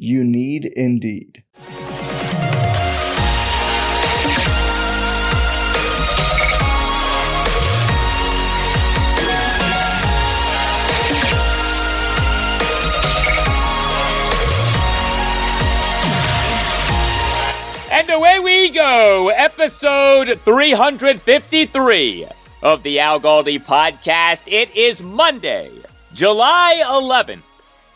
You 0.00 0.22
need 0.22 0.64
Indeed. 0.64 1.42
And 17.90 18.08
away 18.08 18.38
we 18.38 18.70
go, 18.70 19.30
episode 19.34 20.38
353 20.42 22.26
of 22.62 22.84
the 22.84 23.00
Al 23.00 23.18
Galdi 23.18 23.58
podcast. 23.58 24.44
It 24.46 24.76
is 24.76 25.02
Monday, 25.02 25.72
July 26.14 26.84
11th. 26.86 27.47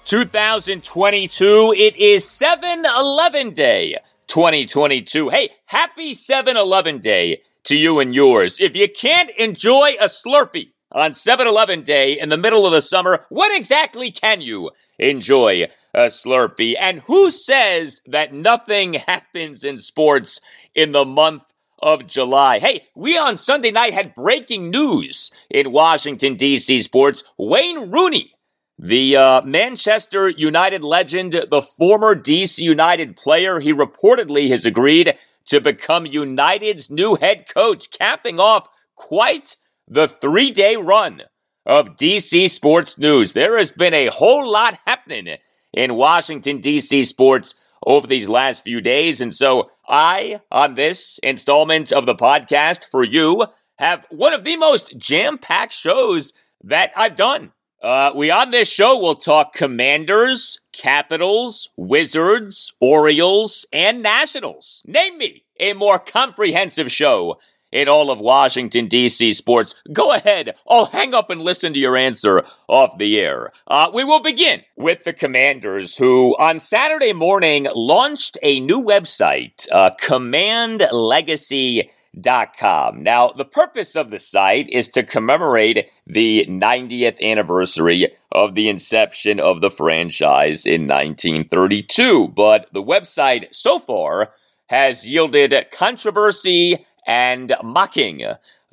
2022. 0.04 1.74
It 1.76 1.96
is 1.96 2.28
7 2.28 2.84
Eleven 2.84 3.54
Day 3.54 3.96
2022. 4.26 5.28
Hey, 5.28 5.50
happy 5.66 6.12
7 6.12 6.56
Eleven 6.56 6.98
Day 6.98 7.42
to 7.64 7.76
you 7.76 8.00
and 8.00 8.14
yours. 8.14 8.60
If 8.60 8.74
you 8.74 8.88
can't 8.88 9.30
enjoy 9.38 9.92
a 10.00 10.06
Slurpee 10.06 10.72
on 10.90 11.14
7 11.14 11.46
Eleven 11.46 11.82
Day 11.82 12.18
in 12.18 12.28
the 12.28 12.36
middle 12.36 12.66
of 12.66 12.72
the 12.72 12.82
summer, 12.82 13.24
what 13.28 13.56
exactly 13.56 14.10
can 14.10 14.40
you 14.40 14.70
enjoy 14.98 15.68
a 15.94 16.06
Slurpee? 16.06 16.74
And 16.78 17.02
who 17.02 17.30
says 17.30 18.02
that 18.06 18.32
nothing 18.32 18.94
happens 19.06 19.64
in 19.64 19.78
sports 19.78 20.40
in 20.74 20.92
the 20.92 21.04
month 21.04 21.44
of 21.78 22.06
July. 22.06 22.58
Hey, 22.58 22.86
we 22.94 23.18
on 23.18 23.36
Sunday 23.36 23.70
night 23.70 23.92
had 23.92 24.14
breaking 24.14 24.70
news 24.70 25.30
in 25.50 25.72
Washington, 25.72 26.36
D.C. 26.36 26.82
sports. 26.82 27.24
Wayne 27.36 27.90
Rooney 27.90 28.34
the 28.78 29.16
uh, 29.16 29.42
Manchester 29.42 30.28
United 30.28 30.82
legend, 30.82 31.32
the 31.32 31.62
former 31.62 32.14
DC 32.14 32.58
United 32.58 33.16
player, 33.16 33.60
he 33.60 33.72
reportedly 33.72 34.48
has 34.48 34.66
agreed 34.66 35.14
to 35.46 35.60
become 35.60 36.06
United's 36.06 36.90
new 36.90 37.16
head 37.16 37.46
coach, 37.52 37.90
capping 37.90 38.40
off 38.40 38.68
quite 38.94 39.56
the 39.88 40.08
three 40.08 40.50
day 40.50 40.76
run 40.76 41.22
of 41.66 41.96
DC 41.96 42.48
sports 42.50 42.98
news. 42.98 43.32
There 43.32 43.58
has 43.58 43.72
been 43.72 43.94
a 43.94 44.06
whole 44.06 44.50
lot 44.50 44.78
happening 44.84 45.36
in 45.72 45.94
Washington, 45.94 46.60
DC 46.60 47.06
sports 47.06 47.54
over 47.86 48.06
these 48.06 48.28
last 48.28 48.64
few 48.64 48.80
days. 48.80 49.20
And 49.20 49.34
so 49.34 49.70
I, 49.88 50.40
on 50.50 50.74
this 50.74 51.18
installment 51.22 51.92
of 51.92 52.06
the 52.06 52.14
podcast 52.14 52.84
for 52.90 53.04
you, 53.04 53.46
have 53.78 54.06
one 54.10 54.32
of 54.32 54.44
the 54.44 54.56
most 54.56 54.96
jam 54.96 55.38
packed 55.38 55.72
shows 55.72 56.32
that 56.62 56.92
I've 56.96 57.16
done 57.16 57.52
uh, 57.82 58.12
we 58.14 58.30
on 58.30 58.50
this 58.52 58.70
show 58.70 58.98
will 58.98 59.16
talk 59.16 59.52
Commanders, 59.54 60.60
Capitals, 60.72 61.68
Wizards, 61.76 62.72
Orioles, 62.80 63.66
and 63.72 64.02
Nationals. 64.02 64.82
Name 64.86 65.18
me 65.18 65.44
a 65.58 65.72
more 65.74 65.98
comprehensive 65.98 66.92
show 66.92 67.38
in 67.72 67.88
all 67.88 68.10
of 68.10 68.20
Washington, 68.20 68.86
D.C. 68.86 69.32
sports. 69.32 69.74
Go 69.92 70.12
ahead. 70.14 70.54
I'll 70.68 70.86
hang 70.86 71.14
up 71.14 71.30
and 71.30 71.40
listen 71.40 71.72
to 71.72 71.78
your 71.78 71.96
answer 71.96 72.44
off 72.68 72.98
the 72.98 73.18
air. 73.18 73.50
Uh, 73.66 73.90
we 73.92 74.04
will 74.04 74.20
begin 74.20 74.62
with 74.76 75.04
the 75.04 75.12
Commanders, 75.12 75.96
who 75.96 76.36
on 76.38 76.60
Saturday 76.60 77.12
morning 77.12 77.66
launched 77.74 78.36
a 78.42 78.60
new 78.60 78.84
website, 78.84 79.66
uh, 79.72 79.90
Command 79.98 80.86
Legacy. 80.92 81.90
Now, 82.14 83.32
the 83.36 83.48
purpose 83.50 83.96
of 83.96 84.10
the 84.10 84.18
site 84.18 84.68
is 84.68 84.88
to 84.90 85.02
commemorate 85.02 85.88
the 86.06 86.46
90th 86.46 87.20
anniversary 87.22 88.08
of 88.30 88.54
the 88.54 88.68
inception 88.68 89.40
of 89.40 89.60
the 89.60 89.70
franchise 89.70 90.66
in 90.66 90.82
1932, 90.82 92.28
but 92.28 92.66
the 92.72 92.82
website 92.82 93.54
so 93.54 93.78
far 93.78 94.32
has 94.68 95.06
yielded 95.06 95.54
controversy 95.70 96.84
and 97.06 97.54
mocking. 97.62 98.24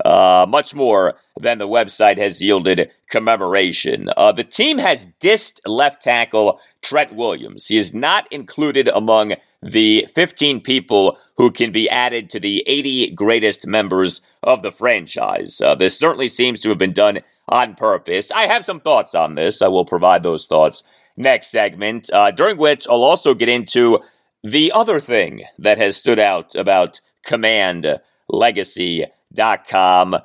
Uh, 0.04 0.46
much 0.48 0.74
more 0.74 1.14
than 1.38 1.58
the 1.58 1.68
website 1.68 2.16
has 2.16 2.40
yielded 2.40 2.90
commemoration. 3.10 4.08
Uh, 4.16 4.32
the 4.32 4.44
team 4.44 4.78
has 4.78 5.08
dissed 5.20 5.60
left 5.66 6.02
tackle 6.02 6.58
Trent 6.80 7.14
Williams. 7.14 7.68
He 7.68 7.76
is 7.76 7.92
not 7.92 8.30
included 8.32 8.88
among 8.88 9.34
the 9.62 10.06
15 10.14 10.60
people 10.60 11.18
who 11.36 11.50
can 11.50 11.72
be 11.72 11.88
added 11.88 12.30
to 12.30 12.40
the 12.40 12.64
80 12.66 13.12
greatest 13.12 13.66
members 13.66 14.22
of 14.42 14.62
the 14.62 14.72
franchise. 14.72 15.60
Uh, 15.60 15.74
this 15.74 15.98
certainly 15.98 16.28
seems 16.28 16.60
to 16.60 16.68
have 16.70 16.78
been 16.78 16.92
done 16.92 17.20
on 17.48 17.74
purpose. 17.74 18.30
I 18.30 18.42
have 18.42 18.64
some 18.64 18.80
thoughts 18.80 19.14
on 19.14 19.34
this. 19.34 19.60
I 19.60 19.68
will 19.68 19.84
provide 19.84 20.22
those 20.22 20.46
thoughts 20.46 20.82
next 21.16 21.48
segment, 21.48 22.10
uh, 22.12 22.30
during 22.30 22.56
which 22.56 22.86
I'll 22.88 23.02
also 23.04 23.34
get 23.34 23.48
into 23.48 24.00
the 24.42 24.72
other 24.72 25.00
thing 25.00 25.44
that 25.58 25.78
has 25.78 25.96
stood 25.96 26.18
out 26.18 26.54
about 26.54 27.00
Command 27.24 28.00
Legacy.com 28.28 30.16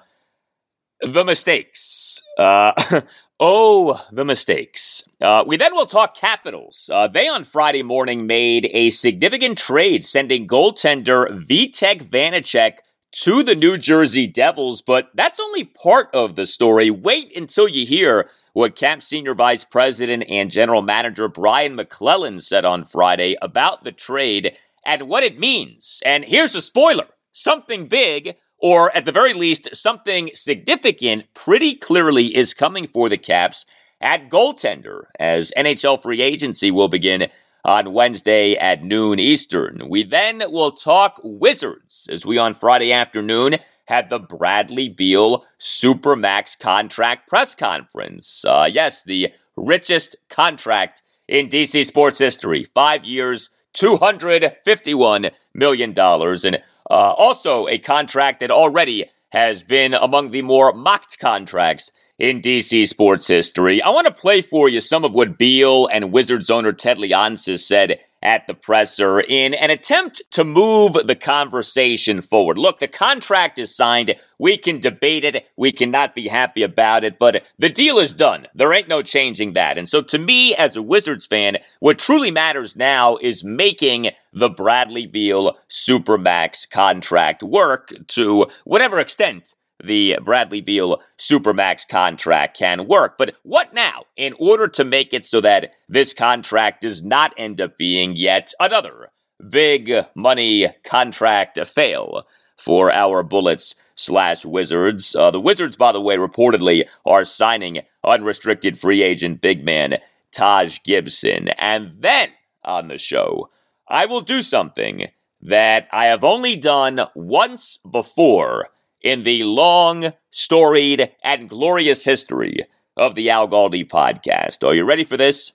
the 1.01 1.25
mistakes. 1.25 2.21
Uh, 2.37 2.73
Oh, 3.39 4.01
the 4.13 4.23
mistakes. 4.23 5.03
Uh, 5.19 5.43
we 5.45 5.57
then 5.57 5.73
will 5.73 5.85
talk 5.85 6.15
Capitals. 6.15 6.89
Uh, 6.91 7.07
they 7.07 7.27
on 7.27 7.43
Friday 7.43 7.83
morning 7.83 8.25
made 8.25 8.69
a 8.71 8.91
significant 8.91 9.57
trade, 9.57 10.05
sending 10.05 10.47
goaltender 10.47 11.27
Vitek 11.45 12.09
Vanecek 12.09 12.77
to 13.11 13.43
the 13.43 13.55
New 13.55 13.77
Jersey 13.77 14.25
Devils, 14.25 14.81
but 14.81 15.09
that's 15.13 15.39
only 15.39 15.65
part 15.65 16.07
of 16.13 16.35
the 16.37 16.47
story. 16.47 16.89
Wait 16.89 17.35
until 17.35 17.67
you 17.67 17.85
hear 17.85 18.29
what 18.53 18.77
Cap 18.77 19.01
Senior 19.01 19.35
Vice 19.35 19.65
President 19.65 20.23
and 20.29 20.49
General 20.49 20.81
Manager 20.81 21.27
Brian 21.27 21.75
MacLellan 21.75 22.39
said 22.39 22.63
on 22.63 22.85
Friday 22.85 23.35
about 23.41 23.83
the 23.83 23.91
trade 23.91 24.55
and 24.85 25.09
what 25.09 25.23
it 25.23 25.37
means. 25.37 26.01
And 26.05 26.23
here's 26.23 26.55
a 26.55 26.61
spoiler 26.61 27.07
something 27.33 27.87
big 27.87 28.37
or 28.65 28.89
at 28.97 29.05
the 29.05 29.11
very 29.11 29.31
least, 29.31 29.75
something 29.75 30.31
significant 30.33 31.31
pretty 31.35 31.75
clearly 31.75 32.35
is 32.35 32.55
coming 32.55 32.87
for 32.87 33.09
the 33.09 33.15
Caps 33.15 33.63
at 34.01 34.27
goaltender 34.27 35.03
as 35.19 35.53
NHL 35.55 36.01
free 36.01 36.19
agency 36.19 36.71
will 36.71 36.87
begin 36.87 37.29
on 37.63 37.93
Wednesday 37.93 38.55
at 38.55 38.83
noon 38.83 39.19
Eastern. 39.19 39.83
We 39.87 40.01
then 40.01 40.41
will 40.47 40.71
talk 40.71 41.21
Wizards 41.23 42.07
as 42.11 42.25
we 42.25 42.39
on 42.39 42.55
Friday 42.55 42.91
afternoon 42.91 43.53
had 43.87 44.09
the 44.09 44.17
Bradley 44.17 44.89
Beal 44.89 45.45
Supermax 45.59 46.57
contract 46.57 47.29
press 47.29 47.53
conference. 47.53 48.43
Uh, 48.43 48.67
yes, 48.67 49.03
the 49.03 49.31
richest 49.55 50.15
contract 50.27 51.03
in 51.27 51.49
DC 51.49 51.85
sports 51.85 52.17
history. 52.17 52.63
Five 52.73 53.05
years, 53.05 53.51
$251 53.75 55.29
million. 55.53 55.93
And 55.99 56.63
uh, 56.89 57.13
also, 57.17 57.67
a 57.67 57.77
contract 57.77 58.39
that 58.39 58.51
already 58.51 59.05
has 59.29 59.63
been 59.63 59.93
among 59.93 60.31
the 60.31 60.41
more 60.41 60.71
mocked 60.73 61.19
contracts 61.19 61.91
in 62.17 62.41
DC 62.41 62.87
sports 62.87 63.27
history. 63.27 63.81
I 63.81 63.89
want 63.89 64.07
to 64.07 64.13
play 64.13 64.41
for 64.41 64.69
you 64.69 64.79
some 64.79 65.03
of 65.03 65.13
what 65.13 65.37
Beal 65.37 65.87
and 65.87 66.11
Wizards 66.11 66.49
owner 66.49 66.71
Ted 66.71 66.97
Leonsis 66.97 67.59
said 67.59 67.99
at 68.25 68.47
the 68.47 68.55
presser 68.55 69.19
in 69.19 69.53
an 69.53 69.69
attempt 69.69 70.23
to 70.31 70.43
move 70.43 70.93
the 71.05 71.15
conversation 71.15 72.21
forward. 72.21 72.57
Look, 72.57 72.79
the 72.79 72.87
contract 72.87 73.59
is 73.59 73.73
signed. 73.73 74.15
We 74.39 74.57
can 74.57 74.79
debate 74.79 75.23
it. 75.23 75.45
We 75.55 75.71
cannot 75.71 76.15
be 76.15 76.27
happy 76.27 76.63
about 76.63 77.03
it, 77.03 77.19
but 77.19 77.43
the 77.59 77.69
deal 77.69 77.99
is 77.99 78.15
done. 78.15 78.47
There 78.55 78.73
ain't 78.73 78.87
no 78.87 79.03
changing 79.03 79.53
that. 79.53 79.77
And 79.77 79.87
so 79.87 80.01
to 80.01 80.17
me, 80.17 80.55
as 80.55 80.75
a 80.75 80.81
Wizards 80.81 81.27
fan, 81.27 81.57
what 81.79 81.99
truly 81.99 82.31
matters 82.31 82.75
now 82.75 83.17
is 83.21 83.43
making 83.43 84.09
the 84.33 84.49
Bradley 84.49 85.05
Beal 85.05 85.55
Supermax 85.69 86.69
contract 86.69 87.43
work 87.43 87.93
to 88.07 88.47
whatever 88.63 88.99
extent 88.99 89.53
the 89.83 90.17
Bradley 90.23 90.61
Beal 90.61 91.01
Supermax 91.17 91.87
contract 91.87 92.57
can 92.57 92.87
work. 92.87 93.17
But 93.17 93.35
what 93.43 93.73
now 93.73 94.03
in 94.15 94.33
order 94.39 94.67
to 94.69 94.83
make 94.83 95.13
it 95.13 95.25
so 95.25 95.41
that 95.41 95.73
this 95.87 96.13
contract 96.13 96.81
does 96.81 97.03
not 97.03 97.33
end 97.37 97.59
up 97.59 97.77
being 97.77 98.15
yet 98.15 98.53
another 98.59 99.09
big 99.49 99.91
money 100.15 100.67
contract 100.83 101.59
fail 101.67 102.25
for 102.57 102.91
our 102.91 103.21
Bullets 103.21 103.75
slash 103.95 104.45
Wizards? 104.45 105.15
Uh, 105.15 105.31
the 105.31 105.41
Wizards, 105.41 105.75
by 105.75 105.91
the 105.91 106.01
way, 106.01 106.17
reportedly 106.17 106.85
are 107.05 107.25
signing 107.25 107.81
unrestricted 108.03 108.79
free 108.79 109.03
agent 109.03 109.41
big 109.41 109.63
man 109.63 109.97
Taj 110.31 110.79
Gibson. 110.83 111.49
And 111.57 111.91
then 111.99 112.29
on 112.63 112.87
the 112.87 112.97
show, 112.97 113.49
I 113.87 114.05
will 114.05 114.21
do 114.21 114.41
something 114.41 115.09
that 115.41 115.87
I 115.91 116.05
have 116.07 116.23
only 116.23 116.55
done 116.55 117.01
once 117.13 117.79
before 117.89 118.69
in 119.05 119.21
the 119.21 119.43
long, 119.43 120.11
storied, 120.31 121.11
and 121.23 121.47
glorious 121.47 122.03
history 122.03 122.57
of 122.97 123.13
the 123.13 123.29
Al 123.29 123.47
Galdi 123.47 123.87
podcast. 123.87 124.67
Are 124.67 124.73
you 124.73 124.83
ready 124.83 125.03
for 125.03 125.15
this? 125.15 125.53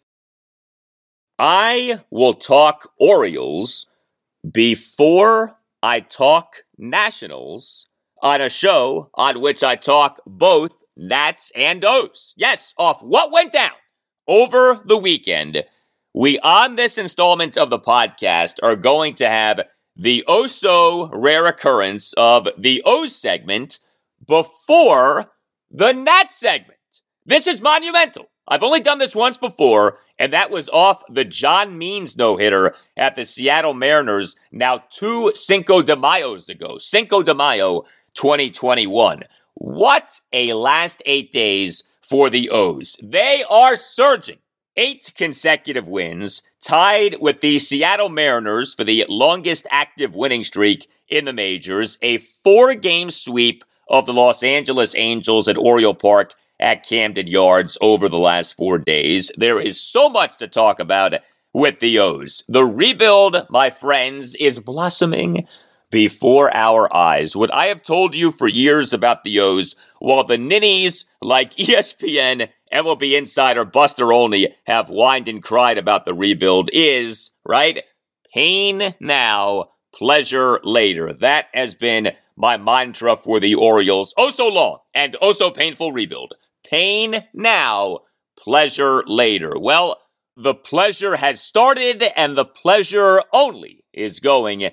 I 1.36 2.00
will 2.10 2.34
talk 2.34 2.92
Orioles 2.98 3.86
before 4.48 5.56
I 5.82 5.98
talk 6.00 6.64
Nationals 6.78 7.86
on 8.22 8.40
a 8.40 8.48
show 8.48 9.10
on 9.14 9.40
which 9.40 9.64
I 9.64 9.74
talk 9.74 10.20
both 10.26 10.70
Nats 10.96 11.50
and 11.56 11.84
O's. 11.84 12.34
Yes, 12.36 12.72
off 12.78 13.02
what 13.02 13.32
went 13.32 13.52
down 13.52 13.72
over 14.28 14.80
the 14.84 14.98
weekend. 14.98 15.64
We, 16.14 16.38
on 16.40 16.76
this 16.76 16.98
installment 16.98 17.58
of 17.58 17.70
the 17.70 17.78
podcast, 17.80 18.56
are 18.62 18.76
going 18.76 19.14
to 19.16 19.28
have 19.28 19.60
the 19.96 20.24
oh 20.26 20.46
so 20.46 21.08
rare 21.12 21.46
occurrence 21.46 22.12
of 22.14 22.48
the 22.56 22.82
O 22.84 23.06
segment 23.06 23.78
before 24.26 25.32
the 25.70 25.92
Nat 25.92 26.30
segment. 26.30 26.78
This 27.24 27.46
is 27.46 27.60
monumental. 27.60 28.30
I've 28.48 28.64
only 28.64 28.80
done 28.80 28.98
this 28.98 29.14
once 29.14 29.38
before, 29.38 29.98
and 30.18 30.32
that 30.32 30.50
was 30.50 30.68
off 30.70 31.04
the 31.08 31.24
John 31.24 31.78
Means 31.78 32.16
no 32.16 32.36
hitter 32.36 32.74
at 32.96 33.14
the 33.14 33.24
Seattle 33.24 33.74
Mariners 33.74 34.34
now 34.50 34.82
two 34.90 35.32
Cinco 35.34 35.82
de 35.82 35.94
Mayos 35.94 36.48
ago. 36.48 36.78
Cinco 36.78 37.22
de 37.22 37.34
Mayo 37.34 37.82
2021. 38.14 39.22
What 39.54 40.20
a 40.32 40.52
last 40.54 41.02
eight 41.06 41.30
days 41.30 41.84
for 42.02 42.28
the 42.28 42.50
O's. 42.50 42.96
They 43.02 43.44
are 43.48 43.76
surging 43.76 44.38
eight 44.76 45.12
consecutive 45.16 45.88
wins, 45.88 46.42
tied 46.60 47.16
with 47.20 47.40
the 47.40 47.58
Seattle 47.58 48.08
Mariners 48.08 48.74
for 48.74 48.84
the 48.84 49.04
longest 49.08 49.66
active 49.70 50.14
winning 50.14 50.44
streak 50.44 50.88
in 51.08 51.24
the 51.24 51.32
majors, 51.32 51.98
a 52.02 52.18
four 52.18 52.74
game 52.74 53.10
sweep 53.10 53.64
of 53.88 54.06
the 54.06 54.12
Los 54.12 54.42
Angeles 54.42 54.94
Angels 54.94 55.48
at 55.48 55.56
Oriole 55.56 55.94
Park 55.94 56.34
at 56.60 56.86
Camden 56.86 57.26
Yards 57.26 57.76
over 57.80 58.08
the 58.08 58.18
last 58.18 58.56
four 58.56 58.78
days. 58.78 59.32
There 59.36 59.60
is 59.60 59.80
so 59.80 60.08
much 60.08 60.36
to 60.38 60.46
talk 60.46 60.78
about 60.78 61.14
with 61.52 61.80
the 61.80 61.98
O's. 61.98 62.44
The 62.48 62.64
rebuild, 62.64 63.46
my 63.50 63.70
friends, 63.70 64.34
is 64.36 64.60
blossoming 64.60 65.48
before 65.90 66.54
our 66.54 66.94
eyes. 66.94 67.36
What 67.36 67.52
I 67.52 67.66
have 67.66 67.82
told 67.82 68.14
you 68.14 68.30
for 68.30 68.48
years 68.48 68.92
about 68.92 69.24
the 69.24 69.40
O's, 69.40 69.74
while 69.98 70.24
the 70.24 70.38
ninnies 70.38 71.04
like 71.20 71.50
ESPN, 71.56 72.48
MLB 72.72 73.16
Insider, 73.16 73.64
Buster 73.64 74.12
Olney 74.12 74.54
have 74.66 74.88
whined 74.88 75.28
and 75.28 75.42
cried 75.42 75.78
about 75.78 76.06
the 76.06 76.14
rebuild, 76.14 76.70
is, 76.72 77.32
right? 77.44 77.82
Pain 78.32 78.94
now, 79.00 79.70
pleasure 79.92 80.60
later. 80.62 81.12
That 81.12 81.46
has 81.52 81.74
been 81.74 82.12
my 82.36 82.56
mantra 82.56 83.16
for 83.16 83.40
the 83.40 83.54
Orioles. 83.54 84.14
Oh, 84.16 84.30
so 84.30 84.48
long 84.48 84.78
and 84.94 85.16
oh, 85.20 85.32
so 85.32 85.50
painful 85.50 85.92
rebuild. 85.92 86.34
Pain 86.64 87.16
now, 87.34 88.00
pleasure 88.38 89.02
later. 89.06 89.58
Well, 89.58 90.00
the 90.36 90.54
pleasure 90.54 91.16
has 91.16 91.42
started 91.42 92.04
and 92.16 92.38
the 92.38 92.44
pleasure 92.44 93.22
only 93.32 93.84
is 93.92 94.20
going 94.20 94.70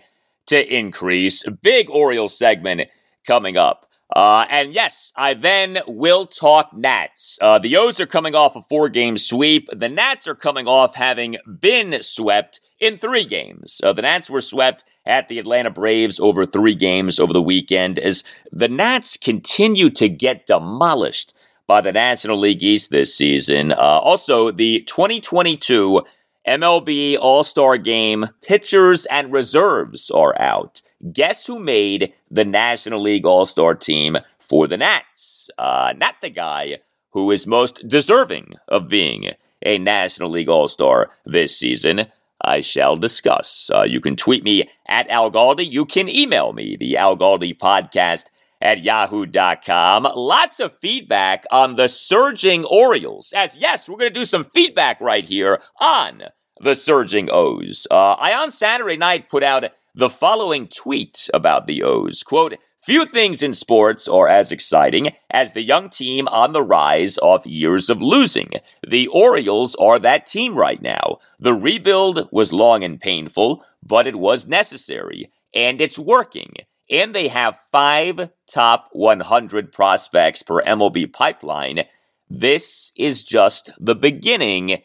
to 0.47 0.75
increase. 0.75 1.43
Big 1.61 1.89
Orioles 1.89 2.37
segment 2.37 2.81
coming 3.25 3.57
up. 3.57 3.87
Uh, 4.15 4.45
and 4.49 4.73
yes, 4.73 5.11
I 5.15 5.33
then 5.33 5.79
will 5.85 6.25
talk 6.25 6.71
Nats. 6.73 7.37
Uh, 7.41 7.59
the 7.59 7.75
O's 7.75 7.99
are 7.99 8.05
coming 8.05 8.35
off 8.35 8.55
a 8.55 8.61
four 8.61 8.87
game 8.87 9.17
sweep. 9.17 9.67
The 9.71 9.89
Nats 9.89 10.27
are 10.27 10.35
coming 10.35 10.67
off 10.67 10.95
having 10.95 11.37
been 11.59 12.01
swept 12.01 12.61
in 12.79 12.97
three 12.97 13.25
games. 13.25 13.81
Uh, 13.83 13.91
the 13.91 14.03
Nats 14.03 14.29
were 14.29 14.41
swept 14.41 14.85
at 15.05 15.27
the 15.27 15.39
Atlanta 15.39 15.69
Braves 15.69 16.19
over 16.19 16.45
three 16.45 16.75
games 16.75 17.19
over 17.19 17.33
the 17.33 17.41
weekend 17.41 17.99
as 17.99 18.23
the 18.51 18.69
Nats 18.69 19.17
continue 19.17 19.89
to 19.91 20.07
get 20.07 20.45
demolished 20.45 21.33
by 21.67 21.81
the 21.81 21.91
National 21.91 22.39
League 22.39 22.63
East 22.63 22.89
this 22.89 23.13
season. 23.13 23.73
Uh, 23.73 23.75
also, 23.75 24.51
the 24.51 24.81
2022 24.87 26.01
MLB 26.47 27.17
All 27.19 27.43
Star 27.43 27.77
Game 27.77 28.27
pitchers 28.41 29.05
and 29.07 29.33
reserves 29.33 30.09
are 30.09 30.39
out. 30.39 30.81
Guess 31.11 31.45
who 31.45 31.59
made 31.59 32.13
the 32.31 32.45
National 32.45 33.01
League 33.01 33.25
All 33.25 33.45
Star 33.45 33.75
team 33.75 34.17
for 34.39 34.67
the 34.67 34.77
Nats? 34.77 35.49
Uh, 35.57 35.93
not 35.97 36.15
the 36.21 36.29
guy 36.29 36.77
who 37.11 37.31
is 37.31 37.45
most 37.45 37.87
deserving 37.87 38.53
of 38.67 38.87
being 38.87 39.31
a 39.65 39.77
National 39.77 40.29
League 40.29 40.49
All 40.49 40.67
Star 40.67 41.11
this 41.25 41.57
season. 41.57 42.07
I 42.41 42.61
shall 42.61 42.95
discuss. 42.95 43.69
Uh, 43.73 43.83
you 43.83 43.99
can 43.99 44.15
tweet 44.15 44.43
me 44.43 44.69
at 44.87 45.09
Al 45.09 45.29
Galdi. 45.31 45.69
You 45.69 45.85
can 45.85 46.07
email 46.07 46.53
me, 46.53 46.77
the 46.79 46.95
Al 46.95 47.17
Galdi 47.17 47.57
podcast 47.57 48.25
at 48.61 48.83
yahoo.com. 48.83 50.07
Lots 50.15 50.59
of 50.59 50.77
feedback 50.79 51.43
on 51.51 51.75
the 51.75 51.89
surging 51.89 52.63
Orioles. 52.65 53.33
As 53.35 53.57
yes, 53.57 53.89
we're 53.89 53.97
going 53.97 54.13
to 54.13 54.19
do 54.19 54.25
some 54.25 54.49
feedback 54.53 55.01
right 55.01 55.25
here 55.25 55.61
on 55.79 56.23
the 56.59 56.75
surging 56.75 57.29
O's. 57.31 57.87
Uh, 57.89 58.13
I 58.13 58.33
on 58.33 58.51
Saturday 58.51 58.97
night 58.97 59.29
put 59.29 59.43
out 59.43 59.65
the 59.93 60.09
following 60.09 60.67
tweet 60.67 61.29
about 61.33 61.65
the 61.67 61.83
O's. 61.83 62.23
Quote, 62.23 62.55
Few 62.79 63.05
things 63.05 63.43
in 63.43 63.53
sports 63.53 64.07
are 64.07 64.29
as 64.29 64.51
exciting 64.51 65.09
as 65.29 65.51
the 65.51 65.61
young 65.61 65.89
team 65.89 66.27
on 66.29 66.53
the 66.53 66.63
rise 66.63 67.17
off 67.17 67.45
years 67.45 67.89
of 67.89 68.01
losing. 68.01 68.49
The 68.87 69.07
Orioles 69.07 69.75
are 69.75 69.99
that 69.99 70.25
team 70.25 70.55
right 70.55 70.81
now. 70.81 71.17
The 71.39 71.53
rebuild 71.53 72.29
was 72.31 72.53
long 72.53 72.83
and 72.83 72.97
painful, 72.97 73.65
but 73.83 74.07
it 74.07 74.17
was 74.17 74.47
necessary, 74.47 75.29
and 75.53 75.81
it's 75.81 75.99
working. 75.99 76.53
And 76.89 77.13
they 77.13 77.27
have 77.27 77.59
five 77.71 78.29
top 78.49 78.87
100 78.93 79.73
prospects 79.73 80.43
per 80.43 80.61
MLB 80.61 81.11
pipeline. 81.11 81.83
This 82.29 82.93
is 82.95 83.23
just 83.23 83.71
the 83.79 83.95
beginning. 83.95 84.83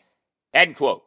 End 0.52 0.76
quote. 0.76 1.05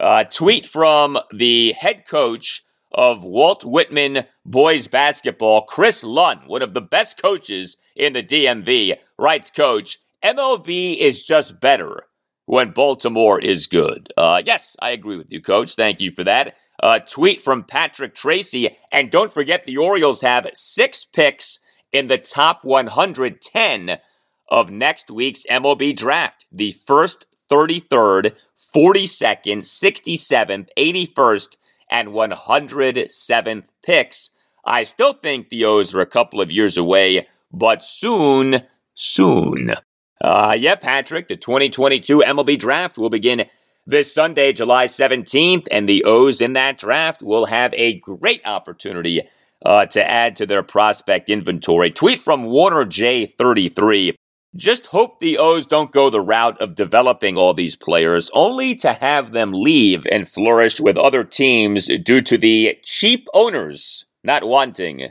Uh, 0.00 0.24
tweet 0.24 0.64
from 0.64 1.18
the 1.30 1.72
head 1.72 2.06
coach 2.06 2.64
of 2.90 3.22
Walt 3.22 3.66
Whitman 3.66 4.24
boys 4.46 4.86
basketball, 4.86 5.62
Chris 5.62 6.02
Lunn, 6.02 6.40
one 6.46 6.62
of 6.62 6.72
the 6.72 6.80
best 6.80 7.20
coaches 7.20 7.76
in 7.94 8.14
the 8.14 8.22
DMV, 8.22 8.96
writes, 9.18 9.50
Coach, 9.50 9.98
MLB 10.24 10.96
is 10.98 11.22
just 11.22 11.60
better 11.60 12.04
when 12.46 12.70
Baltimore 12.70 13.38
is 13.38 13.66
good. 13.66 14.10
Uh, 14.16 14.42
yes, 14.44 14.74
I 14.80 14.90
agree 14.90 15.18
with 15.18 15.30
you, 15.30 15.42
Coach. 15.42 15.74
Thank 15.74 16.00
you 16.00 16.10
for 16.10 16.24
that. 16.24 16.56
Uh, 16.82 16.98
tweet 17.00 17.42
from 17.42 17.62
Patrick 17.62 18.14
Tracy. 18.14 18.76
And 18.90 19.10
don't 19.10 19.32
forget, 19.32 19.66
the 19.66 19.76
Orioles 19.76 20.22
have 20.22 20.48
six 20.54 21.04
picks 21.04 21.58
in 21.92 22.06
the 22.06 22.18
top 22.18 22.64
110 22.64 23.98
of 24.48 24.70
next 24.70 25.10
week's 25.10 25.44
MLB 25.50 25.94
draft. 25.94 26.46
The 26.50 26.72
first 26.72 27.26
33rd, 27.50 28.32
42nd, 28.74 29.62
67th, 29.62 30.68
81st, 30.76 31.56
and 31.90 32.08
107th 32.08 33.64
picks. 33.84 34.30
I 34.64 34.84
still 34.84 35.14
think 35.14 35.48
the 35.48 35.64
O's 35.64 35.94
are 35.94 36.00
a 36.00 36.06
couple 36.06 36.40
of 36.40 36.52
years 36.52 36.76
away, 36.76 37.26
but 37.52 37.82
soon, 37.82 38.62
soon. 38.94 39.74
Uh, 40.22 40.54
yeah, 40.58 40.74
Patrick, 40.74 41.28
the 41.28 41.36
2022 41.36 42.18
MLB 42.20 42.58
draft 42.58 42.98
will 42.98 43.10
begin 43.10 43.46
this 43.86 44.14
Sunday, 44.14 44.52
July 44.52 44.84
17th, 44.84 45.66
and 45.70 45.88
the 45.88 46.04
O's 46.04 46.40
in 46.40 46.52
that 46.52 46.78
draft 46.78 47.22
will 47.22 47.46
have 47.46 47.72
a 47.74 47.98
great 47.98 48.42
opportunity 48.44 49.22
uh, 49.64 49.86
to 49.86 50.08
add 50.08 50.36
to 50.36 50.46
their 50.46 50.62
prospect 50.62 51.28
inventory. 51.28 51.90
Tweet 51.90 52.20
from 52.20 52.44
Warner 52.44 52.84
J33. 52.84 54.14
Just 54.56 54.88
hope 54.88 55.20
the 55.20 55.38
O's 55.38 55.64
don't 55.64 55.92
go 55.92 56.10
the 56.10 56.20
route 56.20 56.60
of 56.60 56.74
developing 56.74 57.36
all 57.36 57.54
these 57.54 57.76
players 57.76 58.30
only 58.34 58.74
to 58.76 58.94
have 58.94 59.30
them 59.30 59.52
leave 59.52 60.08
and 60.10 60.28
flourish 60.28 60.80
with 60.80 60.96
other 60.96 61.22
teams 61.22 61.86
due 62.02 62.20
to 62.22 62.36
the 62.36 62.76
cheap 62.82 63.28
owners 63.32 64.06
not 64.24 64.42
wanting 64.44 65.10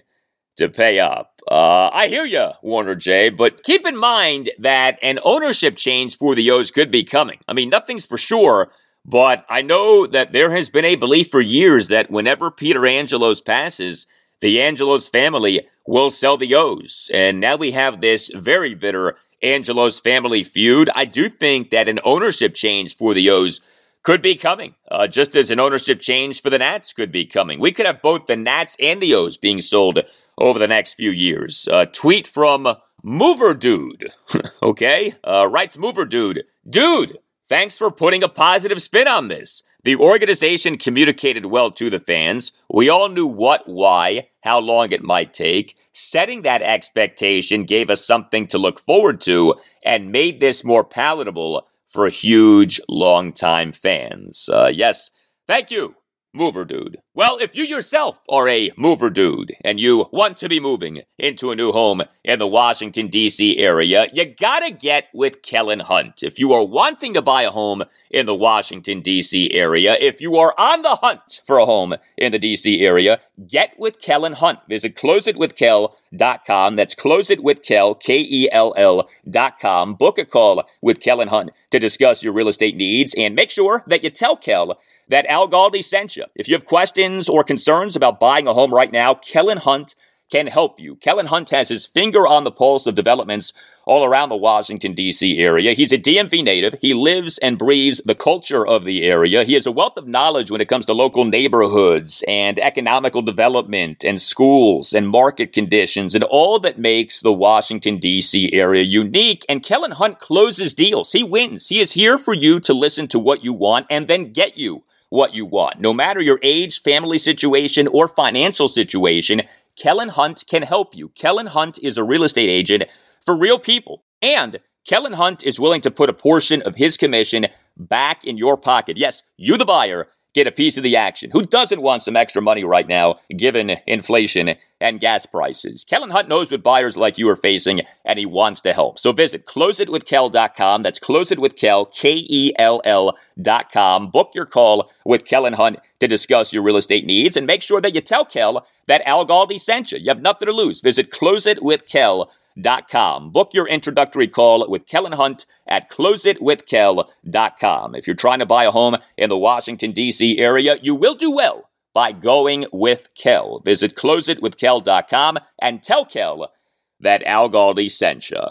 to 0.57 0.67
pay 0.67 0.99
up. 0.99 1.41
Uh, 1.49 1.89
I 1.93 2.09
hear 2.09 2.25
you, 2.25 2.49
Warner 2.61 2.95
J, 2.95 3.29
but 3.29 3.63
keep 3.63 3.87
in 3.87 3.97
mind 3.97 4.49
that 4.59 4.99
an 5.01 5.19
ownership 5.23 5.77
change 5.77 6.17
for 6.17 6.35
the 6.35 6.51
O's 6.51 6.69
could 6.69 6.91
be 6.91 7.05
coming. 7.05 7.39
I 7.47 7.53
mean, 7.53 7.69
nothing's 7.69 8.05
for 8.05 8.17
sure, 8.17 8.71
but 9.05 9.45
I 9.49 9.61
know 9.61 10.05
that 10.05 10.33
there 10.33 10.51
has 10.51 10.69
been 10.69 10.85
a 10.85 10.97
belief 10.97 11.29
for 11.29 11.39
years 11.39 11.87
that 11.87 12.11
whenever 12.11 12.51
Peter 12.51 12.85
Angelos 12.85 13.39
passes, 13.39 14.05
the 14.41 14.61
Angelos 14.61 15.07
family 15.07 15.65
will 15.87 16.11
sell 16.11 16.35
the 16.35 16.53
O's. 16.53 17.09
And 17.13 17.39
now 17.39 17.55
we 17.55 17.71
have 17.71 18.01
this 18.01 18.29
very 18.35 18.75
bitter 18.75 19.15
Angelos 19.41 19.99
family 19.99 20.43
feud. 20.43 20.89
I 20.95 21.05
do 21.05 21.29
think 21.29 21.69
that 21.71 21.89
an 21.89 21.99
ownership 22.03 22.53
change 22.53 22.95
for 22.95 23.13
the 23.13 23.29
O's 23.29 23.61
could 24.03 24.21
be 24.21 24.35
coming, 24.35 24.75
uh, 24.89 25.07
just 25.07 25.35
as 25.35 25.51
an 25.51 25.59
ownership 25.59 25.99
change 25.99 26.41
for 26.41 26.49
the 26.49 26.57
Nats 26.57 26.93
could 26.93 27.11
be 27.11 27.25
coming. 27.25 27.59
We 27.59 27.71
could 27.71 27.85
have 27.85 28.01
both 28.01 28.25
the 28.25 28.35
Nats 28.35 28.77
and 28.79 29.01
the 29.01 29.13
O's 29.13 29.37
being 29.37 29.61
sold 29.61 29.99
over 30.37 30.57
the 30.57 30.67
next 30.67 30.93
few 30.93 31.11
years. 31.11 31.67
A 31.71 31.85
tweet 31.85 32.25
from 32.25 32.75
Mover 33.03 33.53
Dude. 33.53 34.11
okay, 34.63 35.15
uh, 35.23 35.47
writes 35.47 35.77
Mover 35.77 36.05
Dude. 36.05 36.43
Dude, 36.69 37.19
thanks 37.47 37.77
for 37.77 37.91
putting 37.91 38.23
a 38.23 38.29
positive 38.29 38.81
spin 38.81 39.07
on 39.07 39.27
this. 39.27 39.63
The 39.83 39.95
organization 39.95 40.77
communicated 40.77 41.45
well 41.45 41.71
to 41.71 41.89
the 41.89 41.99
fans. 41.99 42.51
We 42.69 42.89
all 42.89 43.07
knew 43.07 43.25
what, 43.25 43.67
why, 43.67 44.29
how 44.41 44.59
long 44.59 44.91
it 44.91 45.03
might 45.03 45.33
take. 45.33 45.75
Setting 46.01 46.43
that 46.43 46.61
expectation 46.61 47.65
gave 47.65 47.89
us 47.89 48.05
something 48.05 48.47
to 48.47 48.57
look 48.57 48.79
forward 48.79 49.19
to 49.21 49.55
and 49.83 50.13
made 50.13 50.39
this 50.39 50.63
more 50.63 50.85
palatable 50.85 51.67
for 51.89 52.07
huge, 52.07 52.79
long-time 52.87 53.73
fans. 53.73 54.47
Uh, 54.51 54.71
yes, 54.73 55.09
thank 55.45 55.69
you 55.69 55.95
Mover 56.31 56.63
dude. 56.63 56.97
Well, 57.15 57.39
if 57.41 57.55
you 57.55 57.63
yourself 57.63 58.21
are 58.29 58.47
a 58.47 58.69
mover 58.77 59.09
dude 59.09 59.53
and 59.65 59.79
you 59.79 60.05
want 60.11 60.37
to 60.37 60.47
be 60.47 60.59
moving 60.59 61.01
into 61.17 61.49
a 61.49 61.55
new 61.55 61.71
home 61.71 62.03
in 62.23 62.37
the 62.37 62.47
Washington, 62.47 63.07
D.C. 63.07 63.57
area, 63.57 64.05
you 64.13 64.25
gotta 64.25 64.71
get 64.71 65.05
with 65.11 65.41
Kellen 65.41 65.79
Hunt. 65.79 66.21
If 66.21 66.37
you 66.37 66.53
are 66.53 66.63
wanting 66.63 67.15
to 67.15 67.23
buy 67.23 67.41
a 67.41 67.49
home 67.49 67.83
in 68.11 68.27
the 68.27 68.35
Washington, 68.35 69.01
D.C. 69.01 69.51
area, 69.51 69.97
if 69.99 70.21
you 70.21 70.35
are 70.37 70.53
on 70.55 70.83
the 70.83 70.99
hunt 71.01 71.41
for 71.45 71.57
a 71.57 71.65
home 71.65 71.95
in 72.15 72.31
the 72.31 72.37
D.C. 72.37 72.79
area, 72.79 73.19
get 73.47 73.73
with 73.79 73.99
Kellen 73.99 74.33
Hunt. 74.33 74.59
Visit 74.69 74.95
closeitwithkel.com. 74.95 76.75
That's 76.75 76.93
closeitwithkel, 76.95 77.99
K-E-L-L 78.01 79.09
dot 79.27 79.59
com. 79.59 79.95
Book 79.95 80.19
a 80.19 80.25
call 80.25 80.63
with 80.79 80.99
Kellen 80.99 81.29
Hunt 81.29 81.49
to 81.71 81.79
discuss 81.79 82.23
your 82.23 82.33
real 82.33 82.49
estate 82.49 82.75
needs 82.75 83.15
and 83.17 83.35
make 83.35 83.49
sure 83.49 83.83
that 83.87 84.03
you 84.03 84.11
tell 84.11 84.37
Kel 84.37 84.79
that 85.09 85.25
Al 85.25 85.49
Galdi 85.49 85.83
sent 85.83 86.15
you. 86.15 86.25
If 86.35 86.47
you 86.47 86.55
have 86.55 86.65
questions 86.65 87.27
or 87.27 87.43
concerns 87.43 87.95
about 87.95 88.19
buying 88.19 88.47
a 88.47 88.53
home 88.53 88.73
right 88.73 88.91
now, 88.91 89.15
Kellen 89.15 89.57
Hunt 89.57 89.95
can 90.31 90.47
help 90.47 90.79
you. 90.79 90.95
Kellen 90.95 91.25
Hunt 91.25 91.49
has 91.49 91.69
his 91.69 91.87
finger 91.87 92.27
on 92.27 92.43
the 92.43 92.51
pulse 92.51 92.85
of 92.85 92.95
developments 92.95 93.51
all 93.85 94.05
around 94.05 94.29
the 94.29 94.35
Washington, 94.35 94.93
D.C. 94.93 95.39
area. 95.39 95.73
He's 95.73 95.91
a 95.91 95.97
DMV 95.97 96.43
native. 96.43 96.75
He 96.79 96.93
lives 96.93 97.39
and 97.39 97.57
breathes 97.57 97.99
the 98.05 98.13
culture 98.13 98.67
of 98.67 98.85
the 98.85 99.03
area. 99.03 99.43
He 99.43 99.55
has 99.55 99.65
a 99.65 99.71
wealth 99.71 99.97
of 99.97 100.07
knowledge 100.07 100.51
when 100.51 100.61
it 100.61 100.69
comes 100.69 100.85
to 100.85 100.93
local 100.93 101.25
neighborhoods 101.25 102.23
and 102.27 102.59
economical 102.59 103.23
development 103.23 104.03
and 104.03 104.21
schools 104.21 104.93
and 104.93 105.09
market 105.09 105.53
conditions 105.53 106.13
and 106.13 106.23
all 106.23 106.59
that 106.59 106.77
makes 106.77 107.19
the 107.19 107.33
Washington, 107.33 107.97
D.C. 107.97 108.53
area 108.53 108.83
unique. 108.83 109.43
And 109.49 109.63
Kellen 109.63 109.91
Hunt 109.91 110.19
closes 110.19 110.75
deals. 110.75 111.13
He 111.13 111.23
wins. 111.23 111.69
He 111.69 111.79
is 111.79 111.93
here 111.93 112.19
for 112.19 112.35
you 112.35 112.59
to 112.59 112.73
listen 112.75 113.07
to 113.07 113.17
what 113.17 113.43
you 113.43 113.53
want 113.53 113.87
and 113.89 114.07
then 114.07 114.33
get 114.33 114.55
you 114.55 114.83
what 115.09 115.33
you 115.33 115.45
want. 115.45 115.79
No 115.79 115.93
matter 115.93 116.21
your 116.21 116.39
age, 116.41 116.81
family 116.81 117.17
situation, 117.17 117.87
or 117.87 118.07
financial 118.07 118.67
situation, 118.67 119.41
Kellen 119.75 120.09
Hunt 120.09 120.45
can 120.47 120.63
help 120.63 120.95
you. 120.95 121.09
Kellen 121.09 121.47
Hunt 121.47 121.79
is 121.81 121.97
a 121.97 122.03
real 122.03 122.23
estate 122.23 122.49
agent 122.49 122.83
for 123.23 123.35
real 123.35 123.59
people. 123.59 124.03
And 124.21 124.59
Kellen 124.87 125.13
Hunt 125.13 125.43
is 125.43 125.59
willing 125.59 125.81
to 125.81 125.91
put 125.91 126.09
a 126.09 126.13
portion 126.13 126.61
of 126.61 126.75
his 126.75 126.97
commission 126.97 127.47
back 127.77 128.23
in 128.23 128.37
your 128.37 128.57
pocket. 128.57 128.97
Yes, 128.97 129.23
you, 129.37 129.57
the 129.57 129.65
buyer, 129.65 130.07
get 130.33 130.47
a 130.47 130.51
piece 130.51 130.77
of 130.77 130.83
the 130.83 130.95
action. 130.95 131.31
Who 131.31 131.43
doesn't 131.43 131.81
want 131.81 132.03
some 132.03 132.15
extra 132.15 132.41
money 132.41 132.63
right 132.63 132.87
now, 132.87 133.19
given 133.35 133.77
inflation 133.87 134.55
and 134.79 134.99
gas 134.99 135.25
prices? 135.25 135.83
Kellen 135.83 136.11
Hunt 136.11 136.29
knows 136.29 136.51
what 136.51 136.63
buyers 136.63 136.97
like 136.97 137.17
you 137.17 137.27
are 137.29 137.35
facing, 137.35 137.81
and 138.05 138.19
he 138.19 138.25
wants 138.25 138.61
to 138.61 138.73
help. 138.73 138.99
So 138.99 139.11
visit 139.11 139.45
closeitwithkel.com. 139.45 140.83
That's 140.83 140.99
closeitwithkel, 140.99 141.93
K-E-L-L 141.93 143.17
dot 143.41 143.71
com. 143.71 144.11
Book 144.11 144.31
your 144.33 144.45
call 144.45 144.91
with 145.05 145.25
Kellen 145.25 145.53
Hunt 145.53 145.77
to 145.99 146.07
discuss 146.07 146.53
your 146.53 146.63
real 146.63 146.77
estate 146.77 147.05
needs, 147.05 147.35
and 147.35 147.47
make 147.47 147.61
sure 147.61 147.81
that 147.81 147.93
you 147.93 148.01
tell 148.01 148.25
Kel 148.25 148.65
that 148.87 149.01
Al 149.05 149.25
Galdi 149.25 149.59
sent 149.59 149.91
you. 149.91 149.99
You 149.99 150.09
have 150.09 150.21
nothing 150.21 150.47
to 150.47 150.53
lose. 150.53 150.81
Visit 150.81 151.11
closeitwithkel.com 151.11 152.27
closeitwithkel.com. 152.59 153.31
Book 153.31 153.53
your 153.53 153.67
introductory 153.67 154.27
call 154.27 154.69
with 154.69 154.87
Kellen 154.87 155.13
Hunt 155.13 155.45
at 155.67 155.89
closeitwithkel.com. 155.89 157.95
If 157.95 158.07
you're 158.07 158.15
trying 158.15 158.39
to 158.39 158.45
buy 158.45 158.65
a 158.65 158.71
home 158.71 158.97
in 159.17 159.29
the 159.29 159.37
Washington, 159.37 159.91
D.C. 159.91 160.37
area, 160.37 160.77
you 160.81 160.95
will 160.95 161.15
do 161.15 161.31
well 161.31 161.69
by 161.93 162.11
going 162.11 162.65
with 162.71 163.09
Kel. 163.15 163.61
Visit 163.63 163.95
closeitwithkel.com 163.95 165.37
and 165.61 165.83
tell 165.83 166.05
Kel 166.05 166.51
that 166.99 167.23
Al 167.23 167.49
Galdi 167.49 167.89
sent 167.89 168.29
you. 168.29 168.41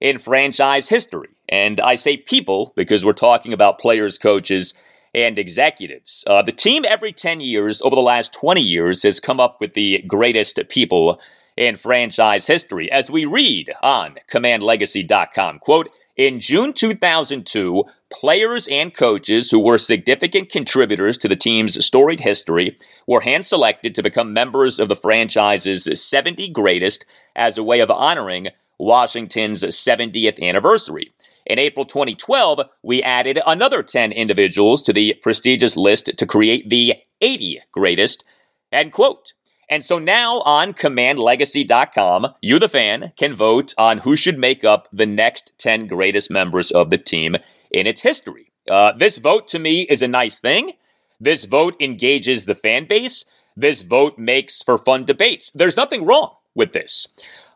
in 0.00 0.18
franchise 0.18 0.88
history. 0.88 1.28
And 1.48 1.80
I 1.80 1.94
say 1.94 2.16
people 2.16 2.72
because 2.76 3.04
we're 3.04 3.12
talking 3.12 3.52
about 3.52 3.78
players, 3.78 4.18
coaches, 4.18 4.74
and 5.14 5.38
executives. 5.38 6.24
Uh, 6.26 6.42
the 6.42 6.52
team 6.52 6.84
every 6.88 7.12
10 7.12 7.40
years 7.40 7.82
over 7.82 7.96
the 7.96 8.02
last 8.02 8.32
20 8.32 8.60
years 8.60 9.02
has 9.02 9.18
come 9.18 9.40
up 9.40 9.60
with 9.60 9.74
the 9.74 10.04
greatest 10.06 10.60
people 10.68 11.20
in 11.56 11.76
franchise 11.76 12.46
history. 12.46 12.90
As 12.90 13.10
we 13.10 13.24
read 13.24 13.72
on 13.82 14.16
commandlegacy.com, 14.32 15.58
quote, 15.58 15.90
in 16.20 16.38
June 16.38 16.74
2002, 16.74 17.82
players 18.10 18.68
and 18.68 18.94
coaches 18.94 19.50
who 19.50 19.58
were 19.58 19.78
significant 19.78 20.50
contributors 20.50 21.16
to 21.16 21.28
the 21.28 21.34
team's 21.34 21.82
storied 21.82 22.20
history 22.20 22.76
were 23.06 23.22
hand 23.22 23.46
selected 23.46 23.94
to 23.94 24.02
become 24.02 24.34
members 24.34 24.78
of 24.78 24.90
the 24.90 24.94
franchise's 24.94 25.88
70 25.94 26.50
greatest 26.50 27.06
as 27.34 27.56
a 27.56 27.62
way 27.62 27.80
of 27.80 27.90
honoring 27.90 28.48
Washington's 28.78 29.64
70th 29.64 30.46
anniversary. 30.46 31.10
In 31.46 31.58
April 31.58 31.86
2012, 31.86 32.66
we 32.82 33.02
added 33.02 33.40
another 33.46 33.82
10 33.82 34.12
individuals 34.12 34.82
to 34.82 34.92
the 34.92 35.18
prestigious 35.22 35.74
list 35.74 36.10
to 36.18 36.26
create 36.26 36.68
the 36.68 36.96
80 37.22 37.62
greatest. 37.72 38.26
End 38.70 38.92
quote. 38.92 39.32
And 39.70 39.84
so 39.84 40.00
now 40.00 40.40
on 40.40 40.74
commandlegacy.com, 40.74 42.34
you, 42.42 42.58
the 42.58 42.68
fan, 42.68 43.12
can 43.16 43.32
vote 43.32 43.72
on 43.78 43.98
who 43.98 44.16
should 44.16 44.36
make 44.36 44.64
up 44.64 44.88
the 44.92 45.06
next 45.06 45.52
10 45.58 45.86
greatest 45.86 46.28
members 46.28 46.72
of 46.72 46.90
the 46.90 46.98
team 46.98 47.36
in 47.70 47.86
its 47.86 48.02
history. 48.02 48.50
Uh, 48.68 48.92
this 48.92 49.18
vote 49.18 49.46
to 49.48 49.60
me 49.60 49.82
is 49.82 50.02
a 50.02 50.08
nice 50.08 50.40
thing. 50.40 50.72
This 51.20 51.44
vote 51.44 51.80
engages 51.80 52.44
the 52.44 52.56
fan 52.56 52.86
base. 52.86 53.24
This 53.56 53.82
vote 53.82 54.18
makes 54.18 54.60
for 54.60 54.76
fun 54.76 55.04
debates. 55.04 55.50
There's 55.52 55.76
nothing 55.76 56.04
wrong 56.04 56.34
with 56.54 56.72
this. 56.72 57.06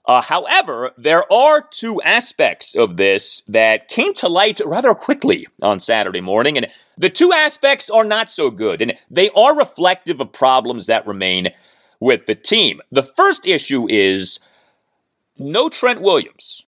Uh, 0.07 0.21
however, 0.21 0.93
there 0.99 1.31
are 1.33 1.63
two 1.63 2.01
aspects 2.03 2.77
of 2.77 2.99
this 2.99 3.43
that 3.49 3.89
came 3.89 4.13
to 4.13 4.29
light 4.29 4.61
rather 4.65 4.95
quickly 4.95 5.47
on 5.63 5.81
Saturday 5.81 6.21
morning, 6.21 6.59
and 6.59 6.69
the 6.97 7.09
two 7.09 7.33
aspects 7.33 7.89
are 7.89 8.05
not 8.05 8.29
so 8.29 8.51
good, 8.51 8.83
and 8.83 8.95
they 9.11 9.31
are 9.31 9.57
reflective 9.57 10.21
of 10.21 10.31
problems 10.31 10.87
that 10.87 11.07
remain 11.07 11.49
with 12.05 12.27
the 12.27 12.35
team. 12.35 12.83
The 12.93 13.03
first 13.03 13.47
issue 13.47 13.87
is 13.89 14.39
no 15.39 15.71
Trent 15.71 16.03
Williams. 16.03 16.67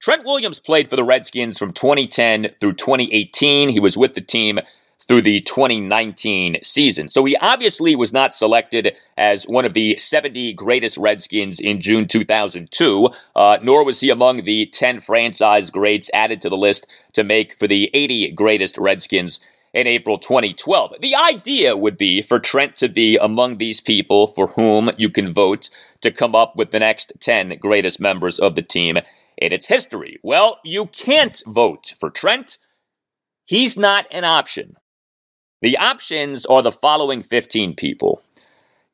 Trent 0.00 0.24
Williams 0.24 0.58
played 0.58 0.88
for 0.88 0.96
the 0.96 1.04
Redskins 1.04 1.58
from 1.58 1.74
2010 1.74 2.54
through 2.58 2.72
2018. 2.72 3.68
He 3.68 3.78
was 3.78 3.98
with 3.98 4.14
the 4.14 4.22
team 4.22 4.58
through 5.06 5.20
the 5.20 5.42
2019 5.42 6.56
season. 6.62 7.10
So 7.10 7.26
he 7.26 7.36
obviously 7.42 7.94
was 7.94 8.14
not 8.14 8.32
selected 8.32 8.96
as 9.18 9.46
one 9.46 9.66
of 9.66 9.74
the 9.74 9.98
70 9.98 10.54
greatest 10.54 10.96
Redskins 10.96 11.60
in 11.60 11.78
June 11.78 12.08
2002, 12.08 13.10
uh, 13.36 13.58
nor 13.62 13.84
was 13.84 14.00
he 14.00 14.08
among 14.08 14.44
the 14.44 14.64
10 14.64 15.00
franchise 15.00 15.70
greats 15.70 16.10
added 16.14 16.40
to 16.40 16.48
the 16.48 16.56
list 16.56 16.86
to 17.12 17.22
make 17.22 17.58
for 17.58 17.68
the 17.68 17.90
80 17.92 18.32
greatest 18.32 18.78
Redskins 18.78 19.40
in 19.76 19.86
April 19.86 20.18
2012. 20.18 20.94
The 21.02 21.14
idea 21.14 21.76
would 21.76 21.98
be 21.98 22.22
for 22.22 22.40
Trent 22.40 22.76
to 22.76 22.88
be 22.88 23.18
among 23.18 23.58
these 23.58 23.78
people 23.78 24.26
for 24.26 24.48
whom 24.48 24.90
you 24.96 25.10
can 25.10 25.30
vote 25.30 25.68
to 26.00 26.10
come 26.10 26.34
up 26.34 26.56
with 26.56 26.70
the 26.70 26.80
next 26.80 27.12
10 27.20 27.58
greatest 27.60 28.00
members 28.00 28.38
of 28.38 28.54
the 28.54 28.62
team 28.62 28.96
in 29.36 29.52
its 29.52 29.66
history. 29.66 30.18
Well, 30.22 30.60
you 30.64 30.86
can't 30.86 31.42
vote 31.46 31.92
for 32.00 32.08
Trent. 32.08 32.56
He's 33.44 33.76
not 33.76 34.06
an 34.10 34.24
option. 34.24 34.76
The 35.60 35.76
options 35.76 36.46
are 36.46 36.62
the 36.62 36.72
following 36.72 37.22
15 37.22 37.74
people 37.74 38.22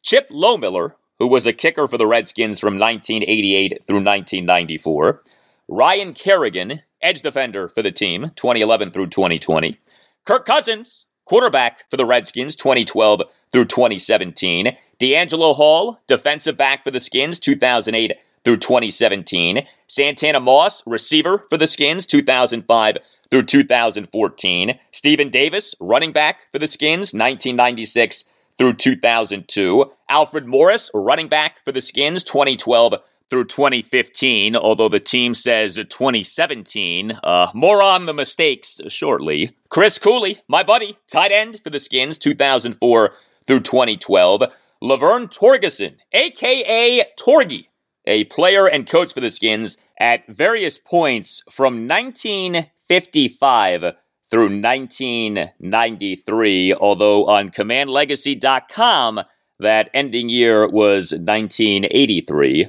Chip 0.03 0.29
Lohmiller, 0.31 0.95
who 1.21 1.29
was 1.29 1.47
a 1.47 1.53
kicker 1.53 1.87
for 1.87 1.97
the 1.97 2.09
Redskins 2.09 2.59
from 2.59 2.77
1988 2.77 3.85
through 3.87 4.03
1994, 4.03 5.23
Ryan 5.69 6.13
Kerrigan, 6.13 6.83
edge 7.01 7.23
defender 7.23 7.69
for 7.69 7.83
the 7.83 7.93
team, 7.93 8.33
2011 8.35 8.91
through 8.91 9.07
2020, 9.07 9.79
Kirk 10.25 10.47
Cousins, 10.47 11.07
quarterback 11.25 11.91
for 11.91 11.97
the 11.97 12.05
Redskins, 12.05 12.55
2012 12.55 13.23
through 13.51 13.65
2017, 13.65 14.77
DeAngelo 15.01 15.57
Hall, 15.57 16.01
defensive 16.07 16.57
back 16.57 16.85
for 16.85 16.93
the 16.93 17.01
Skins, 17.01 17.41
2008 17.41 18.13
through 18.45 18.59
2017, 18.59 19.67
Santana 19.89 20.39
Moss, 20.39 20.87
receiver 20.87 21.45
for 21.51 21.57
the 21.57 21.67
Skins, 21.67 22.07
2005 22.07 22.99
through 23.33 23.43
2014. 23.43 24.79
Stephen 24.93 25.29
Davis, 25.29 25.75
running 25.81 26.13
back 26.13 26.43
for 26.53 26.61
the 26.61 26.69
Skins, 26.69 27.13
1996 27.13 28.23
through 28.57 28.75
2002. 28.75 29.91
Alfred 30.09 30.47
Morris, 30.47 30.89
running 30.95 31.27
back 31.27 31.65
for 31.65 31.73
the 31.73 31.81
Skins, 31.81 32.23
2012 32.23 32.95
through 33.31 33.47
2015, 33.47 34.55
although 34.57 34.89
the 34.89 35.01
team 35.01 35.35
says 35.35 35.77
2017. 35.77 37.19
Uh, 37.23 37.49
more 37.55 37.83
on 37.83 38.07
the 38.07 38.15
mistakes 38.15 38.81
shortly. 38.89 39.57
Chris 39.69 39.99
Cooley, 39.99 40.41
my 40.49 40.63
buddy, 40.63 40.97
tight 41.11 41.33
end 41.33 41.61
for 41.63 41.69
the 41.71 41.81
Skins, 41.81 42.19
2004 42.19 43.13
through 43.47 43.61
2012. 43.61 44.43
Laverne 44.81 45.29
Torgeson, 45.29 45.97
aka 46.13 47.05
Torgy, 47.17 47.69
a 48.05 48.25
player 48.25 48.67
and 48.67 48.89
coach 48.89 49.15
for 49.15 49.21
the 49.21 49.31
Skins 49.31 49.77
at 49.99 50.27
various 50.29 50.79
points 50.79 51.43
from 51.51 51.89
1955 51.89 53.95
through 54.31 54.61
1993, 54.61 56.75
although 56.75 57.25
on 57.27 57.51
commandlegacy.com, 57.51 59.21
that 59.61 59.89
ending 59.95 60.29
year 60.29 60.67
was 60.67 61.13
1983. 61.13 62.69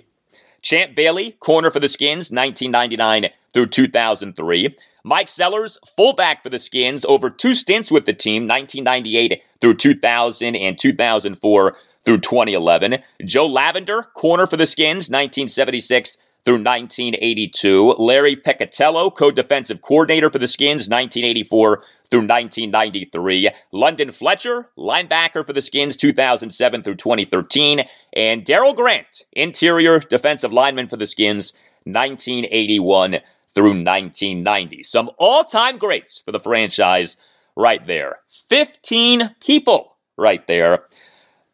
Champ 0.63 0.95
Bailey, 0.95 1.32
corner 1.39 1.69
for 1.69 1.82
the 1.82 1.89
Skins, 1.89 2.32
1999 2.32 3.32
through 3.54 3.67
2003. 3.67 4.76
Mike 5.04 5.28
Sellers, 5.28 5.78
fullback 5.86 6.41
for 6.41 6.49
the 6.49 6.58
Skins, 6.58 7.04
over 7.06 7.30
two 7.30 7.54
stints 7.54 7.91
with 7.91 8.06
the 8.06 8.13
team, 8.13 8.47
1998 8.47 9.43
through 9.60 9.76
2000 9.76 10.56
and 10.56 10.80
2004 10.80 11.76
through 12.06 12.17
2011. 12.17 12.97
Joe 13.26 13.45
Lavender, 13.45 14.04
corner 14.13 14.47
for 14.47 14.56
the 14.56 14.65
Skins, 14.65 15.10
1976 15.10 16.17
through 16.45 16.56
1982. 16.56 17.95
Larry 17.99 18.38
Peccatiello, 18.38 19.13
co-defensive 19.13 19.82
coordinator 19.82 20.30
for 20.30 20.39
the 20.39 20.47
Skins, 20.47 20.89
1984 20.89 21.84
through 22.13 22.28
1993. 22.28 23.49
London 23.71 24.12
Fletcher, 24.12 24.69
linebacker 24.78 25.43
for 25.43 25.52
the 25.52 25.63
Skins, 25.63 25.97
2007 25.97 26.84
through 26.84 26.93
2013. 26.93 27.86
And 28.15 28.45
Darryl 28.45 28.76
Grant, 28.76 29.23
interior 29.32 29.97
defensive 29.97 30.54
lineman 30.54 30.88
for 30.88 30.95
the 30.95 31.08
Skins, 31.08 31.54
1981 31.86 33.17
through 33.56 33.84
1990. 33.84 34.84
Some 34.84 35.10
all-time 35.17 35.80
greats 35.80 36.21
for 36.23 36.32
the 36.32 36.39
franchise 36.39 37.17
right 37.56 37.84
there. 37.88 38.19
15 38.30 39.34
people 39.39 39.97
right 40.15 40.45
there, 40.45 40.84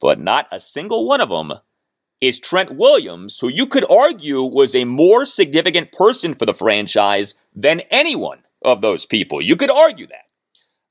but 0.02 0.20
not 0.20 0.50
a 0.52 0.60
single 0.60 1.08
one 1.08 1.22
of 1.22 1.30
them 1.30 1.54
is 2.20 2.38
Trent 2.38 2.76
Williams, 2.76 3.40
who 3.40 3.48
you 3.48 3.66
could 3.66 3.90
argue 3.90 4.44
was 4.44 4.76
a 4.76 4.84
more 4.84 5.24
significant 5.24 5.94
person 5.94 6.36
for 6.36 6.46
the 6.46 6.54
franchise 6.54 7.36
than 7.56 7.80
anyone 7.90 8.40
of 8.62 8.82
those 8.82 9.06
people. 9.06 9.42
You 9.42 9.56
could 9.56 9.72
argue 9.72 10.08
that. 10.08 10.26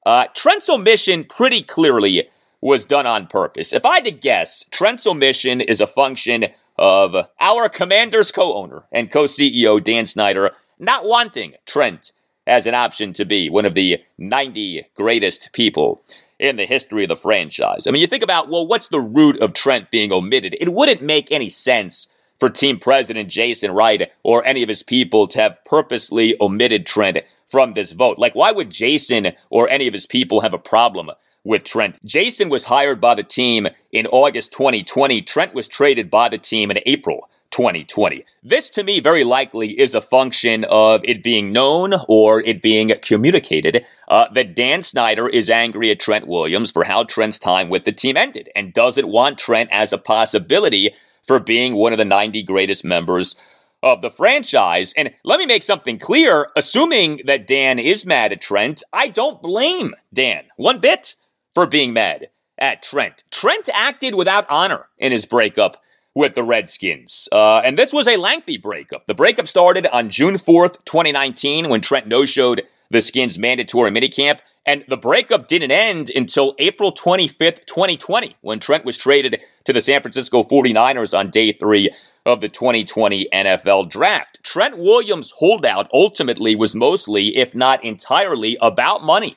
Uh, 0.08 0.26
Trent's 0.34 0.70
omission 0.70 1.22
pretty 1.22 1.60
clearly 1.60 2.30
was 2.62 2.86
done 2.86 3.06
on 3.06 3.26
purpose. 3.26 3.74
If 3.74 3.84
I 3.84 3.96
had 3.96 4.06
to 4.06 4.10
guess, 4.10 4.64
Trent's 4.70 5.06
omission 5.06 5.60
is 5.60 5.82
a 5.82 5.86
function 5.86 6.46
of 6.78 7.14
our 7.38 7.68
commander's 7.68 8.32
co 8.32 8.54
owner 8.54 8.84
and 8.90 9.12
co 9.12 9.24
CEO, 9.24 9.84
Dan 9.84 10.06
Snyder, 10.06 10.52
not 10.78 11.04
wanting 11.04 11.56
Trent 11.66 12.12
as 12.46 12.64
an 12.64 12.74
option 12.74 13.12
to 13.12 13.26
be 13.26 13.50
one 13.50 13.66
of 13.66 13.74
the 13.74 13.98
90 14.16 14.86
greatest 14.94 15.50
people 15.52 16.02
in 16.38 16.56
the 16.56 16.64
history 16.64 17.04
of 17.04 17.10
the 17.10 17.16
franchise. 17.16 17.86
I 17.86 17.90
mean, 17.90 18.00
you 18.00 18.06
think 18.06 18.24
about, 18.24 18.48
well, 18.48 18.66
what's 18.66 18.88
the 18.88 19.02
root 19.02 19.38
of 19.42 19.52
Trent 19.52 19.90
being 19.90 20.10
omitted? 20.10 20.56
It 20.58 20.72
wouldn't 20.72 21.02
make 21.02 21.30
any 21.30 21.50
sense 21.50 22.06
for 22.40 22.48
team 22.48 22.78
president 22.78 23.28
Jason 23.28 23.72
Wright 23.72 24.10
or 24.22 24.42
any 24.46 24.62
of 24.62 24.70
his 24.70 24.82
people 24.82 25.28
to 25.28 25.38
have 25.38 25.62
purposely 25.66 26.34
omitted 26.40 26.86
Trent 26.86 27.18
from 27.48 27.72
this 27.72 27.92
vote. 27.92 28.18
Like, 28.18 28.34
why 28.34 28.52
would 28.52 28.70
Jason 28.70 29.32
or 29.50 29.68
any 29.68 29.88
of 29.88 29.94
his 29.94 30.06
people 30.06 30.42
have 30.42 30.54
a 30.54 30.58
problem 30.58 31.10
with 31.44 31.64
Trent? 31.64 31.96
Jason 32.04 32.48
was 32.48 32.66
hired 32.66 33.00
by 33.00 33.14
the 33.14 33.22
team 33.22 33.66
in 33.90 34.06
August 34.06 34.52
2020. 34.52 35.22
Trent 35.22 35.54
was 35.54 35.66
traded 35.66 36.10
by 36.10 36.28
the 36.28 36.38
team 36.38 36.70
in 36.70 36.78
April 36.86 37.28
2020. 37.50 38.24
This 38.42 38.68
to 38.70 38.84
me 38.84 39.00
very 39.00 39.24
likely 39.24 39.78
is 39.80 39.94
a 39.94 40.00
function 40.00 40.64
of 40.64 41.00
it 41.04 41.22
being 41.22 41.50
known 41.50 41.94
or 42.06 42.40
it 42.40 42.62
being 42.62 42.92
communicated 43.02 43.84
uh, 44.08 44.26
that 44.34 44.54
Dan 44.54 44.82
Snyder 44.82 45.28
is 45.28 45.48
angry 45.48 45.90
at 45.90 46.00
Trent 46.00 46.26
Williams 46.26 46.70
for 46.70 46.84
how 46.84 47.04
Trent's 47.04 47.38
time 47.38 47.70
with 47.70 47.84
the 47.84 47.92
team 47.92 48.16
ended 48.16 48.50
and 48.54 48.74
doesn't 48.74 49.08
want 49.08 49.38
Trent 49.38 49.70
as 49.72 49.92
a 49.92 49.98
possibility 49.98 50.94
for 51.22 51.38
being 51.40 51.74
one 51.74 51.92
of 51.92 51.98
the 51.98 52.04
90 52.04 52.42
greatest 52.42 52.84
members 52.84 53.34
of 53.82 54.02
the 54.02 54.10
franchise. 54.10 54.92
And 54.96 55.12
let 55.24 55.38
me 55.38 55.46
make 55.46 55.62
something 55.62 55.98
clear 55.98 56.48
assuming 56.56 57.20
that 57.26 57.46
Dan 57.46 57.78
is 57.78 58.04
mad 58.04 58.32
at 58.32 58.40
Trent, 58.40 58.82
I 58.92 59.08
don't 59.08 59.42
blame 59.42 59.94
Dan 60.12 60.44
one 60.56 60.78
bit 60.78 61.14
for 61.54 61.66
being 61.66 61.92
mad 61.92 62.28
at 62.58 62.82
Trent. 62.82 63.24
Trent 63.30 63.68
acted 63.72 64.14
without 64.14 64.50
honor 64.50 64.86
in 64.98 65.12
his 65.12 65.26
breakup 65.26 65.82
with 66.14 66.34
the 66.34 66.42
Redskins. 66.42 67.28
Uh, 67.30 67.58
and 67.58 67.78
this 67.78 67.92
was 67.92 68.08
a 68.08 68.16
lengthy 68.16 68.56
breakup. 68.56 69.06
The 69.06 69.14
breakup 69.14 69.46
started 69.46 69.86
on 69.86 70.10
June 70.10 70.34
4th, 70.34 70.84
2019, 70.84 71.68
when 71.68 71.80
Trent 71.80 72.08
no 72.08 72.24
showed 72.24 72.64
the 72.90 73.00
Skins' 73.00 73.38
mandatory 73.38 73.90
minicamp. 73.90 74.40
And 74.66 74.84
the 74.88 74.96
breakup 74.96 75.48
didn't 75.48 75.70
end 75.70 76.10
until 76.14 76.54
April 76.58 76.92
25th, 76.92 77.64
2020, 77.66 78.36
when 78.40 78.60
Trent 78.60 78.84
was 78.84 78.98
traded 78.98 79.40
to 79.64 79.72
the 79.72 79.80
San 79.80 80.02
Francisco 80.02 80.42
49ers 80.42 81.16
on 81.16 81.30
day 81.30 81.52
three 81.52 81.90
of 82.26 82.40
the 82.40 82.48
2020 82.48 83.28
NFL 83.32 83.90
Draft. 83.90 84.38
Trent 84.42 84.78
Williams' 84.78 85.34
holdout 85.38 85.88
ultimately 85.92 86.54
was 86.54 86.74
mostly, 86.74 87.36
if 87.36 87.54
not 87.54 87.82
entirely, 87.84 88.56
about 88.60 89.04
money. 89.04 89.36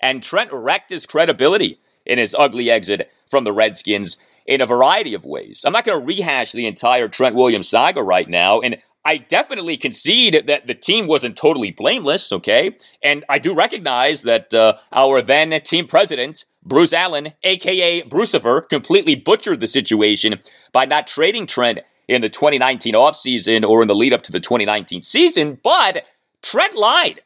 And 0.00 0.22
Trent 0.22 0.52
wrecked 0.52 0.90
his 0.90 1.06
credibility 1.06 1.80
in 2.04 2.18
his 2.18 2.34
ugly 2.38 2.70
exit 2.70 3.10
from 3.26 3.44
the 3.44 3.52
Redskins 3.52 4.16
in 4.46 4.60
a 4.60 4.66
variety 4.66 5.14
of 5.14 5.24
ways. 5.24 5.62
I'm 5.64 5.72
not 5.72 5.84
going 5.84 5.98
to 5.98 6.06
rehash 6.06 6.52
the 6.52 6.66
entire 6.66 7.08
Trent 7.08 7.34
Williams 7.34 7.68
saga 7.68 8.02
right 8.02 8.28
now, 8.28 8.60
and 8.60 8.76
I 9.04 9.18
definitely 9.18 9.76
concede 9.76 10.46
that 10.46 10.66
the 10.66 10.74
team 10.74 11.06
wasn't 11.06 11.36
totally 11.36 11.70
blameless, 11.70 12.32
okay? 12.32 12.76
And 13.02 13.24
I 13.28 13.38
do 13.38 13.54
recognize 13.54 14.22
that 14.22 14.52
uh, 14.52 14.78
our 14.92 15.22
then 15.22 15.50
team 15.62 15.86
president, 15.86 16.44
Bruce 16.64 16.92
Allen, 16.92 17.32
aka 17.44 18.02
Brucifer, 18.02 18.68
completely 18.68 19.14
butchered 19.14 19.60
the 19.60 19.68
situation 19.68 20.40
by 20.72 20.86
not 20.86 21.06
trading 21.06 21.46
Trent 21.46 21.80
in 22.08 22.22
the 22.22 22.28
2019 22.28 22.94
offseason 22.94 23.68
or 23.68 23.82
in 23.82 23.88
the 23.88 23.94
lead 23.94 24.12
up 24.12 24.22
to 24.22 24.32
the 24.32 24.40
2019 24.40 25.02
season, 25.02 25.58
but 25.62 26.04
Trent 26.42 26.74
lied, 26.74 27.20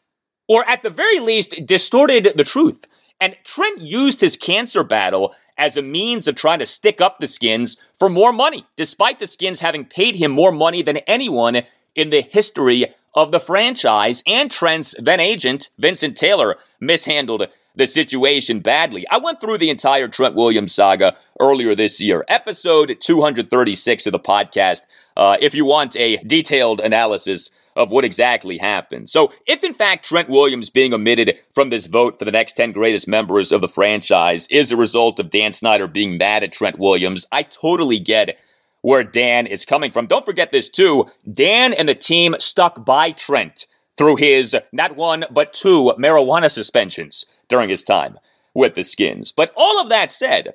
or 0.49 0.69
at 0.69 0.83
the 0.83 0.91
very 0.91 1.21
least, 1.21 1.67
distorted 1.67 2.33
the 2.37 2.45
truth. 2.45 2.87
And 3.21 3.37
Trent 3.45 3.81
used 3.81 4.21
his 4.21 4.37
cancer 4.37 4.83
battle 4.83 5.35
as 5.59 5.77
a 5.77 5.83
means 5.83 6.27
of 6.27 6.35
trying 6.35 6.59
to 6.59 6.67
stick 6.67 7.01
up 7.03 7.19
the 7.19 7.29
skins 7.29 7.77
for 7.99 8.09
more 8.09 8.33
money, 8.33 8.67
despite 8.77 9.19
the 9.19 9.27
skins 9.27 9.61
having 9.61 9.85
paid 9.85 10.17
him 10.17 10.31
more 10.31 10.53
money 10.53 10.81
than 10.81 10.97
anyone 10.99 11.63
in 11.95 12.09
the 12.09 12.23
history 12.23 12.87
of 13.15 13.31
the 13.31 13.41
franchise. 13.41 14.23
And 14.27 14.51
Trent's 14.51 14.95
then 14.99 15.21
agent, 15.21 15.71
Vincent 15.79 16.17
Taylor, 16.17 16.57
mishandled 16.81 17.49
the 17.75 17.87
situation 17.87 18.61
badly. 18.61 19.07
I 19.11 19.19
went 19.19 19.41
through 19.41 19.59
the 19.59 19.71
entire 19.71 20.09
Trent 20.09 20.35
Williams 20.35 20.75
saga 20.75 21.17
earlier 21.39 21.75
this 21.75 22.01
year, 22.01 22.25
episode 22.29 22.97
236 23.01 24.07
of 24.07 24.13
the 24.13 24.19
podcast. 24.19 24.83
Uh, 25.17 25.37
if 25.41 25.55
you 25.55 25.65
want 25.65 25.97
a 25.97 26.17
detailed 26.19 26.81
analysis 26.81 27.51
of 27.77 27.91
what 27.91 28.05
exactly 28.05 28.59
happened. 28.59 29.09
So, 29.09 29.33
if 29.47 29.63
in 29.63 29.75
fact 29.75 30.05
Trent 30.05 30.29
Williams 30.29 30.71
being 30.71 30.93
omitted 30.93 31.39
from 31.53 31.71
this 31.71 31.87
vote 31.87 32.19
for 32.19 32.25
the 32.25 32.33
next 32.33 32.55
10 32.55 32.73
greatest 32.73 33.07
members 33.09 33.53
of 33.53 33.61
the 33.61 33.69
franchise 33.69 34.47
is 34.49 34.73
a 34.73 34.77
result 34.77 35.19
of 35.19 35.31
Dan 35.31 35.53
Snyder 35.53 35.87
being 35.87 36.19
mad 36.19 36.43
at 36.43 36.53
Trent 36.53 36.79
Williams, 36.79 37.27
I 37.31 37.43
totally 37.43 37.99
get 37.99 38.39
where 38.83 39.05
Dan 39.05 39.47
is 39.47 39.65
coming 39.65 39.91
from. 39.91 40.07
Don't 40.07 40.27
forget 40.27 40.53
this 40.53 40.69
too. 40.69 41.11
Dan 41.33 41.73
and 41.73 41.89
the 41.89 41.95
team 41.95 42.35
stuck 42.39 42.85
by 42.85 43.13
Trent 43.13 43.67
through 43.97 44.17
his 44.17 44.57
not 44.73 44.97
one, 44.97 45.25
but 45.31 45.53
two 45.53 45.93
marijuana 45.99 46.51
suspensions 46.51 47.25
during 47.51 47.69
his 47.69 47.83
time 47.83 48.19
with 48.55 48.75
the 48.75 48.85
Skins. 48.85 49.33
But 49.33 49.53
all 49.57 49.81
of 49.81 49.91
that 49.91 50.11
said, 50.11 50.55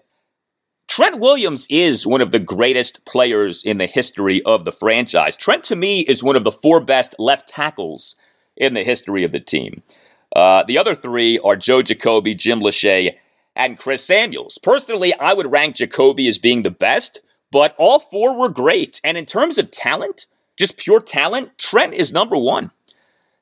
Trent 0.88 1.19
Williams 1.19 1.67
is 1.69 2.08
one 2.08 2.21
of 2.21 2.31
the 2.31 2.39
greatest 2.39 3.05
players 3.05 3.63
in 3.63 3.77
the 3.77 3.86
history 3.86 4.41
of 4.43 4.65
the 4.65 4.71
franchise. 4.71 5.36
Trent, 5.36 5.63
to 5.65 5.75
me, 5.75 6.01
is 6.01 6.23
one 6.23 6.36
of 6.36 6.43
the 6.43 6.51
four 6.51 6.79
best 6.79 7.15
left 7.19 7.47
tackles 7.47 8.15
in 8.55 8.73
the 8.73 8.84
history 8.84 9.23
of 9.23 9.31
the 9.31 9.39
team. 9.39 9.84
Uh, 10.36 10.63
the 10.63 10.77
other 10.77 10.95
three 10.95 11.39
are 11.39 11.55
Joe 11.55 11.81
Jacoby, 11.81 12.36
Jim 12.36 12.60
Lachey, 12.60 13.15
and 13.55 13.79
Chris 13.79 14.03
Samuels. 14.03 14.58
Personally, 14.58 15.13
I 15.19 15.34
would 15.34 15.51
rank 15.51 15.75
Jacoby 15.75 16.27
as 16.27 16.38
being 16.38 16.63
the 16.63 16.71
best, 16.71 17.21
but 17.51 17.73
all 17.77 17.99
four 17.99 18.38
were 18.38 18.49
great. 18.49 18.99
And 19.03 19.17
in 19.17 19.25
terms 19.25 19.58
of 19.58 19.71
talent, 19.71 20.27
just 20.58 20.77
pure 20.77 20.99
talent, 20.99 21.58
Trent 21.58 21.93
is 21.93 22.13
number 22.13 22.38
one. 22.38 22.71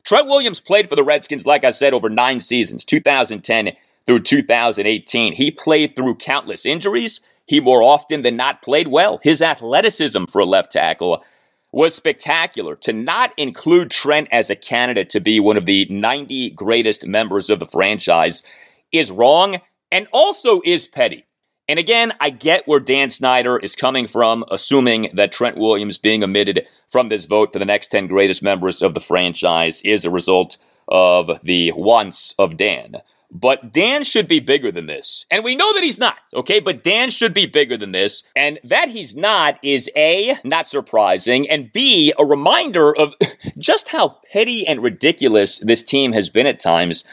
Trent 0.03 0.27
Williams 0.27 0.59
played 0.59 0.89
for 0.89 0.95
the 0.95 1.03
Redskins, 1.03 1.45
like 1.45 1.63
I 1.63 1.69
said, 1.69 1.93
over 1.93 2.09
nine 2.09 2.39
seasons, 2.39 2.83
2010 2.83 3.73
through 4.05 4.19
2018. 4.21 5.33
He 5.33 5.51
played 5.51 5.95
through 5.95 6.15
countless 6.15 6.65
injuries 6.65 7.21
he 7.45 7.59
more 7.59 7.83
often 7.83 8.23
than 8.23 8.37
not 8.37 8.61
played 8.61 8.87
well. 8.87 9.19
His 9.23 9.41
athleticism 9.41 10.25
for 10.25 10.39
a 10.39 10.45
left 10.45 10.71
tackle 10.71 11.23
was 11.71 11.95
spectacular. 11.95 12.75
To 12.77 12.93
not 12.93 13.33
include 13.37 13.91
Trent 13.91 14.27
as 14.31 14.49
a 14.49 14.55
candidate 14.55 15.09
to 15.09 15.19
be 15.19 15.39
one 15.39 15.57
of 15.57 15.65
the 15.65 15.85
90 15.89 16.51
greatest 16.51 17.05
members 17.05 17.49
of 17.49 17.59
the 17.59 17.67
franchise 17.67 18.43
is 18.91 19.11
wrong 19.11 19.59
and 19.91 20.07
also 20.11 20.61
is 20.63 20.87
petty. 20.87 21.25
And 21.69 21.80
again, 21.80 22.12
I 22.19 22.30
get 22.30 22.67
where 22.67 22.82
Dan 22.82 23.10
Snyder 23.10 23.58
is 23.58 23.76
coming 23.76 24.06
from, 24.06 24.43
assuming 24.52 25.10
that 25.13 25.32
Trent 25.32 25.58
Williams 25.58 25.97
being 25.97 26.23
omitted 26.23 26.67
from 26.89 27.08
this 27.08 27.26
vote 27.26 27.54
for 27.54 27.60
the 27.60 27.65
next 27.65 27.88
10 27.88 28.08
greatest 28.08 28.43
members 28.43 28.82
of 28.82 28.93
the 28.93 28.99
franchise 28.99 29.80
is 29.82 30.04
a 30.04 30.12
result 30.12 30.58
of 30.89 31.39
the 31.41 31.71
wants 31.71 32.36
of 32.38 32.58
Dan. 32.58 32.97
But 33.32 33.71
Dan 33.71 34.04
should 34.04 34.28
be 34.28 34.39
bigger 34.39 34.71
than 34.71 34.86
this. 34.86 35.26
And 35.32 35.43
we 35.43 35.56
know 35.56 35.73
that 35.73 35.84
he's 35.84 35.97
not, 35.97 36.17
okay? 36.36 36.60
But 36.60 36.84
Dan 36.84 37.10
should 37.10 37.34
be 37.34 37.47
bigger 37.47 37.78
than 37.78 37.93
this. 37.93 38.23
And 38.36 38.60
that 38.63 38.89
he's 38.89 39.15
not 39.15 39.58
is 39.63 39.89
A, 39.95 40.36
not 40.43 40.67
surprising, 40.67 41.49
and 41.49 41.71
B, 41.71 42.13
a 42.19 42.26
reminder 42.26 42.95
of 42.95 43.15
just 43.58 43.89
how 43.89 44.19
petty 44.32 44.67
and 44.67 44.84
ridiculous 44.84 45.58
this 45.58 45.82
team 45.82 46.12
has 46.12 46.30
been 46.30 46.45
at 46.45 46.60
times 46.60 47.06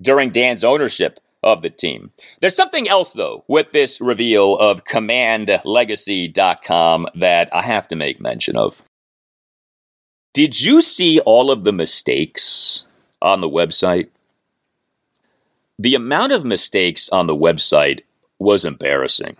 during 0.00 0.30
Dan's 0.30 0.64
ownership 0.64 1.20
of 1.46 1.62
the 1.62 1.70
team. 1.70 2.10
There's 2.40 2.56
something 2.56 2.88
else, 2.88 3.12
though, 3.12 3.44
with 3.46 3.70
this 3.72 4.00
reveal 4.00 4.58
of 4.58 4.84
CommandLegacy.com 4.84 7.06
that 7.14 7.54
I 7.54 7.62
have 7.62 7.86
to 7.88 7.96
make 7.96 8.20
mention 8.20 8.56
of. 8.56 8.82
Did 10.34 10.60
you 10.60 10.82
see 10.82 11.20
all 11.20 11.50
of 11.50 11.64
the 11.64 11.72
mistakes 11.72 12.84
on 13.22 13.40
the 13.40 13.48
website? 13.48 14.08
The 15.78 15.94
amount 15.94 16.32
of 16.32 16.44
mistakes 16.44 17.08
on 17.08 17.26
the 17.26 17.36
website 17.36 18.00
was 18.38 18.64
embarrassing. 18.64 19.36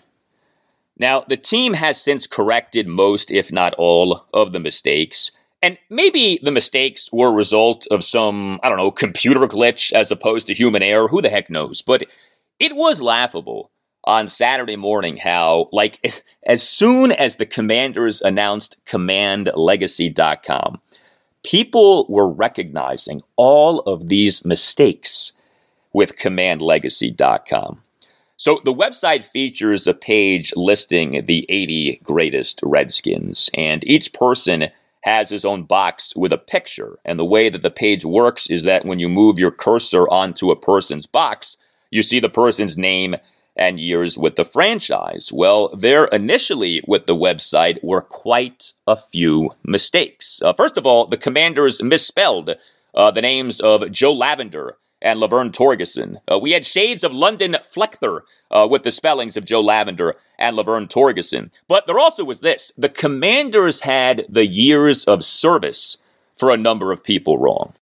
Now, 0.99 1.21
the 1.21 1.37
team 1.37 1.75
has 1.75 2.01
since 2.01 2.27
corrected 2.27 2.87
most, 2.87 3.31
if 3.31 3.53
not 3.53 3.75
all, 3.75 4.25
of 4.33 4.53
the 4.53 4.61
mistakes. 4.61 5.31
And 5.63 5.79
maybe 5.89 6.39
the 6.43 6.53
mistakes 6.53 7.09
were 7.13 7.29
a 7.29 7.33
result 7.33 7.87
of 7.91 8.05
some, 8.05 8.61
I 8.63 8.69
don't 8.69 8.79
know, 8.79 8.91
computer 8.91 9.41
glitch 9.41 9.93
as 9.93 10.11
opposed 10.11 10.47
to 10.49 10.55
human 10.55 10.83
error. 10.83 11.09
Who 11.09 11.23
the 11.23 11.31
heck 11.31 11.51
knows? 11.51 11.83
But 11.83 12.05
it 12.59 12.77
was 12.77 13.01
laughable 13.01 13.71
on 14.05 14.29
Saturday 14.29 14.77
morning 14.77 15.17
how, 15.19 15.69
like, 15.73 16.23
as 16.47 16.63
soon 16.63 17.13
as 17.13 17.37
the 17.37 17.47
commanders 17.47 18.21
announced 18.21 18.77
commandlegacy.com, 18.87 20.81
people 21.45 22.07
were 22.09 22.29
recognizing 22.29 23.23
all 23.37 23.81
of 23.81 24.09
these 24.09 24.45
mistakes 24.45 25.33
with 25.93 26.17
commandlegacy.com. 26.17 27.83
So 28.37 28.61
the 28.65 28.75
website 28.75 29.25
features 29.25 29.87
a 29.87 29.95
page 29.95 30.53
listing 30.55 31.25
the 31.25 31.47
80 31.49 32.01
greatest 32.05 32.61
Redskins, 32.63 33.49
and 33.55 33.83
each 33.87 34.13
person 34.13 34.71
has 35.07 35.31
his 35.31 35.45
own 35.45 35.63
box 35.63 36.15
with 36.17 36.33
a 36.33 36.39
picture. 36.39 36.99
And 37.05 37.17
the 37.17 37.25
way 37.25 37.49
that 37.49 37.63
the 37.63 37.71
page 37.71 38.05
works 38.05 38.51
is 38.51 38.65
that 38.65 38.85
when 38.85 38.99
you 38.99 39.09
move 39.09 39.39
your 39.39 39.53
cursor 39.53 40.09
onto 40.09 40.51
a 40.51 40.57
person's 40.57 41.07
box, 41.07 41.57
you 41.93 42.03
see 42.03 42.19
the 42.19 42.29
person's 42.29 42.77
name 42.77 43.15
and 43.55 43.79
years 43.79 44.19
with 44.19 44.35
the 44.35 44.45
franchise. 44.45 45.31
Well, 45.33 45.69
there 45.69 46.07
initially 46.07 46.83
with 46.89 47.07
the 47.07 47.15
website 47.15 47.83
were 47.85 48.03
quite 48.03 48.73
a 48.87 48.97
few 48.97 49.53
mistakes. 49.65 50.43
Uh, 50.43 50.53
first 50.53 50.77
of 50.77 50.85
all, 50.85 51.07
the 51.07 51.17
commanders 51.17 51.81
misspelled 51.81 52.57
uh, 52.93 53.11
the 53.13 53.23
names 53.23 53.61
of 53.61 53.91
Joe 53.93 54.13
Lavender 54.13 54.77
and 55.01 55.21
Laverne 55.21 55.53
Torgerson. 55.53 56.17
Uh, 56.31 56.39
we 56.39 56.51
had 56.51 56.67
shades 56.67 57.05
of 57.05 57.13
London 57.13 57.57
Fleckner 57.63 58.23
uh, 58.51 58.67
with 58.71 58.83
the 58.83 58.91
spellings 58.91 59.37
of 59.37 59.45
Joe 59.45 59.61
Lavender 59.61 60.17
and 60.39 60.57
Laverne 60.57 60.89
Torgerson. 60.89 61.51
But 61.69 61.87
there 61.87 61.99
also 61.99 62.25
was 62.25 62.41
this 62.41 62.73
the 62.77 62.89
commanders 62.89 63.81
had 63.81 64.25
the 64.29 64.47
years 64.47 65.05
of 65.05 65.25
service 65.25 65.99
for 66.37 66.51
a 66.51 66.57
number 66.57 66.93
of 66.93 67.05
people 67.05 67.39
wrong. 67.39 67.75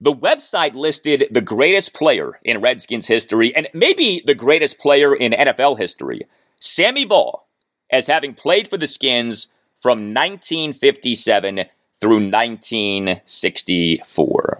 The 0.00 0.14
website 0.14 0.74
listed 0.74 1.26
the 1.30 1.40
greatest 1.40 1.92
player 1.92 2.38
in 2.44 2.60
Redskins 2.60 3.08
history, 3.08 3.54
and 3.56 3.66
maybe 3.74 4.22
the 4.24 4.34
greatest 4.34 4.78
player 4.78 5.12
in 5.14 5.32
NFL 5.32 5.78
history, 5.78 6.20
Sammy 6.60 7.04
Baugh, 7.04 7.42
as 7.90 8.06
having 8.06 8.34
played 8.34 8.68
for 8.68 8.76
the 8.76 8.86
Skins 8.86 9.48
from 9.80 10.14
1957 10.14 11.64
through 12.00 12.30
1964. 12.30 14.57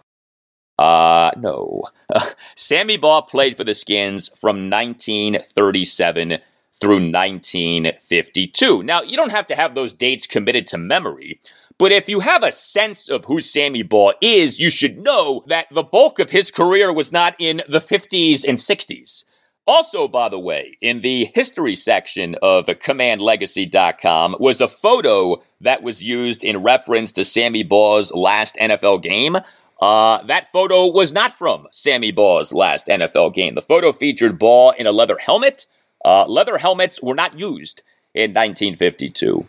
Uh, 0.79 1.31
no. 1.37 1.85
Sammy 2.57 2.97
Baugh 2.97 3.23
played 3.23 3.57
for 3.57 3.65
the 3.65 3.75
Skins 3.75 4.29
from 4.29 4.71
1937 4.71 6.39
through 6.81 7.11
1952. 7.11 8.83
Now, 8.83 9.03
you 9.03 9.17
don't 9.17 9.33
have 9.33 9.47
to 9.49 9.57
have 9.57 9.75
those 9.75 9.95
dates 9.95 10.27
committed 10.27 10.67
to 10.69 10.79
memory, 10.79 11.41
but 11.79 11.93
if 11.93 12.09
you 12.09 12.21
have 12.21 12.43
a 12.43 12.53
sense 12.53 13.09
of 13.09 13.25
who 13.27 13.41
Sammy 13.41 13.83
Baugh 13.83 14.13
is, 14.21 14.59
you 14.59 14.71
should 14.71 14.99
know 14.99 15.45
that 15.47 15.67
the 15.71 15.83
bulk 15.83 16.19
of 16.19 16.31
his 16.31 16.51
career 16.51 16.93
was 16.93 17.13
not 17.13 17.35
in 17.39 17.63
the 17.69 17.79
50s 17.79 18.45
and 18.47 18.59
60s. 18.59 19.25
Also, 19.67 20.09
by 20.09 20.31
the 20.31 20.39
way, 20.39 20.79
in 20.81 21.03
the 21.03 21.27
history 21.35 21.77
section 21.77 22.35
of 22.43 22.65
commandlegacy.com 22.67 24.37
was 24.41 24.63
a 24.63 24.67
photo 24.67 25.43
that 25.61 25.83
was 25.83 26.03
used 26.03 26.43
in 26.43 26.63
reference 26.63 27.13
to 27.13 27.23
Sammy 27.23 27.63
Baugh's 27.63 28.11
last 28.13 28.57
NFL 28.57 29.03
game. 29.03 29.37
Uh, 29.81 30.23
that 30.25 30.51
photo 30.51 30.87
was 30.87 31.13
not 31.13 31.33
from 31.33 31.69
Sammy 31.71 32.11
Baugh's 32.11 32.53
last 32.53 32.87
NFL 32.89 33.35
game. 33.35 33.55
The 33.55 33.63
photo 33.63 33.93
featured 33.93 34.39
Baugh 34.39 34.73
in 34.73 34.87
a 34.87 34.93
leather 34.93 35.19
helmet. 35.19 35.67
Uh, 36.05 36.27
leather 36.27 36.59
helmets 36.59 37.03
were 37.03 37.15
not 37.15 37.39
used 37.39 37.83
in 38.15 38.31
1952. 38.31 39.47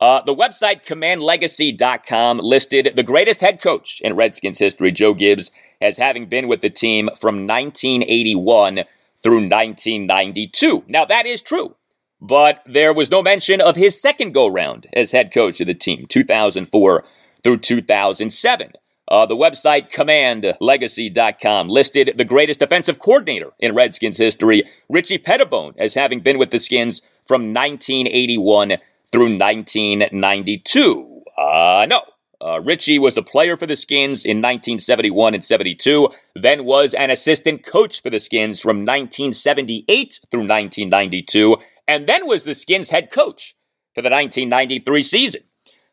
Uh, 0.00 0.22
the 0.22 0.34
website 0.34 0.84
commandlegacy.com 0.84 2.38
listed 2.38 2.92
the 2.94 3.02
greatest 3.02 3.40
head 3.40 3.60
coach 3.62 4.00
in 4.02 4.14
Redskins 4.14 4.58
history, 4.58 4.92
Joe 4.92 5.14
Gibbs, 5.14 5.50
as 5.80 5.96
having 5.96 6.26
been 6.26 6.48
with 6.48 6.60
the 6.60 6.70
team 6.70 7.08
from 7.18 7.46
1981 7.46 8.84
through 9.22 9.48
1992. 9.48 10.84
Now, 10.86 11.04
that 11.06 11.26
is 11.26 11.42
true, 11.42 11.76
but 12.20 12.62
there 12.66 12.92
was 12.92 13.10
no 13.10 13.22
mention 13.22 13.60
of 13.60 13.76
his 13.76 14.00
second 14.00 14.32
go 14.32 14.46
round 14.46 14.86
as 14.92 15.12
head 15.12 15.32
coach 15.32 15.60
of 15.60 15.66
the 15.66 15.74
team, 15.74 16.06
2004 16.06 17.04
through 17.42 17.58
2007. 17.58 18.72
Uh, 19.08 19.24
the 19.24 19.36
website 19.36 19.90
commandlegacy.com 19.92 21.68
listed 21.68 22.14
the 22.16 22.24
greatest 22.24 22.60
defensive 22.60 22.98
coordinator 22.98 23.52
in 23.60 23.74
Redskins 23.74 24.18
history, 24.18 24.64
Richie 24.88 25.18
Pettibone, 25.18 25.74
as 25.78 25.94
having 25.94 26.20
been 26.20 26.38
with 26.38 26.50
the 26.50 26.58
Skins 26.58 27.02
from 27.24 27.54
1981 27.54 28.78
through 29.12 29.38
1992. 29.38 31.22
Uh, 31.38 31.86
no, 31.88 32.02
uh, 32.44 32.60
Richie 32.60 32.98
was 32.98 33.16
a 33.16 33.22
player 33.22 33.56
for 33.56 33.66
the 33.66 33.76
Skins 33.76 34.24
in 34.24 34.38
1971 34.38 35.34
and 35.34 35.44
72, 35.44 36.08
then 36.34 36.64
was 36.64 36.92
an 36.94 37.10
assistant 37.10 37.64
coach 37.64 38.02
for 38.02 38.10
the 38.10 38.20
Skins 38.20 38.60
from 38.60 38.78
1978 38.78 40.20
through 40.30 40.40
1992, 40.40 41.56
and 41.86 42.06
then 42.06 42.26
was 42.26 42.42
the 42.42 42.54
Skins 42.54 42.90
head 42.90 43.10
coach 43.10 43.54
for 43.94 44.02
the 44.02 44.10
1993 44.10 45.02
season. 45.02 45.42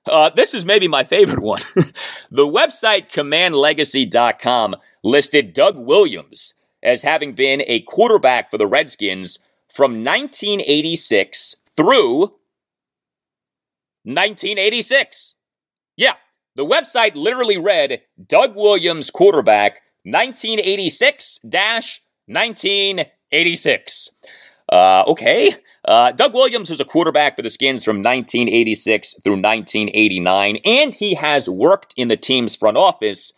Uh, 0.06 0.30
this 0.30 0.54
is 0.54 0.66
maybe 0.66 0.88
my 0.88 1.04
favorite 1.04 1.40
one. 1.42 1.62
the 2.30 2.48
website 2.48 3.12
commandlegacy.com 3.12 4.76
listed 5.04 5.54
Doug 5.54 5.78
Williams 5.78 6.54
as 6.82 7.04
having 7.04 7.34
been 7.34 7.64
a 7.68 7.82
quarterback 7.82 8.50
for 8.52 8.58
the 8.58 8.68
Redskins 8.68 9.40
from 9.72 10.04
1986 10.04 11.56
through 11.76 12.20
1986. 14.04 15.36
Yeah, 15.96 16.16
the 16.56 16.66
website 16.66 17.16
literally 17.16 17.58
read 17.58 18.02
Doug 18.28 18.56
Williams, 18.56 19.10
quarterback, 19.10 19.82
1986 20.04 21.40
1986. 21.44 24.10
Uh, 24.72 25.04
okay. 25.08 25.56
Uh, 25.86 26.12
Doug 26.12 26.34
Williams 26.34 26.70
was 26.70 26.80
a 26.80 26.86
quarterback 26.86 27.36
for 27.36 27.42
the 27.42 27.50
Skins 27.50 27.84
from 27.84 27.98
1986 27.98 29.16
through 29.24 29.34
1989, 29.34 30.58
and 30.66 30.96
he 30.96 31.16
has 31.16 31.50
worked 31.50 31.94
in 31.98 32.08
the 32.08 32.18
team's 32.18 32.56
front 32.56 32.78
office 32.78 33.34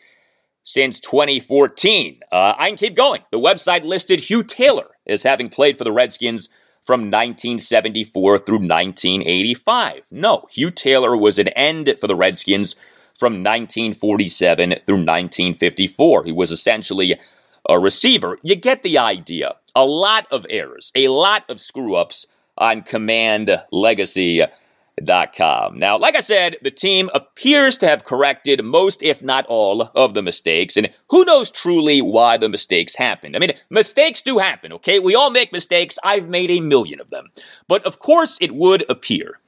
since 0.62 1.00
2014. 1.00 2.20
Uh, 2.30 2.54
I 2.58 2.68
can 2.68 2.76
keep 2.76 2.96
going. 2.96 3.22
The 3.30 3.40
website 3.40 3.84
listed 3.84 4.20
Hugh 4.20 4.42
Taylor 4.42 4.90
as 5.06 5.22
having 5.22 5.48
played 5.48 5.78
for 5.78 5.84
the 5.84 5.92
Redskins 5.92 6.48
from 6.84 7.02
1974 7.02 8.38
through 8.38 8.58
1985. 8.58 10.02
No, 10.10 10.46
Hugh 10.50 10.70
Taylor 10.70 11.16
was 11.16 11.38
an 11.38 11.48
end 11.48 11.94
for 12.00 12.06
the 12.06 12.14
Redskins 12.14 12.76
from 13.18 13.34
1947 13.42 14.70
through 14.86 14.96
1954. 14.96 16.24
He 16.24 16.32
was 16.32 16.52
essentially 16.52 17.18
a 17.68 17.78
receiver. 17.78 18.38
You 18.42 18.56
get 18.56 18.82
the 18.82 18.98
idea. 18.98 19.56
A 19.74 19.84
lot 19.84 20.26
of 20.30 20.46
errors, 20.48 20.90
a 20.94 21.08
lot 21.08 21.44
of 21.48 21.60
screw 21.60 21.94
ups 21.94 22.26
on 22.56 22.82
commandlegacy.com. 22.82 25.78
Now, 25.78 25.98
like 25.98 26.16
I 26.16 26.20
said, 26.20 26.56
the 26.62 26.70
team 26.70 27.10
appears 27.12 27.76
to 27.78 27.86
have 27.86 28.04
corrected 28.04 28.64
most, 28.64 29.02
if 29.02 29.22
not 29.22 29.44
all, 29.46 29.90
of 29.94 30.14
the 30.14 30.22
mistakes, 30.22 30.78
and 30.78 30.88
who 31.10 31.26
knows 31.26 31.50
truly 31.50 32.00
why 32.00 32.38
the 32.38 32.48
mistakes 32.48 32.94
happened. 32.94 33.36
I 33.36 33.38
mean, 33.38 33.52
mistakes 33.68 34.22
do 34.22 34.38
happen, 34.38 34.72
okay? 34.72 34.98
We 34.98 35.14
all 35.14 35.30
make 35.30 35.52
mistakes. 35.52 35.98
I've 36.02 36.28
made 36.28 36.50
a 36.50 36.60
million 36.60 37.00
of 37.00 37.10
them. 37.10 37.26
But 37.68 37.84
of 37.84 37.98
course, 37.98 38.38
it 38.40 38.54
would 38.54 38.88
appear 38.88 39.40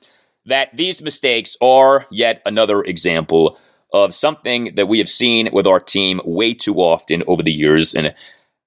that 0.45 0.77
these 0.77 1.01
mistakes 1.01 1.57
are 1.63 2.07
yet 2.11 2.43
another 2.45 2.83
example 2.83 3.59
of 3.93 4.15
something 4.15 4.75
that 4.75 4.89
we 4.89 4.99
have 4.99 5.09
seen 5.09 5.49
with 5.53 5.67
our 5.67 5.81
team 5.81 6.21
way 6.25 6.55
too 6.55 6.77
often 6.77 7.23
over 7.27 7.43
the 7.43 7.53
years, 7.53 7.95
and 7.95 8.15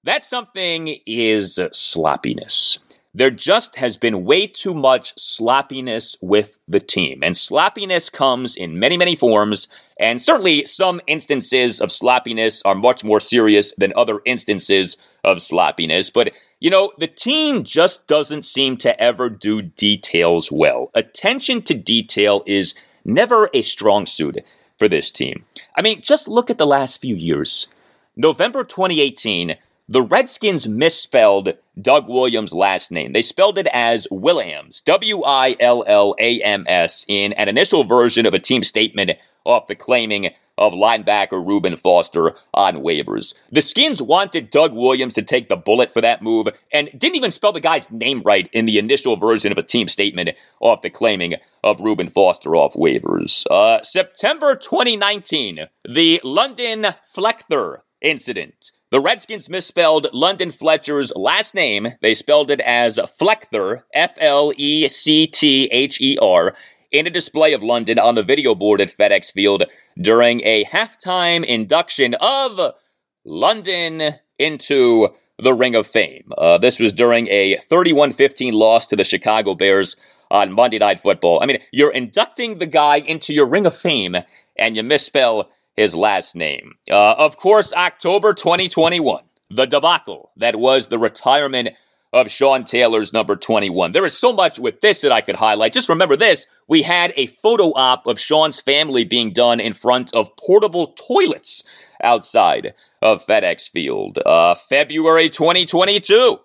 that 0.03 0.23
something 0.23 0.97
is 1.05 1.59
sloppiness. 1.71 2.79
There 3.13 3.29
just 3.29 3.75
has 3.75 3.97
been 3.97 4.23
way 4.23 4.47
too 4.47 4.73
much 4.73 5.13
sloppiness 5.17 6.15
with 6.21 6.57
the 6.67 6.79
team, 6.79 7.21
and 7.23 7.35
sloppiness 7.35 8.09
comes 8.09 8.55
in 8.55 8.79
many, 8.79 8.97
many 8.97 9.15
forms, 9.15 9.67
and 9.99 10.21
certainly 10.21 10.65
some 10.65 11.01
instances 11.07 11.81
of 11.81 11.91
sloppiness 11.91 12.61
are 12.63 12.73
much 12.73 13.03
more 13.03 13.19
serious 13.19 13.73
than 13.75 13.91
other 13.95 14.21
instances 14.25 14.95
of 15.23 15.41
sloppiness, 15.41 16.09
but 16.09 16.31
you 16.61 16.69
know, 16.69 16.91
the 16.99 17.07
team 17.07 17.63
just 17.63 18.07
doesn't 18.07 18.45
seem 18.45 18.77
to 18.77 18.99
ever 19.01 19.29
do 19.31 19.63
details 19.63 20.51
well. 20.51 20.91
Attention 20.93 21.63
to 21.63 21.73
detail 21.73 22.43
is 22.45 22.75
never 23.03 23.49
a 23.51 23.63
strong 23.63 24.05
suit 24.05 24.37
for 24.81 24.87
this 24.87 25.11
team. 25.11 25.45
I 25.75 25.83
mean, 25.83 26.01
just 26.01 26.27
look 26.27 26.49
at 26.49 26.57
the 26.57 26.65
last 26.65 26.99
few 26.99 27.15
years. 27.15 27.67
November 28.15 28.63
2018, 28.63 29.55
the 29.87 30.01
Redskins 30.01 30.67
misspelled 30.67 31.53
Doug 31.79 32.09
Williams' 32.09 32.51
last 32.51 32.91
name. 32.91 33.13
They 33.13 33.21
spelled 33.21 33.59
it 33.59 33.67
as 33.67 34.07
Williams, 34.09 34.81
W 34.81 35.21
I 35.23 35.55
L 35.59 35.83
L 35.85 36.15
A 36.17 36.41
M 36.41 36.65
S, 36.67 37.05
in 37.07 37.31
an 37.33 37.47
initial 37.47 37.83
version 37.83 38.25
of 38.25 38.33
a 38.33 38.39
team 38.39 38.63
statement 38.63 39.11
off 39.45 39.67
the 39.67 39.75
claiming 39.75 40.31
of 40.61 40.73
linebacker 40.73 41.43
Reuben 41.45 41.75
Foster 41.75 42.35
on 42.53 42.75
waivers. 42.75 43.33
The 43.51 43.63
Skins 43.63 43.99
wanted 43.99 44.51
Doug 44.51 44.73
Williams 44.73 45.15
to 45.15 45.23
take 45.23 45.49
the 45.49 45.55
bullet 45.55 45.91
for 45.91 46.01
that 46.01 46.21
move 46.21 46.49
and 46.71 46.87
didn't 46.95 47.15
even 47.15 47.31
spell 47.31 47.51
the 47.51 47.59
guy's 47.59 47.91
name 47.91 48.21
right 48.23 48.47
in 48.53 48.65
the 48.67 48.77
initial 48.77 49.17
version 49.17 49.51
of 49.51 49.57
a 49.57 49.63
team 49.63 49.87
statement 49.87 50.29
off 50.59 50.83
the 50.83 50.91
claiming 50.91 51.35
of 51.63 51.81
Reuben 51.81 52.11
Foster 52.11 52.55
off 52.55 52.75
waivers. 52.75 53.43
Uh, 53.49 53.81
September 53.81 54.55
2019, 54.55 55.67
the 55.83 56.21
London 56.23 56.85
Fletcher 57.03 57.83
incident. 57.99 58.71
The 58.91 58.99
Redskins 58.99 59.49
misspelled 59.49 60.07
London 60.13 60.51
Fletcher's 60.51 61.13
last 61.15 61.55
name. 61.55 61.93
They 62.01 62.13
spelled 62.13 62.51
it 62.51 62.59
as 62.59 62.99
Flecther, 63.17 63.85
F 63.93 64.15
L 64.19 64.51
E 64.57 64.87
C 64.89 65.25
T 65.25 65.69
H 65.71 65.99
E 66.01 66.17
R, 66.21 66.53
in 66.91 67.07
a 67.07 67.09
display 67.09 67.53
of 67.53 67.63
London 67.63 67.97
on 67.97 68.15
the 68.15 68.23
video 68.23 68.53
board 68.53 68.81
at 68.81 68.89
FedEx 68.89 69.31
Field 69.31 69.63
during 69.99 70.41
a 70.41 70.65
halftime 70.65 71.43
induction 71.45 72.15
of 72.15 72.75
London 73.23 74.15
into 74.37 75.09
the 75.41 75.53
Ring 75.53 75.75
of 75.75 75.87
Fame. 75.87 76.31
Uh, 76.37 76.57
this 76.57 76.79
was 76.79 76.93
during 76.93 77.27
a 77.29 77.57
31 77.57 78.11
15 78.11 78.53
loss 78.53 78.85
to 78.87 78.95
the 78.95 79.03
Chicago 79.03 79.55
Bears 79.55 79.95
on 80.29 80.51
Monday 80.51 80.79
Night 80.79 80.99
Football. 80.99 81.39
I 81.41 81.45
mean, 81.45 81.59
you're 81.71 81.91
inducting 81.91 82.59
the 82.59 82.65
guy 82.65 82.97
into 82.97 83.33
your 83.33 83.45
Ring 83.45 83.65
of 83.65 83.75
Fame 83.75 84.17
and 84.57 84.75
you 84.75 84.83
misspell 84.83 85.49
his 85.73 85.95
last 85.95 86.35
name. 86.35 86.75
Uh, 86.89 87.13
of 87.17 87.37
course, 87.37 87.73
October 87.73 88.33
2021, 88.33 89.23
the 89.49 89.65
debacle 89.65 90.31
that 90.37 90.57
was 90.57 90.89
the 90.89 90.99
retirement 90.99 91.69
of 92.13 92.29
Sean 92.29 92.63
Taylor's 92.63 93.13
number 93.13 93.35
21. 93.35 93.91
There 93.91 94.05
is 94.05 94.17
so 94.17 94.33
much 94.33 94.59
with 94.59 94.81
this 94.81 95.01
that 95.01 95.11
I 95.11 95.21
could 95.21 95.35
highlight. 95.35 95.73
Just 95.73 95.89
remember 95.89 96.15
this 96.15 96.47
we 96.67 96.83
had 96.83 97.13
a 97.15 97.27
photo 97.27 97.73
op 97.73 98.05
of 98.05 98.19
Sean's 98.19 98.59
family 98.59 99.03
being 99.03 99.31
done 99.31 99.59
in 99.59 99.73
front 99.73 100.13
of 100.13 100.35
portable 100.37 100.87
toilets 100.87 101.63
outside 102.03 102.73
of 103.01 103.25
FedEx 103.25 103.69
Field. 103.69 104.19
Uh, 104.25 104.55
February 104.55 105.29
2022. 105.29 106.39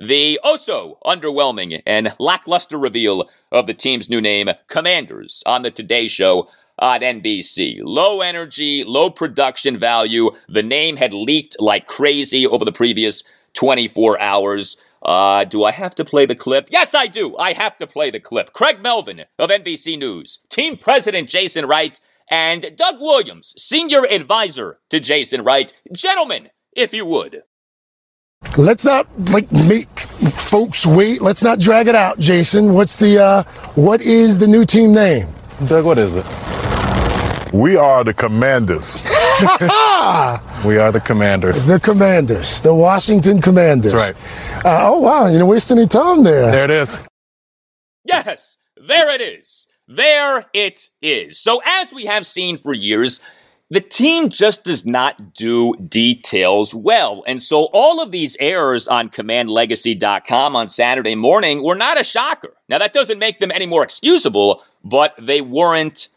The 0.00 0.40
also 0.42 0.98
underwhelming 1.04 1.82
and 1.86 2.14
lackluster 2.18 2.78
reveal 2.78 3.28
of 3.50 3.66
the 3.66 3.74
team's 3.74 4.08
new 4.08 4.20
name, 4.20 4.48
Commanders, 4.66 5.42
on 5.46 5.62
the 5.62 5.70
Today 5.70 6.08
Show 6.08 6.48
on 6.78 7.00
NBC. 7.00 7.80
Low 7.82 8.22
energy, 8.22 8.84
low 8.84 9.10
production 9.10 9.76
value. 9.76 10.30
The 10.48 10.62
name 10.62 10.96
had 10.96 11.12
leaked 11.12 11.56
like 11.60 11.86
crazy 11.86 12.46
over 12.46 12.64
the 12.64 12.72
previous 12.72 13.22
24 13.54 14.18
hours. 14.20 14.76
Uh, 15.04 15.44
do 15.44 15.64
I 15.64 15.72
have 15.72 15.94
to 15.96 16.04
play 16.04 16.26
the 16.26 16.36
clip? 16.36 16.68
Yes, 16.70 16.94
I 16.94 17.06
do. 17.06 17.36
I 17.36 17.52
have 17.54 17.76
to 17.78 17.86
play 17.86 18.10
the 18.10 18.20
clip. 18.20 18.52
Craig 18.52 18.80
Melvin 18.80 19.24
of 19.38 19.50
NBC 19.50 19.98
News, 19.98 20.38
team 20.48 20.76
president 20.76 21.28
Jason 21.28 21.66
Wright, 21.66 21.98
and 22.30 22.76
Doug 22.76 23.00
Williams, 23.00 23.54
senior 23.58 24.06
advisor 24.06 24.78
to 24.90 25.00
Jason 25.00 25.42
Wright. 25.42 25.72
Gentlemen, 25.92 26.50
if 26.74 26.94
you 26.94 27.04
would. 27.04 27.42
Let's 28.56 28.84
not 28.84 29.06
like 29.30 29.50
make 29.52 30.00
folks 30.00 30.84
wait. 30.84 31.22
Let's 31.22 31.42
not 31.42 31.58
drag 31.60 31.88
it 31.88 31.94
out, 31.94 32.18
Jason. 32.18 32.74
What's 32.74 32.98
the 32.98 33.22
uh 33.22 33.42
what 33.74 34.02
is 34.02 34.38
the 34.38 34.48
new 34.48 34.64
team 34.64 34.92
name? 34.92 35.28
Doug, 35.66 35.84
what 35.84 35.98
is 35.98 36.14
it? 36.16 36.26
We 37.52 37.76
are 37.76 38.02
the 38.04 38.14
commanders. 38.14 38.98
We 40.64 40.78
are 40.78 40.92
the 40.92 41.02
Commanders. 41.04 41.66
The 41.66 41.80
Commanders, 41.80 42.60
the 42.60 42.74
Washington 42.74 43.40
Commanders. 43.40 43.92
That's 43.92 44.14
right. 44.14 44.64
Uh, 44.64 44.88
oh 44.88 45.00
wow, 45.00 45.26
you 45.26 45.38
know, 45.38 45.46
wasting 45.46 45.78
any 45.78 45.86
time 45.88 46.22
there. 46.22 46.50
There 46.50 46.64
it 46.64 46.70
is. 46.70 47.04
Yes, 48.04 48.58
there 48.76 49.12
it 49.12 49.20
is. 49.20 49.66
There 49.88 50.44
it 50.52 50.90
is. 51.00 51.38
So, 51.38 51.60
as 51.66 51.92
we 51.92 52.04
have 52.06 52.26
seen 52.26 52.56
for 52.56 52.72
years, 52.72 53.20
the 53.70 53.80
team 53.80 54.28
just 54.28 54.64
does 54.64 54.86
not 54.86 55.34
do 55.34 55.74
details 55.76 56.74
well. 56.74 57.24
And 57.26 57.42
so 57.42 57.68
all 57.72 58.00
of 58.02 58.12
these 58.12 58.36
errors 58.38 58.86
on 58.86 59.08
commandlegacy.com 59.08 60.54
on 60.54 60.68
Saturday 60.68 61.14
morning 61.14 61.64
were 61.64 61.74
not 61.74 62.00
a 62.00 62.04
shocker. 62.04 62.54
Now, 62.68 62.78
that 62.78 62.92
doesn't 62.92 63.18
make 63.18 63.40
them 63.40 63.50
any 63.50 63.66
more 63.66 63.82
excusable, 63.82 64.62
but 64.84 65.14
they 65.18 65.40
weren't 65.40 66.08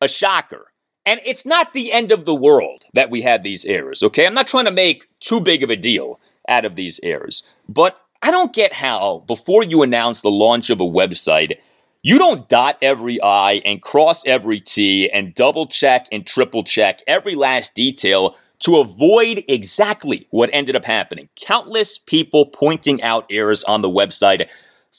a 0.00 0.08
shocker. 0.08 0.69
And 1.06 1.20
it's 1.24 1.46
not 1.46 1.72
the 1.72 1.92
end 1.92 2.12
of 2.12 2.24
the 2.24 2.34
world 2.34 2.84
that 2.92 3.10
we 3.10 3.22
had 3.22 3.42
these 3.42 3.64
errors, 3.64 4.02
okay? 4.02 4.26
I'm 4.26 4.34
not 4.34 4.46
trying 4.46 4.66
to 4.66 4.70
make 4.70 5.08
too 5.18 5.40
big 5.40 5.62
of 5.62 5.70
a 5.70 5.76
deal 5.76 6.20
out 6.48 6.64
of 6.64 6.76
these 6.76 7.00
errors, 7.02 7.42
but 7.68 8.00
I 8.22 8.30
don't 8.30 8.52
get 8.52 8.74
how, 8.74 9.24
before 9.26 9.62
you 9.62 9.82
announce 9.82 10.20
the 10.20 10.30
launch 10.30 10.68
of 10.68 10.80
a 10.80 10.84
website, 10.84 11.56
you 12.02 12.18
don't 12.18 12.48
dot 12.48 12.78
every 12.82 13.20
I 13.22 13.62
and 13.64 13.80
cross 13.80 14.26
every 14.26 14.60
T 14.60 15.10
and 15.10 15.34
double 15.34 15.66
check 15.66 16.06
and 16.12 16.26
triple 16.26 16.64
check 16.64 17.00
every 17.06 17.34
last 17.34 17.74
detail 17.74 18.36
to 18.60 18.78
avoid 18.78 19.42
exactly 19.48 20.26
what 20.30 20.50
ended 20.52 20.76
up 20.76 20.84
happening. 20.84 21.28
Countless 21.34 21.98
people 21.98 22.46
pointing 22.46 23.02
out 23.02 23.26
errors 23.30 23.64
on 23.64 23.80
the 23.80 23.88
website 23.88 24.48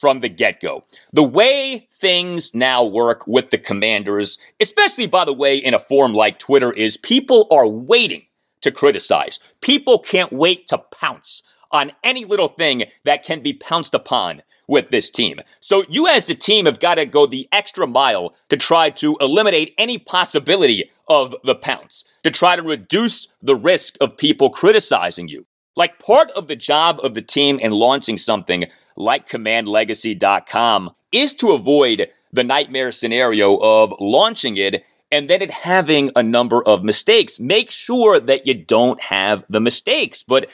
from 0.01 0.19
the 0.19 0.29
get 0.29 0.59
go. 0.59 0.83
The 1.13 1.23
way 1.23 1.87
things 1.93 2.55
now 2.55 2.83
work 2.83 3.27
with 3.27 3.51
the 3.51 3.59
commanders, 3.59 4.39
especially 4.59 5.05
by 5.05 5.25
the 5.25 5.31
way, 5.31 5.55
in 5.55 5.75
a 5.75 5.79
forum 5.79 6.13
like 6.13 6.39
Twitter, 6.39 6.73
is 6.73 6.97
people 6.97 7.47
are 7.51 7.67
waiting 7.67 8.23
to 8.61 8.71
criticize. 8.71 9.39
People 9.61 9.99
can't 9.99 10.33
wait 10.33 10.65
to 10.67 10.79
pounce 10.79 11.43
on 11.71 11.91
any 12.03 12.25
little 12.25 12.47
thing 12.47 12.85
that 13.05 13.23
can 13.23 13.43
be 13.43 13.53
pounced 13.53 13.93
upon 13.93 14.41
with 14.67 14.89
this 14.89 15.11
team. 15.11 15.39
So 15.59 15.85
you 15.87 16.07
as 16.07 16.29
a 16.29 16.35
team 16.35 16.65
have 16.65 16.79
got 16.79 16.95
to 16.95 17.05
go 17.05 17.27
the 17.27 17.47
extra 17.51 17.85
mile 17.85 18.33
to 18.49 18.57
try 18.57 18.89
to 18.89 19.17
eliminate 19.21 19.75
any 19.77 19.99
possibility 19.99 20.89
of 21.07 21.35
the 21.43 21.55
pounce, 21.55 22.03
to 22.23 22.31
try 22.31 22.55
to 22.55 22.63
reduce 22.63 23.27
the 23.41 23.55
risk 23.55 23.97
of 24.01 24.17
people 24.17 24.49
criticizing 24.49 25.27
you. 25.27 25.45
Like 25.75 25.99
part 25.99 26.31
of 26.31 26.47
the 26.47 26.55
job 26.55 26.99
of 27.03 27.13
the 27.13 27.21
team 27.21 27.59
in 27.59 27.71
launching 27.71 28.17
something 28.17 28.65
like 28.95 29.27
commandlegacy.com 29.27 30.91
is 31.12 31.34
to 31.36 31.51
avoid 31.51 32.10
the 32.32 32.43
nightmare 32.43 32.91
scenario 32.91 33.58
of 33.58 33.93
launching 33.99 34.58
it 34.58 34.86
and 35.12 35.30
then 35.30 35.41
it 35.41 35.51
having 35.51 36.12
a 36.15 36.23
number 36.23 36.63
of 36.63 36.84
mistakes. 36.84 37.39
Make 37.39 37.69
sure 37.69 38.19
that 38.19 38.47
you 38.47 38.54
don't 38.54 39.01
have 39.01 39.43
the 39.49 39.60
mistakes. 39.60 40.23
But 40.23 40.47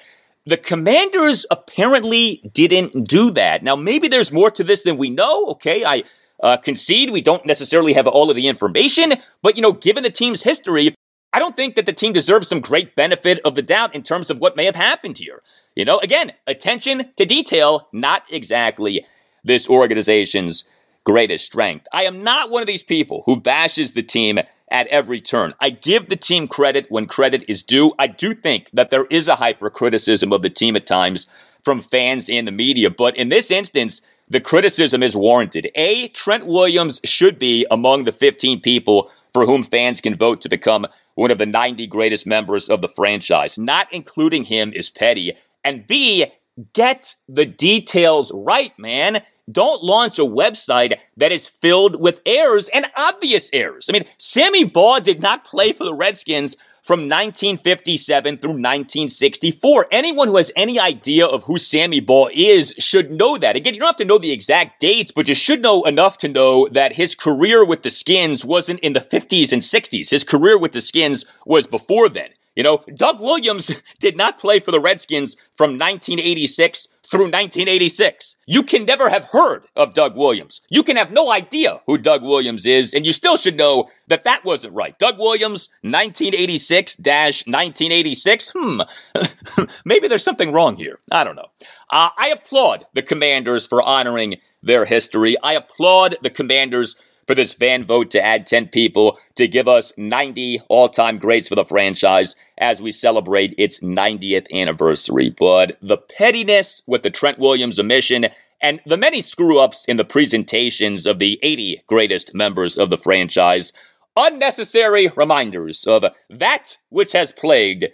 the 0.46 0.58
commanders 0.58 1.46
apparently 1.52 2.42
didn't 2.54 3.08
do 3.08 3.30
that. 3.32 3.64
Now, 3.64 3.76
maybe 3.76 4.08
there's 4.08 4.32
more 4.32 4.50
to 4.52 4.64
this 4.64 4.84
than 4.84 4.98
we 4.98 5.10
know. 5.10 5.46
Okay, 5.48 5.86
I 5.86 6.04
uh, 6.42 6.58
concede 6.58 7.12
we 7.12 7.22
don't 7.22 7.46
necessarily 7.46 7.94
have 7.94 8.08
all 8.08 8.30
of 8.30 8.36
the 8.36 8.48
information, 8.48 9.14
but 9.42 9.56
you 9.56 9.62
know, 9.62 9.74
given 9.74 10.04
the 10.04 10.10
team's 10.10 10.44
history, 10.44 10.96
I 11.34 11.40
don't 11.40 11.56
think 11.56 11.76
that 11.76 11.86
the 11.86 11.94
team 11.94 12.14
deserves 12.14 12.48
some 12.48 12.62
great 12.62 12.96
benefit 12.96 13.40
of 13.44 13.56
the 13.56 13.62
doubt 13.62 13.94
in 13.94 14.04
terms 14.04 14.30
of 14.30 14.40
what 14.40 14.56
may 14.56 14.66
have 14.66 14.76
happened 14.76 15.18
here. 15.18 15.42
You 15.76 15.86
know, 15.86 16.00
again, 16.00 16.34
attention 16.48 17.12
to 17.16 17.26
detail, 17.26 17.88
not 17.92 18.24
exactly 18.32 19.06
this 19.44 19.70
organization's 19.70 20.64
greatest 21.04 21.46
strength. 21.46 21.88
I 21.94 22.04
am 22.04 22.24
not 22.24 22.50
one 22.50 22.62
of 22.62 22.68
these 22.68 22.84
people 22.84 23.24
who 23.26 23.40
bashes 23.40 23.92
the 23.92 24.04
team 24.04 24.40
at 24.70 24.88
every 24.88 25.22
turn. 25.22 25.54
I 25.62 25.70
give 25.70 26.10
the 26.10 26.16
team 26.16 26.48
credit 26.48 26.88
when 26.90 27.06
credit 27.06 27.46
is 27.48 27.64
due. 27.64 27.94
I 27.98 28.08
do 28.08 28.34
think 28.34 28.70
that 28.74 28.90
there 28.90 29.06
is 29.06 29.28
a 29.28 29.36
hyper 29.36 29.70
criticism 29.70 30.34
of 30.34 30.42
the 30.42 30.50
team 30.50 30.76
at 30.76 30.86
times 30.86 31.28
from 31.64 31.82
fans 31.82 32.30
and 32.30 32.48
the 32.48 32.52
media, 32.52 32.90
but 32.90 33.16
in 33.16 33.30
this 33.30 33.52
instance, 33.52 34.02
the 34.30 34.42
criticism 34.42 35.02
is 35.02 35.16
warranted. 35.16 35.70
A, 35.76 36.10
Trent 36.10 36.46
Williams 36.46 37.00
should 37.06 37.40
be 37.40 37.66
among 37.72 38.04
the 38.04 38.12
15 38.12 38.60
people 38.62 39.10
for 39.34 39.46
whom 39.46 39.64
fans 39.64 40.02
can 40.02 40.16
vote 40.16 40.42
to 40.42 40.50
become 40.50 40.88
one 41.18 41.32
of 41.32 41.40
the 41.40 41.48
90 41.48 41.88
greatest 41.88 42.28
members 42.28 42.70
of 42.70 42.82
the 42.82 42.88
franchise. 42.88 43.58
Not 43.58 43.92
including 43.92 44.46
him 44.46 44.72
is 44.72 44.92
petty. 44.92 45.34
And 45.64 45.88
B, 45.88 46.28
get 46.74 47.16
the 47.28 47.46
details 47.46 48.32
right, 48.36 48.78
man. 48.78 49.24
Don't 49.52 49.84
launch 49.84 50.20
a 50.20 50.24
website 50.24 50.96
that 51.16 51.32
is 51.32 51.48
filled 51.48 52.00
with 52.00 52.22
errors 52.26 52.70
and 52.70 52.86
obvious 52.96 53.50
errors. 53.52 53.90
I 53.90 53.94
mean, 53.94 54.06
Sammy 54.20 54.64
Baugh 54.64 55.00
did 55.00 55.20
not 55.20 55.44
play 55.44 55.74
for 55.74 55.86
the 55.86 55.94
Redskins 55.94 56.56
from 56.88 57.02
1957 57.02 58.38
through 58.38 58.52
1964. 58.52 59.88
Anyone 59.92 60.30
who 60.30 60.38
has 60.38 60.54
any 60.56 60.80
idea 60.80 61.26
of 61.26 61.44
who 61.44 61.58
Sammy 61.58 62.00
Baugh 62.00 62.30
is 62.34 62.74
should 62.80 63.12
know 63.12 63.38
that. 63.38 63.58
Again, 63.58 63.74
you 63.74 63.82
don't 63.82 63.90
have 63.90 63.98
to 63.98 64.06
know 64.06 64.18
the 64.18 64.32
exact 64.32 64.80
dates, 64.80 65.12
but 65.12 65.28
you 65.28 65.36
should 65.36 65.62
know 65.62 65.84
enough 65.84 66.18
to 66.20 66.30
know 66.30 66.70
that 66.70 66.94
his 66.94 67.14
career 67.14 67.66
with 67.66 67.84
the 67.84 67.92
Skins 67.92 68.46
wasn't 68.46 68.80
in 68.80 68.94
the 68.94 69.02
50s 69.02 69.52
and 69.52 69.62
60s. 69.62 70.12
His 70.12 70.24
career 70.24 70.58
with 70.58 70.72
the 70.72 70.80
Skins 70.80 71.26
was 71.46 71.68
before 71.68 72.08
then. 72.08 72.30
You 72.58 72.64
know, 72.64 72.84
Doug 72.96 73.22
Williams 73.22 73.72
did 74.00 74.18
not 74.18 74.40
play 74.40 74.60
for 74.60 74.72
the 74.72 74.80
Redskins 74.80 75.36
from 75.54 75.78
1986 75.78 76.88
through 77.06 77.26
1986. 77.26 78.36
You 78.48 78.64
can 78.64 78.84
never 78.84 79.10
have 79.10 79.26
heard 79.26 79.68
of 79.76 79.94
Doug 79.94 80.18
Williams. 80.18 80.62
You 80.68 80.82
can 80.82 80.98
have 80.98 81.12
no 81.12 81.32
idea 81.32 81.82
who 81.86 82.00
Doug 82.00 82.24
Williams 82.24 82.66
is, 82.66 82.96
and 82.96 83.06
you 83.06 83.14
still 83.14 83.38
should 83.38 83.58
know 83.58 83.90
that 84.08 84.24
that 84.24 84.44
wasn't 84.44 84.74
right. 84.74 84.98
Doug 84.98 85.20
Williams, 85.20 85.70
1986 85.84 86.98
1986. 86.98 88.54
Hmm, 88.56 88.82
maybe 89.86 90.08
there's 90.08 90.24
something 90.24 90.52
wrong 90.52 90.78
here. 90.78 90.98
I 91.12 91.24
don't 91.24 91.36
know. 91.36 91.50
Uh, 91.92 92.10
I 92.18 92.30
applaud 92.30 92.88
the 92.96 93.04
commanders 93.04 93.68
for 93.68 93.84
honoring 93.84 94.38
their 94.64 94.86
history. 94.86 95.38
I 95.44 95.54
applaud 95.54 96.18
the 96.24 96.32
commanders 96.32 96.96
for 97.28 97.36
this 97.36 97.54
fan 97.54 97.84
vote 97.86 98.10
to 98.12 98.24
add 98.24 98.48
10 98.48 98.70
people 98.70 99.20
to 99.36 99.48
give 99.48 99.68
us 99.68 99.94
90 99.98 100.62
all 100.70 100.90
time 100.90 101.20
greats 101.20 101.50
for 101.50 101.56
the 101.56 101.66
franchise 101.66 102.36
as 102.58 102.82
we 102.82 102.92
celebrate 102.92 103.54
its 103.58 103.80
90th 103.80 104.52
anniversary. 104.54 105.30
But 105.30 105.78
the 105.82 105.98
pettiness 105.98 106.82
with 106.88 107.04
the 107.04 107.10
Trent 107.10 107.40
Williams 107.40 107.80
omission 107.80 108.28
and 108.62 108.80
the 108.86 108.98
many 108.98 109.22
screw 109.22 109.60
ups 109.60 109.86
in 109.86 109.98
the 109.98 110.06
presentations 110.06 111.06
of 111.06 111.20
the 111.20 111.40
80 111.44 111.84
greatest 111.88 112.34
members 112.34 112.78
of 112.78 112.90
the 112.90 112.98
franchise, 112.98 113.72
unnecessary 114.16 115.10
reminders 115.16 115.86
of 115.86 116.06
that 116.30 116.78
which 116.90 117.14
has 117.14 117.32
plagued 117.32 117.86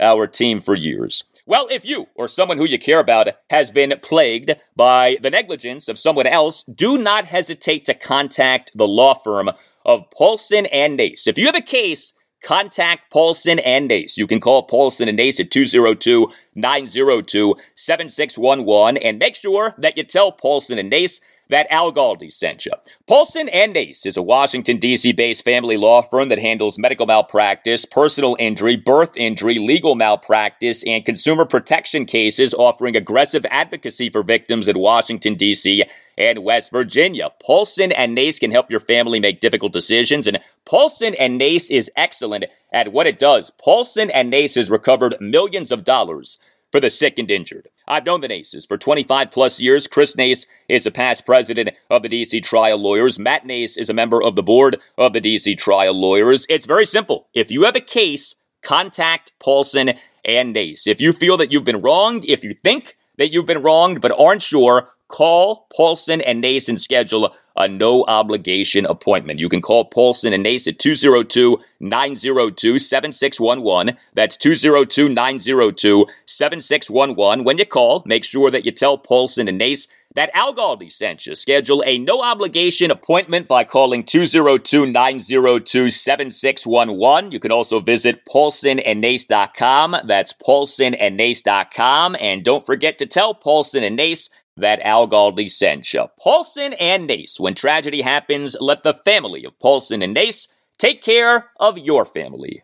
our 0.00 0.26
team 0.26 0.60
for 0.60 0.74
years. 0.74 1.24
Well, 1.48 1.68
if 1.70 1.84
you 1.84 2.08
or 2.14 2.26
someone 2.26 2.58
who 2.58 2.64
you 2.64 2.78
care 2.78 2.98
about 2.98 3.28
has 3.50 3.70
been 3.70 3.94
plagued 4.02 4.56
by 4.74 5.16
the 5.20 5.30
negligence 5.30 5.88
of 5.88 5.98
someone 5.98 6.26
else, 6.26 6.64
do 6.64 6.98
not 6.98 7.26
hesitate 7.26 7.84
to 7.84 7.94
contact 7.94 8.72
the 8.74 8.88
law 8.88 9.14
firm 9.14 9.50
of 9.84 10.10
Paulson 10.10 10.66
and 10.66 10.96
Nace. 10.96 11.28
If 11.28 11.38
you 11.38 11.46
have 11.46 11.54
a 11.54 11.60
case, 11.60 12.14
contact 12.46 13.10
Paulson 13.10 13.58
and 13.58 13.88
Nace. 13.88 14.16
You 14.16 14.28
can 14.28 14.40
call 14.40 14.62
Paulson 14.62 15.08
and 15.08 15.16
Nace 15.16 15.40
at 15.40 15.50
202 15.50 16.32
902 16.54 17.56
7611 17.74 19.02
and 19.02 19.18
make 19.18 19.34
sure 19.34 19.74
that 19.76 19.96
you 19.96 20.04
tell 20.04 20.30
Paulson 20.30 20.78
and 20.78 20.88
Nace 20.88 21.20
that 21.48 21.66
Al 21.70 21.92
Galdi 21.92 22.32
sent 22.32 22.64
you. 22.64 22.72
Paulson 23.06 23.48
and 23.48 23.72
Nace 23.72 24.06
is 24.06 24.16
a 24.16 24.22
Washington, 24.22 24.78
D.C. 24.78 25.12
based 25.12 25.44
family 25.44 25.76
law 25.76 26.02
firm 26.02 26.28
that 26.28 26.38
handles 26.38 26.78
medical 26.78 27.06
malpractice, 27.06 27.84
personal 27.84 28.36
injury, 28.38 28.76
birth 28.76 29.16
injury, 29.16 29.58
legal 29.58 29.94
malpractice, 29.94 30.84
and 30.84 31.04
consumer 31.04 31.44
protection 31.44 32.04
cases, 32.04 32.54
offering 32.54 32.96
aggressive 32.96 33.44
advocacy 33.50 34.10
for 34.10 34.22
victims 34.22 34.68
in 34.68 34.78
Washington, 34.78 35.34
D.C. 35.34 35.84
and 36.18 36.44
West 36.44 36.72
Virginia. 36.72 37.30
Paulson 37.42 37.92
and 37.92 38.14
Nace 38.14 38.38
can 38.38 38.50
help 38.50 38.70
your 38.70 38.80
family 38.80 39.20
make 39.20 39.40
difficult 39.40 39.72
decisions, 39.72 40.26
and 40.26 40.40
Paulson 40.64 41.14
and 41.16 41.38
Nace 41.38 41.70
is 41.70 41.90
excellent 41.96 42.44
at 42.72 42.92
what 42.92 43.06
it 43.06 43.18
does. 43.18 43.50
Paulson 43.62 44.10
and 44.10 44.30
Nace 44.30 44.54
has 44.54 44.70
recovered 44.70 45.16
millions 45.20 45.70
of 45.70 45.84
dollars 45.84 46.38
for 46.72 46.80
the 46.80 46.90
sick 46.90 47.18
and 47.18 47.30
injured. 47.30 47.68
I've 47.88 48.04
known 48.04 48.20
the 48.20 48.28
Naces 48.28 48.66
for 48.66 48.76
25 48.76 49.30
plus 49.30 49.60
years. 49.60 49.86
Chris 49.86 50.16
Nace 50.16 50.44
is 50.68 50.86
a 50.86 50.90
past 50.90 51.24
president 51.24 51.70
of 51.88 52.02
the 52.02 52.08
DC 52.08 52.42
Trial 52.42 52.78
Lawyers. 52.78 53.18
Matt 53.18 53.46
Nace 53.46 53.76
is 53.76 53.88
a 53.88 53.94
member 53.94 54.20
of 54.20 54.34
the 54.34 54.42
board 54.42 54.78
of 54.98 55.12
the 55.12 55.20
DC 55.20 55.56
Trial 55.56 55.94
Lawyers. 55.94 56.46
It's 56.48 56.66
very 56.66 56.84
simple. 56.84 57.28
If 57.32 57.50
you 57.50 57.62
have 57.62 57.76
a 57.76 57.80
case, 57.80 58.34
contact 58.62 59.32
Paulson 59.38 59.92
and 60.24 60.52
Nace. 60.52 60.86
If 60.86 61.00
you 61.00 61.12
feel 61.12 61.36
that 61.36 61.52
you've 61.52 61.64
been 61.64 61.80
wronged, 61.80 62.24
if 62.26 62.42
you 62.42 62.56
think 62.64 62.96
that 63.16 63.32
you've 63.32 63.46
been 63.46 63.62
wronged 63.62 64.00
but 64.00 64.18
aren't 64.18 64.42
sure, 64.42 64.90
call 65.08 65.66
Paulson 65.74 66.20
and 66.20 66.44
and 66.44 66.80
schedule 66.80 67.34
a 67.56 67.68
no 67.68 68.04
obligation 68.06 68.84
appointment. 68.86 69.40
You 69.40 69.48
can 69.48 69.62
call 69.62 69.86
Paulson 69.86 70.32
and 70.32 70.42
Nace 70.42 70.66
at 70.66 70.78
202 70.78 71.58
902 71.80 72.78
7611. 72.78 73.96
That's 74.14 74.36
202 74.36 75.08
902 75.08 76.06
7611. 76.26 77.44
When 77.44 77.58
you 77.58 77.66
call, 77.66 78.02
make 78.06 78.24
sure 78.24 78.50
that 78.50 78.64
you 78.64 78.72
tell 78.72 78.98
Paulson 78.98 79.48
and 79.48 79.58
Nace 79.58 79.88
that 80.14 80.30
Al 80.32 80.54
Galdi 80.54 80.90
sent 80.90 81.26
you. 81.26 81.34
Schedule 81.34 81.82
a 81.86 81.98
no 81.98 82.22
obligation 82.22 82.90
appointment 82.90 83.46
by 83.46 83.64
calling 83.64 84.02
202 84.02 84.86
902 84.86 85.90
7611. 85.90 87.32
You 87.32 87.38
can 87.38 87.52
also 87.52 87.80
visit 87.80 88.24
paulsonandnace.com. 88.26 89.96
That's 90.06 90.32
paulsonandnace.com. 90.32 92.16
And 92.18 92.44
don't 92.44 92.66
forget 92.66 92.98
to 92.98 93.06
tell 93.06 93.34
Paulson 93.34 93.84
and 93.84 93.96
Nace 93.96 94.30
that 94.56 94.80
Al 94.82 95.06
Galdi 95.08 95.50
sent 95.50 95.92
you. 95.92 96.06
Paulson 96.20 96.72
and 96.74 97.06
Nace. 97.06 97.38
When 97.38 97.54
tragedy 97.54 98.02
happens, 98.02 98.56
let 98.60 98.82
the 98.82 98.94
family 98.94 99.44
of 99.44 99.58
Paulson 99.58 100.02
and 100.02 100.14
Nace 100.14 100.48
take 100.78 101.02
care 101.02 101.50
of 101.58 101.78
your 101.78 102.04
family. 102.04 102.62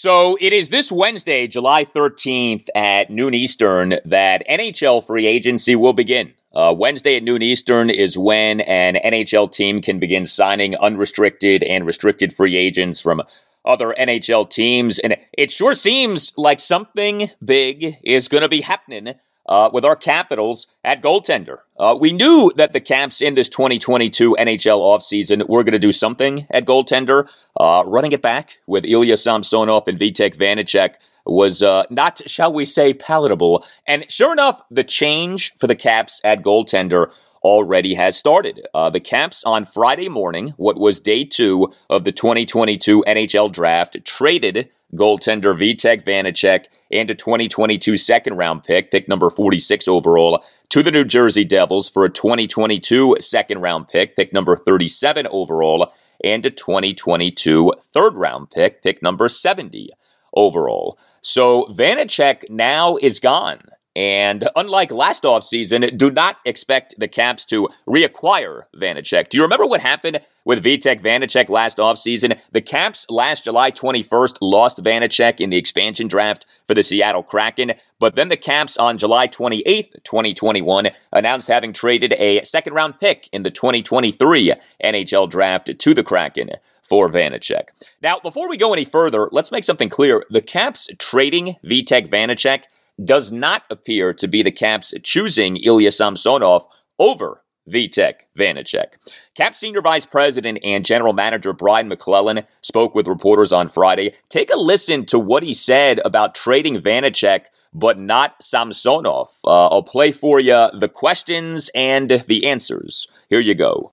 So 0.00 0.38
it 0.40 0.52
is 0.52 0.68
this 0.68 0.92
Wednesday, 0.92 1.48
July 1.48 1.84
13th 1.84 2.68
at 2.72 3.10
noon 3.10 3.34
Eastern, 3.34 3.98
that 4.04 4.46
NHL 4.48 5.04
free 5.04 5.26
agency 5.26 5.74
will 5.74 5.92
begin. 5.92 6.34
Uh, 6.54 6.72
Wednesday 6.76 7.16
at 7.16 7.24
noon 7.24 7.42
Eastern 7.42 7.90
is 7.90 8.16
when 8.16 8.60
an 8.60 8.94
NHL 8.94 9.52
team 9.52 9.82
can 9.82 9.98
begin 9.98 10.24
signing 10.24 10.76
unrestricted 10.76 11.64
and 11.64 11.84
restricted 11.84 12.36
free 12.36 12.54
agents 12.54 13.00
from 13.00 13.22
other 13.68 13.94
NHL 13.98 14.50
teams. 14.50 14.98
And 14.98 15.16
it 15.32 15.52
sure 15.52 15.74
seems 15.74 16.32
like 16.36 16.58
something 16.58 17.30
big 17.44 17.96
is 18.02 18.26
going 18.26 18.42
to 18.42 18.48
be 18.48 18.62
happening 18.62 19.14
uh, 19.48 19.70
with 19.72 19.84
our 19.84 19.96
Capitals 19.96 20.66
at 20.84 21.02
goaltender. 21.02 21.58
Uh, 21.78 21.96
we 21.98 22.12
knew 22.12 22.52
that 22.56 22.72
the 22.72 22.80
Caps 22.80 23.20
in 23.20 23.34
this 23.34 23.48
2022 23.48 24.36
NHL 24.38 24.80
offseason 24.80 25.48
were 25.48 25.62
going 25.64 25.72
to 25.72 25.78
do 25.78 25.92
something 25.92 26.46
at 26.50 26.64
goaltender. 26.64 27.28
Uh, 27.58 27.82
running 27.86 28.12
it 28.12 28.22
back 28.22 28.58
with 28.66 28.84
Ilya 28.84 29.16
Samsonov 29.16 29.88
and 29.88 29.98
Vitek 29.98 30.36
Vanecek 30.36 30.94
was 31.24 31.62
uh, 31.62 31.84
not, 31.90 32.22
shall 32.28 32.52
we 32.52 32.64
say, 32.64 32.94
palatable. 32.94 33.64
And 33.86 34.10
sure 34.10 34.32
enough, 34.32 34.62
the 34.70 34.84
change 34.84 35.52
for 35.58 35.66
the 35.66 35.74
Caps 35.74 36.20
at 36.24 36.42
goaltender 36.42 37.10
already 37.42 37.94
has 37.94 38.16
started. 38.16 38.66
Uh, 38.74 38.90
the 38.90 39.00
Caps 39.00 39.44
on 39.44 39.64
Friday 39.64 40.08
morning, 40.08 40.54
what 40.56 40.78
was 40.78 41.00
day 41.00 41.24
two 41.24 41.72
of 41.88 42.04
the 42.04 42.12
2022 42.12 43.04
NHL 43.06 43.52
draft, 43.52 43.96
traded 44.04 44.70
goaltender 44.94 45.54
Vitek 45.54 46.04
Vanecek 46.04 46.66
and 46.90 47.10
a 47.10 47.14
2022 47.14 47.96
second 47.96 48.36
round 48.36 48.64
pick, 48.64 48.90
pick 48.90 49.08
number 49.08 49.30
46 49.30 49.88
overall, 49.88 50.42
to 50.70 50.82
the 50.82 50.90
New 50.90 51.04
Jersey 51.04 51.44
Devils 51.44 51.90
for 51.90 52.04
a 52.04 52.10
2022 52.10 53.16
second 53.20 53.60
round 53.60 53.88
pick, 53.88 54.16
pick 54.16 54.32
number 54.32 54.56
37 54.56 55.26
overall, 55.26 55.92
and 56.24 56.44
a 56.46 56.50
2022 56.50 57.72
third 57.80 58.14
round 58.14 58.50
pick, 58.50 58.82
pick 58.82 59.02
number 59.02 59.28
70 59.28 59.90
overall. 60.34 60.98
So 61.20 61.64
Vanecek 61.66 62.48
now 62.48 62.96
is 62.96 63.20
gone. 63.20 63.62
And 63.98 64.48
unlike 64.54 64.92
last 64.92 65.24
offseason, 65.24 65.98
do 65.98 66.08
not 66.08 66.36
expect 66.44 66.94
the 66.98 67.08
Caps 67.08 67.44
to 67.46 67.68
reacquire 67.84 68.62
Vanecek. 68.72 69.28
Do 69.28 69.36
you 69.36 69.42
remember 69.42 69.66
what 69.66 69.80
happened 69.80 70.20
with 70.44 70.62
Vitek 70.62 71.02
Vanecek 71.02 71.48
last 71.48 71.78
offseason? 71.78 72.38
The 72.52 72.60
Caps 72.60 73.06
last 73.10 73.42
July 73.42 73.72
21st 73.72 74.38
lost 74.40 74.78
Vanecek 74.78 75.40
in 75.40 75.50
the 75.50 75.56
expansion 75.56 76.06
draft 76.06 76.46
for 76.68 76.74
the 76.74 76.84
Seattle 76.84 77.24
Kraken, 77.24 77.72
but 77.98 78.14
then 78.14 78.28
the 78.28 78.36
Caps 78.36 78.76
on 78.76 78.98
July 78.98 79.26
28th, 79.26 80.04
2021, 80.04 80.90
announced 81.12 81.48
having 81.48 81.72
traded 81.72 82.12
a 82.18 82.44
second 82.44 82.74
round 82.74 83.00
pick 83.00 83.28
in 83.32 83.42
the 83.42 83.50
2023 83.50 84.54
NHL 84.84 85.28
draft 85.28 85.76
to 85.76 85.92
the 85.92 86.04
Kraken 86.04 86.50
for 86.82 87.10
Vanecek. 87.10 87.64
Now, 88.00 88.20
before 88.20 88.48
we 88.48 88.56
go 88.56 88.72
any 88.72 88.84
further, 88.84 89.28
let's 89.32 89.50
make 89.50 89.64
something 89.64 89.88
clear. 89.88 90.24
The 90.30 90.40
Caps 90.40 90.88
trading 91.00 91.56
Vitek 91.64 92.08
Vanecek 92.08 92.66
does 93.02 93.30
not 93.30 93.64
appear 93.70 94.12
to 94.14 94.28
be 94.28 94.42
the 94.42 94.50
Caps 94.50 94.92
choosing 95.02 95.56
Ilya 95.56 95.92
Samsonov 95.92 96.66
over 96.98 97.42
Vitek 97.68 98.14
Vanecek. 98.36 98.94
Cap 99.34 99.54
Senior 99.54 99.82
Vice 99.82 100.06
President 100.06 100.58
and 100.64 100.84
General 100.84 101.12
Manager 101.12 101.52
Brian 101.52 101.88
MacLellan 101.88 102.44
spoke 102.62 102.94
with 102.94 103.06
reporters 103.06 103.52
on 103.52 103.68
Friday. 103.68 104.14
Take 104.28 104.52
a 104.52 104.58
listen 104.58 105.04
to 105.06 105.18
what 105.18 105.42
he 105.42 105.54
said 105.54 106.00
about 106.04 106.34
trading 106.34 106.80
Vanecek, 106.80 107.46
but 107.72 107.98
not 107.98 108.42
Samsonov. 108.42 109.28
Uh, 109.44 109.66
I'll 109.68 109.82
play 109.82 110.12
for 110.12 110.40
you 110.40 110.70
the 110.72 110.88
questions 110.88 111.70
and 111.74 112.24
the 112.26 112.46
answers. 112.46 113.06
Here 113.28 113.40
you 113.40 113.54
go. 113.54 113.92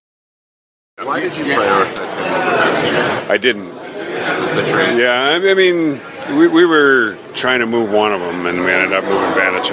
Why 1.03 1.19
did 1.19 1.35
you 1.37 1.43
prioritize 1.43 2.13
him 2.13 3.31
I 3.31 3.37
didn't. 3.37 3.67
the 3.67 4.65
trade? 4.69 4.97
Yeah, 4.97 5.39
I 5.43 5.53
mean, 5.53 5.99
we, 6.29 6.47
we 6.47 6.65
were 6.65 7.17
trying 7.33 7.59
to 7.59 7.65
move 7.65 7.91
one 7.91 8.13
of 8.13 8.19
them, 8.19 8.45
and 8.45 8.59
we 8.59 8.71
ended 8.71 8.93
up 8.93 9.03
moving 9.03 9.29
Vanecek. 9.31 9.65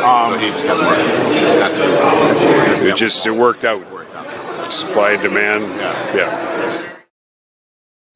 so 0.00 0.38
he 0.38 0.48
just 0.48 0.66
kept. 0.66 0.78
That's 0.78 1.78
It 2.82 2.96
just 2.96 3.26
it 3.26 3.32
worked 3.32 3.64
out. 3.64 3.90
worked 3.92 4.14
out. 4.14 4.70
Supply 4.72 5.12
and 5.12 5.22
demand. 5.22 5.64
Yeah. 6.14 6.96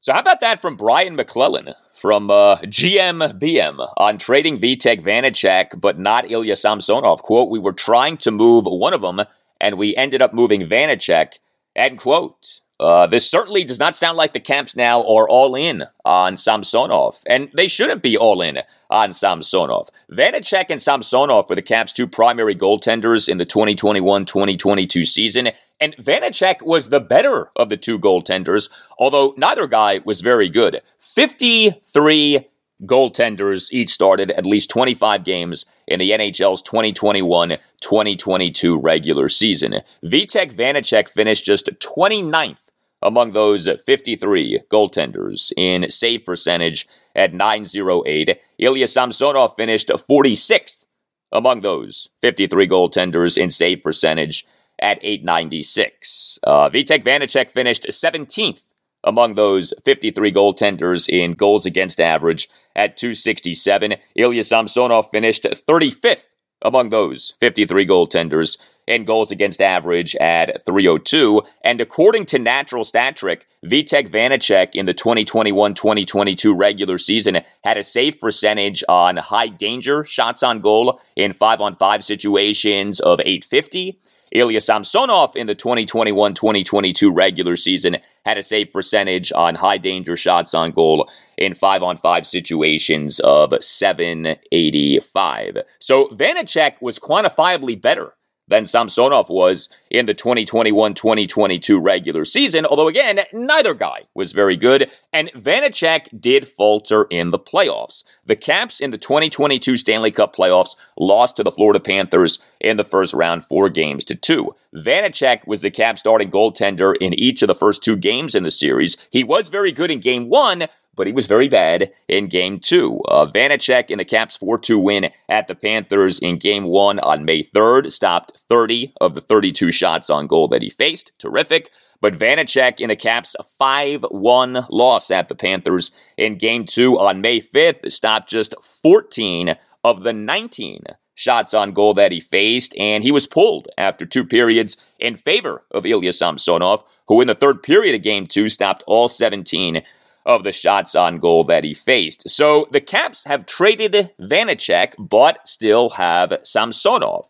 So 0.01 0.13
how 0.13 0.19
about 0.19 0.39
that 0.41 0.59
from 0.59 0.75
Brian 0.77 1.15
MacLellan 1.15 1.73
from 1.95 2.29
uh, 2.29 2.57
GMBM 2.57 3.91
on 3.97 4.17
trading 4.19 4.59
Vitek 4.59 5.01
Vanecek, 5.01 5.81
but 5.81 5.97
not 5.99 6.29
Ilya 6.29 6.55
Samsonov? 6.57 7.23
Quote, 7.23 7.49
we 7.49 7.57
were 7.59 7.73
trying 7.73 8.17
to 8.17 8.31
move 8.31 8.65
one 8.65 8.93
of 8.93 9.01
them, 9.01 9.21
and 9.59 9.77
we 9.77 9.95
ended 9.95 10.21
up 10.21 10.31
moving 10.33 10.61
Vanecek, 10.61 11.39
end 11.75 11.97
quote. 11.99 12.61
Uh, 12.79 13.07
this 13.07 13.29
certainly 13.29 13.63
does 13.63 13.79
not 13.79 13.95
sound 13.95 14.17
like 14.17 14.33
the 14.33 14.39
Caps 14.39 14.75
now 14.75 15.01
are 15.01 15.29
all 15.29 15.55
in 15.55 15.85
on 16.03 16.35
Samsonov, 16.35 17.21
and 17.25 17.49
they 17.55 17.67
shouldn't 17.67 18.01
be 18.01 18.17
all 18.17 18.41
in 18.41 18.59
on 18.89 19.13
Samsonov. 19.13 19.89
Vanecek 20.11 20.65
and 20.69 20.81
Samsonov 20.81 21.49
were 21.49 21.55
the 21.55 21.61
Caps' 21.61 21.93
two 21.93 22.05
primary 22.05 22.55
goaltenders 22.55 23.29
in 23.29 23.37
the 23.37 23.45
2021-2022 23.45 25.07
season, 25.07 25.51
and 25.79 25.95
Vanecek 25.95 26.63
was 26.63 26.89
the 26.89 26.99
better 26.99 27.49
of 27.55 27.69
the 27.69 27.77
two 27.77 27.97
goaltenders, 27.97 28.69
although 28.99 29.33
neither 29.37 29.67
guy 29.67 30.01
was 30.03 30.19
very 30.19 30.49
good. 30.49 30.81
53 30.99 32.45
goaltenders 32.83 33.69
each 33.71 33.89
started 33.89 34.31
at 34.31 34.45
least 34.45 34.69
25 34.69 35.23
games 35.23 35.65
in 35.87 35.99
the 35.99 36.11
NHL's 36.11 36.61
2021-2022 36.63 38.77
regular 38.81 39.29
season. 39.29 39.75
Vitek 40.03 40.53
Vanecek 40.53 41.07
finished 41.07 41.45
just 41.45 41.67
29th 41.67 42.57
among 43.05 43.33
those 43.33 43.69
53 43.85 44.61
goaltenders 44.71 45.53
in 45.55 45.91
save 45.91 46.25
percentage 46.25 46.87
at 47.15 47.33
908. 47.33 48.39
Ilya 48.57 48.87
Samsonov 48.87 49.55
finished 49.55 49.89
46th 49.89 50.83
among 51.31 51.61
those 51.61 52.09
53 52.21 52.67
goaltenders 52.67 53.37
in 53.37 53.51
save 53.51 53.83
percentage 53.83 54.45
at 54.81 54.97
896. 55.03 56.39
Uh, 56.43 56.69
Vitek 56.69 57.03
Vanecek 57.03 57.51
finished 57.51 57.85
17th 57.87 58.61
among 59.03 59.35
those 59.35 59.71
53 59.85 60.31
goaltenders 60.31 61.07
in 61.07 61.33
goals 61.33 61.67
against 61.67 62.01
average 62.01 62.49
at 62.75 62.97
267. 62.97 63.95
Ilya 64.15 64.43
Samsonov 64.43 65.11
finished 65.11 65.43
35th 65.43 66.25
among 66.63 66.89
those 66.89 67.35
53 67.39 67.85
goaltenders 67.85 68.57
in 68.87 69.05
goals 69.05 69.31
against 69.31 69.61
average 69.61 70.15
at 70.17 70.65
302. 70.65 71.41
And 71.63 71.81
according 71.81 72.25
to 72.27 72.39
Natural 72.39 72.83
Stat 72.83 73.15
Trick, 73.15 73.47
Vitek 73.65 74.09
Vanecek 74.09 74.69
in 74.73 74.85
the 74.85 74.93
2021-2022 74.93 76.53
regular 76.57 76.97
season 76.97 77.41
had 77.63 77.77
a 77.77 77.83
save 77.83 78.19
percentage 78.19 78.83
on 78.87 79.17
high 79.17 79.47
danger 79.47 80.03
shots 80.03 80.43
on 80.43 80.59
goal 80.61 80.99
in 81.15 81.33
5-on-5 81.33 82.03
situations 82.03 82.99
of 82.99 83.19
850. 83.19 83.99
Ilya 84.31 84.59
Samsonov 84.59 85.35
in 85.35 85.45
the 85.47 85.55
2021-2022 85.55 87.09
regular 87.15 87.55
season 87.55 87.97
had 88.25 88.37
a 88.37 88.43
save 88.43 88.73
percentage 88.73 89.31
on 89.31 89.55
high 89.55 89.77
danger 89.77 90.17
shots 90.17 90.53
on 90.53 90.71
goal 90.71 91.09
in 91.37 91.53
5 91.53 91.83
on 91.83 91.95
5 91.95 92.27
situations 92.27 93.21
of 93.21 93.53
785. 93.61 95.57
So 95.79 96.09
Vanecek 96.09 96.81
was 96.81 96.99
quantifiably 96.99 97.81
better 97.81 98.15
than 98.47 98.65
Samsonov 98.65 99.29
was 99.29 99.69
in 99.89 100.05
the 100.05 100.13
2021-2022 100.13 101.79
regular 101.81 102.25
season, 102.25 102.65
although 102.65 102.87
again, 102.87 103.21
neither 103.33 103.73
guy 103.73 104.03
was 104.13 104.33
very 104.33 104.55
good, 104.55 104.89
and 105.11 105.31
Vanecek 105.33 106.21
did 106.21 106.47
falter 106.47 107.05
in 107.09 107.31
the 107.31 107.39
playoffs. 107.39 108.03
The 108.25 108.35
Caps 108.35 108.79
in 108.79 108.91
the 108.91 108.97
2022 108.97 109.77
Stanley 109.77 110.11
Cup 110.11 110.35
playoffs 110.35 110.75
lost 110.99 111.37
to 111.37 111.43
the 111.43 111.51
Florida 111.51 111.79
Panthers 111.79 112.39
in 112.59 112.77
the 112.77 112.83
first 112.83 113.13
round 113.13 113.45
4 113.45 113.69
games 113.69 114.05
to 114.05 114.15
2. 114.15 114.55
Vanecek 114.75 115.47
was 115.47 115.61
the 115.61 115.71
Caps 115.71 116.01
starting 116.01 116.29
goaltender 116.29 116.95
in 116.99 117.13
each 117.13 117.41
of 117.41 117.47
the 117.47 117.55
first 117.55 117.83
two 117.83 117.95
games 117.95 118.35
in 118.35 118.43
the 118.43 118.51
series. 118.51 118.97
He 119.09 119.23
was 119.23 119.49
very 119.49 119.71
good 119.71 119.89
in 119.89 119.99
game 120.01 120.29
1, 120.29 120.65
but 120.95 121.07
he 121.07 121.13
was 121.13 121.27
very 121.27 121.47
bad 121.47 121.91
in 122.07 122.27
game 122.27 122.59
two. 122.59 122.99
Uh, 123.07 123.25
Vanecek 123.25 123.89
in 123.89 123.97
the 123.97 124.05
Caps 124.05 124.37
4 124.37 124.57
2 124.57 124.79
win 124.79 125.09
at 125.29 125.47
the 125.47 125.55
Panthers 125.55 126.19
in 126.19 126.37
game 126.37 126.65
one 126.65 126.99
on 126.99 127.25
May 127.25 127.43
3rd 127.43 127.91
stopped 127.91 128.43
30 128.49 128.93
of 129.01 129.15
the 129.15 129.21
32 129.21 129.71
shots 129.71 130.09
on 130.09 130.27
goal 130.27 130.47
that 130.49 130.61
he 130.61 130.69
faced. 130.69 131.11
Terrific. 131.19 131.69
But 132.01 132.19
Vanecek 132.19 132.79
in 132.79 132.89
the 132.89 132.95
Caps 132.95 133.35
5 133.57 134.05
1 134.09 134.67
loss 134.69 135.11
at 135.11 135.29
the 135.29 135.35
Panthers 135.35 135.91
in 136.17 136.37
game 136.37 136.65
two 136.65 136.99
on 136.99 137.21
May 137.21 137.41
5th 137.41 137.91
stopped 137.91 138.29
just 138.29 138.53
14 138.61 139.55
of 139.83 140.03
the 140.03 140.13
19 140.13 140.83
shots 141.15 141.53
on 141.53 141.71
goal 141.71 141.93
that 141.93 142.11
he 142.11 142.19
faced, 142.19 142.75
and 142.77 143.03
he 143.03 143.11
was 143.11 143.25
pulled 143.25 143.69
after 143.77 144.05
two 144.05 144.25
periods 144.25 144.77
in 144.99 145.15
favor 145.15 145.63
of 145.71 145.85
Ilya 145.85 146.13
Samsonov, 146.13 146.83
who 147.07 147.21
in 147.21 147.27
the 147.27 147.35
third 147.35 147.63
period 147.63 147.95
of 147.95 148.03
game 148.03 148.27
two 148.27 148.49
stopped 148.49 148.83
all 148.85 149.07
17 149.07 149.81
of 150.25 150.43
the 150.43 150.51
shots 150.51 150.95
on 150.95 151.19
goal 151.19 151.43
that 151.45 151.63
he 151.63 151.73
faced. 151.73 152.29
So 152.29 152.67
the 152.71 152.81
Caps 152.81 153.25
have 153.25 153.45
traded 153.45 154.11
Vanecek, 154.19 154.93
but 154.97 155.47
still 155.47 155.91
have 155.91 156.39
Samsonov. 156.43 157.29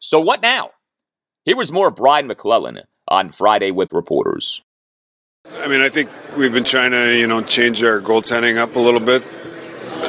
So 0.00 0.20
what 0.20 0.42
now? 0.42 0.70
Here 1.44 1.56
was 1.56 1.72
more 1.72 1.90
Brian 1.90 2.26
MacLellan 2.26 2.80
on 3.06 3.30
Friday 3.30 3.70
with 3.70 3.92
reporters. 3.92 4.62
I 5.50 5.68
mean, 5.68 5.80
I 5.80 5.88
think 5.88 6.10
we've 6.36 6.52
been 6.52 6.64
trying 6.64 6.90
to, 6.90 7.16
you 7.16 7.26
know, 7.26 7.42
change 7.42 7.82
our 7.82 8.00
goaltending 8.00 8.58
up 8.58 8.76
a 8.76 8.80
little 8.80 9.00
bit. 9.00 9.22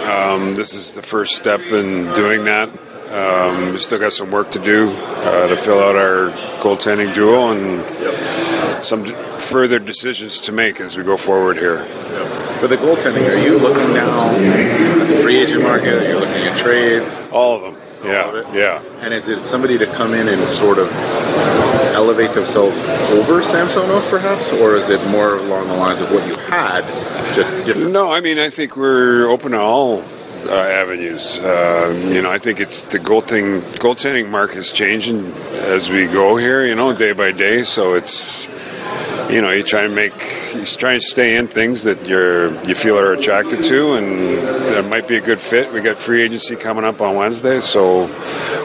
Um, 0.10 0.56
this 0.56 0.74
is 0.74 0.96
the 0.96 1.02
first 1.02 1.36
step 1.36 1.62
in 1.62 2.12
doing 2.14 2.44
that. 2.46 2.70
Um, 3.12 3.72
we 3.72 3.78
still 3.78 4.00
got 4.00 4.14
some 4.14 4.32
work 4.32 4.52
to 4.52 4.60
do 4.60 4.92
uh, 4.92 5.48
to 5.48 5.56
fill 5.56 5.80
out 5.80 5.96
our 5.96 6.30
goaltending 6.62 7.14
duo 7.16 7.52
and 7.52 8.84
some 8.84 9.04
further 9.50 9.80
decisions 9.80 10.40
to 10.42 10.52
make 10.52 10.80
as 10.80 10.96
we 10.96 11.04
go 11.04 11.18
forward 11.18 11.58
here. 11.58 11.84
For 12.60 12.68
the 12.68 12.76
goaltending, 12.76 13.28
are 13.28 13.44
you 13.48 13.58
looking 13.58 13.94
now 13.94 14.30
at 14.32 15.08
the 15.08 15.20
free 15.24 15.38
agent 15.38 15.64
market? 15.64 15.94
Are 15.94 16.08
you 16.08 16.20
looking 16.20 16.44
at 16.44 16.58
trades? 16.58 17.28
All 17.32 17.56
of 17.56 17.62
them. 17.62 17.82
All 18.04 18.08
Yeah, 18.10 18.40
of 18.40 18.56
yeah. 18.56 18.82
And 19.02 19.14
is 19.14 19.28
it 19.28 19.40
somebody 19.42 19.78
to 19.78 19.86
come 19.88 20.14
in 20.14 20.28
and 20.28 20.42
sort 20.44 20.78
of 20.78 20.92
elevate 21.96 22.32
themselves 22.32 22.78
over 23.12 23.42
Samsonov, 23.42 24.08
perhaps, 24.10 24.54
or 24.62 24.76
is 24.76 24.90
it 24.90 25.06
more 25.10 25.36
along 25.36 25.68
the 25.68 25.76
lines 25.76 26.02
of 26.02 26.12
what 26.12 26.26
you 26.28 26.36
had, 26.44 26.84
just 27.34 27.54
different? 27.66 27.92
No, 27.92 28.12
I 28.12 28.22
mean, 28.22 28.38
I 28.38 28.50
think 28.50 28.78
we're 28.78 29.28
open 29.30 29.52
to 29.52 29.60
all 29.60 30.04
uh, 30.46 30.52
avenues. 30.54 31.40
Um, 31.40 32.12
you 32.12 32.22
know, 32.22 32.30
I 32.30 32.38
think 32.40 32.60
it's 32.60 32.84
the 32.86 33.00
goaltending 33.00 33.62
goaltending 33.80 34.30
market 34.30 34.58
is 34.58 34.72
changing 34.72 35.26
as 35.76 35.90
we 35.90 36.06
go 36.08 36.38
here. 36.38 36.66
You 36.66 36.76
know, 36.76 36.94
day 36.96 37.14
by 37.14 37.32
day. 37.32 37.64
So 37.64 37.94
it's 37.96 38.48
you 39.30 39.42
know, 39.42 39.52
you 39.52 39.64
try 39.64 39.84
and 39.84 39.94
make, 39.94 40.14
you 40.56 40.66
try 40.66 40.94
and 40.94 41.04
stay 41.04 41.38
in 41.38 41.48
things 41.48 41.84
that 41.84 42.08
you're 42.08 42.52
you 42.64 42.74
feel 42.74 42.98
are 42.98 43.14
attracted 43.14 43.64
to, 43.66 43.94
and 43.94 44.38
that 44.70 44.88
might 44.90 45.08
be 45.08 45.18
a 45.18 45.22
good 45.22 45.40
fit. 45.40 45.72
We 45.72 45.82
got 45.82 45.98
free 45.98 46.22
agency 46.22 46.56
coming 46.56 46.84
up 46.84 47.00
on 47.00 47.16
Wednesday, 47.16 47.60
so 47.60 48.08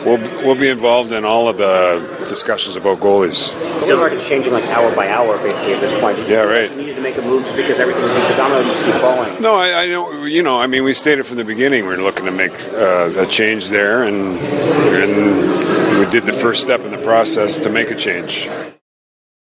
we'll 0.05 0.19
we'll 0.45 0.59
be 0.59 0.69
involved 0.69 1.13
in 1.13 1.25
all 1.25 1.49
of 1.49 1.59
the 1.59 2.27
discussions 2.29 2.77
about 2.77 3.01
goalies. 3.01 3.53
The 3.87 3.97
market's 3.97 4.27
changing 4.27 4.53
like 4.53 4.65
hour 4.69 4.95
by 4.97 5.09
hour, 5.09 5.37
basically, 5.39 5.75
at 5.75 5.81
this 5.81 5.99
point. 6.01 6.17
Did 6.17 6.29
Yeah, 6.29 6.43
like 6.43 6.49
right. 6.49 6.71
You 6.71 6.77
needed 6.77 6.97
to 6.97 7.03
make 7.03 7.19
a 7.19 7.23
move 7.23 7.45
because 7.57 7.79
everything, 7.79 8.03
the 8.03 8.35
dominoes 8.37 8.67
just 8.67 8.85
keep 8.85 8.95
falling. 8.95 9.43
No, 9.43 9.57
I, 9.57 9.83
I 9.83 9.87
know. 9.89 10.25
You 10.25 10.43
know, 10.43 10.59
I 10.59 10.67
mean, 10.67 10.85
we 10.85 10.95
stated 10.95 11.27
from 11.27 11.37
the 11.37 11.45
beginning 11.45 11.85
we're 11.85 11.97
looking 11.97 12.25
to 12.25 12.33
make 12.33 12.53
uh, 12.73 13.13
a 13.17 13.27
change 13.27 13.69
there, 13.69 14.05
and 14.05 14.39
and 14.39 15.99
we 15.99 16.11
did 16.11 16.25
the 16.25 16.33
first 16.33 16.63
step 16.63 16.81
in 16.81 16.91
the 16.91 17.03
process 17.03 17.59
to 17.61 17.71
make 17.71 17.91
a 17.91 17.95
change. 17.95 18.49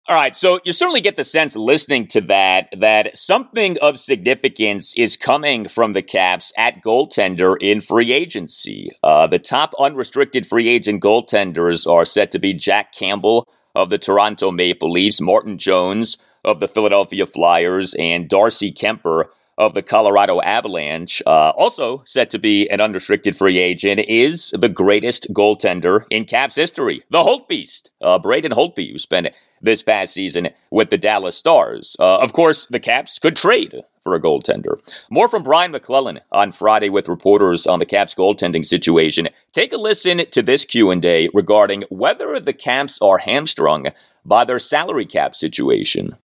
All 0.09 0.15
right, 0.15 0.37
so 0.37 0.61
you 0.63 0.73
certainly 0.73 1.01
get 1.01 1.17
the 1.17 1.25
sense 1.25 1.57
listening 1.57 2.07
to 2.09 2.21
that 2.21 2.69
that 2.79 3.19
something 3.19 3.77
of 3.83 3.99
significance 3.99 4.95
is 4.97 5.17
coming 5.17 5.67
from 5.67 5.95
the 5.95 6.03
Caps 6.03 6.53
at 6.57 6.81
goaltender 6.81 7.57
in 7.61 7.81
free 7.81 8.13
agency. 8.13 8.93
Uh, 9.03 9.27
the 9.27 9.41
top 9.41 9.75
unrestricted 9.81 10.47
free 10.47 10.69
agent 10.69 11.03
goaltenders 11.03 11.91
are 11.91 12.05
set 12.05 12.31
to 12.31 12.39
be 12.39 12.55
Jack 12.55 12.93
Campbell 12.93 13.49
of 13.75 13.91
the 13.91 13.99
Toronto 13.99 14.53
Maple 14.53 14.93
Leafs, 14.93 15.21
Martin 15.21 15.59
Jones 15.59 16.19
of 16.45 16.61
the 16.61 16.69
Philadelphia 16.69 17.27
Flyers, 17.27 17.93
and 17.99 18.29
Darcy 18.29 18.71
Kuemper 18.71 19.25
of 19.59 19.75
the 19.75 19.83
Colorado 19.83 20.41
Avalanche. 20.41 21.21
Uh, 21.27 21.51
also 21.57 22.03
set 22.05 22.31
to 22.31 22.39
be 22.39 22.69
an 22.69 22.81
unrestricted 22.81 23.37
free 23.37 23.59
agent 23.59 24.01
is 24.07 24.51
the 24.57 24.69
greatest 24.69 25.33
goaltender 25.33 26.05
in 26.11 26.27
Caps 26.27 26.55
history, 26.55 27.03
the 27.11 27.23
Holt 27.25 27.49
Beast, 27.49 27.91
uh, 28.01 28.19
Braden 28.19 28.53
Holtby, 28.53 28.93
who 28.93 28.99
spent 28.99 29.29
this 29.61 29.83
past 29.83 30.15
season 30.15 30.51
with 30.71 30.91
the 30.91 30.99
Dallas 30.99 31.37
Stars. 31.37 31.97
Uh, 31.99 32.19
of 32.19 32.33
course, 32.33 32.67
the 32.67 32.81
Caps 32.81 33.19
could 33.19 33.37
trade 33.37 33.83
for 34.03 34.15
a 34.15 34.21
goaltender. 34.21 34.81
More 35.11 35.29
from 35.29 35.43
Brian 35.43 35.73
MacLellan 35.73 36.21
on 36.31 36.53
Friday 36.53 36.89
with 36.89 37.09
reporters 37.09 37.67
on 37.67 37.81
the 37.81 37.87
Caps 37.87 38.15
goaltending 38.15 38.65
situation. 38.65 39.29
Take 39.53 39.73
a 39.73 39.77
listen 39.77 40.19
to 40.31 40.43
this 40.43 40.65
Q&A 40.65 41.29
regarding 41.35 41.85
whether 41.89 42.39
the 42.39 42.53
Caps 42.53 43.01
are 43.03 43.19
hamstrung 43.19 43.89
by 44.25 44.45
their 44.45 44.59
salary 44.59 45.07
cap 45.07 45.35
situation. 45.35 46.17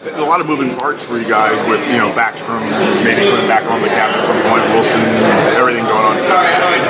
A 0.00 0.20
lot 0.20 0.42
of 0.42 0.46
moving 0.46 0.76
parts 0.76 1.06
for 1.06 1.16
you 1.16 1.26
guys 1.26 1.60
with, 1.68 1.80
you 1.88 1.96
know, 1.96 2.12
Backstrom 2.12 2.60
maybe 3.02 3.22
going 3.22 3.48
back 3.48 3.64
on 3.70 3.80
the 3.80 3.88
cap 3.88 4.14
at 4.14 4.26
some 4.26 4.36
point, 4.42 4.62
Wilson, 4.72 5.00
everything 5.56 5.84
going 5.84 6.04
on. 6.04 6.16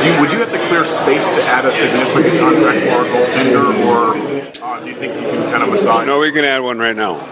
Do 0.03 0.13
you, 0.13 0.21
would 0.21 0.33
you 0.33 0.41
have 0.41 0.51
to 0.51 0.59
clear 0.67 0.85
space 0.85 1.29
to 1.29 1.43
add 1.45 1.65
a 1.65 1.73
significant 1.73 2.39
contract 2.41 2.81
for 2.81 3.03
a 3.03 3.09
goaltender, 3.09 3.65
or 3.87 4.65
uh, 4.65 4.81
do 4.81 4.89
you 4.91 4.97
think 4.97 5.15
you 5.15 5.29
can 5.29 5.51
kind 5.51 5.63
of 5.63 5.71
massage? 5.71 6.05
No, 6.07 6.19
we 6.19 6.33
can 6.33 6.45
add 6.45 6.61
one 6.61 6.79
right 6.79 6.97
now. 6.97 7.25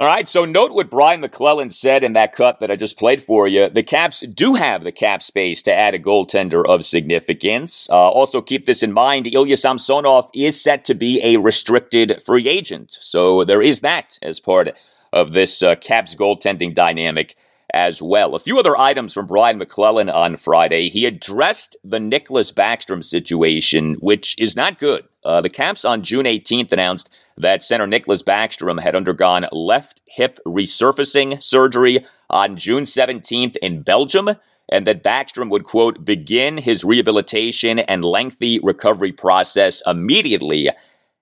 All 0.00 0.06
right, 0.06 0.28
so 0.28 0.44
note 0.44 0.72
what 0.72 0.90
Brian 0.90 1.20
MacLellan 1.20 1.70
said 1.70 2.04
in 2.04 2.12
that 2.12 2.32
cut 2.32 2.60
that 2.60 2.70
I 2.70 2.76
just 2.76 2.96
played 2.96 3.20
for 3.20 3.48
you. 3.48 3.68
The 3.68 3.82
Caps 3.82 4.20
do 4.20 4.54
have 4.54 4.84
the 4.84 4.92
cap 4.92 5.24
space 5.24 5.60
to 5.62 5.74
add 5.74 5.92
a 5.92 5.98
goaltender 5.98 6.64
of 6.64 6.84
significance. 6.84 7.90
Uh, 7.90 8.08
also, 8.08 8.40
keep 8.40 8.66
this 8.66 8.84
in 8.84 8.92
mind 8.92 9.26
Ilya 9.26 9.56
Samsonov 9.56 10.30
is 10.32 10.62
set 10.62 10.84
to 10.84 10.94
be 10.94 11.20
a 11.24 11.38
restricted 11.38 12.22
free 12.22 12.46
agent. 12.48 12.92
So 12.92 13.42
there 13.42 13.60
is 13.60 13.80
that 13.80 14.20
as 14.22 14.38
part 14.38 14.68
of 15.12 15.32
this 15.32 15.64
uh, 15.64 15.74
Caps 15.74 16.14
goaltending 16.14 16.76
dynamic 16.76 17.34
as 17.78 18.02
well. 18.02 18.34
A 18.34 18.40
few 18.40 18.58
other 18.58 18.76
items 18.76 19.14
from 19.14 19.28
Brian 19.28 19.56
MacLellan 19.56 20.10
on 20.10 20.36
Friday. 20.36 20.88
He 20.88 21.06
addressed 21.06 21.76
the 21.84 22.00
Nicklas 22.00 22.52
Backstrom 22.52 23.04
situation, 23.04 23.94
which 24.00 24.34
is 24.36 24.56
not 24.56 24.80
good. 24.80 25.04
Uh, 25.24 25.40
the 25.40 25.48
Caps 25.48 25.84
on 25.84 26.02
June 26.02 26.26
18th 26.26 26.72
announced 26.72 27.08
that 27.36 27.62
center 27.62 27.86
Nicklas 27.86 28.24
Backstrom 28.24 28.82
had 28.82 28.96
undergone 28.96 29.46
left 29.52 30.00
hip 30.06 30.40
resurfacing 30.44 31.40
surgery 31.40 32.04
on 32.28 32.56
June 32.56 32.82
17th 32.82 33.56
in 33.58 33.82
Belgium, 33.82 34.30
and 34.68 34.84
that 34.84 35.04
Backstrom 35.04 35.48
would, 35.48 35.62
quote, 35.62 36.04
begin 36.04 36.58
his 36.58 36.82
rehabilitation 36.82 37.78
and 37.78 38.04
lengthy 38.04 38.58
recovery 38.58 39.12
process 39.12 39.82
immediately. 39.86 40.68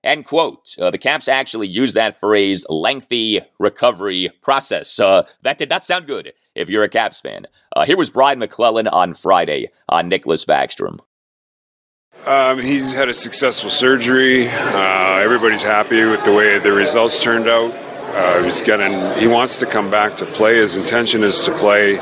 End 0.07 0.25
quote. 0.25 0.77
Uh, 0.79 0.93
the 0.93 0.99
Caps 0.99 1.27
actually 1.27 1.67
used 1.67 1.95
that 1.95 2.21
phrase, 2.21 2.65
lengthy 2.69 3.41
recovery 3.59 4.31
process. 4.41 5.01
Uh, 5.01 5.25
that 5.43 5.59
did 5.59 5.69
not 5.69 5.85
sound 5.85 6.07
good 6.07 6.33
if 6.55 6.69
you're 6.69 6.85
a 6.85 6.89
Caps 6.89 7.21
fan. 7.21 7.49
Uh, 7.75 7.85
here 7.85 7.97
was 7.97 8.09
Brian 8.09 8.39
MacLellan 8.39 8.87
on 8.87 9.15
Friday 9.15 9.73
on 9.89 10.09
Nicklas 10.09 10.47
Backstrom. 10.47 11.01
Um, 12.25 12.61
he's 12.61 12.93
had 12.93 13.09
a 13.09 13.15
successful 13.15 13.69
surgery. 13.69 14.47
Uh, 14.49 15.19
everybody's 15.21 15.65
happy 15.65 16.05
with 16.05 16.25
the 16.25 16.31
way 16.31 16.59
the 16.61 16.73
results 16.73 17.21
turned 17.21 17.49
out. 17.49 17.73
Uh, 17.75 18.45
he's 18.45 18.63
getting. 18.63 19.19
He 19.19 19.27
wants 19.27 19.59
to 19.59 19.67
come 19.67 19.91
back 19.91 20.17
to 20.19 20.27
play. 20.27 20.57
His 20.57 20.77
intention 20.77 21.25
is 21.25 21.45
to 21.47 21.53
play. 21.53 21.99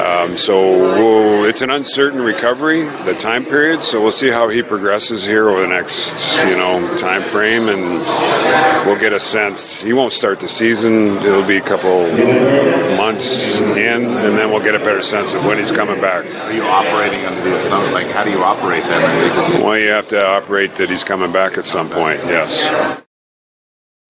Um, 0.00 0.36
so 0.36 0.72
we'll, 0.72 1.44
it's 1.44 1.62
an 1.62 1.70
uncertain 1.70 2.20
recovery, 2.20 2.84
the 3.04 3.16
time 3.18 3.44
period. 3.44 3.84
So 3.84 4.00
we'll 4.00 4.10
see 4.10 4.30
how 4.30 4.48
he 4.48 4.62
progresses 4.62 5.26
here 5.26 5.48
over 5.48 5.60
the 5.60 5.68
next, 5.68 6.38
you 6.44 6.56
know, 6.56 6.96
time 6.98 7.20
frame, 7.20 7.68
and 7.68 7.82
we'll 8.86 8.98
get 8.98 9.12
a 9.12 9.20
sense. 9.20 9.82
He 9.82 9.92
won't 9.92 10.12
start 10.12 10.40
the 10.40 10.48
season. 10.48 11.16
It'll 11.18 11.46
be 11.46 11.58
a 11.58 11.62
couple 11.62 12.08
months 12.96 13.60
in, 13.60 14.04
and 14.04 14.36
then 14.38 14.50
we'll 14.50 14.62
get 14.62 14.74
a 14.74 14.80
better 14.80 15.02
sense 15.02 15.34
of 15.34 15.44
when 15.44 15.58
he's 15.58 15.72
coming 15.72 16.00
back. 16.00 16.24
Are 16.46 16.52
you 16.52 16.62
operating 16.62 17.24
under 17.24 17.42
the 17.42 17.56
assumption? 17.56 17.92
Like, 17.92 18.08
how 18.08 18.24
do 18.24 18.30
you 18.30 18.42
operate? 18.42 18.82
Because 18.82 19.62
Well, 19.62 19.78
you 19.78 19.88
have 19.88 20.06
to 20.08 20.26
operate 20.26 20.76
that 20.76 20.90
he's 20.90 21.04
coming 21.04 21.32
back 21.32 21.58
at 21.58 21.64
some 21.64 21.88
point. 21.88 22.20
Yes. 22.24 23.05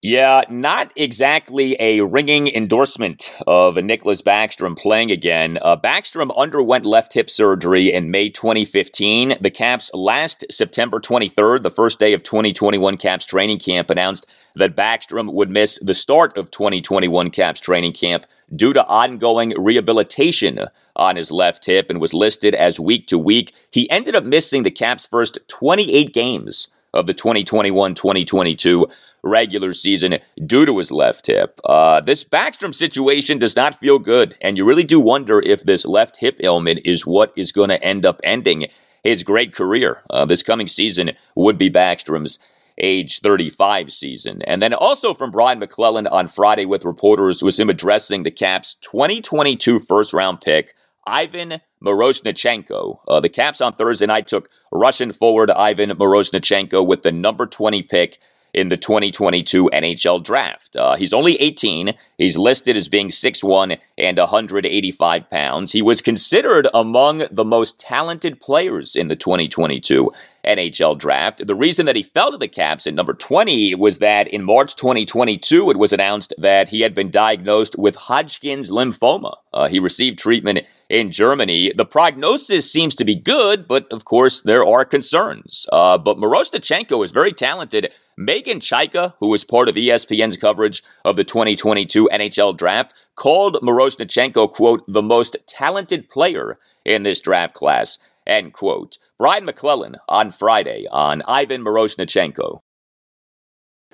Yeah, 0.09 0.43
not 0.49 0.93
exactly 0.95 1.75
a 1.81 1.99
ringing 1.99 2.47
endorsement 2.47 3.35
of 3.45 3.75
Nicklas 3.75 4.21
Backstrom 4.21 4.77
playing 4.77 5.11
again. 5.11 5.59
Uh, 5.61 5.75
Backstrom 5.75 6.33
underwent 6.37 6.85
left 6.85 7.11
hip 7.11 7.29
surgery 7.29 7.91
in 7.91 8.09
May 8.09 8.29
2015. 8.29 9.35
The 9.41 9.51
Caps 9.51 9.91
last 9.93 10.45
September 10.49 11.01
23rd, 11.01 11.61
the 11.61 11.69
first 11.69 11.99
day 11.99 12.13
of 12.13 12.23
2021 12.23 12.95
Caps 12.95 13.25
training 13.25 13.59
camp, 13.59 13.89
announced 13.89 14.25
that 14.55 14.77
Backstrom 14.77 15.33
would 15.33 15.49
miss 15.49 15.77
the 15.79 15.93
start 15.93 16.37
of 16.37 16.51
2021 16.51 17.29
Caps 17.29 17.59
training 17.59 17.91
camp 17.91 18.25
due 18.55 18.71
to 18.71 18.87
ongoing 18.87 19.61
rehabilitation 19.61 20.57
on 20.95 21.17
his 21.17 21.31
left 21.31 21.65
hip 21.65 21.89
and 21.89 21.99
was 21.99 22.13
listed 22.13 22.55
as 22.55 22.79
week 22.79 23.07
to 23.07 23.17
week. 23.19 23.53
He 23.71 23.89
ended 23.89 24.15
up 24.15 24.23
missing 24.23 24.63
the 24.63 24.71
Caps' 24.71 25.05
first 25.05 25.37
28 25.49 26.13
games 26.13 26.69
of 26.93 27.07
the 27.07 27.13
2021 27.13 27.93
2022 27.93 28.87
regular 29.23 29.73
season 29.73 30.17
due 30.45 30.65
to 30.65 30.77
his 30.77 30.91
left 30.91 31.27
hip. 31.27 31.59
Uh, 31.65 32.01
this 32.01 32.23
Backstrom 32.23 32.73
situation 32.73 33.37
does 33.37 33.55
not 33.55 33.75
feel 33.75 33.99
good, 33.99 34.35
and 34.41 34.57
you 34.57 34.65
really 34.65 34.83
do 34.83 34.99
wonder 34.99 35.39
if 35.41 35.63
this 35.63 35.85
left 35.85 36.17
hip 36.17 36.37
ailment 36.41 36.81
is 36.85 37.05
what 37.05 37.33
is 37.35 37.51
going 37.51 37.69
to 37.69 37.83
end 37.83 38.05
up 38.05 38.19
ending 38.23 38.67
his 39.03 39.23
great 39.23 39.53
career. 39.53 40.03
Uh, 40.09 40.25
this 40.25 40.43
coming 40.43 40.67
season 40.67 41.11
would 41.35 41.57
be 41.57 41.69
Backstrom's 41.69 42.39
age 42.79 43.19
35 43.19 43.91
season. 43.91 44.41
And 44.43 44.61
then 44.61 44.73
also 44.73 45.13
from 45.13 45.31
Brian 45.31 45.59
MacLellan 45.59 46.07
on 46.07 46.27
Friday 46.27 46.65
with 46.65 46.85
reporters 46.85 47.41
was 47.41 47.59
him 47.59 47.69
addressing 47.69 48.23
the 48.23 48.31
Caps 48.31 48.75
2022 48.81 49.79
first 49.79 50.13
round 50.13 50.41
pick, 50.41 50.75
Ivan 51.05 51.61
Miroshnichenko. 51.83 52.99
Uh, 53.07 53.19
the 53.19 53.29
Caps 53.29 53.61
on 53.61 53.73
Thursday 53.73 54.05
night 54.05 54.27
took 54.27 54.49
Russian 54.71 55.11
forward 55.11 55.49
Ivan 55.49 55.91
Miroshnichenko 55.91 56.85
with 56.85 57.03
the 57.03 57.11
number 57.11 57.45
20 57.45 57.83
pick 57.83 58.19
in 58.53 58.69
the 58.69 58.77
2022 58.77 59.69
NHL 59.73 60.23
draft. 60.23 60.75
Uh, 60.75 60.95
he's 60.95 61.13
only 61.13 61.35
18. 61.41 61.93
He's 62.17 62.37
listed 62.37 62.75
as 62.77 62.87
being 62.89 63.09
6'1 63.09 63.77
and 63.97 64.17
185 64.17 65.29
pounds. 65.29 65.71
He 65.71 65.81
was 65.81 66.01
considered 66.01 66.67
among 66.73 67.23
the 67.31 67.45
most 67.45 67.79
talented 67.79 68.39
players 68.39 68.95
in 68.95 69.07
the 69.07 69.15
2022 69.15 70.11
NHL 70.45 70.97
draft. 70.97 71.45
The 71.45 71.55
reason 71.55 71.85
that 71.85 71.95
he 71.95 72.03
fell 72.03 72.31
to 72.31 72.37
the 72.37 72.47
Caps 72.47 72.87
at 72.87 72.93
number 72.93 73.13
20 73.13 73.75
was 73.75 73.99
that 73.99 74.27
in 74.27 74.43
March 74.43 74.75
2022, 74.75 75.69
it 75.69 75.77
was 75.77 75.93
announced 75.93 76.33
that 76.37 76.69
he 76.69 76.81
had 76.81 76.95
been 76.95 77.11
diagnosed 77.11 77.77
with 77.77 77.95
Hodgkin's 77.95 78.71
lymphoma. 78.71 79.35
Uh, 79.53 79.67
he 79.67 79.79
received 79.79 80.19
treatment 80.19 80.59
in 80.89 81.11
Germany. 81.11 81.73
The 81.75 81.85
prognosis 81.85 82.71
seems 82.71 82.95
to 82.95 83.05
be 83.05 83.15
good, 83.15 83.67
but 83.67 83.91
of 83.91 84.05
course 84.05 84.41
there 84.41 84.65
are 84.65 84.85
concerns. 84.85 85.65
Uh, 85.71 85.97
but 85.97 86.17
Miroshnichenko 86.17 87.03
is 87.03 87.11
very 87.11 87.33
talented. 87.33 87.91
Meghan 88.19 88.61
Chayka, 88.61 89.13
who 89.19 89.29
was 89.29 89.43
part 89.43 89.69
of 89.69 89.75
ESPN's 89.75 90.37
coverage 90.37 90.83
of 91.03 91.15
the 91.15 91.23
2022 91.23 92.09
NHL 92.11 92.55
draft, 92.57 92.93
called 93.15 93.57
Miroshnichenko, 93.61 94.51
quote, 94.51 94.83
the 94.87 95.01
most 95.01 95.35
talented 95.47 96.09
player 96.09 96.57
in 96.85 97.03
this 97.03 97.19
draft 97.19 97.53
class, 97.53 97.97
end 98.25 98.53
quote. 98.53 98.97
Brian 99.17 99.45
MacLellan 99.45 99.95
on 100.07 100.31
Friday 100.31 100.85
on 100.91 101.21
Ivan 101.27 101.63
Miroshnichenko. 101.63 102.61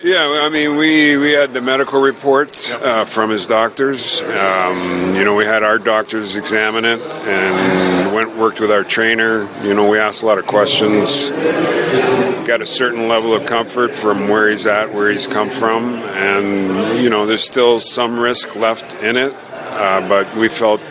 Yeah, 0.02 0.42
I 0.44 0.50
mean, 0.50 0.76
we, 0.76 1.16
we 1.18 1.32
had 1.32 1.54
the 1.54 1.62
medical 1.62 2.02
report 2.02 2.74
uh, 2.82 3.06
from 3.06 3.30
his 3.30 3.48
doctors. 3.48 4.22
Um, 4.22 5.16
you 5.16 5.24
know, 5.24 5.36
we 5.36 5.46
had 5.46 5.64
our 5.64 5.78
doctors 5.78 6.36
examine 6.36 6.84
it 6.84 7.00
and 7.00 8.14
went 8.14 8.36
worked 8.36 8.60
with 8.60 8.72
our 8.72 8.84
trainer. 8.84 9.48
You 9.64 9.74
know, 9.74 9.88
we 9.90 10.00
asked 10.00 10.24
a 10.24 10.26
lot 10.26 10.40
of 10.40 10.48
questions. 10.48 11.30
Got 12.46 12.62
a 12.62 12.66
certain 12.66 13.08
level 13.08 13.34
of 13.34 13.46
comfort 13.46 13.96
from 13.96 14.28
where 14.28 14.50
he's 14.50 14.66
at, 14.66 14.94
where 14.94 15.10
he's 15.10 15.26
come 15.26 15.50
from, 15.50 15.96
and 15.96 17.02
you 17.02 17.10
know, 17.10 17.26
there's 17.26 17.44
still 17.44 17.80
some 17.80 18.20
risk 18.20 18.58
left 18.58 18.96
in 18.96 19.16
it. 19.16 19.34
Uh, 19.54 20.06
but 20.10 20.36
we 20.36 20.50
felt 20.50 20.82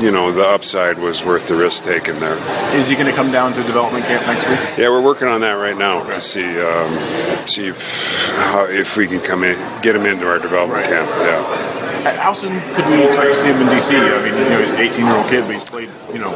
you 0.00 0.10
know 0.10 0.32
the 0.32 0.46
upside 0.46 0.98
was 0.98 1.24
worth 1.24 1.48
the 1.48 1.54
risk 1.54 1.84
taken 1.84 2.18
there. 2.20 2.38
Is 2.76 2.88
he 2.88 2.94
going 2.94 3.06
to 3.06 3.12
come 3.12 3.30
down 3.30 3.52
to 3.54 3.62
development 3.62 4.04
camp 4.04 4.26
next 4.26 4.48
week? 4.48 4.78
Yeah, 4.78 4.88
we're 4.90 5.02
working 5.02 5.28
on 5.28 5.40
that 5.40 5.52
right 5.52 5.76
now 5.76 6.02
okay. 6.02 6.14
to 6.14 6.20
see 6.20 6.60
um, 6.60 7.46
see 7.46 7.68
if 7.68 8.30
how, 8.30 8.66
if 8.66 8.96
we 8.96 9.06
can 9.06 9.20
come 9.20 9.44
in 9.44 9.56
get 9.82 9.96
him 9.96 10.06
into 10.06 10.28
our 10.28 10.38
development 10.38 10.82
right. 10.82 10.90
camp. 10.90 11.08
Yeah. 11.08 12.16
How 12.16 12.32
soon 12.32 12.52
could 12.74 12.86
we 12.86 13.04
expect 13.04 13.30
to 13.30 13.34
see 13.34 13.48
him 13.48 13.60
in 13.60 13.66
DC? 13.68 13.92
I 13.92 14.22
mean, 14.22 14.32
you 14.32 14.50
know, 14.50 14.60
he's 14.60 14.70
an 14.70 14.78
18 14.78 15.04
year 15.06 15.16
old 15.16 15.26
kid, 15.26 15.44
but 15.44 15.52
he's 15.52 15.64
played 15.64 15.90
you 16.12 16.20
know 16.20 16.30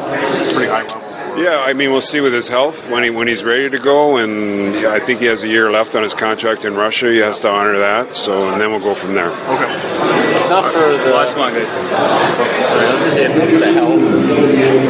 pretty 0.55 0.71
high 0.71 0.83
level. 0.83 1.22
Yeah, 1.37 1.65
I 1.65 1.73
mean, 1.73 1.91
we'll 1.93 2.01
see 2.01 2.21
with 2.21 2.35
his 2.35 2.49
health 2.49 2.89
when 2.91 3.03
he 3.03 3.11
when 3.11 3.27
he's 3.27 3.43
ready 3.43 3.71
to 3.71 3.79
go, 3.79 4.19
and 4.19 4.77
I 4.87 4.99
think 4.99 5.21
he 5.21 5.27
has 5.27 5.43
a 5.45 5.49
year 5.49 5.71
left 5.71 5.97
on 5.97 6.03
his 6.03 6.15
contract 6.15 6.65
in 6.65 6.75
Russia. 6.75 7.11
He 7.11 7.19
has 7.19 7.41
to 7.41 7.49
honor 7.49 7.79
that. 7.79 8.15
So, 8.15 8.51
and 8.51 8.61
then 8.61 8.71
we'll 8.71 8.81
go 8.81 8.95
from 8.95 9.15
there. 9.15 9.31
Okay. 9.31 10.49
Not 10.51 10.73
for 10.73 10.81
the 10.81 11.13
last 11.13 11.37
one, 11.37 11.55
guys. 11.55 11.71
Sorry, 11.71 12.87
I 12.87 12.93
was 12.93 13.03
just 13.03 13.17
saying 13.17 13.33
for 13.33 13.47
the 13.47 13.73
health. 13.73 14.01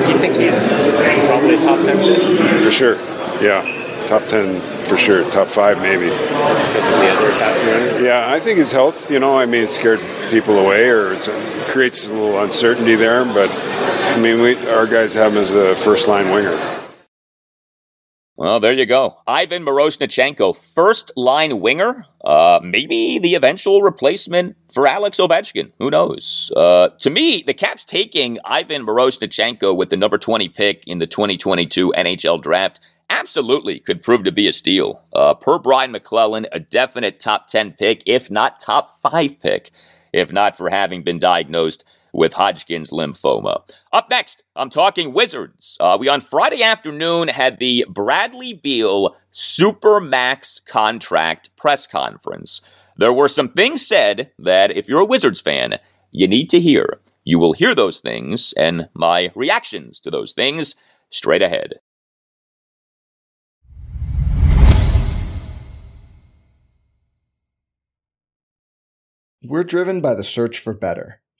You 0.09 0.18
think 0.18 0.36
he's 0.36 0.97
probably 1.26 1.57
top 1.59 1.78
ten? 1.84 2.59
For 2.61 2.70
sure. 2.70 2.97
Yeah 3.40 3.82
top 4.12 4.22
10 4.24 4.61
for 4.84 4.97
sure, 4.97 5.28
top 5.30 5.47
five 5.47 5.78
maybe. 5.78 6.07
Because 6.07 6.88
of 6.88 6.99
the 7.01 7.09
other 7.09 7.30
top 7.38 8.03
Yeah, 8.03 8.26
I 8.28 8.40
think 8.40 8.59
his 8.59 8.72
health, 8.72 9.11
you 9.11 9.18
know, 9.18 9.38
I 9.38 9.47
mean, 9.47 9.64
it 9.64 9.70
scared 9.70 10.01
people 10.28 10.59
away 10.59 10.88
or 10.88 11.14
it 11.14 11.28
creates 11.68 12.09
a 12.09 12.12
little 12.12 12.43
uncertainty 12.43 12.95
there, 12.95 13.24
but 13.24 13.49
I 14.12 14.20
mean, 14.20 14.42
we, 14.42 14.68
our 14.68 14.86
guys 14.86 15.14
have 15.14 15.32
him 15.32 15.38
as 15.38 15.52
a 15.52 15.74
first 15.74 16.06
line 16.06 16.30
winger. 16.30 16.82
Well, 18.36 18.60
there 18.60 18.74
you 18.74 18.84
go. 18.84 19.16
Ivan 19.26 19.64
Miroshnichenko, 19.64 20.54
first 20.54 21.12
line 21.16 21.60
winger. 21.60 22.04
Uh, 22.22 22.60
maybe 22.62 23.18
the 23.18 23.34
eventual 23.34 23.80
replacement 23.80 24.56
for 24.70 24.86
Alex 24.86 25.16
Ovechkin. 25.16 25.72
Who 25.78 25.90
knows? 25.90 26.52
Uh, 26.54 26.88
to 27.00 27.08
me, 27.08 27.42
the 27.46 27.54
Caps 27.54 27.86
taking 27.86 28.38
Ivan 28.44 28.84
Miroshnichenko 28.84 29.74
with 29.74 29.88
the 29.88 29.96
number 29.96 30.18
20 30.18 30.46
pick 30.50 30.84
in 30.86 30.98
the 30.98 31.06
2022 31.06 31.94
NHL 31.96 32.42
draft 32.42 32.80
absolutely 33.08 33.80
could 33.80 34.02
prove 34.02 34.24
to 34.24 34.32
be 34.32 34.46
a 34.46 34.52
steal. 34.52 35.00
Uh, 35.14 35.32
per 35.32 35.58
Brian 35.58 35.90
MacLellan, 35.90 36.46
a 36.52 36.60
definite 36.60 37.18
top 37.18 37.48
10 37.48 37.72
pick, 37.72 38.02
if 38.04 38.30
not 38.30 38.60
top 38.60 38.90
5 39.00 39.40
pick, 39.40 39.70
if 40.12 40.30
not 40.30 40.58
for 40.58 40.68
having 40.68 41.02
been 41.02 41.18
diagnosed 41.18 41.82
with 42.12 42.34
Hodgkin's 42.34 42.90
lymphoma. 42.90 43.62
Up 43.92 44.10
next, 44.10 44.44
I'm 44.54 44.70
talking 44.70 45.12
Wizards. 45.12 45.76
Uh, 45.80 45.96
we 45.98 46.08
on 46.08 46.20
Friday 46.20 46.62
afternoon 46.62 47.28
had 47.28 47.58
the 47.58 47.86
Bradley 47.88 48.52
Beal 48.52 49.16
Supermax 49.32 50.64
contract 50.66 51.50
press 51.56 51.86
conference. 51.86 52.60
There 52.96 53.12
were 53.12 53.28
some 53.28 53.48
things 53.48 53.86
said 53.86 54.30
that 54.38 54.70
if 54.70 54.88
you're 54.88 55.00
a 55.00 55.06
Wizards 55.06 55.40
fan, 55.40 55.78
you 56.10 56.28
need 56.28 56.50
to 56.50 56.60
hear. 56.60 57.00
You 57.24 57.38
will 57.38 57.54
hear 57.54 57.74
those 57.74 58.00
things 58.00 58.52
and 58.54 58.88
my 58.94 59.30
reactions 59.34 59.98
to 60.00 60.10
those 60.10 60.34
things 60.34 60.74
straight 61.08 61.42
ahead. 61.42 61.80
We're 69.44 69.64
driven 69.64 70.00
by 70.00 70.14
the 70.14 70.22
search 70.22 70.58
for 70.58 70.74
better. 70.74 71.21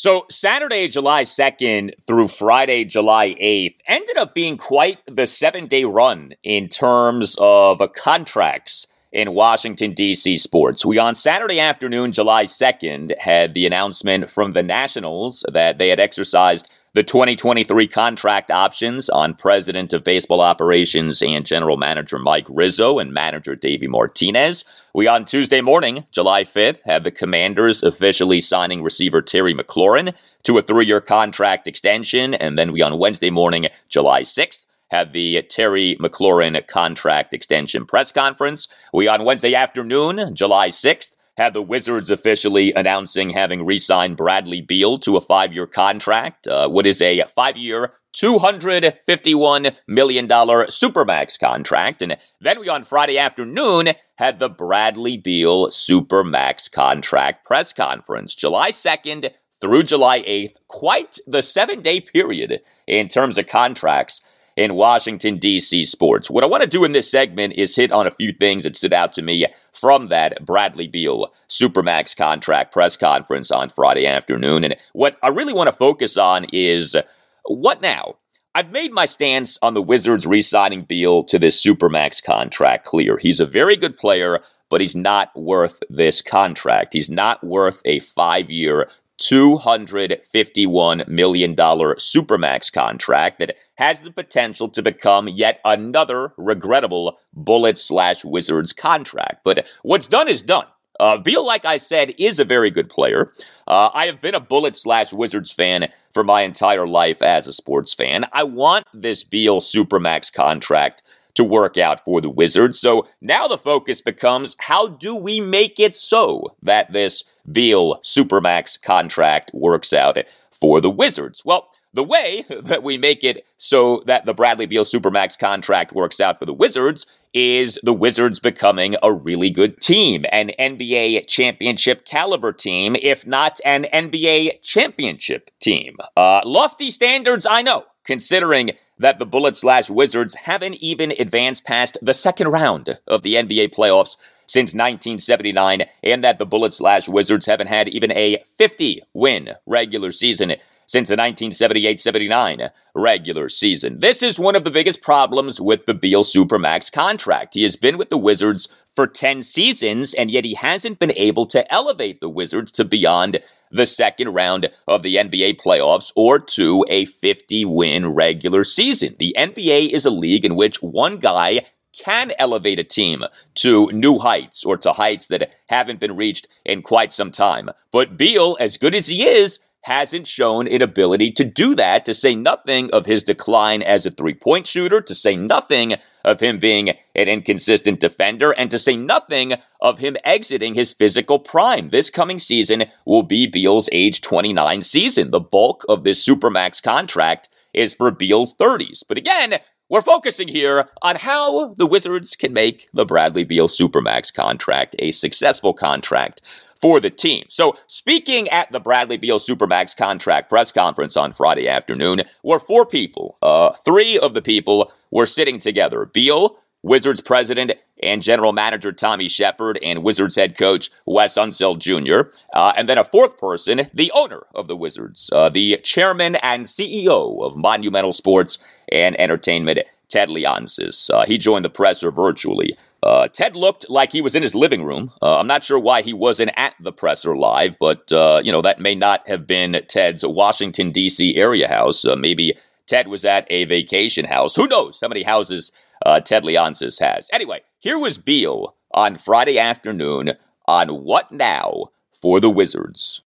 So, 0.00 0.26
Saturday, 0.30 0.86
July 0.86 1.24
2nd 1.24 1.90
through 2.06 2.28
Friday, 2.28 2.84
July 2.84 3.30
8th 3.30 3.78
ended 3.88 4.16
up 4.16 4.32
being 4.32 4.56
quite 4.56 4.98
the 5.06 5.26
seven 5.26 5.66
day 5.66 5.84
run 5.84 6.34
in 6.44 6.68
terms 6.68 7.34
of 7.40 7.82
contracts 7.96 8.86
in 9.10 9.34
Washington, 9.34 9.94
D.C. 9.94 10.38
sports. 10.38 10.86
We, 10.86 10.98
on 10.98 11.16
Saturday 11.16 11.58
afternoon, 11.58 12.12
July 12.12 12.44
2nd, 12.44 13.18
had 13.18 13.54
the 13.54 13.66
announcement 13.66 14.30
from 14.30 14.52
the 14.52 14.62
Nationals 14.62 15.44
that 15.52 15.78
they 15.78 15.88
had 15.88 15.98
exercised 15.98 16.70
the 16.94 17.02
2023 17.02 17.86
contract 17.86 18.50
options 18.50 19.10
on 19.10 19.34
President 19.34 19.92
of 19.92 20.04
Baseball 20.04 20.40
Operations 20.40 21.20
and 21.20 21.44
General 21.44 21.76
Manager 21.76 22.18
Mike 22.18 22.46
Rizzo 22.48 22.98
and 22.98 23.12
Manager 23.12 23.54
Davey 23.54 23.86
Martinez. 23.86 24.64
We 24.94 25.06
on 25.06 25.26
Tuesday 25.26 25.60
morning, 25.60 26.06
July 26.10 26.44
5th, 26.44 26.78
have 26.86 27.04
the 27.04 27.10
Commanders 27.10 27.82
officially 27.82 28.40
signing 28.40 28.82
receiver 28.82 29.20
Terry 29.20 29.54
McLaurin 29.54 30.14
to 30.44 30.56
a 30.56 30.62
three 30.62 30.86
year 30.86 31.02
contract 31.02 31.66
extension. 31.66 32.32
And 32.32 32.58
then 32.58 32.72
we 32.72 32.80
on 32.80 32.98
Wednesday 32.98 33.30
morning, 33.30 33.68
July 33.90 34.22
6th, 34.22 34.64
have 34.90 35.12
the 35.12 35.42
Terry 35.42 35.96
McLaurin 36.00 36.66
contract 36.66 37.34
extension 37.34 37.84
press 37.84 38.10
conference. 38.12 38.66
We 38.94 39.06
on 39.08 39.24
Wednesday 39.24 39.54
afternoon, 39.54 40.34
July 40.34 40.70
6th, 40.70 41.10
had 41.38 41.54
the 41.54 41.62
Wizards 41.62 42.10
officially 42.10 42.72
announcing 42.74 43.30
having 43.30 43.64
re 43.64 43.78
signed 43.78 44.16
Bradley 44.16 44.60
Beal 44.60 44.98
to 44.98 45.16
a 45.16 45.20
five 45.20 45.52
year 45.54 45.66
contract. 45.66 46.46
Uh, 46.46 46.68
what 46.68 46.86
is 46.86 47.00
a 47.00 47.22
five 47.34 47.56
year, 47.56 47.94
$251 48.14 49.76
million 49.86 50.28
Supermax 50.28 51.38
contract. 51.38 52.02
And 52.02 52.16
then 52.40 52.60
we 52.60 52.68
on 52.68 52.82
Friday 52.82 53.18
afternoon 53.18 53.90
had 54.16 54.40
the 54.40 54.48
Bradley 54.48 55.16
Beal 55.16 55.68
Supermax 55.68 56.70
contract 56.70 57.46
press 57.46 57.72
conference, 57.72 58.34
July 58.34 58.72
2nd 58.72 59.30
through 59.60 59.84
July 59.84 60.22
8th. 60.22 60.54
Quite 60.66 61.18
the 61.26 61.42
seven 61.42 61.80
day 61.80 62.00
period 62.00 62.60
in 62.86 63.08
terms 63.08 63.38
of 63.38 63.46
contracts 63.46 64.22
in 64.58 64.74
Washington, 64.74 65.38
D.C. 65.38 65.84
sports. 65.84 66.28
What 66.28 66.42
I 66.42 66.48
want 66.48 66.64
to 66.64 66.68
do 66.68 66.84
in 66.84 66.90
this 66.90 67.08
segment 67.08 67.52
is 67.52 67.76
hit 67.76 67.92
on 67.92 68.08
a 68.08 68.10
few 68.10 68.32
things 68.32 68.64
that 68.64 68.74
stood 68.74 68.92
out 68.92 69.12
to 69.12 69.22
me 69.22 69.46
from 69.72 70.08
that 70.08 70.44
Bradley 70.44 70.88
Beal 70.88 71.32
Supermax 71.48 72.16
contract 72.16 72.72
press 72.72 72.96
conference 72.96 73.52
on 73.52 73.70
Friday 73.70 74.04
afternoon. 74.04 74.64
And 74.64 74.76
what 74.94 75.16
I 75.22 75.28
really 75.28 75.52
want 75.52 75.68
to 75.68 75.72
focus 75.72 76.16
on 76.16 76.44
is 76.52 76.96
what 77.44 77.80
now? 77.80 78.16
I've 78.52 78.72
made 78.72 78.92
my 78.92 79.06
stance 79.06 79.60
on 79.62 79.74
the 79.74 79.82
Wizards 79.82 80.26
re 80.26 80.42
signing 80.42 80.82
Beal 80.82 81.22
to 81.24 81.38
this 81.38 81.64
Supermax 81.64 82.20
contract 82.20 82.84
clear. 82.84 83.16
He's 83.16 83.38
a 83.38 83.46
very 83.46 83.76
good 83.76 83.96
player, 83.96 84.40
but 84.70 84.80
he's 84.80 84.96
not 84.96 85.30
worth 85.38 85.78
this 85.88 86.20
contract. 86.20 86.94
He's 86.94 87.08
not 87.08 87.44
worth 87.44 87.80
a 87.84 88.00
five 88.00 88.50
year, 88.50 88.90
$251 89.20 91.08
million 91.08 91.56
Supermax 91.56 92.72
contract 92.72 93.38
that 93.38 93.56
has 93.76 94.00
the 94.00 94.12
potential 94.12 94.68
to 94.68 94.82
become 94.82 95.28
yet 95.28 95.60
another 95.64 96.32
regrettable 96.36 97.18
Bullet 97.32 97.78
slash 97.78 98.24
Wizards 98.24 98.72
contract. 98.72 99.40
But 99.44 99.66
what's 99.82 100.06
done 100.06 100.28
is 100.28 100.42
done. 100.42 100.66
Uh, 101.00 101.16
Beal, 101.16 101.46
like 101.46 101.64
I 101.64 101.76
said, 101.76 102.14
is 102.18 102.38
a 102.40 102.44
very 102.44 102.70
good 102.70 102.88
player. 102.88 103.32
Uh, 103.66 103.90
I 103.94 104.06
have 104.06 104.20
been 104.20 104.34
a 104.34 104.40
Bullet 104.40 104.74
slash 104.74 105.12
Wizards 105.12 105.52
fan 105.52 105.88
for 106.12 106.24
my 106.24 106.42
entire 106.42 106.88
life 106.88 107.22
as 107.22 107.46
a 107.46 107.52
sports 107.52 107.94
fan. 107.94 108.26
I 108.32 108.42
want 108.42 108.84
this 108.92 109.22
Beal 109.22 109.60
Supermax 109.60 110.32
contract 110.32 111.02
to 111.38 111.44
work 111.44 111.78
out 111.78 112.04
for 112.04 112.20
the 112.20 112.28
Wizards. 112.28 112.80
So 112.80 113.06
now 113.20 113.46
the 113.46 113.56
focus 113.56 114.00
becomes 114.00 114.56
how 114.58 114.88
do 114.88 115.14
we 115.14 115.40
make 115.40 115.78
it 115.78 115.94
so 115.94 116.56
that 116.60 116.92
this 116.92 117.22
Beal 117.50 118.00
Supermax 118.04 118.80
contract 118.82 119.52
works 119.54 119.92
out 119.92 120.18
for 120.50 120.80
the 120.80 120.90
Wizards? 120.90 121.44
Well, 121.44 121.68
the 121.94 122.02
way 122.02 122.44
that 122.50 122.82
we 122.82 122.98
make 122.98 123.22
it 123.22 123.46
so 123.56 124.02
that 124.06 124.26
the 124.26 124.34
Bradley 124.34 124.66
Beal 124.66 124.82
Supermax 124.82 125.38
contract 125.38 125.92
works 125.92 126.18
out 126.18 126.40
for 126.40 126.44
the 126.44 126.52
Wizards 126.52 127.06
is 127.32 127.78
the 127.84 127.92
Wizards 127.92 128.40
becoming 128.40 128.96
a 129.00 129.12
really 129.12 129.50
good 129.50 129.80
team, 129.80 130.24
an 130.32 130.50
NBA 130.58 131.28
championship 131.28 132.04
caliber 132.04 132.52
team, 132.52 132.96
if 132.96 133.28
not 133.28 133.60
an 133.64 133.86
NBA 133.92 134.60
championship 134.60 135.50
team. 135.60 135.98
Uh, 136.16 136.40
lofty 136.44 136.90
standards, 136.90 137.46
I 137.48 137.62
know, 137.62 137.84
considering 138.04 138.72
that 138.98 139.18
the 139.18 139.26
Bullet 139.26 139.56
slash 139.56 139.88
Wizards 139.90 140.34
haven't 140.34 140.82
even 140.82 141.12
advanced 141.18 141.64
past 141.64 141.98
the 142.02 142.14
second 142.14 142.48
round 142.48 142.98
of 143.06 143.22
the 143.22 143.34
NBA 143.34 143.74
playoffs 143.74 144.16
since 144.46 144.70
1979, 144.74 145.84
and 146.02 146.24
that 146.24 146.38
the 146.38 146.46
Bullet 146.46 146.72
slash 146.72 147.08
Wizards 147.08 147.46
haven't 147.46 147.66
had 147.66 147.88
even 147.88 148.10
a 148.12 148.42
50 148.56 149.02
win 149.12 149.50
regular 149.66 150.10
season 150.10 150.54
since 150.86 151.08
the 151.08 151.12
1978 151.12 152.00
79 152.00 152.70
regular 152.94 153.48
season. 153.48 154.00
This 154.00 154.22
is 154.22 154.40
one 154.40 154.56
of 154.56 154.64
the 154.64 154.70
biggest 154.70 155.02
problems 155.02 155.60
with 155.60 155.84
the 155.86 155.94
Beal 155.94 156.24
Supermax 156.24 156.90
contract. 156.90 157.54
He 157.54 157.62
has 157.62 157.76
been 157.76 157.98
with 157.98 158.08
the 158.08 158.16
Wizards 158.16 158.68
for 158.94 159.06
10 159.06 159.42
seasons, 159.42 160.14
and 160.14 160.30
yet 160.30 160.44
he 160.44 160.54
hasn't 160.54 160.98
been 160.98 161.12
able 161.12 161.46
to 161.46 161.70
elevate 161.72 162.20
the 162.20 162.28
Wizards 162.28 162.72
to 162.72 162.84
beyond 162.84 163.38
the 163.70 163.86
second 163.86 164.28
round 164.28 164.70
of 164.86 165.02
the 165.02 165.16
NBA 165.16 165.60
playoffs 165.60 166.12
or 166.16 166.38
to 166.38 166.84
a 166.88 167.04
50 167.04 167.64
win 167.64 168.08
regular 168.08 168.64
season. 168.64 169.16
The 169.18 169.34
NBA 169.38 169.90
is 169.90 170.06
a 170.06 170.10
league 170.10 170.44
in 170.44 170.56
which 170.56 170.82
one 170.82 171.18
guy 171.18 171.66
can 171.98 172.32
elevate 172.38 172.78
a 172.78 172.84
team 172.84 173.24
to 173.56 173.90
new 173.92 174.18
heights 174.18 174.64
or 174.64 174.76
to 174.76 174.92
heights 174.92 175.26
that 175.28 175.50
haven't 175.68 176.00
been 176.00 176.16
reached 176.16 176.46
in 176.64 176.82
quite 176.82 177.12
some 177.12 177.32
time. 177.32 177.70
But 177.92 178.16
Beal, 178.16 178.56
as 178.60 178.78
good 178.78 178.94
as 178.94 179.08
he 179.08 179.26
is, 179.26 179.60
hasn't 179.82 180.26
shown 180.26 180.68
an 180.68 180.82
ability 180.82 181.32
to 181.32 181.44
do 181.44 181.74
that, 181.74 182.04
to 182.04 182.14
say 182.14 182.34
nothing 182.34 182.90
of 182.92 183.06
his 183.06 183.22
decline 183.22 183.82
as 183.82 184.04
a 184.04 184.10
three 184.10 184.34
point 184.34 184.66
shooter, 184.66 185.00
to 185.00 185.14
say 185.14 185.36
nothing 185.36 185.96
of 186.28 186.40
him 186.40 186.58
being 186.58 186.90
an 187.14 187.28
inconsistent 187.28 188.00
defender, 188.00 188.52
and 188.52 188.70
to 188.70 188.78
say 188.78 188.96
nothing 188.96 189.54
of 189.80 189.98
him 189.98 190.16
exiting 190.24 190.74
his 190.74 190.92
physical 190.92 191.38
prime. 191.38 191.90
This 191.90 192.10
coming 192.10 192.38
season 192.38 192.84
will 193.06 193.22
be 193.22 193.46
Beal's 193.46 193.88
age 193.92 194.20
29 194.20 194.82
season. 194.82 195.30
The 195.30 195.40
bulk 195.40 195.84
of 195.88 196.04
this 196.04 196.24
Supermax 196.26 196.82
contract 196.82 197.48
is 197.72 197.94
for 197.94 198.10
Beal's 198.10 198.54
30s. 198.54 199.02
But 199.08 199.18
again, 199.18 199.58
we're 199.88 200.02
focusing 200.02 200.48
here 200.48 200.90
on 201.00 201.16
how 201.16 201.74
the 201.74 201.86
Wizards 201.86 202.36
can 202.36 202.52
make 202.52 202.88
the 202.92 203.06
Bradley 203.06 203.44
Beal 203.44 203.68
Supermax 203.68 204.32
contract 204.32 204.94
a 204.98 205.12
successful 205.12 205.72
contract 205.72 206.42
for 206.80 207.00
the 207.00 207.10
team. 207.10 207.44
So, 207.48 207.76
speaking 207.86 208.48
at 208.48 208.70
the 208.72 208.80
Bradley 208.80 209.16
Beal 209.16 209.38
Supermax 209.38 209.96
contract 209.96 210.48
press 210.48 210.72
conference 210.72 211.16
on 211.16 211.32
Friday 211.32 211.68
afternoon 211.68 212.22
were 212.42 212.60
four 212.60 212.86
people. 212.86 213.36
Uh, 213.42 213.72
three 213.84 214.18
of 214.18 214.34
the 214.34 214.42
people 214.42 214.92
were 215.10 215.26
sitting 215.26 215.58
together 215.58 216.04
Beal, 216.06 216.58
Wizards 216.82 217.20
president 217.20 217.72
and 218.00 218.22
general 218.22 218.52
manager 218.52 218.92
Tommy 218.92 219.28
Sheppard, 219.28 219.78
and 219.82 220.04
Wizards 220.04 220.36
head 220.36 220.56
coach 220.56 220.90
Wes 221.04 221.34
Unseld 221.34 221.80
Jr., 221.80 222.30
uh, 222.52 222.72
and 222.76 222.88
then 222.88 222.98
a 222.98 223.04
fourth 223.04 223.38
person, 223.38 223.90
the 223.92 224.12
owner 224.14 224.46
of 224.54 224.68
the 224.68 224.76
Wizards, 224.76 225.28
uh, 225.32 225.48
the 225.48 225.78
chairman 225.78 226.36
and 226.36 226.66
CEO 226.66 227.42
of 227.42 227.56
Monumental 227.56 228.12
Sports 228.12 228.58
and 228.90 229.18
Entertainment, 229.20 229.80
Ted 230.08 230.28
Leonsis. 230.28 231.10
Uh, 231.10 231.26
he 231.26 231.36
joined 231.38 231.64
the 231.64 231.70
presser 231.70 232.10
virtually. 232.10 232.76
Uh, 233.02 233.28
Ted 233.28 233.54
looked 233.54 233.88
like 233.88 234.12
he 234.12 234.20
was 234.20 234.34
in 234.34 234.42
his 234.42 234.54
living 234.54 234.82
room. 234.82 235.12
Uh, 235.22 235.38
I'm 235.38 235.46
not 235.46 235.62
sure 235.62 235.78
why 235.78 236.02
he 236.02 236.12
wasn't 236.12 236.50
at 236.56 236.74
the 236.80 236.92
presser 236.92 237.36
live, 237.36 237.76
but 237.78 238.10
uh, 238.10 238.40
you 238.42 238.50
know 238.50 238.62
that 238.62 238.80
may 238.80 238.94
not 238.94 239.28
have 239.28 239.46
been 239.46 239.80
Ted's 239.88 240.24
Washington 240.26 240.90
D.C. 240.90 241.36
area 241.36 241.68
house. 241.68 242.04
Uh, 242.04 242.16
maybe 242.16 242.54
Ted 242.86 243.08
was 243.08 243.24
at 243.24 243.46
a 243.50 243.64
vacation 243.66 244.24
house. 244.24 244.56
Who 244.56 244.66
knows 244.66 244.98
how 245.00 245.08
many 245.08 245.22
houses 245.22 245.70
uh, 246.04 246.20
Ted 246.20 246.42
Leonsis 246.42 246.98
has? 246.98 247.28
Anyway, 247.32 247.60
here 247.78 247.98
was 247.98 248.18
Beal 248.18 248.74
on 248.92 249.16
Friday 249.16 249.58
afternoon 249.58 250.32
on 250.66 251.04
What 251.04 251.30
Now 251.30 251.90
for 252.20 252.40
the 252.40 252.50
Wizards. 252.50 253.22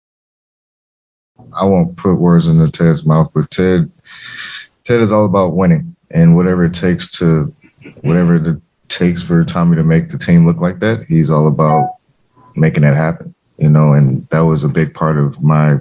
I 1.52 1.64
won't 1.64 1.96
put 1.96 2.14
words 2.14 2.46
into 2.46 2.70
Ted's 2.70 3.04
mouth, 3.04 3.30
but 3.34 3.50
Ted, 3.50 3.90
Ted 4.84 5.00
is 5.00 5.12
all 5.12 5.24
about 5.24 5.54
winning 5.54 5.96
and 6.10 6.36
whatever 6.36 6.64
it 6.64 6.74
takes 6.74 7.10
to, 7.18 7.52
whatever 8.00 8.38
the 8.38 8.60
takes 8.88 9.22
for 9.22 9.44
Tommy 9.44 9.76
to 9.76 9.84
make 9.84 10.08
the 10.08 10.18
team 10.18 10.46
look 10.46 10.58
like 10.58 10.78
that, 10.80 11.04
he's 11.06 11.30
all 11.30 11.46
about 11.46 11.96
making 12.56 12.82
that 12.82 12.96
happen. 12.96 13.34
You 13.58 13.70
know, 13.70 13.94
and 13.94 14.28
that 14.28 14.40
was 14.40 14.64
a 14.64 14.68
big 14.68 14.94
part 14.94 15.16
of 15.16 15.42
my 15.42 15.78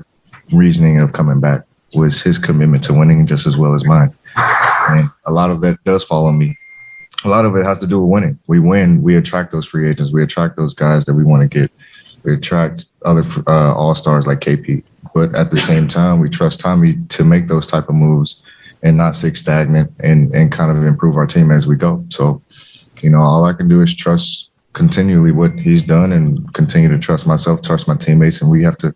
reasoning 0.51 1.01
of 1.01 1.13
coming 1.13 1.39
back 1.39 1.63
was 1.93 2.21
his 2.21 2.37
commitment 2.37 2.83
to 2.83 2.93
winning 2.93 3.25
just 3.25 3.47
as 3.47 3.57
well 3.57 3.73
as 3.73 3.85
mine. 3.85 4.13
And 4.35 5.09
a 5.25 5.31
lot 5.31 5.49
of 5.49 5.61
that 5.61 5.83
does 5.83 6.03
fall 6.03 6.27
on 6.27 6.37
me. 6.37 6.57
A 7.23 7.29
lot 7.29 7.45
of 7.45 7.55
it 7.55 7.65
has 7.65 7.79
to 7.79 7.87
do 7.87 7.99
with 7.99 8.11
winning. 8.11 8.39
We 8.47 8.59
win, 8.59 9.01
we 9.01 9.15
attract 9.15 9.51
those 9.51 9.65
free 9.65 9.89
agents, 9.89 10.11
we 10.11 10.23
attract 10.23 10.57
those 10.57 10.73
guys 10.73 11.05
that 11.05 11.13
we 11.13 11.23
want 11.23 11.41
to 11.41 11.47
get. 11.47 11.71
We 12.23 12.33
attract 12.33 12.85
other 13.03 13.23
uh, 13.47 13.73
all 13.73 13.95
stars 13.95 14.27
like 14.27 14.39
KP. 14.39 14.83
But 15.13 15.33
at 15.35 15.51
the 15.51 15.57
same 15.57 15.87
time, 15.87 16.19
we 16.19 16.29
trust 16.29 16.59
Tommy 16.59 16.97
to 17.09 17.23
make 17.23 17.47
those 17.47 17.67
type 17.67 17.87
of 17.87 17.95
moves 17.95 18.43
and 18.83 18.97
not 18.97 19.15
stay 19.15 19.33
stagnant 19.33 19.91
and 19.99 20.33
and 20.35 20.51
kind 20.51 20.75
of 20.75 20.83
improve 20.83 21.17
our 21.17 21.25
team 21.25 21.51
as 21.51 21.67
we 21.67 21.75
go. 21.75 22.05
So 22.09 22.41
you 23.03 23.09
know, 23.09 23.21
all 23.21 23.45
I 23.45 23.53
can 23.53 23.67
do 23.67 23.81
is 23.81 23.93
trust 23.93 24.49
continually 24.75 25.31
what 25.31 25.57
he's 25.57 25.81
done 25.81 26.11
and 26.11 26.53
continue 26.53 26.89
to 26.89 26.99
trust 26.99 27.25
myself, 27.25 27.61
trust 27.61 27.87
my 27.87 27.95
teammates, 27.95 28.41
and 28.41 28.51
we 28.51 28.63
have 28.63 28.77
to. 28.77 28.93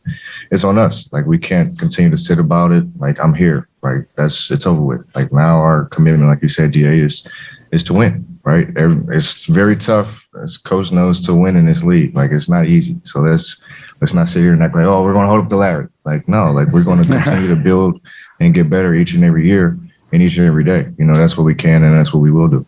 It's 0.52 0.64
on 0.64 0.78
us. 0.78 1.12
Like 1.12 1.26
we 1.26 1.40
can't 1.40 1.80
continue 1.80 2.12
to 2.12 2.18
sit 2.18 2.38
about 2.38 2.72
it. 2.72 2.84
Like 3.00 3.20
I'm 3.20 3.34
here. 3.34 3.68
Like 3.82 4.08
that's 4.16 4.52
it's 4.52 4.68
over 4.68 4.82
with. 4.82 5.16
Like 5.16 5.34
now 5.34 5.58
our 5.58 5.86
commitment, 5.86 6.30
like 6.30 6.44
you 6.44 6.50
said, 6.50 6.72
Da 6.72 6.86
is 6.86 7.28
is 7.72 7.84
to 7.86 7.94
win. 7.94 8.26
Right. 8.44 8.68
It's 9.10 9.46
very 9.46 9.76
tough, 9.76 10.26
as 10.42 10.58
coach 10.58 10.92
knows, 10.92 11.22
to 11.22 11.36
win 11.36 11.56
in 11.56 11.66
this 11.66 11.84
league. 11.84 12.16
Like 12.16 12.32
it's 12.32 12.50
not 12.50 12.66
easy. 12.66 13.00
So 13.04 13.22
let's 13.22 13.62
let's 14.02 14.14
not 14.14 14.28
sit 14.28 14.42
here 14.42 14.54
and 14.54 14.64
act 14.64 14.76
like, 14.76 14.86
oh, 14.86 15.04
we're 15.04 15.14
going 15.14 15.26
to 15.26 15.30
hold 15.30 15.44
up 15.44 15.50
the 15.50 15.58
ladder. 15.58 15.92
Like 16.04 16.28
no, 16.28 16.52
like 16.52 16.70
we're 16.70 16.84
going 16.84 17.02
to 17.04 17.08
continue 17.08 17.48
to 17.48 17.56
build 17.56 18.02
and 18.40 18.54
get 18.54 18.70
better 18.70 18.94
each 18.94 19.14
and 19.14 19.24
every 19.24 19.46
year 19.48 19.78
and 20.12 20.22
each 20.22 20.38
and 20.38 20.46
every 20.46 20.64
day. 20.64 20.88
You 20.98 21.06
know, 21.06 21.16
that's 21.16 21.38
what 21.38 21.44
we 21.44 21.56
can 21.56 21.84
and 21.84 21.96
that's 21.96 22.14
what 22.14 22.22
we 22.22 22.32
will 22.32 22.48
do. 22.48 22.66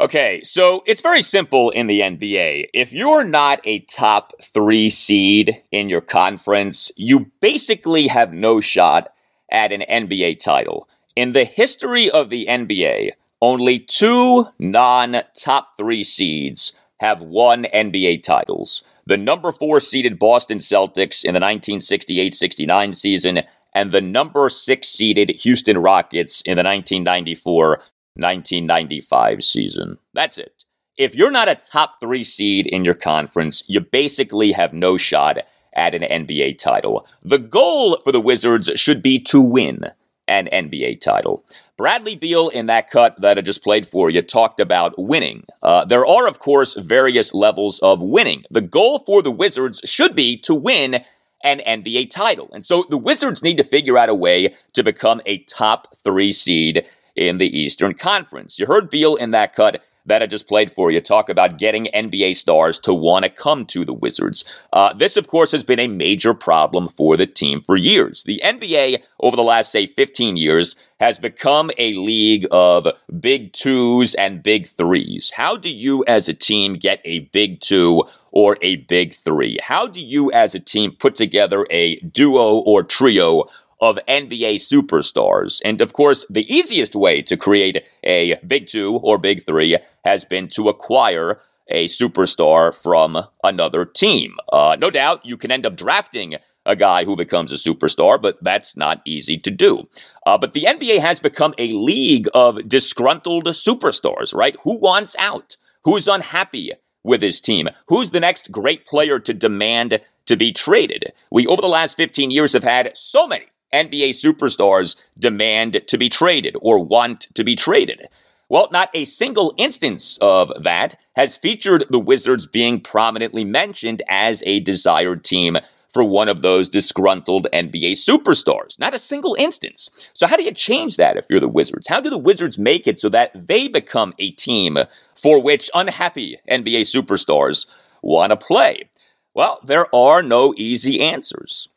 Okay, 0.00 0.40
so 0.42 0.82
it's 0.86 1.00
very 1.00 1.22
simple 1.22 1.70
in 1.70 1.86
the 1.86 2.00
NBA. 2.00 2.66
If 2.74 2.92
you're 2.92 3.22
not 3.22 3.60
a 3.62 3.78
top 3.80 4.32
three 4.42 4.90
seed 4.90 5.62
in 5.70 5.88
your 5.88 6.00
conference, 6.00 6.90
you 6.96 7.30
basically 7.40 8.08
have 8.08 8.32
no 8.32 8.60
shot 8.60 9.12
at 9.52 9.70
an 9.70 9.84
NBA 9.88 10.40
title. 10.40 10.88
In 11.14 11.30
the 11.30 11.44
history 11.44 12.10
of 12.10 12.28
the 12.28 12.46
NBA, 12.46 13.12
only 13.40 13.78
two 13.78 14.46
non 14.58 15.22
top 15.38 15.76
three 15.76 16.02
seeds 16.02 16.72
have 16.98 17.22
won 17.22 17.66
NBA 17.72 18.24
titles. 18.24 18.82
The 19.06 19.16
number 19.16 19.52
four 19.52 19.78
seeded 19.78 20.18
Boston 20.18 20.58
Celtics 20.58 21.22
in 21.22 21.34
the 21.34 21.40
1968 21.40 22.34
69 22.34 22.92
season, 22.94 23.42
and 23.72 23.92
the 23.92 24.00
number 24.00 24.48
six 24.48 24.88
seeded 24.88 25.30
Houston 25.42 25.78
Rockets 25.78 26.40
in 26.40 26.56
the 26.56 26.64
1994 26.64 27.80
1995 28.14 29.42
season. 29.42 29.98
That's 30.12 30.38
it. 30.38 30.64
If 30.96 31.14
you're 31.14 31.32
not 31.32 31.48
a 31.48 31.56
top 31.56 32.00
three 32.00 32.24
seed 32.24 32.66
in 32.66 32.84
your 32.84 32.94
conference, 32.94 33.64
you 33.66 33.80
basically 33.80 34.52
have 34.52 34.72
no 34.72 34.96
shot 34.96 35.38
at 35.74 35.94
an 35.94 36.02
NBA 36.02 36.58
title. 36.58 37.06
The 37.22 37.38
goal 37.38 37.98
for 38.04 38.12
the 38.12 38.20
Wizards 38.20 38.70
should 38.76 39.02
be 39.02 39.18
to 39.20 39.40
win 39.40 39.90
an 40.28 40.48
NBA 40.52 41.00
title. 41.00 41.44
Bradley 41.76 42.14
Beal, 42.14 42.48
in 42.48 42.66
that 42.66 42.88
cut 42.88 43.20
that 43.20 43.36
I 43.36 43.40
just 43.40 43.64
played 43.64 43.86
for 43.86 44.08
you, 44.08 44.22
talked 44.22 44.60
about 44.60 44.94
winning. 44.96 45.44
Uh, 45.62 45.84
there 45.84 46.06
are, 46.06 46.28
of 46.28 46.38
course, 46.38 46.74
various 46.74 47.34
levels 47.34 47.80
of 47.80 48.00
winning. 48.00 48.44
The 48.50 48.60
goal 48.60 49.00
for 49.00 49.22
the 49.22 49.32
Wizards 49.32 49.80
should 49.84 50.14
be 50.14 50.36
to 50.42 50.54
win 50.54 51.04
an 51.42 51.60
NBA 51.66 52.10
title. 52.10 52.48
And 52.52 52.64
so 52.64 52.86
the 52.88 52.96
Wizards 52.96 53.42
need 53.42 53.58
to 53.58 53.64
figure 53.64 53.98
out 53.98 54.08
a 54.08 54.14
way 54.14 54.54
to 54.72 54.82
become 54.84 55.20
a 55.26 55.38
top 55.44 55.96
three 56.02 56.32
seed 56.32 56.86
in 57.16 57.38
the 57.38 57.58
Eastern 57.58 57.94
Conference. 57.94 58.58
You 58.58 58.66
heard 58.66 58.90
Beal 58.90 59.16
in 59.16 59.30
that 59.32 59.54
cut 59.54 59.82
that 60.06 60.22
I 60.22 60.26
just 60.26 60.46
played 60.46 60.70
for 60.70 60.90
you 60.90 61.00
talk 61.00 61.28
about 61.28 61.58
getting 61.58 61.86
NBA 61.94 62.36
stars 62.36 62.78
to 62.80 62.92
want 62.92 63.24
to 63.24 63.30
come 63.30 63.64
to 63.66 63.84
the 63.84 63.92
Wizards. 63.92 64.44
Uh, 64.72 64.92
this, 64.92 65.16
of 65.16 65.28
course, 65.28 65.52
has 65.52 65.64
been 65.64 65.80
a 65.80 65.88
major 65.88 66.34
problem 66.34 66.88
for 66.88 67.16
the 67.16 67.26
team 67.26 67.62
for 67.62 67.76
years. 67.76 68.22
The 68.24 68.40
NBA, 68.44 69.02
over 69.20 69.36
the 69.36 69.42
last, 69.42 69.72
say, 69.72 69.86
15 69.86 70.36
years, 70.36 70.76
has 71.00 71.18
become 71.18 71.70
a 71.78 71.94
league 71.94 72.46
of 72.50 72.86
big 73.18 73.52
twos 73.52 74.14
and 74.14 74.42
big 74.42 74.66
threes. 74.66 75.32
How 75.36 75.56
do 75.56 75.70
you, 75.70 76.04
as 76.06 76.28
a 76.28 76.34
team, 76.34 76.74
get 76.74 77.00
a 77.04 77.20
big 77.32 77.60
two 77.60 78.04
or 78.30 78.58
a 78.62 78.76
big 78.76 79.14
three? 79.14 79.58
How 79.62 79.86
do 79.86 80.00
you, 80.00 80.30
as 80.32 80.54
a 80.54 80.60
team, 80.60 80.92
put 80.92 81.14
together 81.16 81.66
a 81.70 81.96
duo 82.00 82.58
or 82.58 82.82
trio 82.82 83.44
of 83.84 83.98
NBA 84.08 84.56
superstars. 84.56 85.60
And 85.64 85.80
of 85.80 85.92
course, 85.92 86.26
the 86.30 86.50
easiest 86.52 86.94
way 86.96 87.22
to 87.22 87.36
create 87.36 87.84
a 88.02 88.36
big 88.46 88.66
two 88.66 88.96
or 89.02 89.18
big 89.18 89.44
three 89.44 89.76
has 90.04 90.24
been 90.24 90.48
to 90.48 90.68
acquire 90.68 91.40
a 91.68 91.86
superstar 91.86 92.74
from 92.74 93.26
another 93.42 93.84
team. 93.84 94.36
Uh, 94.52 94.76
no 94.78 94.90
doubt 94.90 95.24
you 95.24 95.36
can 95.36 95.50
end 95.50 95.66
up 95.66 95.76
drafting 95.76 96.36
a 96.66 96.76
guy 96.76 97.04
who 97.04 97.16
becomes 97.16 97.52
a 97.52 97.56
superstar, 97.56 98.20
but 98.20 98.42
that's 98.42 98.76
not 98.76 99.02
easy 99.04 99.36
to 99.38 99.50
do. 99.50 99.88
Uh, 100.26 100.38
but 100.38 100.54
the 100.54 100.64
NBA 100.64 101.00
has 101.00 101.20
become 101.20 101.54
a 101.58 101.68
league 101.68 102.28
of 102.32 102.68
disgruntled 102.68 103.46
superstars, 103.46 104.34
right? 104.34 104.56
Who 104.62 104.78
wants 104.78 105.14
out? 105.18 105.56
Who's 105.84 106.08
unhappy 106.08 106.72
with 107.02 107.20
his 107.20 107.40
team? 107.40 107.68
Who's 107.88 108.10
the 108.10 108.20
next 108.20 108.50
great 108.50 108.86
player 108.86 109.18
to 109.18 109.34
demand 109.34 110.00
to 110.26 110.36
be 110.36 110.52
traded? 110.52 111.12
We, 111.30 111.46
over 111.46 111.60
the 111.60 111.68
last 111.68 111.96
15 111.98 112.30
years, 112.30 112.54
have 112.54 112.64
had 112.64 112.96
so 112.96 113.26
many 113.26 113.46
NBA 113.72 114.10
superstars 114.10 114.96
demand 115.18 115.82
to 115.86 115.98
be 115.98 116.08
traded 116.08 116.56
or 116.60 116.84
want 116.84 117.28
to 117.34 117.44
be 117.44 117.56
traded. 117.56 118.06
Well, 118.48 118.68
not 118.70 118.90
a 118.94 119.04
single 119.04 119.54
instance 119.56 120.18
of 120.20 120.52
that 120.62 120.96
has 121.16 121.36
featured 121.36 121.86
the 121.90 121.98
Wizards 121.98 122.46
being 122.46 122.80
prominently 122.80 123.44
mentioned 123.44 124.02
as 124.08 124.42
a 124.46 124.60
desired 124.60 125.24
team 125.24 125.56
for 125.88 126.04
one 126.04 126.28
of 126.28 126.42
those 126.42 126.68
disgruntled 126.68 127.46
NBA 127.52 127.92
superstars. 127.92 128.78
Not 128.78 128.94
a 128.94 128.98
single 128.98 129.34
instance. 129.38 129.88
So, 130.12 130.26
how 130.26 130.36
do 130.36 130.42
you 130.42 130.52
change 130.52 130.96
that 130.96 131.16
if 131.16 131.26
you're 131.30 131.40
the 131.40 131.48
Wizards? 131.48 131.86
How 131.88 132.00
do 132.00 132.10
the 132.10 132.18
Wizards 132.18 132.58
make 132.58 132.86
it 132.86 133.00
so 133.00 133.08
that 133.10 133.46
they 133.46 133.68
become 133.68 134.12
a 134.18 134.32
team 134.32 134.76
for 135.14 135.40
which 135.40 135.70
unhappy 135.72 136.38
NBA 136.50 136.82
superstars 136.82 137.66
want 138.02 138.30
to 138.30 138.36
play? 138.36 138.90
Well, 139.34 139.60
there 139.64 139.92
are 139.94 140.22
no 140.22 140.52
easy 140.56 141.00
answers. 141.00 141.68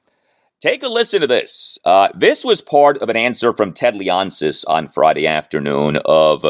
Take 0.60 0.82
a 0.82 0.88
listen 0.88 1.22
to 1.22 1.28
this. 1.28 1.78
Uh, 1.86 2.10
this 2.16 2.44
was 2.44 2.62
part 2.62 2.98
of 2.98 3.10
an 3.10 3.16
answer 3.16 3.54
from 3.54 3.74
Ted 3.74 3.94
Leonsis 3.94 4.66
on 4.68 4.88
Friday 4.88 5.28
afternoon 5.28 6.00
of 6.04 6.44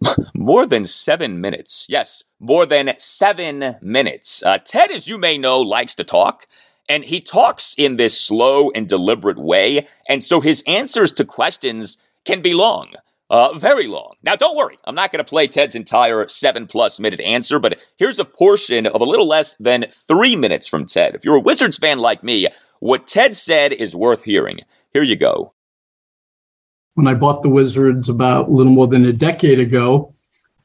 more 0.34 0.64
than 0.64 0.86
seven 0.86 1.38
minutes. 1.38 1.84
Yes, 1.86 2.24
more 2.40 2.64
than 2.64 2.94
seven 2.96 3.76
minutes. 3.82 4.42
Uh, 4.42 4.56
Ted, 4.56 4.90
as 4.90 5.06
you 5.06 5.18
may 5.18 5.36
know, 5.36 5.60
likes 5.60 5.94
to 5.96 6.04
talk, 6.04 6.46
and 6.88 7.04
he 7.04 7.20
talks 7.20 7.74
in 7.76 7.96
this 7.96 8.18
slow 8.18 8.70
and 8.70 8.88
deliberate 8.88 9.38
way, 9.38 9.86
and 10.08 10.24
so 10.24 10.40
his 10.40 10.64
answers 10.66 11.12
to 11.12 11.24
questions 11.26 11.98
can 12.24 12.40
be 12.40 12.54
long. 12.54 12.92
Uh, 13.28 13.52
very 13.52 13.86
long. 13.86 14.14
Now, 14.22 14.34
don't 14.34 14.56
worry, 14.56 14.78
I'm 14.84 14.94
not 14.94 15.12
going 15.12 15.22
to 15.22 15.28
play 15.28 15.46
Ted's 15.46 15.74
entire 15.74 16.26
seven 16.26 16.66
plus 16.66 16.98
minute 16.98 17.20
answer, 17.20 17.58
but 17.58 17.78
here's 17.96 18.18
a 18.18 18.24
portion 18.24 18.86
of 18.86 19.02
a 19.02 19.06
little 19.06 19.28
less 19.28 19.56
than 19.60 19.86
three 19.92 20.36
minutes 20.36 20.68
from 20.68 20.86
Ted. 20.86 21.14
If 21.14 21.24
you're 21.26 21.36
a 21.36 21.40
Wizards 21.40 21.76
fan 21.76 21.98
like 21.98 22.24
me, 22.24 22.48
what 22.82 23.06
Ted 23.06 23.36
said 23.36 23.72
is 23.72 23.94
worth 23.94 24.24
hearing. 24.24 24.58
Here 24.92 25.04
you 25.04 25.14
go. 25.14 25.54
When 26.94 27.06
I 27.06 27.14
bought 27.14 27.42
the 27.42 27.48
Wizards 27.48 28.08
about 28.08 28.48
a 28.48 28.50
little 28.50 28.72
more 28.72 28.88
than 28.88 29.04
a 29.04 29.12
decade 29.12 29.60
ago, 29.60 30.12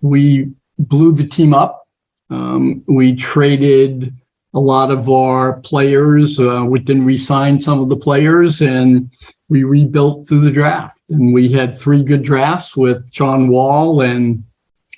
we 0.01 0.51
blew 0.80 1.13
the 1.13 1.28
team 1.28 1.53
up. 1.53 1.88
Um, 2.32 2.84
we 2.88 3.15
traded 3.15 4.15
a 4.55 4.59
lot 4.59 4.89
of 4.89 5.11
our 5.11 5.57
players. 5.61 6.39
Uh, 6.39 6.65
we 6.68 6.80
didn't 6.80 7.05
re-sign 7.05 7.61
some 7.61 7.82
of 7.82 7.89
the 7.89 7.95
players, 7.95 8.61
and 8.61 9.11
we 9.47 9.63
rebuilt 9.63 10.28
through 10.28 10.41
the 10.41 10.49
draft. 10.49 10.97
And 11.09 11.36
we 11.36 11.51
had 11.51 11.78
three 11.78 12.03
good 12.03 12.24
drafts 12.24 12.76
with 12.76 13.09
John 13.11 13.47
Wall 13.47 14.01
and 14.01 14.43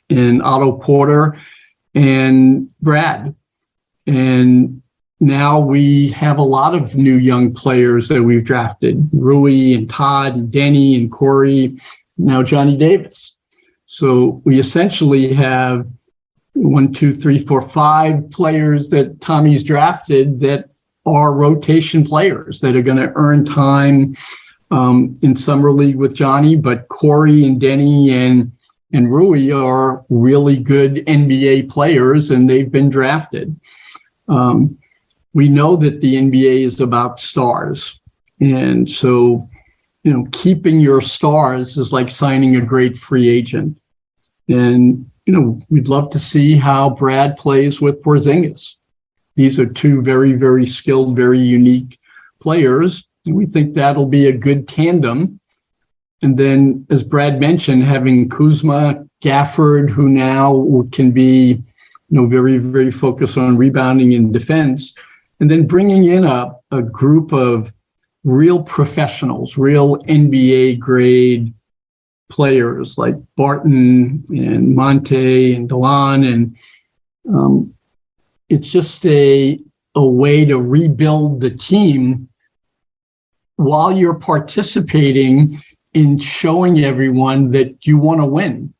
and 0.09 0.41
Otto 0.41 0.71
Porter 0.77 1.37
and 1.93 2.69
Brad. 2.81 3.35
And 4.07 4.78
now 5.19 5.59
we 5.59 6.09
have 6.09 6.37
a 6.37 6.43
lot 6.43 6.75
of 6.75 6.95
new 6.95 7.15
young 7.15 7.53
players 7.53 8.07
that 8.07 8.23
we've 8.23 8.43
drafted 8.43 9.09
Rui 9.11 9.73
and 9.73 9.89
Todd 9.89 10.35
and 10.35 10.51
Deni 10.51 10.99
and 10.99 11.11
Corey, 11.11 11.77
now 12.17 12.41
Johnny 12.41 12.77
Davis. 12.77 13.35
So 13.85 14.41
we 14.45 14.59
essentially 14.59 15.33
have 15.33 15.87
one, 16.53 16.93
two, 16.93 17.13
three, 17.13 17.39
four, 17.39 17.61
five 17.61 18.29
players 18.31 18.89
that 18.89 19.19
Tommy's 19.19 19.63
drafted 19.63 20.39
that 20.41 20.69
are 21.05 21.33
rotation 21.33 22.05
players 22.05 22.59
that 22.59 22.75
are 22.75 22.81
going 22.81 22.97
to 22.97 23.11
earn 23.15 23.43
time 23.43 24.15
um, 24.71 25.15
in 25.21 25.35
summer 25.35 25.71
league 25.71 25.95
with 25.95 26.13
Johnny. 26.13 26.55
But 26.55 26.87
Corey 26.87 27.45
and 27.45 27.61
Deni 27.61 28.11
and 28.11 28.51
and 28.91 29.11
Rui 29.11 29.51
are 29.51 30.03
really 30.09 30.57
good 30.57 30.95
NBA 31.05 31.69
players, 31.69 32.31
and 32.31 32.49
they've 32.49 32.71
been 32.71 32.89
drafted. 32.89 33.59
Um, 34.27 34.79
we 35.33 35.49
know 35.49 35.75
that 35.75 36.01
the 36.01 36.15
NBA 36.15 36.65
is 36.65 36.79
about 36.81 37.19
stars. 37.19 37.99
And 38.39 38.89
so, 38.89 39.47
you 40.03 40.13
know, 40.13 40.27
keeping 40.31 40.79
your 40.79 41.01
stars 41.01 41.77
is 41.77 41.93
like 41.93 42.09
signing 42.09 42.55
a 42.55 42.61
great 42.61 42.97
free 42.97 43.29
agent. 43.29 43.77
And, 44.47 45.09
you 45.25 45.33
know, 45.33 45.59
we'd 45.69 45.89
love 45.89 46.09
to 46.11 46.19
see 46.19 46.55
how 46.55 46.89
Brad 46.89 47.37
plays 47.37 47.79
with 47.79 48.01
Porzingis. 48.01 48.75
These 49.35 49.59
are 49.59 49.65
two 49.65 50.01
very, 50.01 50.33
very 50.33 50.65
skilled, 50.65 51.15
very 51.15 51.39
unique 51.39 51.99
players. 52.41 53.05
And 53.25 53.35
we 53.35 53.45
think 53.45 53.73
that'll 53.73 54.07
be 54.07 54.27
a 54.27 54.33
good 54.33 54.67
tandem. 54.67 55.39
And 56.21 56.37
then, 56.37 56.85
as 56.89 57.03
Brad 57.03 57.39
mentioned, 57.39 57.83
having 57.83 58.29
Kuzma, 58.29 59.05
Gafford, 59.21 59.89
who 59.89 60.09
now 60.09 60.87
can 60.91 61.11
be, 61.11 61.51
you 61.51 61.61
know, 62.09 62.25
very, 62.25 62.57
very 62.57 62.91
focused 62.91 63.37
on 63.37 63.57
rebounding 63.57 64.13
and 64.13 64.33
defense, 64.33 64.95
and 65.39 65.49
then 65.49 65.67
bringing 65.67 66.05
in 66.05 66.25
a, 66.25 66.51
a 66.71 66.81
group 66.81 67.31
of 67.31 67.71
real 68.23 68.61
professionals, 68.63 69.57
real 69.57 69.97
NBA 70.03 70.79
grade 70.79 71.53
players 72.29 72.97
like 72.97 73.15
Barton 73.35 74.23
and 74.29 74.75
Monte 74.75 75.55
and 75.55 75.69
Delon 75.69 76.31
and 76.31 76.55
Um, 77.27 77.73
it's 78.49 78.71
just 78.71 79.05
a 79.05 79.59
a 79.95 80.05
way 80.05 80.45
to 80.45 80.57
rebuild 80.57 81.41
the 81.41 81.49
team 81.49 82.29
while 83.55 83.91
you're 83.91 84.19
participating 84.19 85.61
in 85.93 86.17
showing 86.17 86.83
everyone 86.85 87.51
that 87.51 87.85
you 87.85 87.97
want 87.97 88.21
to 88.21 88.25
win. 88.25 88.73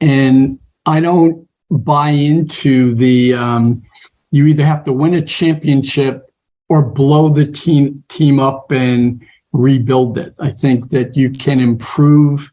And 0.00 0.58
I 0.84 1.00
don't 1.00 1.48
buy 1.70 2.10
into 2.10 2.94
the 2.94 3.34
um, 3.34 3.82
you 4.30 4.46
either 4.46 4.64
have 4.64 4.84
to 4.84 4.92
win 4.92 5.14
a 5.14 5.22
championship 5.22 6.32
or 6.68 6.82
blow 6.82 7.28
the 7.28 7.46
team 7.46 8.04
team 8.08 8.38
up 8.38 8.70
and 8.70 9.24
rebuild 9.52 10.18
it. 10.18 10.34
I 10.38 10.50
think 10.50 10.90
that 10.90 11.16
you 11.16 11.30
can 11.30 11.60
improve 11.60 12.50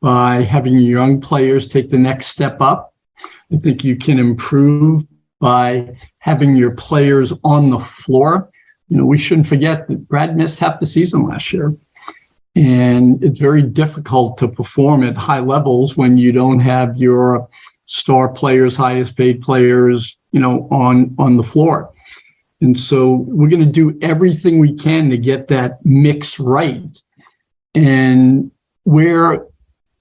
by 0.00 0.42
having 0.42 0.78
young 0.78 1.20
players 1.20 1.68
take 1.68 1.90
the 1.90 1.98
next 1.98 2.26
step 2.26 2.60
up. 2.60 2.94
I 3.52 3.56
think 3.56 3.84
you 3.84 3.96
can 3.96 4.18
improve 4.18 5.04
by 5.38 5.96
having 6.18 6.56
your 6.56 6.74
players 6.74 7.32
on 7.44 7.70
the 7.70 7.78
floor. 7.78 8.50
You 8.88 8.96
know, 8.98 9.04
we 9.04 9.18
shouldn't 9.18 9.46
forget 9.46 9.86
that 9.86 10.08
Brad 10.08 10.36
missed 10.36 10.60
half 10.60 10.80
the 10.80 10.86
season 10.86 11.28
last 11.28 11.52
year. 11.52 11.76
And 12.54 13.22
it's 13.24 13.40
very 13.40 13.62
difficult 13.62 14.36
to 14.38 14.48
perform 14.48 15.02
at 15.02 15.16
high 15.16 15.40
levels 15.40 15.96
when 15.96 16.18
you 16.18 16.32
don't 16.32 16.60
have 16.60 16.96
your 16.96 17.48
star 17.92 18.26
players, 18.26 18.74
highest 18.74 19.16
paid 19.16 19.42
players, 19.42 20.16
you 20.30 20.40
know, 20.40 20.66
on 20.70 21.14
on 21.18 21.36
the 21.36 21.42
floor. 21.42 21.92
And 22.62 22.78
so 22.78 23.26
we're 23.28 23.50
going 23.50 23.64
to 23.64 23.70
do 23.70 23.98
everything 24.00 24.58
we 24.58 24.74
can 24.74 25.10
to 25.10 25.18
get 25.18 25.48
that 25.48 25.84
mix 25.84 26.40
right. 26.40 26.96
And 27.74 28.50
we're 28.84 29.46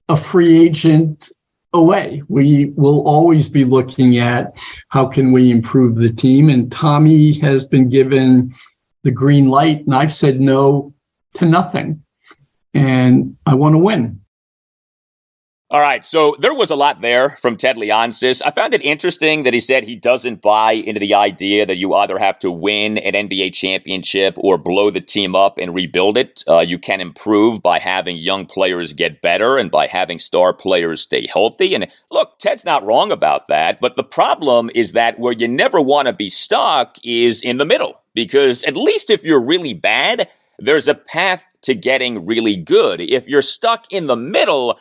a 0.07 0.15
free 0.15 0.65
agent 0.65 1.31
away. 1.73 2.21
We 2.29 2.65
will 2.75 3.05
always 3.07 3.49
be 3.49 3.65
looking 3.65 4.19
at 4.19 4.53
how 4.89 5.07
can 5.07 5.31
we 5.31 5.51
improve 5.51 5.95
the 5.95 6.13
team. 6.13 6.49
And 6.49 6.71
Tommy 6.71 7.33
has 7.39 7.65
been 7.65 7.89
given 7.89 8.53
the 9.03 9.11
green 9.11 9.49
light, 9.49 9.85
and 9.85 9.95
I've 9.95 10.13
said 10.13 10.39
no 10.39 10.93
to 11.35 11.45
nothing. 11.45 12.03
And 12.73 13.35
I 13.45 13.55
want 13.55 13.73
to 13.73 13.79
win. 13.79 14.21
All 15.71 15.79
right, 15.79 16.03
so 16.03 16.35
there 16.37 16.53
was 16.53 16.69
a 16.69 16.75
lot 16.75 16.99
there 16.99 17.29
from 17.29 17.55
Ted 17.55 17.77
Leonsis. 17.77 18.41
I 18.45 18.51
found 18.51 18.73
it 18.73 18.83
interesting 18.83 19.43
that 19.43 19.53
he 19.53 19.61
said 19.61 19.85
he 19.85 19.95
doesn't 19.95 20.41
buy 20.41 20.73
into 20.73 20.99
the 20.99 21.13
idea 21.13 21.65
that 21.65 21.77
you 21.77 21.93
either 21.93 22.19
have 22.19 22.39
to 22.39 22.51
win 22.51 22.97
an 22.97 23.13
NBA 23.13 23.53
championship 23.53 24.33
or 24.35 24.57
blow 24.57 24.91
the 24.91 24.99
team 24.99 25.33
up 25.33 25.57
and 25.57 25.73
rebuild 25.73 26.17
it. 26.17 26.43
Uh, 26.45 26.59
you 26.59 26.77
can 26.77 26.99
improve 26.99 27.61
by 27.61 27.79
having 27.79 28.17
young 28.17 28.45
players 28.47 28.91
get 28.91 29.21
better 29.21 29.55
and 29.55 29.71
by 29.71 29.87
having 29.87 30.19
star 30.19 30.53
players 30.53 31.03
stay 31.03 31.25
healthy. 31.31 31.73
And 31.73 31.87
look, 32.11 32.37
Ted's 32.37 32.65
not 32.65 32.85
wrong 32.85 33.09
about 33.09 33.47
that, 33.47 33.79
but 33.79 33.95
the 33.95 34.03
problem 34.03 34.69
is 34.75 34.91
that 34.91 35.19
where 35.19 35.31
you 35.31 35.47
never 35.47 35.79
want 35.79 36.09
to 36.09 36.13
be 36.13 36.29
stuck 36.29 36.97
is 37.01 37.41
in 37.41 37.59
the 37.59 37.65
middle. 37.65 38.01
Because 38.13 38.65
at 38.65 38.75
least 38.75 39.09
if 39.09 39.23
you're 39.23 39.41
really 39.41 39.73
bad, 39.73 40.27
there's 40.59 40.89
a 40.89 40.95
path 40.95 41.45
to 41.61 41.75
getting 41.75 42.25
really 42.25 42.57
good. 42.57 42.99
If 42.99 43.25
you're 43.27 43.41
stuck 43.41 43.89
in 43.89 44.07
the 44.07 44.17
middle, 44.17 44.77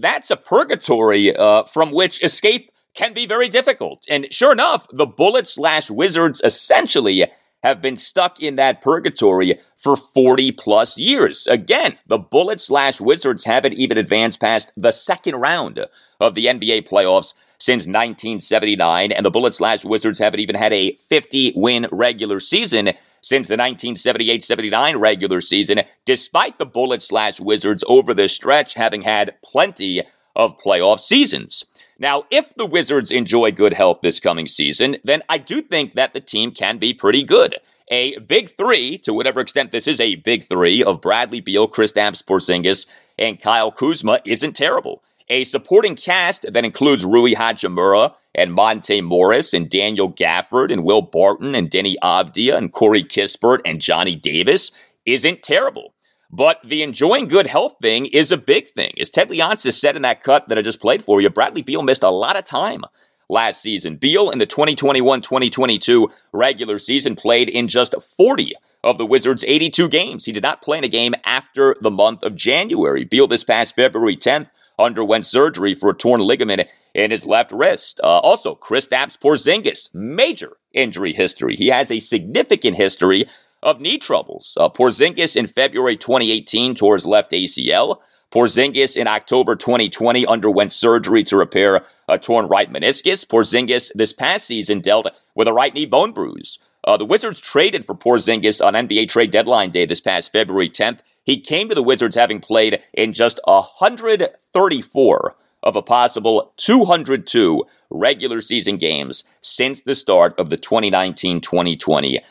that's 0.00 0.30
a 0.30 0.36
purgatory 0.36 1.34
uh, 1.34 1.64
from 1.64 1.92
which 1.92 2.22
escape 2.22 2.70
can 2.94 3.12
be 3.12 3.26
very 3.26 3.48
difficult. 3.48 4.04
And 4.08 4.32
sure 4.32 4.52
enough, 4.52 4.86
the 4.92 5.06
Bullets 5.06 5.54
slash 5.54 5.90
Wizards 5.90 6.40
essentially 6.44 7.26
have 7.62 7.80
been 7.80 7.96
stuck 7.96 8.40
in 8.40 8.56
that 8.56 8.82
purgatory 8.82 9.60
for 9.76 9.96
40 9.96 10.52
plus 10.52 10.98
years. 10.98 11.46
Again, 11.46 11.98
the 12.06 12.18
Bullets 12.18 12.64
slash 12.64 13.00
Wizards 13.00 13.44
haven't 13.44 13.74
even 13.74 13.98
advanced 13.98 14.40
past 14.40 14.72
the 14.76 14.92
second 14.92 15.36
round 15.36 15.86
of 16.20 16.34
the 16.34 16.46
NBA 16.46 16.88
playoffs 16.88 17.34
since 17.58 17.82
1979, 17.82 19.10
and 19.10 19.26
the 19.26 19.30
Bullets 19.30 19.58
slash 19.58 19.84
Wizards 19.84 20.18
haven't 20.18 20.40
even 20.40 20.54
had 20.54 20.72
a 20.72 20.94
50 20.96 21.54
win 21.56 21.88
regular 21.90 22.38
season 22.38 22.92
since 23.20 23.48
the 23.48 23.54
1978 23.54 24.42
79 24.42 24.96
regular 24.96 25.40
season, 25.40 25.82
despite 26.04 26.58
the 26.58 26.66
Bullets 26.66 27.06
slash 27.06 27.40
Wizards 27.40 27.84
over 27.88 28.14
this 28.14 28.34
stretch 28.34 28.74
having 28.74 29.02
had 29.02 29.34
plenty 29.42 30.02
of 30.36 30.58
playoff 30.58 31.00
seasons. 31.00 31.64
Now, 31.98 32.22
if 32.30 32.54
the 32.54 32.66
Wizards 32.66 33.10
enjoy 33.10 33.50
good 33.50 33.72
health 33.72 34.00
this 34.02 34.20
coming 34.20 34.46
season, 34.46 34.96
then 35.02 35.22
I 35.28 35.38
do 35.38 35.60
think 35.60 35.94
that 35.94 36.14
the 36.14 36.20
team 36.20 36.52
can 36.52 36.78
be 36.78 36.94
pretty 36.94 37.24
good. 37.24 37.56
A 37.88 38.18
big 38.18 38.50
three, 38.50 38.98
to 38.98 39.12
whatever 39.14 39.40
extent 39.40 39.72
this 39.72 39.88
is 39.88 40.00
a 40.00 40.16
big 40.16 40.44
three, 40.44 40.82
of 40.82 41.00
Bradley 41.00 41.40
Beal, 41.40 41.68
Kristaps 41.68 42.22
Porzingis, 42.22 42.86
and 43.18 43.40
Kyle 43.40 43.72
Kuzma 43.72 44.20
isn't 44.24 44.54
terrible. 44.54 45.02
A 45.30 45.44
supporting 45.44 45.94
cast 45.94 46.50
that 46.50 46.64
includes 46.64 47.04
Rui 47.04 47.34
Hachimura 47.34 48.14
and 48.34 48.54
Monte 48.54 49.02
Morris 49.02 49.52
and 49.52 49.68
Daniel 49.68 50.10
Gafford 50.10 50.72
and 50.72 50.84
Will 50.84 51.02
Barton 51.02 51.54
and 51.54 51.70
Deni 51.70 51.96
Avdija 52.02 52.56
and 52.56 52.72
Corey 52.72 53.04
Kispert 53.04 53.58
and 53.66 53.80
Johnny 53.80 54.16
Davis 54.16 54.72
isn't 55.04 55.42
terrible. 55.42 55.92
But 56.30 56.60
the 56.64 56.82
enjoying 56.82 57.28
good 57.28 57.46
health 57.46 57.76
thing 57.82 58.06
is 58.06 58.32
a 58.32 58.38
big 58.38 58.68
thing. 58.68 58.92
As 58.98 59.10
Ted 59.10 59.28
Leonsis 59.28 59.78
said 59.78 59.96
in 59.96 60.02
that 60.02 60.22
cut 60.22 60.48
that 60.48 60.56
I 60.58 60.62
just 60.62 60.80
played 60.80 61.04
for 61.04 61.20
you, 61.20 61.28
Bradley 61.28 61.62
Beal 61.62 61.82
missed 61.82 62.02
a 62.02 62.10
lot 62.10 62.36
of 62.36 62.44
time 62.44 62.84
last 63.28 63.60
season. 63.60 63.96
Beal 63.96 64.30
in 64.30 64.38
the 64.38 64.46
2021 64.46 65.20
2022 65.20 66.10
regular 66.32 66.78
season 66.78 67.16
played 67.16 67.50
in 67.50 67.68
just 67.68 67.94
40 68.16 68.54
of 68.82 68.96
the 68.96 69.06
Wizards' 69.06 69.44
82 69.46 69.88
games. 69.88 70.24
He 70.24 70.32
did 70.32 70.42
not 70.42 70.62
play 70.62 70.78
in 70.78 70.84
a 70.84 70.88
game 70.88 71.14
after 71.24 71.76
the 71.82 71.90
month 71.90 72.22
of 72.22 72.34
January. 72.34 73.04
Beal 73.04 73.26
this 73.26 73.44
past 73.44 73.74
February 73.74 74.16
10th 74.16 74.48
underwent 74.78 75.26
surgery 75.26 75.74
for 75.74 75.90
a 75.90 75.94
torn 75.94 76.20
ligament 76.20 76.62
in 76.94 77.10
his 77.10 77.24
left 77.24 77.52
wrist. 77.52 78.00
Uh, 78.02 78.18
also, 78.18 78.54
Kristaps 78.54 79.18
Porzingis, 79.18 79.94
major 79.94 80.56
injury 80.72 81.12
history. 81.12 81.56
He 81.56 81.68
has 81.68 81.90
a 81.90 82.00
significant 82.00 82.76
history 82.76 83.26
of 83.62 83.80
knee 83.80 83.98
troubles. 83.98 84.56
Uh, 84.58 84.68
Porzingis 84.68 85.36
in 85.36 85.46
February 85.46 85.96
2018 85.96 86.74
tore 86.74 86.94
his 86.94 87.06
left 87.06 87.32
ACL. 87.32 87.98
Porzingis 88.30 88.96
in 88.96 89.06
October 89.06 89.56
2020 89.56 90.26
underwent 90.26 90.72
surgery 90.72 91.24
to 91.24 91.36
repair 91.36 91.84
a 92.08 92.18
torn 92.18 92.46
right 92.46 92.70
meniscus. 92.70 93.26
Porzingis 93.26 93.90
this 93.94 94.12
past 94.12 94.46
season 94.46 94.80
dealt 94.80 95.08
with 95.34 95.48
a 95.48 95.52
right 95.52 95.74
knee 95.74 95.86
bone 95.86 96.12
bruise. 96.12 96.58
Uh, 96.84 96.96
the 96.96 97.04
Wizards 97.04 97.40
traded 97.40 97.84
for 97.84 97.94
Porzingis 97.94 98.64
on 98.64 98.74
NBA 98.74 99.08
trade 99.08 99.30
deadline 99.30 99.70
day 99.70 99.86
this 99.86 100.00
past 100.00 100.32
February 100.32 100.70
10th. 100.70 101.00
He 101.28 101.38
came 101.38 101.68
to 101.68 101.74
the 101.74 101.82
Wizards 101.82 102.16
having 102.16 102.40
played 102.40 102.82
in 102.94 103.12
just 103.12 103.38
134 103.44 105.36
of 105.62 105.76
a 105.76 105.82
possible 105.82 106.54
202 106.56 107.64
regular 107.90 108.40
season 108.40 108.78
games 108.78 109.24
since 109.42 109.82
the 109.82 109.94
start 109.94 110.34
of 110.38 110.48
the 110.48 110.56
2019 110.56 111.42
2020 111.42 112.22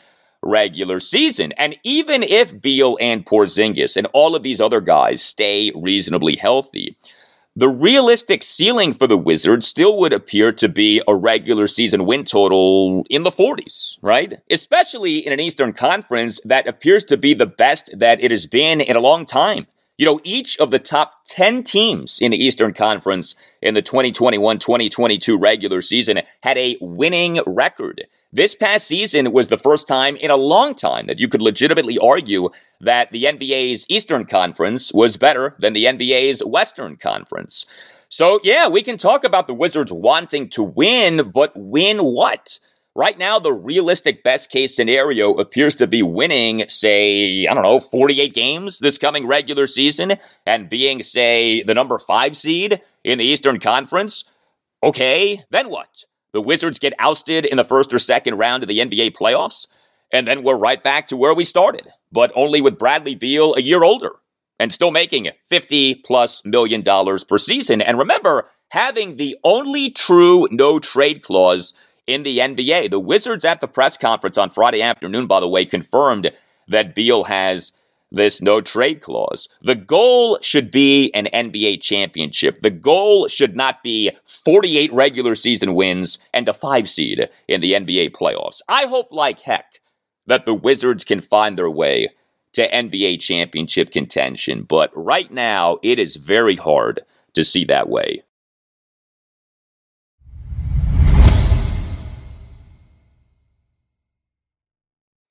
regular 0.42 0.98
season. 0.98 1.52
And 1.52 1.78
even 1.84 2.24
if 2.24 2.60
Beal 2.60 2.98
and 3.00 3.24
Porzingis 3.24 3.96
and 3.96 4.08
all 4.12 4.34
of 4.34 4.42
these 4.42 4.60
other 4.60 4.80
guys 4.80 5.22
stay 5.22 5.70
reasonably 5.76 6.34
healthy, 6.34 6.96
the 7.58 7.68
realistic 7.68 8.44
ceiling 8.44 8.94
for 8.94 9.08
the 9.08 9.16
Wizards 9.16 9.66
still 9.66 9.98
would 9.98 10.12
appear 10.12 10.52
to 10.52 10.68
be 10.68 11.02
a 11.08 11.14
regular 11.16 11.66
season 11.66 12.06
win 12.06 12.22
total 12.22 13.04
in 13.10 13.24
the 13.24 13.32
40s, 13.32 13.98
right? 14.00 14.34
Especially 14.48 15.18
in 15.18 15.32
an 15.32 15.40
Eastern 15.40 15.72
Conference 15.72 16.38
that 16.44 16.68
appears 16.68 17.02
to 17.02 17.16
be 17.16 17.34
the 17.34 17.46
best 17.46 17.90
that 17.98 18.22
it 18.22 18.30
has 18.30 18.46
been 18.46 18.80
in 18.80 18.94
a 18.94 19.00
long 19.00 19.26
time. 19.26 19.66
You 19.96 20.06
know, 20.06 20.20
each 20.22 20.56
of 20.58 20.70
the 20.70 20.78
top 20.78 21.24
10 21.26 21.64
teams 21.64 22.20
in 22.20 22.30
the 22.30 22.40
Eastern 22.40 22.72
Conference 22.74 23.34
in 23.60 23.74
the 23.74 23.82
2021 23.82 24.60
2022 24.60 25.36
regular 25.36 25.82
season 25.82 26.20
had 26.44 26.56
a 26.56 26.76
winning 26.80 27.40
record. 27.44 28.06
This 28.30 28.54
past 28.54 28.86
season 28.86 29.32
was 29.32 29.48
the 29.48 29.56
first 29.56 29.88
time 29.88 30.14
in 30.16 30.30
a 30.30 30.36
long 30.36 30.74
time 30.74 31.06
that 31.06 31.18
you 31.18 31.28
could 31.28 31.40
legitimately 31.40 31.96
argue 31.98 32.50
that 32.78 33.10
the 33.10 33.24
NBA's 33.24 33.86
Eastern 33.88 34.26
Conference 34.26 34.92
was 34.92 35.16
better 35.16 35.56
than 35.58 35.72
the 35.72 35.86
NBA's 35.86 36.44
Western 36.44 36.96
Conference. 36.96 37.64
So, 38.10 38.38
yeah, 38.44 38.68
we 38.68 38.82
can 38.82 38.98
talk 38.98 39.24
about 39.24 39.46
the 39.46 39.54
Wizards 39.54 39.90
wanting 39.90 40.50
to 40.50 40.62
win, 40.62 41.30
but 41.30 41.52
win 41.56 41.98
what? 41.98 42.58
Right 42.94 43.16
now, 43.16 43.38
the 43.38 43.52
realistic 43.52 44.22
best 44.22 44.50
case 44.50 44.76
scenario 44.76 45.32
appears 45.34 45.74
to 45.76 45.86
be 45.86 46.02
winning, 46.02 46.64
say, 46.68 47.46
I 47.46 47.54
don't 47.54 47.62
know, 47.62 47.80
48 47.80 48.34
games 48.34 48.78
this 48.78 48.98
coming 48.98 49.26
regular 49.26 49.66
season 49.66 50.14
and 50.44 50.68
being, 50.68 51.02
say, 51.02 51.62
the 51.62 51.74
number 51.74 51.98
five 51.98 52.36
seed 52.36 52.82
in 53.04 53.18
the 53.18 53.24
Eastern 53.24 53.58
Conference. 53.58 54.24
Okay, 54.82 55.44
then 55.50 55.70
what? 55.70 56.04
The 56.32 56.40
Wizards 56.40 56.78
get 56.78 56.92
ousted 56.98 57.44
in 57.44 57.56
the 57.56 57.64
first 57.64 57.92
or 57.92 57.98
second 57.98 58.36
round 58.36 58.62
of 58.62 58.68
the 58.68 58.78
NBA 58.78 59.16
playoffs, 59.16 59.66
and 60.12 60.26
then 60.26 60.42
we're 60.42 60.56
right 60.56 60.82
back 60.82 61.08
to 61.08 61.16
where 61.16 61.34
we 61.34 61.44
started, 61.44 61.88
but 62.12 62.32
only 62.34 62.60
with 62.60 62.78
Bradley 62.78 63.14
Beal 63.14 63.54
a 63.54 63.60
year 63.60 63.82
older 63.82 64.16
and 64.58 64.72
still 64.72 64.90
making 64.90 65.30
50 65.44 65.96
plus 65.96 66.44
million 66.44 66.82
dollars 66.82 67.24
per 67.24 67.38
season. 67.38 67.80
And 67.80 67.98
remember, 67.98 68.48
having 68.70 69.16
the 69.16 69.36
only 69.44 69.90
true 69.90 70.48
no 70.50 70.78
trade 70.78 71.22
clause 71.22 71.72
in 72.08 72.22
the 72.22 72.38
NBA. 72.38 72.90
The 72.90 72.98
Wizards 72.98 73.44
at 73.44 73.60
the 73.60 73.68
press 73.68 73.96
conference 73.96 74.38
on 74.38 74.50
Friday 74.50 74.82
afternoon, 74.82 75.26
by 75.26 75.40
the 75.40 75.48
way, 75.48 75.64
confirmed 75.66 76.32
that 76.66 76.94
Beal 76.94 77.24
has 77.24 77.70
this 78.10 78.40
no 78.40 78.60
trade 78.60 79.02
clause. 79.02 79.48
The 79.62 79.74
goal 79.74 80.38
should 80.40 80.70
be 80.70 81.10
an 81.14 81.28
NBA 81.32 81.82
championship. 81.82 82.62
The 82.62 82.70
goal 82.70 83.28
should 83.28 83.56
not 83.56 83.82
be 83.82 84.10
48 84.24 84.92
regular 84.92 85.34
season 85.34 85.74
wins 85.74 86.18
and 86.32 86.48
a 86.48 86.54
five 86.54 86.88
seed 86.88 87.28
in 87.46 87.60
the 87.60 87.72
NBA 87.72 88.12
playoffs. 88.12 88.60
I 88.68 88.86
hope 88.86 89.08
like 89.12 89.40
heck 89.40 89.80
that 90.26 90.46
the 90.46 90.54
Wizards 90.54 91.04
can 91.04 91.20
find 91.20 91.56
their 91.56 91.70
way 91.70 92.10
to 92.54 92.70
NBA 92.70 93.20
championship 93.20 93.90
contention, 93.90 94.62
but 94.62 94.90
right 94.94 95.30
now 95.30 95.78
it 95.82 95.98
is 95.98 96.16
very 96.16 96.56
hard 96.56 97.00
to 97.34 97.44
see 97.44 97.64
that 97.66 97.88
way. 97.88 98.22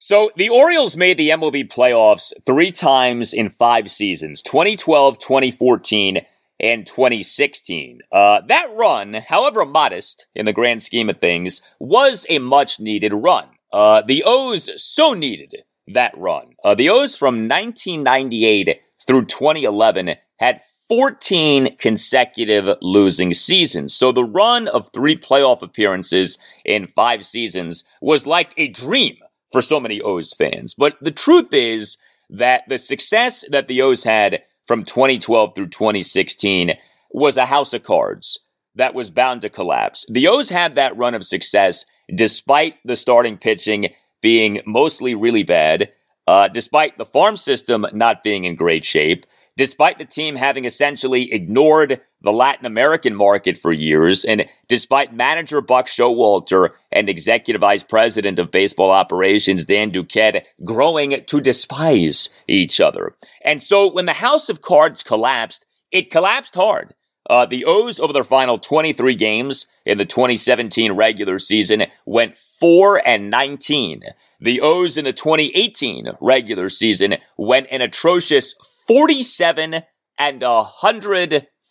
So 0.07 0.31
the 0.37 0.47
Orioles 0.47 0.95
made 0.95 1.17
the 1.17 1.31
MLB 1.31 1.69
playoffs 1.69 2.31
three 2.45 2.71
times 2.71 3.33
in 3.33 3.49
five 3.49 3.91
seasons 3.91 4.41
2012, 4.41 5.19
2014, 5.19 6.19
and 6.61 6.87
2016. 6.87 7.99
Uh, 8.09 8.39
that 8.47 8.73
run, 8.73 9.15
however 9.15 9.65
modest 9.65 10.27
in 10.33 10.45
the 10.45 10.53
grand 10.53 10.81
scheme 10.81 11.09
of 11.09 11.17
things, 11.17 11.61
was 11.77 12.25
a 12.29 12.39
much 12.39 12.79
needed 12.79 13.13
run. 13.13 13.49
Uh, 13.73 14.01
the 14.01 14.23
O's 14.25 14.69
so 14.81 15.13
needed 15.13 15.63
that 15.89 16.17
run. 16.17 16.55
Uh, 16.63 16.73
the 16.73 16.89
O's 16.89 17.17
from 17.17 17.49
1998 17.49 18.79
through 19.05 19.25
2011 19.25 20.15
had 20.39 20.61
14 20.87 21.75
consecutive 21.75 22.77
losing 22.81 23.33
seasons. 23.33 23.93
So 23.93 24.13
the 24.13 24.23
run 24.23 24.69
of 24.69 24.89
three 24.93 25.17
playoff 25.17 25.61
appearances 25.61 26.37
in 26.63 26.87
five 26.87 27.25
seasons 27.25 27.83
was 27.99 28.25
like 28.25 28.53
a 28.55 28.69
dream 28.69 29.17
for 29.51 29.61
so 29.61 29.79
many 29.79 30.01
O's 30.01 30.33
fans. 30.33 30.73
But 30.73 30.97
the 31.01 31.11
truth 31.11 31.53
is 31.53 31.97
that 32.29 32.63
the 32.67 32.77
success 32.77 33.45
that 33.49 33.67
the 33.67 33.81
O's 33.81 34.03
had 34.03 34.43
from 34.65 34.83
2012 34.83 35.55
through 35.55 35.69
2016 35.69 36.73
was 37.11 37.37
a 37.37 37.45
house 37.45 37.73
of 37.73 37.83
cards 37.83 38.39
that 38.75 38.93
was 38.93 39.09
bound 39.09 39.41
to 39.41 39.49
collapse. 39.49 40.05
The 40.09 40.27
O's 40.27 40.49
had 40.49 40.75
that 40.75 40.95
run 40.97 41.15
of 41.15 41.25
success 41.25 41.85
despite 42.13 42.75
the 42.85 42.95
starting 42.95 43.37
pitching 43.37 43.89
being 44.21 44.61
mostly 44.65 45.15
really 45.15 45.43
bad, 45.43 45.91
uh, 46.27 46.47
despite 46.47 46.97
the 46.97 47.05
farm 47.05 47.35
system 47.35 47.85
not 47.93 48.23
being 48.23 48.45
in 48.45 48.55
great 48.55 48.85
shape, 48.85 49.25
despite 49.55 49.97
the 49.97 50.05
team 50.05 50.35
having 50.35 50.65
essentially 50.65 51.31
ignored 51.33 52.01
the 52.21 52.31
Latin 52.31 52.65
American 52.65 53.15
market 53.15 53.57
for 53.57 53.71
years, 53.71 54.25
and 54.25 54.45
despite 54.67 55.13
manager 55.13 55.61
Buck 55.61 55.87
Showalter 55.87 56.71
and 56.91 57.09
executive 57.09 57.61
vice 57.61 57.83
president 57.83 58.39
of 58.39 58.51
baseball 58.51 58.91
operations 58.91 59.65
Dan 59.65 59.91
Duquette 59.91 60.43
growing 60.63 61.23
to 61.25 61.41
despise 61.41 62.29
each 62.47 62.81
other. 62.81 63.15
And 63.43 63.61
so 63.61 63.91
when 63.91 64.05
the 64.05 64.13
House 64.13 64.49
of 64.49 64.61
Cards 64.61 65.03
collapsed, 65.03 65.65
it 65.91 66.11
collapsed 66.11 66.55
hard. 66.55 66.95
Uh, 67.29 67.45
the 67.45 67.65
O's 67.65 67.99
over 67.99 68.13
their 68.13 68.23
final 68.23 68.57
23 68.57 69.13
games 69.15 69.67
in 69.85 69.97
the 69.97 70.05
2017 70.05 70.93
regular 70.93 71.39
season 71.39 71.85
went 72.05 72.37
4 72.37 73.05
and 73.05 73.29
19. 73.29 74.03
The 74.39 74.61
O's 74.61 74.97
in 74.97 75.05
the 75.05 75.13
2018 75.13 76.09
regular 76.21 76.69
season 76.69 77.17
went 77.37 77.67
an 77.69 77.81
atrocious 77.81 78.55
47 78.87 79.81
and 80.17 80.43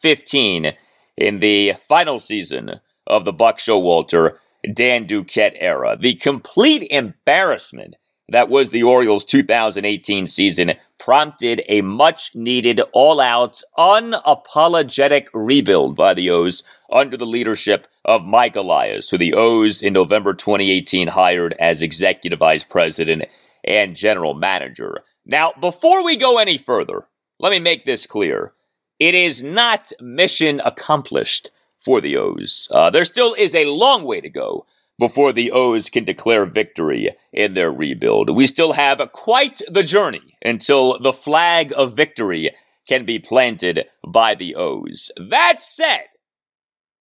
115 0.02 0.76
in 1.16 1.40
the 1.40 1.74
final 1.82 2.20
season 2.20 2.80
of 3.06 3.24
the 3.24 3.32
Buck 3.32 3.58
Showalter 3.58 4.36
Dan 4.72 5.06
Duquette 5.06 5.56
era. 5.58 5.96
The 5.98 6.14
complete 6.14 6.86
embarrassment 6.90 7.96
that 8.28 8.48
was 8.48 8.70
the 8.70 8.82
Orioles 8.82 9.24
2018 9.24 10.26
season 10.26 10.72
prompted 10.98 11.62
a 11.68 11.80
much 11.80 12.34
needed 12.34 12.80
all 12.92 13.20
out, 13.20 13.62
unapologetic 13.78 15.28
rebuild 15.32 15.96
by 15.96 16.12
the 16.12 16.28
O's 16.30 16.62
under 16.90 17.16
the 17.16 17.26
leadership 17.26 17.86
of 18.04 18.24
Mike 18.24 18.56
Elias, 18.56 19.10
who 19.10 19.18
the 19.18 19.32
O's 19.32 19.82
in 19.82 19.92
November 19.92 20.34
2018 20.34 21.08
hired 21.08 21.54
as 21.60 21.82
executive 21.82 22.40
vice 22.40 22.64
president 22.64 23.24
and 23.64 23.96
general 23.96 24.34
manager. 24.34 25.04
Now, 25.24 25.52
before 25.60 26.04
we 26.04 26.16
go 26.16 26.38
any 26.38 26.58
further, 26.58 27.06
let 27.38 27.50
me 27.50 27.60
make 27.60 27.84
this 27.84 28.06
clear. 28.06 28.52
It 28.98 29.14
is 29.14 29.42
not 29.42 29.92
mission 30.00 30.60
accomplished 30.64 31.50
for 31.84 32.00
the 32.00 32.16
O's. 32.16 32.68
Uh, 32.70 32.90
there 32.90 33.04
still 33.04 33.34
is 33.34 33.54
a 33.54 33.66
long 33.66 34.04
way 34.04 34.20
to 34.20 34.28
go 34.28 34.66
before 34.98 35.32
the 35.32 35.50
O's 35.52 35.90
can 35.90 36.04
declare 36.04 36.46
victory 36.46 37.10
in 37.32 37.54
their 37.54 37.70
rebuild. 37.70 38.34
We 38.34 38.46
still 38.46 38.72
have 38.72 39.00
quite 39.12 39.60
the 39.68 39.82
journey 39.82 40.36
until 40.44 40.98
the 40.98 41.12
flag 41.12 41.72
of 41.76 41.94
victory 41.94 42.50
can 42.88 43.04
be 43.04 43.18
planted 43.18 43.84
by 44.06 44.34
the 44.34 44.54
O's. 44.54 45.10
That 45.16 45.60
said, 45.60 46.06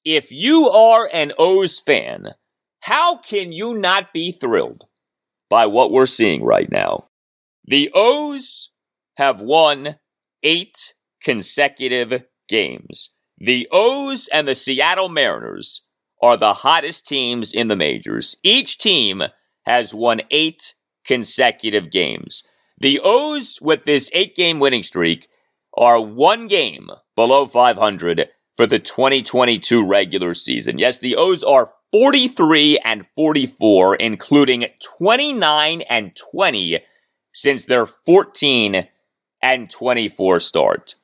if 0.04 0.32
you 0.32 0.68
are 0.70 1.10
an 1.14 1.32
O's 1.38 1.80
fan, 1.80 2.34
how 2.82 3.18
can 3.18 3.52
you 3.52 3.74
not 3.74 4.14
be 4.14 4.32
thrilled 4.32 4.86
by 5.50 5.66
what 5.66 5.92
we're 5.92 6.06
seeing 6.06 6.44
right 6.44 6.72
now? 6.72 7.08
The 7.66 7.90
O's 7.94 8.72
have 9.16 9.42
won 9.42 9.96
eight 10.44 10.94
consecutive 11.26 12.24
games. 12.48 13.10
The 13.40 13.68
O's 13.72 14.30
and 14.30 14.48
the 14.48 14.56
Seattle 14.56 15.10
Mariners 15.10 15.82
are 16.22 16.38
the 16.38 16.54
hottest 16.54 17.06
teams 17.08 17.52
in 17.52 17.68
the 17.68 17.76
majors. 17.76 18.38
Each 18.44 18.78
team 18.78 19.24
has 19.66 19.94
won 19.94 20.22
eight 20.30 20.76
consecutive 21.06 21.92
games. 21.92 22.44
The 22.80 23.02
O's, 23.04 23.60
with 23.62 23.86
this 23.86 24.10
eight 24.14 24.36
game 24.36 24.60
winning 24.60 24.84
streak, 24.84 25.28
are 25.76 26.00
one 26.00 26.48
game 26.48 26.90
below 27.16 27.48
500 27.48 28.30
for 28.56 28.68
the 28.68 28.80
2022 28.80 29.86
regular 29.86 30.34
season. 30.34 30.78
Yes, 30.78 31.00
the 31.00 31.16
O's 31.16 31.44
are 31.44 31.72
43 31.92 32.78
and 32.86 33.06
44, 33.06 33.96
including 33.96 34.68
29 34.98 35.82
and 35.90 36.16
20 36.16 36.80
since 37.34 37.66
their 37.66 37.86
14 37.86 38.88
and 39.42 39.70
24 39.70 40.40
start. 40.40 40.96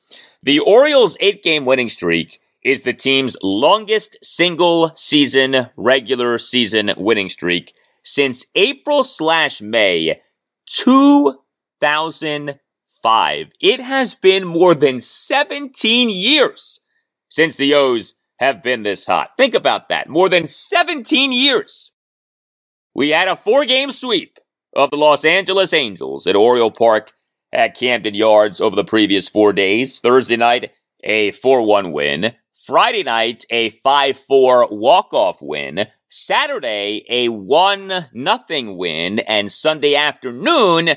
The 0.44 0.58
Orioles' 0.58 1.16
eight 1.20 1.44
game 1.44 1.64
winning 1.64 1.88
streak 1.88 2.40
is 2.64 2.80
the 2.80 2.92
team's 2.92 3.36
longest 3.44 4.16
single 4.24 4.90
season, 4.96 5.68
regular 5.76 6.36
season 6.36 6.90
winning 6.96 7.28
streak 7.28 7.72
since 8.02 8.44
April 8.56 9.04
slash 9.04 9.62
May 9.62 10.20
2005. 10.66 13.52
It 13.60 13.80
has 13.80 14.16
been 14.16 14.44
more 14.44 14.74
than 14.74 14.98
17 14.98 16.10
years 16.10 16.80
since 17.28 17.54
the 17.54 17.72
O's 17.74 18.14
have 18.40 18.64
been 18.64 18.82
this 18.82 19.06
hot. 19.06 19.36
Think 19.36 19.54
about 19.54 19.88
that. 19.90 20.08
More 20.08 20.28
than 20.28 20.48
17 20.48 21.30
years. 21.30 21.92
We 22.96 23.10
had 23.10 23.28
a 23.28 23.36
four 23.36 23.64
game 23.64 23.92
sweep 23.92 24.40
of 24.74 24.90
the 24.90 24.96
Los 24.96 25.24
Angeles 25.24 25.72
Angels 25.72 26.26
at 26.26 26.34
Oriole 26.34 26.72
Park 26.72 27.12
at 27.52 27.76
Camden 27.76 28.14
Yards 28.14 28.60
over 28.60 28.74
the 28.74 28.84
previous 28.84 29.28
four 29.28 29.52
days. 29.52 29.98
Thursday 29.98 30.36
night, 30.36 30.72
a 31.04 31.32
4 31.32 31.62
1 31.62 31.92
win. 31.92 32.34
Friday 32.66 33.02
night, 33.02 33.44
a 33.50 33.70
5 33.70 34.18
4 34.18 34.68
walk 34.70 35.12
off 35.12 35.42
win. 35.42 35.86
Saturday, 36.08 37.04
a 37.08 37.28
1 37.28 37.90
0 38.48 38.74
win. 38.74 39.18
And 39.20 39.50
Sunday 39.50 39.94
afternoon, 39.94 40.90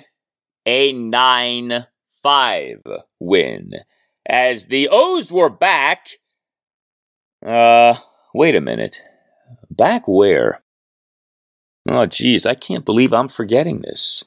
a 0.66 0.94
9 0.94 1.86
5 2.24 2.84
win. 3.20 3.72
As 4.28 4.66
the 4.66 4.90
O's 4.92 5.32
were 5.32 5.50
back, 5.50 6.08
uh, 7.46 7.96
wait 8.34 8.56
a 8.56 8.62
minute. 8.62 9.02
Back 9.70 10.08
where? 10.08 10.64
Oh, 11.88 12.08
geez, 12.08 12.46
I 12.48 12.56
can't 12.56 12.84
believe 12.84 13.14
I'm 13.14 13.28
forgetting 13.28 13.82
this. 13.82 14.24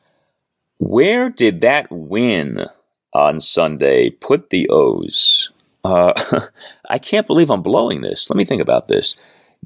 Where 0.79 1.29
did 1.29 1.61
that 1.61 1.89
win 1.91 2.67
on 3.13 3.41
Sunday 3.41 4.11
put 4.11 4.51
the 4.51 4.69
O's? 4.71 5.51
Uh, 5.85 6.13
I 6.89 6.99
can't 6.99 7.27
believe 7.27 7.51
I'm 7.51 7.63
blowing 7.63 8.01
this. 8.01 8.31
Let 8.31 8.37
me 8.37 8.45
think 8.45 8.63
about 8.63 8.89
this. 8.89 9.17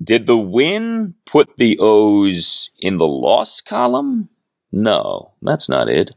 Did 0.03 0.27
the 0.27 0.39
win 0.39 1.15
put 1.27 1.57
the 1.59 1.79
O's 1.81 2.71
in 2.81 2.97
the 2.97 3.07
loss 3.07 3.61
column? 3.61 4.31
No, 4.73 5.33
that's 5.43 5.69
not 5.69 5.89
it. 5.89 6.13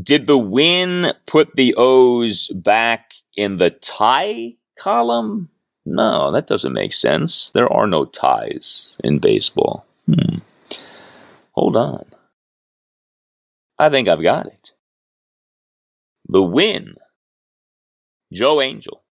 Did 0.00 0.28
the 0.28 0.38
win 0.38 1.12
put 1.26 1.56
the 1.56 1.74
O's 1.76 2.48
back 2.48 3.14
in 3.36 3.56
the 3.56 3.70
tie 3.70 4.54
column? 4.78 5.50
No, 5.84 6.30
that 6.30 6.46
doesn't 6.46 6.72
make 6.72 6.92
sense. 6.92 7.50
There 7.50 7.70
are 7.72 7.88
no 7.88 8.04
ties 8.04 8.96
in 9.02 9.18
baseball. 9.18 9.84
Hmm. 10.06 10.38
Hold 11.52 11.76
on. 11.76 12.04
I 13.80 13.88
think 13.88 14.10
I've 14.10 14.22
got 14.22 14.44
it. 14.44 14.72
The 16.28 16.42
win. 16.42 16.96
Joe 18.30 18.60
Angel. 18.60 19.02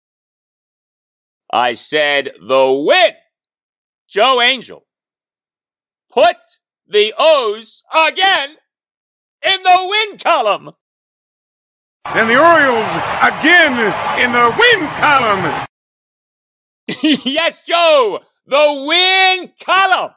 I 1.51 1.73
said 1.73 2.33
the 2.39 2.85
win. 2.87 3.13
Joe 4.07 4.43
Angel. 4.43 4.85
Put 6.13 6.37
the 6.87 7.15
O's 7.19 7.83
again 7.95 8.51
in 9.43 9.63
the 9.63 9.89
win 9.89 10.19
column. 10.19 10.73
And 12.05 12.29
the 12.29 12.39
Orioles 12.39 12.93
again 13.23 13.73
in 14.23 14.33
the 14.33 14.55
win 14.59 14.89
column. 15.01 15.67
yes, 17.03 17.63
Joe, 17.63 18.21
the 18.45 18.85
win 18.87 19.51
column. 19.65 20.13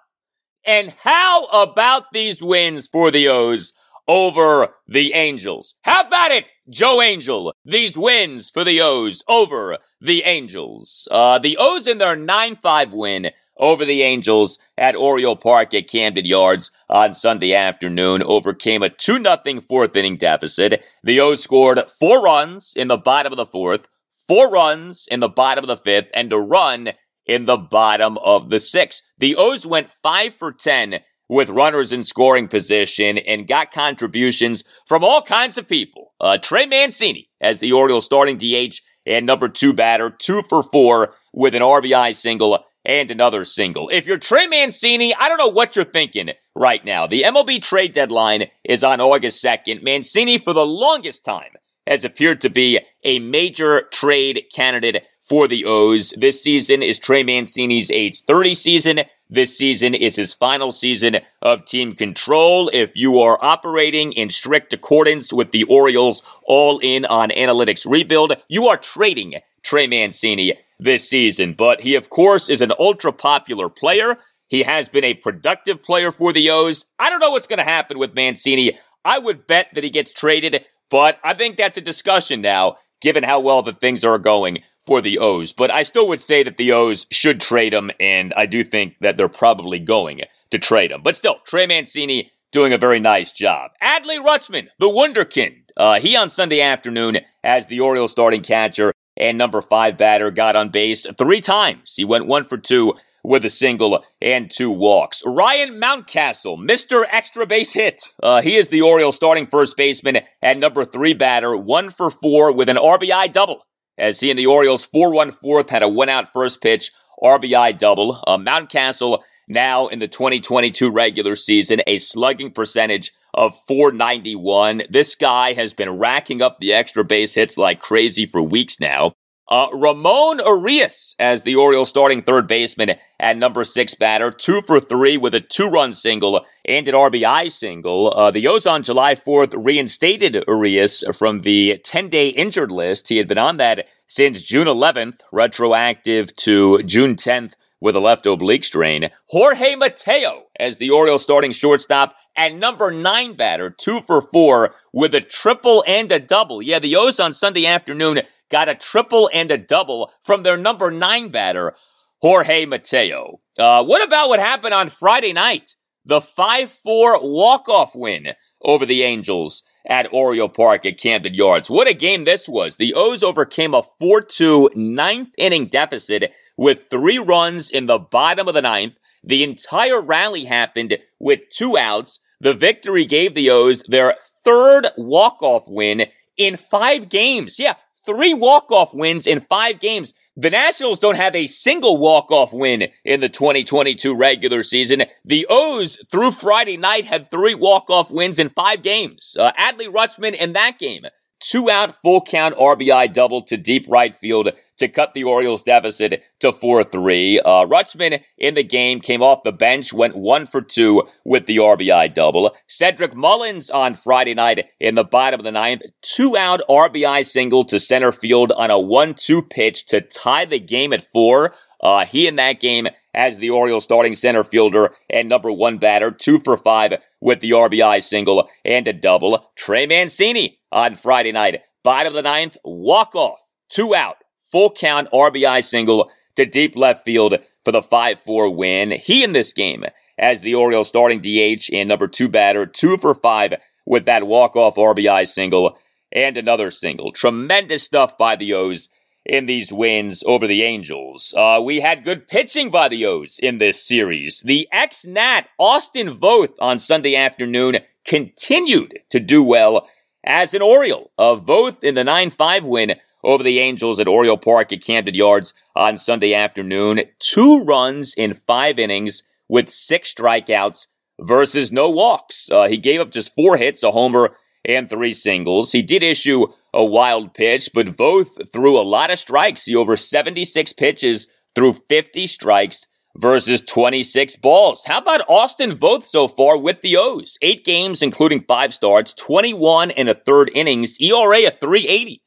And 0.66 0.94
how 1.04 1.46
about 1.46 2.12
these 2.12 2.44
wins 2.44 2.90
for 2.90 3.12
the 3.12 3.30
O's 3.30 3.72
over 4.08 4.76
the 4.88 5.14
Angels? 5.14 5.76
How 5.82 6.02
about 6.02 6.32
it, 6.32 6.52
Joe 6.70 7.02
Angel? 7.02 7.54
These 7.66 7.98
wins 7.98 8.50
for 8.50 8.64
the 8.64 8.82
O's 8.82 9.24
over 9.28 9.78
the 10.00 10.24
Angels. 10.24 11.08
Uh, 11.12 11.40
the 11.40 11.58
O's 11.60 11.88
in 11.88 11.98
their 11.98 12.16
9-5 12.16 12.92
win 12.92 13.32
over 13.58 13.86
the 13.86 14.02
Angels 14.02 14.58
at 14.78 14.96
Oriole 14.96 15.36
Park 15.36 15.74
at 15.74 15.88
Camden 15.88 16.26
Yards 16.26 16.72
on 16.90 17.14
Sunday 17.14 17.54
afternoon 17.54 18.24
overcame 18.24 18.84
a 18.84 18.90
2-0 18.90 19.68
fourth 19.68 19.96
inning 19.96 20.18
deficit. 20.18 20.84
The 21.04 21.20
O's 21.20 21.44
scored 21.44 21.80
four 22.00 22.22
runs 22.22 22.74
in 22.76 22.88
the 22.88 22.98
bottom 22.98 23.32
of 23.32 23.38
the 23.38 23.46
fourth, 23.46 23.88
four 24.28 24.50
runs 24.50 25.08
in 25.10 25.20
the 25.20 25.30
bottom 25.30 25.64
of 25.64 25.68
the 25.68 25.78
fifth, 25.78 26.10
and 26.14 26.34
a 26.34 26.40
run 26.40 26.92
in 27.26 27.46
the 27.46 27.58
bottom 27.58 28.18
of 28.18 28.50
the 28.50 28.60
sixth. 28.60 29.04
The 29.18 29.36
O's 29.36 29.66
went 29.66 29.92
five 29.92 30.34
for 30.34 30.52
10 30.52 31.00
with 31.32 31.50
runners 31.50 31.94
in 31.94 32.04
scoring 32.04 32.46
position 32.46 33.18
and 33.18 33.48
got 33.48 33.72
contributions 33.72 34.66
from 34.86 35.02
all 35.02 35.22
kinds 35.22 35.58
of 35.58 35.66
people. 35.66 36.12
Uh, 36.20 36.38
Trey 36.38 36.66
Mancini 36.66 37.30
as 37.40 37.60
the 37.60 37.72
Orioles 37.72 38.04
starting 38.04 38.38
DH 38.38 38.82
and 39.06 39.26
number 39.26 39.48
two 39.48 39.72
batter, 39.72 40.10
two 40.10 40.44
for 40.50 40.62
four 40.62 41.14
with 41.32 41.56
an 41.56 41.62
RBI 41.62 42.14
single 42.16 42.60
and 42.84 43.10
another 43.10 43.46
single. 43.46 43.88
If 43.88 44.08
you're 44.08 44.18
Trey 44.18 44.46
Mancini, 44.46 45.16
I 45.16 45.30
don't 45.30 45.38
know 45.38 45.48
what 45.48 45.78
you're 45.78 45.86
thinking 45.86 46.32
right 46.54 46.84
now. 46.84 47.08
The 47.08 47.24
MLB 47.24 47.62
trade 47.62 47.94
deadline 47.94 48.48
is 48.66 48.84
on 48.84 49.00
August 49.00 49.42
2nd. 49.42 49.82
Mancini, 49.82 50.38
for 50.38 50.52
the 50.52 50.66
longest 50.66 51.24
time, 51.24 51.52
has 51.88 52.04
appeared 52.04 52.42
to 52.42 52.50
be 52.50 52.80
a 53.06 53.20
major 53.20 53.84
trade 53.94 54.48
candidate 54.54 55.08
for 55.22 55.48
the 55.48 55.64
O's. 55.64 56.14
This 56.18 56.44
season 56.44 56.84
is 56.84 57.00
Trey 57.00 57.24
Mancini's 57.24 57.90
age 57.90 58.22
30 58.28 58.54
season. 58.54 59.00
This 59.34 59.58
season 59.58 59.94
is 59.94 60.18
his 60.18 60.34
final 60.34 60.74
season 60.74 61.20
of 61.42 61.64
team 61.64 61.96
control. 61.96 62.70
If 62.74 62.92
you 62.96 63.18
are 63.20 63.42
operating 63.42 64.12
in 64.12 64.30
strict 64.30 64.74
accordance 64.74 65.32
with 65.32 65.52
the 65.52 65.64
Orioles 65.64 66.22
all 66.44 66.80
in 66.80 67.06
on 67.06 67.30
analytics 67.30 67.90
rebuild, 67.90 68.36
you 68.50 68.68
are 68.68 68.76
trading 68.76 69.36
Trey 69.64 69.88
Mancini 69.88 70.60
this 70.80 71.10
season. 71.10 71.54
But 71.54 71.80
he, 71.80 71.96
of 71.96 72.10
course, 72.10 72.50
is 72.50 72.60
an 72.60 72.74
ultra 72.78 73.14
popular 73.14 73.70
player. 73.70 74.18
He 74.50 74.64
has 74.64 74.90
been 74.90 75.06
a 75.06 75.14
productive 75.14 75.82
player 75.82 76.12
for 76.12 76.34
the 76.34 76.50
O's. 76.50 76.88
I 77.00 77.10
don't 77.10 77.22
know 77.22 77.32
what's 77.32 77.48
going 77.48 77.60
to 77.60 77.64
happen 77.64 77.98
with 77.98 78.14
Mancini. 78.14 78.78
I 79.06 79.18
would 79.18 79.48
bet 79.48 79.70
that 79.76 79.86
he 79.86 79.90
gets 79.90 80.12
traded, 80.12 80.66
but 80.90 81.20
I 81.24 81.36
think 81.36 81.56
that's 81.56 81.78
a 81.78 81.82
discussion 81.82 82.42
now, 82.42 82.76
given 83.00 83.24
how 83.24 83.40
well 83.40 83.62
the 83.62 83.72
things 83.72 84.04
are 84.04 84.18
going 84.18 84.62
for 84.86 85.02
the 85.02 85.18
O's. 85.20 85.54
But 85.54 85.72
I 85.72 85.84
still 85.84 86.08
would 86.08 86.22
say 86.22 86.44
that 86.44 86.58
the 86.58 86.72
O's 86.72 87.06
should 87.12 87.40
trade 87.42 87.74
him, 87.74 87.92
and 88.00 88.34
I 88.36 88.46
do 88.46 88.64
think 88.64 88.96
that 89.02 89.18
they're 89.18 89.30
probably 89.30 89.80
going 89.80 90.22
to 90.52 90.60
trade 90.60 90.92
him. 90.92 91.02
But 91.04 91.16
still, 91.16 91.40
Trey 91.46 91.68
Mancini 91.68 92.32
doing 92.52 92.74
a 92.74 92.78
very 92.78 93.00
nice 93.00 93.32
job. 93.32 93.72
Adley 93.82 94.24
Rutschman, 94.24 94.68
the 94.80 94.88
Wunderkind. 94.88 95.58
Uh, 95.78 96.00
he 96.00 96.18
on 96.18 96.30
Sunday 96.30 96.62
afternoon 96.62 97.20
as 97.44 97.68
the 97.68 97.80
Orioles 97.80 98.12
starting 98.12 98.44
catcher 98.44 98.94
and 99.18 99.38
number 99.38 99.62
five 99.62 99.98
batter 99.98 100.32
got 100.32 100.56
on 100.56 100.70
base 100.70 101.06
three 101.18 101.42
times. 101.42 101.94
He 101.96 102.04
went 102.04 102.28
one 102.28 102.44
for 102.44 102.58
two 102.58 102.96
with 103.24 103.46
a 103.46 103.50
single 103.50 104.04
and 104.22 104.50
two 104.50 104.72
walks. 104.72 105.22
Ryan 105.26 105.80
Mountcastle, 105.80 106.58
Mr. 106.58 107.06
Extra 107.10 107.46
Base 107.46 107.74
Hit. 107.74 108.14
Uh, 108.22 108.42
he 108.42 108.56
is 108.56 108.70
the 108.70 108.82
Orioles 108.82 109.16
starting 109.16 109.46
first 109.46 109.78
baseman 109.78 110.20
and 110.42 110.60
number 110.60 110.86
three 110.86 111.14
batter, 111.14 111.56
one 111.56 111.90
for 111.90 112.10
four 112.10 112.52
with 112.52 112.68
an 112.68 112.78
RBI 112.78 113.32
double. 113.32 113.62
As 114.02 114.20
he 114.20 114.32
and 114.32 114.40
the 114.40 114.48
Orioles 114.48 114.88
4-1 114.88 115.32
fourth 115.32 115.70
had 115.70 115.84
a 115.84 115.88
one 115.88 116.10
out 116.10 116.34
first 116.34 116.60
pitch 116.60 116.92
RBI 117.22 117.78
double. 117.78 118.22
Uh, 118.26 118.36
Mountcastle 118.36 119.20
now 119.48 119.86
in 119.88 120.00
the 120.00 120.08
2022 120.08 120.90
regular 120.90 121.36
season, 121.36 121.82
a 121.86 122.00
slugging 122.00 122.50
percentage 122.50 123.12
of 123.36 123.56
491. 123.68 124.84
This 124.90 125.14
guy 125.14 125.54
has 125.54 125.72
been 125.72 126.00
racking 126.00 126.42
up 126.42 126.58
the 126.60 126.74
extra 126.74 127.04
base 127.04 127.36
hits 127.36 127.60
like 127.60 127.80
crazy 127.80 128.26
for 128.26 128.42
weeks 128.42 128.80
now. 128.80 129.14
Uh, 129.52 129.68
Ramon 129.74 130.40
Urias 130.40 131.14
as 131.20 131.42
the 131.42 131.58
Orioles 131.58 131.90
starting 131.90 132.22
third 132.22 132.48
baseman 132.48 132.92
at 133.20 133.36
number 133.36 133.66
six 133.66 133.94
batter, 133.94 134.32
two 134.32 134.62
for 134.62 134.80
three 134.80 135.18
with 135.18 135.36
a 135.36 135.42
two 135.42 135.68
run 135.68 135.94
single 135.94 136.46
and 136.64 136.88
an 136.88 136.96
RBI 136.96 137.52
single. 137.52 138.14
Uh, 138.14 138.32
the 138.32 138.48
O's 138.48 138.66
on 138.66 138.82
July 138.82 139.14
4th 139.14 139.54
reinstated 139.58 140.42
Urias 140.48 141.04
from 141.14 141.42
the 141.42 141.82
10 141.84 142.08
day 142.08 142.30
injured 142.30 142.72
list. 142.72 143.10
He 143.10 143.18
had 143.18 143.28
been 143.28 143.38
on 143.38 143.58
that 143.58 143.90
since 144.08 144.42
June 144.42 144.68
11th, 144.68 145.20
retroactive 145.34 146.34
to 146.38 146.82
June 146.84 147.18
10th 147.18 147.56
with 147.82 147.98
a 147.98 148.00
left 148.00 148.26
oblique 148.26 148.64
strain. 148.64 149.10
Jorge 149.32 149.76
Mateo 149.76 150.44
as 150.58 150.78
the 150.78 150.92
Orioles 150.92 151.24
starting 151.24 151.52
shortstop 151.52 152.16
and 152.38 152.58
number 152.58 152.90
nine 152.90 153.34
batter, 153.34 153.70
two 153.70 154.00
for 154.08 154.22
four 154.22 154.76
with 154.94 155.14
a 155.14 155.20
triple 155.20 155.84
and 155.86 156.10
a 156.10 156.20
double. 156.20 156.62
Yeah, 156.62 156.80
the 156.80 156.96
O's 156.96 157.20
on 157.20 157.34
Sunday 157.34 157.66
afternoon 157.66 158.22
got 158.52 158.70
a 158.70 158.76
triple 158.76 159.30
and 159.34 159.50
a 159.52 159.58
double 159.58 160.12
from 160.22 160.44
their 160.44 160.58
number 160.58 160.92
nine 160.92 161.30
batter, 161.30 161.76
Jorge 162.22 162.66
Mateo. 162.66 163.40
Uh, 163.58 163.84
what 163.84 164.06
about 164.06 164.30
what 164.30 164.40
happened 164.40 164.74
on 164.74 164.90
Friday 164.90 165.34
night? 165.34 165.76
The 166.06 166.20
5-4 166.20 167.22
walk-off 167.22 167.96
win 167.96 168.34
over 168.64 168.86
the 168.86 169.04
Angels 169.04 169.64
at 169.88 170.12
Oriole 170.14 170.50
Park 170.50 170.86
at 170.86 171.00
Camden 171.00 171.34
Yards. 171.34 171.70
What 171.70 171.90
a 171.90 171.94
game 171.94 172.26
this 172.26 172.48
was. 172.48 172.76
The 172.76 172.94
O's 172.94 173.24
overcame 173.24 173.74
a 173.74 173.84
4-2 174.02 174.76
ninth 174.76 175.30
inning 175.38 175.68
deficit 175.68 176.32
with 176.58 176.90
three 176.90 177.18
runs 177.18 177.70
in 177.70 177.88
the 177.88 177.98
bottom 177.98 178.48
of 178.48 178.54
the 178.54 178.62
ninth. 178.62 179.00
The 179.24 179.44
entire 179.44 180.02
rally 180.02 180.46
happened 180.46 180.98
with 181.20 181.42
two 181.50 181.78
outs. 181.78 182.20
The 182.40 182.54
victory 182.54 183.06
gave 183.06 183.34
the 183.34 183.50
O's 183.50 183.84
their 183.84 184.16
third 184.44 184.88
walk-off 184.98 185.68
win 185.68 186.06
in 186.38 186.58
five 186.58 187.10
games. 187.10 187.60
Yeah, 187.60 187.76
three 188.06 188.34
walk-off 188.34 188.94
wins 188.94 189.28
in 189.28 189.42
five 189.42 189.80
games. 189.80 190.14
The 190.36 190.50
Nationals 190.50 191.00
don't 191.00 191.18
have 191.18 191.36
a 191.36 191.48
single 191.48 191.98
walk-off 191.98 192.54
win 192.54 192.88
in 193.04 193.20
the 193.20 193.30
2022 193.30 194.16
regular 194.16 194.64
season. 194.64 195.04
The 195.26 195.46
O's 195.50 196.00
through 196.12 196.32
Friday 196.32 196.78
night 196.78 197.06
had 197.06 197.30
three 197.30 197.56
walk-off 197.56 198.10
wins 198.10 198.40
in 198.40 198.50
five 198.50 198.82
games. 198.82 199.36
Uh, 199.38 199.52
Adley 199.54 199.88
Rutschman 199.88 200.34
in 200.34 200.54
that 200.54 200.80
game 200.80 201.04
two 201.42 201.70
out 201.70 202.00
full 202.02 202.22
count 202.22 202.56
RBI 202.56 203.12
double 203.12 203.42
to 203.44 203.58
deep 203.58 203.86
right 203.90 204.16
field 204.16 204.52
to 204.82 204.88
cut 204.88 205.14
the 205.14 205.24
Orioles 205.24 205.64
deficit 205.64 206.24
to 206.40 206.52
4-3. 206.52 207.40
Uh, 207.40 207.66
Rutschman 207.66 208.22
in 208.38 208.56
the 208.56 208.64
game 208.64 209.00
came 209.00 209.22
off 209.22 209.44
the 209.44 209.52
bench, 209.52 209.94
went 209.94 210.16
one 210.16 210.46
for 210.46 210.62
two 210.62 211.04
with 211.24 211.46
the 211.46 211.58
RBI 211.58 212.14
double. 212.14 212.56
Cedric 212.68 213.16
Mullins 213.16 213.70
on 213.70 213.94
Friday 213.94 214.34
night 214.34 214.68
in 214.80 214.96
the 214.96 215.04
bottom 215.04 215.40
of 215.40 215.44
the 215.44 215.52
ninth, 215.52 215.84
two 216.02 216.36
out 216.36 216.62
RBI 216.68 217.26
single 217.26 217.64
to 217.66 217.80
center 217.80 218.12
field 218.12 218.52
on 218.52 218.72
a 218.72 218.76
1-2 218.76 219.50
pitch 219.50 219.86
to 219.86 220.02
tie 220.02 220.46
the 220.46 220.60
game 220.60 220.94
at 220.94 221.04
four. 221.04 221.54
Uh, 221.80 222.06
he 222.06 222.28
in 222.28 222.36
that 222.36 222.60
game 222.60 222.88
as 223.14 223.38
the 223.38 223.50
Orioles 223.50 223.84
starting 223.84 224.16
center 224.16 224.44
fielder 224.44 224.94
and 225.10 225.30
number 225.30 225.52
one 225.52 225.78
batter, 225.78 226.12
two 226.12 226.40
for 226.40 226.58
five 226.58 226.94
with 227.20 227.40
the 227.40 227.52
RBI 227.52 228.04
single 228.04 228.48
and 228.66 228.88
a 228.88 228.94
double. 228.94 229.52
Trey 229.56 229.86
Mancini 229.86 230.60
on 230.72 230.96
Friday 230.96 231.32
night, 231.32 231.62
bottom 231.84 232.12
of 232.12 232.14
the 232.16 232.22
ninth, 232.22 232.58
walk 232.64 233.16
off, 233.16 233.42
two 233.70 233.94
out, 233.94 234.18
full 234.52 234.72
count 234.72 235.08
RBI 235.14 235.64
single 235.64 236.12
to 236.36 236.46
deep 236.46 236.76
left 236.76 237.04
field 237.04 237.36
for 237.64 237.72
the 237.72 237.82
5-4 237.82 238.56
win. 238.56 238.92
He 238.92 239.24
in 239.24 239.34
this 239.34 239.54
game 239.54 239.86
as 240.18 240.42
the 240.42 240.56
Orioles 240.56 240.88
starting 240.88 241.22
DH 241.22 241.70
and 241.74 241.90
number 241.90 242.08
two 242.08 242.30
batter, 242.30 242.66
two 242.66 242.98
for 242.98 243.14
five 243.14 243.56
with 243.86 244.06
that 244.06 244.28
walk-off 244.28 244.76
RBI 244.76 245.28
single 245.28 245.78
and 246.12 246.38
another 246.38 246.72
single. 246.72 247.12
Tremendous 247.12 247.84
stuff 247.84 248.18
by 248.18 248.36
the 248.36 248.54
O's 248.54 248.90
in 249.26 249.46
these 249.46 249.72
wins 249.72 250.24
over 250.26 250.48
the 250.48 250.64
Angels. 250.64 251.34
Uh, 251.38 251.62
we 251.64 251.82
had 251.82 252.04
good 252.04 252.28
pitching 252.28 252.70
by 252.70 252.88
the 252.88 253.06
O's 253.06 253.40
in 253.40 253.58
this 253.58 253.84
series. 253.84 254.42
The 254.42 254.68
ex-Nat 254.72 255.48
Austin 255.60 256.18
Voth 256.18 256.54
on 256.60 256.80
Sunday 256.80 257.16
afternoon 257.16 257.78
continued 258.06 259.00
to 259.10 259.20
do 259.20 259.44
well 259.44 259.88
as 260.24 260.54
an 260.54 260.62
Oriole. 260.62 261.12
Uh, 261.18 261.36
Voth 261.36 261.84
in 261.84 261.96
the 261.96 262.04
9-5 262.04 262.64
win 262.64 262.96
over 263.24 263.44
the 263.44 263.60
Angels 263.60 264.00
at 264.00 264.08
Oriole 264.08 264.38
Park 264.38 264.74
at 264.74 264.84
Camden 264.84 265.16
Yards 265.16 265.54
on 265.76 265.98
Sunday 265.98 266.34
afternoon. 266.34 267.02
Two 267.20 267.64
runs 267.64 268.14
in 268.16 268.34
five 268.34 268.80
innings 268.80 269.24
with 269.48 269.70
six 269.70 270.14
strikeouts 270.14 270.88
versus 271.20 271.72
no 271.72 271.90
walks. 271.90 272.50
Uh, 272.50 272.68
he 272.68 272.78
gave 272.78 273.00
up 273.00 273.12
just 273.12 273.36
four 273.36 273.58
hits, 273.58 273.84
a 273.84 273.92
homer, 273.92 274.36
and 274.66 274.90
three 274.90 275.14
singles. 275.14 275.72
He 275.72 275.82
did 275.82 276.04
issue 276.04 276.48
a 276.74 276.86
wild 276.86 277.34
pitch, 277.34 277.70
but 277.74 277.88
Voth 277.88 278.52
threw 278.52 278.80
a 278.80 278.84
lot 278.84 279.12
of 279.12 279.20
strikes. 279.20 279.66
He 279.66 279.76
over 279.76 279.98
76 279.98 280.74
pitches 280.74 281.28
threw 281.56 281.74
50 281.74 282.28
strikes 282.28 282.88
versus 283.18 283.62
26 283.62 284.38
balls. 284.38 284.84
How 284.86 285.00
about 285.00 285.28
Austin 285.28 285.72
Voth 285.78 286.06
so 286.06 286.28
far 286.28 286.58
with 286.58 286.82
the 286.82 286.96
O's? 286.98 287.38
Eight 287.42 287.66
games, 287.66 288.02
including 288.02 288.42
five 288.44 288.74
starts, 288.74 289.14
21 289.14 289.92
and 289.92 290.10
a 290.10 290.16
third 290.16 290.50
innings, 290.54 290.98
ERA 291.00 291.48
of 291.48 291.60
380. 291.60 292.22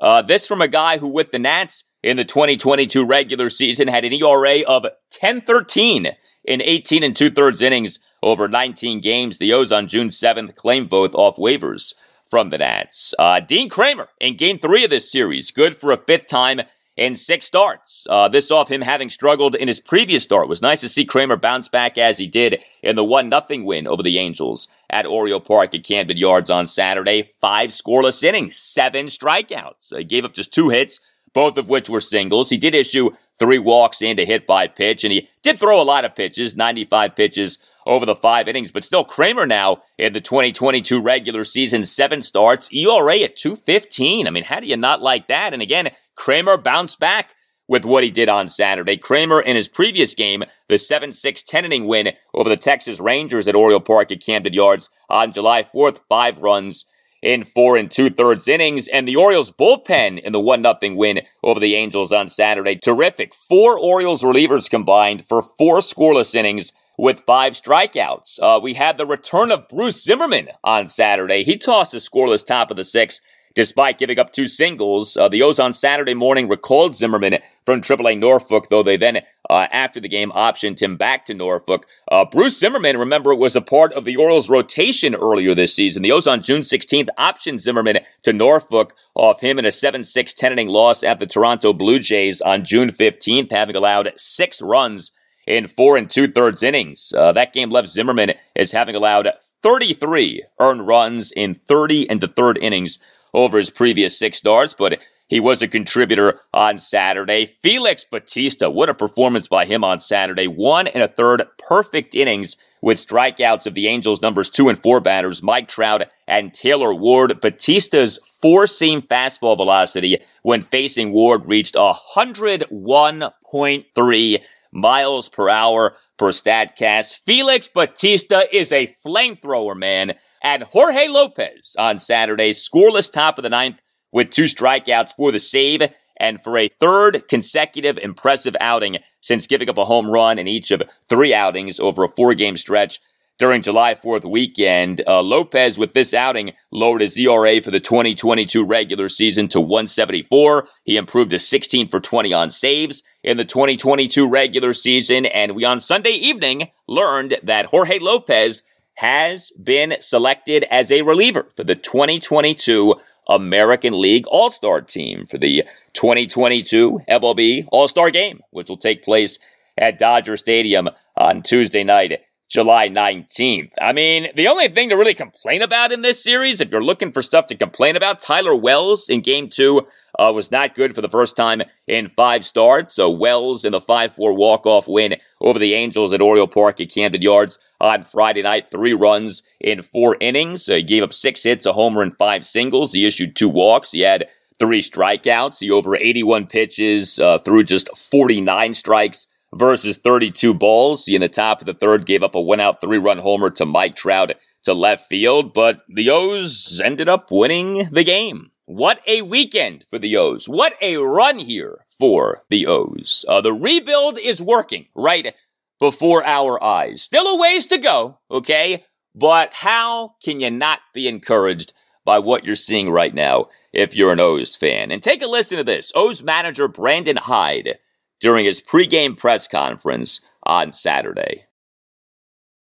Uh, 0.00 0.22
this 0.22 0.46
from 0.46 0.60
a 0.60 0.68
guy 0.68 0.98
who, 0.98 1.08
with 1.08 1.32
the 1.32 1.38
Nats 1.38 1.84
in 2.02 2.16
the 2.16 2.24
2022 2.24 3.04
regular 3.04 3.50
season, 3.50 3.88
had 3.88 4.04
an 4.04 4.12
ERA 4.12 4.62
of 4.62 4.84
1013 4.84 6.08
in 6.44 6.62
18 6.62 7.02
and 7.02 7.16
two 7.16 7.30
thirds 7.30 7.60
innings 7.60 7.98
over 8.22 8.48
19 8.48 9.00
games. 9.00 9.38
The 9.38 9.52
O's 9.52 9.72
on 9.72 9.88
June 9.88 10.08
7th 10.08 10.54
claimed 10.56 10.88
both 10.88 11.14
off 11.14 11.36
waivers 11.36 11.94
from 12.28 12.50
the 12.50 12.58
Nats. 12.58 13.14
Uh, 13.18 13.40
Dean 13.40 13.68
Kremer 13.68 14.08
in 14.20 14.36
game 14.36 14.58
three 14.58 14.84
of 14.84 14.90
this 14.90 15.10
series, 15.10 15.50
good 15.50 15.74
for 15.74 15.92
a 15.92 15.96
fifth 15.96 16.26
time 16.26 16.62
in 16.98 17.14
six 17.14 17.46
starts. 17.46 18.06
Uh, 18.10 18.28
this 18.28 18.50
off 18.50 18.70
him 18.70 18.82
having 18.82 19.08
struggled 19.08 19.54
in 19.54 19.68
his 19.68 19.80
previous 19.80 20.24
start. 20.24 20.46
It 20.46 20.48
was 20.48 20.60
nice 20.60 20.80
to 20.80 20.88
see 20.88 21.06
Kremer 21.06 21.36
bounce 21.36 21.68
back 21.68 21.96
as 21.96 22.18
he 22.18 22.26
did 22.26 22.60
in 22.82 22.96
the 22.96 23.04
1 23.04 23.30
0 23.30 23.64
win 23.64 23.86
over 23.86 24.02
the 24.02 24.18
Angels 24.18 24.66
at 24.90 25.06
Oriole 25.06 25.40
Park 25.40 25.74
at 25.74 25.84
Camden 25.84 26.16
Yards 26.16 26.50
on 26.50 26.66
Saturday. 26.66 27.22
Five 27.22 27.70
scoreless 27.70 28.22
innings, 28.24 28.56
seven 28.56 29.06
strikeouts. 29.06 29.96
He 29.96 30.04
gave 30.04 30.24
up 30.24 30.34
just 30.34 30.52
two 30.52 30.70
hits, 30.70 30.98
both 31.32 31.56
of 31.56 31.68
which 31.68 31.88
were 31.88 32.00
singles. 32.00 32.50
He 32.50 32.58
did 32.58 32.74
issue 32.74 33.10
three 33.38 33.58
walks 33.58 34.02
and 34.02 34.18
a 34.18 34.24
hit 34.24 34.46
by 34.46 34.66
pitch, 34.66 35.04
and 35.04 35.12
he 35.12 35.28
did 35.42 35.60
throw 35.60 35.80
a 35.80 35.84
lot 35.84 36.04
of 36.04 36.16
pitches, 36.16 36.56
95 36.56 37.14
pitches 37.14 37.58
over 37.88 38.06
the 38.06 38.14
five 38.14 38.46
innings, 38.46 38.70
but 38.70 38.84
still 38.84 39.02
Kremer 39.02 39.46
now 39.46 39.82
in 39.96 40.12
the 40.12 40.20
2022 40.20 41.00
regular 41.00 41.42
season, 41.42 41.84
seven 41.84 42.22
starts, 42.22 42.72
ERA 42.72 43.20
at 43.20 43.34
215. 43.34 44.26
I 44.26 44.30
mean, 44.30 44.44
how 44.44 44.60
do 44.60 44.66
you 44.66 44.76
not 44.76 45.00
like 45.02 45.26
that? 45.26 45.52
And 45.52 45.62
again, 45.62 45.90
Kremer 46.14 46.58
bounced 46.58 47.00
back 47.00 47.34
with 47.66 47.84
what 47.84 48.04
he 48.04 48.10
did 48.10 48.28
on 48.28 48.48
Saturday. 48.48 48.96
Kremer 48.96 49.40
in 49.40 49.56
his 49.56 49.68
previous 49.68 50.14
game, 50.14 50.44
the 50.68 50.76
7-6 50.76 51.44
10 51.44 51.64
inning 51.64 51.86
win 51.86 52.12
over 52.34 52.48
the 52.48 52.56
Texas 52.56 53.00
Rangers 53.00 53.48
at 53.48 53.56
Oriole 53.56 53.80
Park 53.80 54.12
at 54.12 54.24
Camden 54.24 54.52
Yards 54.52 54.90
on 55.08 55.32
July 55.32 55.62
4th, 55.62 56.00
five 56.08 56.38
runs 56.38 56.84
in 57.20 57.42
four 57.42 57.76
and 57.76 57.90
two 57.90 58.10
thirds 58.10 58.46
innings, 58.46 58.86
and 58.86 59.08
the 59.08 59.16
Orioles 59.16 59.50
bullpen 59.50 60.20
in 60.20 60.32
the 60.32 60.40
one 60.40 60.62
nothing 60.62 60.96
win 60.96 61.22
over 61.42 61.58
the 61.58 61.74
Angels 61.74 62.12
on 62.12 62.28
Saturday. 62.28 62.76
Terrific. 62.76 63.34
Four 63.34 63.78
Orioles 63.78 64.22
relievers 64.22 64.70
combined 64.70 65.26
for 65.26 65.42
four 65.42 65.78
scoreless 65.78 66.34
innings 66.34 66.72
with 66.98 67.20
five 67.20 67.54
strikeouts. 67.54 68.38
Uh, 68.42 68.60
we 68.60 68.74
had 68.74 68.98
the 68.98 69.06
return 69.06 69.50
of 69.52 69.68
Bruce 69.68 70.02
Zimmermann 70.02 70.48
on 70.64 70.88
Saturday. 70.88 71.44
He 71.44 71.56
tossed 71.56 71.94
a 71.94 71.98
scoreless 71.98 72.44
top 72.44 72.70
of 72.70 72.76
the 72.76 72.84
sixth 72.84 73.20
despite 73.54 73.98
giving 73.98 74.20
up 74.20 74.32
two 74.32 74.46
singles. 74.46 75.16
Uh, 75.16 75.28
the 75.28 75.42
O's 75.42 75.58
on 75.58 75.72
Saturday 75.72 76.14
morning 76.14 76.48
recalled 76.48 76.94
Zimmermann 76.94 77.38
from 77.66 77.80
AAA 77.80 78.16
Norfolk, 78.16 78.68
though 78.68 78.84
they 78.84 78.96
then, 78.96 79.22
uh, 79.50 79.66
after 79.72 79.98
the 79.98 80.08
game, 80.08 80.30
optioned 80.30 80.80
him 80.80 80.96
back 80.96 81.26
to 81.26 81.34
Norfolk. 81.34 81.84
Uh, 82.08 82.24
Bruce 82.24 82.60
Zimmermann, 82.60 82.98
remember, 82.98 83.34
was 83.34 83.56
a 83.56 83.60
part 83.60 83.92
of 83.94 84.04
the 84.04 84.14
Orioles' 84.14 84.48
rotation 84.48 85.12
earlier 85.14 85.56
this 85.56 85.74
season. 85.74 86.02
The 86.02 86.12
O's 86.12 86.28
on 86.28 86.40
June 86.40 86.60
16th 86.60 87.08
optioned 87.18 87.58
Zimmermann 87.58 87.98
to 88.22 88.32
Norfolk 88.32 88.94
off 89.16 89.40
him 89.40 89.58
in 89.58 89.64
a 89.64 89.70
7-6 89.70 90.34
10 90.36 90.52
inning 90.52 90.68
loss 90.68 91.02
at 91.02 91.18
the 91.18 91.26
Toronto 91.26 91.72
Blue 91.72 91.98
Jays 91.98 92.40
on 92.40 92.64
June 92.64 92.90
15th, 92.90 93.50
having 93.50 93.74
allowed 93.74 94.12
six 94.16 94.62
runs 94.62 95.10
in 95.48 95.66
four 95.66 95.96
and 95.96 96.08
two 96.10 96.28
thirds 96.28 96.62
innings. 96.62 97.14
Uh, 97.16 97.32
that 97.32 97.54
game 97.54 97.70
left 97.70 97.88
Zimmermann 97.88 98.34
as 98.54 98.72
having 98.72 98.94
allowed 98.94 99.32
33 99.62 100.44
earned 100.60 100.86
runs 100.86 101.32
in 101.32 101.54
30 101.54 102.10
and 102.10 102.20
the 102.20 102.28
third 102.28 102.58
innings 102.60 102.98
over 103.32 103.56
his 103.56 103.70
previous 103.70 104.18
six 104.18 104.36
starts, 104.38 104.74
but 104.74 104.98
he 105.26 105.40
was 105.40 105.62
a 105.62 105.68
contributor 105.68 106.40
on 106.52 106.78
Saturday. 106.78 107.46
Felix 107.46 108.04
Bautista, 108.04 108.68
what 108.70 108.90
a 108.90 108.94
performance 108.94 109.48
by 109.48 109.64
him 109.64 109.82
on 109.84 110.00
Saturday. 110.00 110.46
One 110.46 110.86
and 110.86 111.02
a 111.02 111.08
third 111.08 111.42
perfect 111.58 112.14
innings 112.14 112.56
with 112.80 112.98
strikeouts 112.98 113.66
of 113.66 113.74
the 113.74 113.88
Angels' 113.88 114.22
numbers 114.22 114.48
two 114.50 114.68
and 114.68 114.80
four 114.80 115.00
batters, 115.00 115.42
Mike 115.42 115.66
Trout 115.68 116.04
and 116.26 116.54
Taylor 116.54 116.94
Ward. 116.94 117.40
Bautista's 117.40 118.18
four 118.40 118.66
seam 118.66 119.02
fastball 119.02 119.56
velocity 119.56 120.18
when 120.42 120.62
facing 120.62 121.12
Ward 121.12 121.46
reached 121.46 121.74
101.3 121.74 124.40
miles 124.72 125.28
per 125.28 125.48
hour 125.48 125.96
per 126.18 126.32
StatCast. 126.32 127.18
Felix 127.24 127.68
Bautista 127.68 128.44
is 128.54 128.72
a 128.72 128.94
flamethrower, 129.04 129.76
man. 129.76 130.14
And 130.42 130.62
Jorge 130.64 131.08
Lopez 131.08 131.74
on 131.78 131.98
Saturday, 131.98 132.52
scoreless 132.52 133.10
top 133.10 133.38
of 133.38 133.42
the 133.42 133.50
ninth 133.50 133.80
with 134.12 134.30
two 134.30 134.44
strikeouts 134.44 135.12
for 135.16 135.32
the 135.32 135.38
save 135.38 135.82
and 136.18 136.42
for 136.42 136.56
a 136.58 136.68
third 136.68 137.28
consecutive 137.28 137.98
impressive 137.98 138.56
outing 138.60 138.98
since 139.20 139.46
giving 139.46 139.68
up 139.68 139.78
a 139.78 139.84
home 139.84 140.10
run 140.10 140.38
in 140.38 140.48
each 140.48 140.70
of 140.70 140.82
three 141.08 141.32
outings 141.32 141.78
over 141.78 142.04
a 142.04 142.08
four 142.08 142.34
game 142.34 142.56
stretch 142.56 143.00
during 143.38 143.62
July 143.62 143.94
4th 143.94 144.28
weekend. 144.28 145.02
Uh, 145.06 145.22
Lopez, 145.22 145.78
with 145.78 145.94
this 145.94 146.12
outing, 146.12 146.52
lowered 146.70 147.00
his 147.00 147.16
ERA 147.16 147.62
for 147.62 147.70
the 147.70 147.80
2022 147.80 148.64
regular 148.64 149.08
season 149.08 149.48
to 149.48 149.60
174. 149.60 150.68
He 150.84 150.96
improved 150.96 151.30
to 151.30 151.38
16 151.38 151.88
for 151.88 152.00
20 152.00 152.32
on 152.32 152.50
saves 152.50 153.02
in 153.22 153.36
the 153.36 153.44
2022 153.44 154.28
regular 154.28 154.72
season. 154.72 155.26
And 155.26 155.54
we 155.54 155.64
on 155.64 155.80
Sunday 155.80 156.10
evening 156.10 156.68
learned 156.86 157.38
that 157.42 157.66
Jorge 157.66 157.98
Lopez 157.98 158.62
has 158.96 159.52
been 159.52 159.94
selected 160.00 160.64
as 160.70 160.90
a 160.90 161.02
reliever 161.02 161.48
for 161.54 161.62
the 161.62 161.76
2022 161.76 162.96
American 163.28 164.00
League 164.00 164.26
All 164.26 164.50
Star 164.50 164.80
team 164.80 165.26
for 165.26 165.38
the 165.38 165.64
2022 165.92 167.00
MLB 167.08 167.68
All 167.70 167.86
Star 167.86 168.10
game, 168.10 168.40
which 168.50 168.68
will 168.68 168.76
take 168.76 169.04
place 169.04 169.38
at 169.76 169.98
Dodger 169.98 170.36
Stadium 170.36 170.88
on 171.16 171.42
Tuesday 171.42 171.84
night 171.84 172.20
July 172.48 172.88
19th. 172.88 173.72
I 173.80 173.92
mean, 173.92 174.28
the 174.34 174.48
only 174.48 174.68
thing 174.68 174.88
to 174.88 174.96
really 174.96 175.14
complain 175.14 175.60
about 175.60 175.92
in 175.92 176.00
this 176.00 176.22
series, 176.22 176.60
if 176.60 176.72
you're 176.72 176.82
looking 176.82 177.12
for 177.12 177.20
stuff 177.20 177.46
to 177.48 177.54
complain 177.54 177.94
about, 177.94 178.22
Tyler 178.22 178.56
Wells 178.56 179.10
in 179.10 179.20
game 179.20 179.50
two 179.50 179.86
uh, 180.18 180.32
was 180.34 180.50
not 180.50 180.74
good 180.74 180.94
for 180.94 181.02
the 181.02 181.10
first 181.10 181.36
time 181.36 181.62
in 181.86 182.08
five 182.08 182.46
starts. 182.46 182.94
So 182.94 183.10
Wells 183.10 183.66
in 183.66 183.72
the 183.72 183.80
5-4 183.80 184.34
walk-off 184.34 184.88
win 184.88 185.16
over 185.42 185.58
the 185.58 185.74
Angels 185.74 186.12
at 186.12 186.22
Oriole 186.22 186.46
Park 186.46 186.80
at 186.80 186.90
Camden 186.90 187.20
Yards 187.20 187.58
on 187.82 188.02
Friday 188.02 188.42
night. 188.42 188.70
Three 188.70 188.94
runs 188.94 189.42
in 189.60 189.82
four 189.82 190.16
innings. 190.18 190.66
he 190.66 190.82
gave 190.82 191.02
up 191.02 191.12
six 191.12 191.42
hits, 191.42 191.66
a 191.66 191.74
homer, 191.74 192.00
and 192.00 192.16
five 192.16 192.46
singles. 192.46 192.94
He 192.94 193.06
issued 193.06 193.36
two 193.36 193.50
walks. 193.50 193.90
He 193.90 194.00
had 194.00 194.26
three 194.58 194.80
strikeouts. 194.80 195.60
He 195.60 195.70
over 195.70 195.94
81 195.94 196.46
pitches 196.46 197.18
uh, 197.18 197.38
through 197.38 197.64
just 197.64 197.94
49 197.96 198.72
strikes 198.72 199.26
versus 199.54 199.98
32 199.98 200.54
balls. 200.54 201.06
He 201.06 201.14
in 201.14 201.20
the 201.20 201.28
top 201.28 201.60
of 201.60 201.66
the 201.66 201.74
third 201.74 202.06
gave 202.06 202.22
up 202.22 202.34
a 202.34 202.40
one 202.40 202.60
out 202.60 202.80
three 202.80 202.98
run 202.98 203.18
homer 203.18 203.50
to 203.50 203.66
Mike 203.66 203.96
Trout 203.96 204.32
to 204.64 204.74
left 204.74 205.08
field, 205.08 205.54
but 205.54 205.82
the 205.88 206.10
O's 206.10 206.80
ended 206.84 207.08
up 207.08 207.30
winning 207.30 207.88
the 207.90 208.04
game. 208.04 208.50
What 208.66 209.00
a 209.06 209.22
weekend 209.22 209.86
for 209.88 209.98
the 209.98 210.16
O's. 210.16 210.46
What 210.46 210.74
a 210.82 210.98
run 210.98 211.38
here 211.38 211.86
for 211.98 212.44
the 212.50 212.66
O's. 212.66 213.24
Uh, 213.26 213.40
the 213.40 213.52
rebuild 213.54 214.18
is 214.18 214.42
working 214.42 214.88
right 214.94 215.34
before 215.80 216.24
our 216.24 216.62
eyes. 216.62 217.02
Still 217.02 217.26
a 217.26 217.40
ways 217.40 217.66
to 217.68 217.78
go, 217.78 218.18
okay? 218.30 218.84
But 219.14 219.54
how 219.54 220.16
can 220.22 220.40
you 220.40 220.50
not 220.50 220.80
be 220.92 221.08
encouraged 221.08 221.72
by 222.04 222.18
what 222.18 222.44
you're 222.44 222.56
seeing 222.56 222.90
right 222.90 223.14
now 223.14 223.46
if 223.72 223.96
you're 223.96 224.12
an 224.12 224.20
O's 224.20 224.54
fan? 224.54 224.90
And 224.90 225.02
take 225.02 225.22
a 225.22 225.26
listen 225.26 225.56
to 225.56 225.64
this. 225.64 225.90
O's 225.94 226.22
manager 226.22 226.68
Brandon 226.68 227.16
Hyde 227.16 227.78
during 228.20 228.44
his 228.44 228.60
pregame 228.60 229.16
press 229.16 229.46
conference 229.46 230.20
on 230.44 230.72
Saturday. 230.72 231.44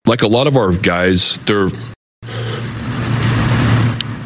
Like 0.07 0.23
a 0.23 0.29
lot 0.29 0.47
of 0.47 0.57
our 0.57 0.73
guys, 0.73 1.39
they're 1.41 1.71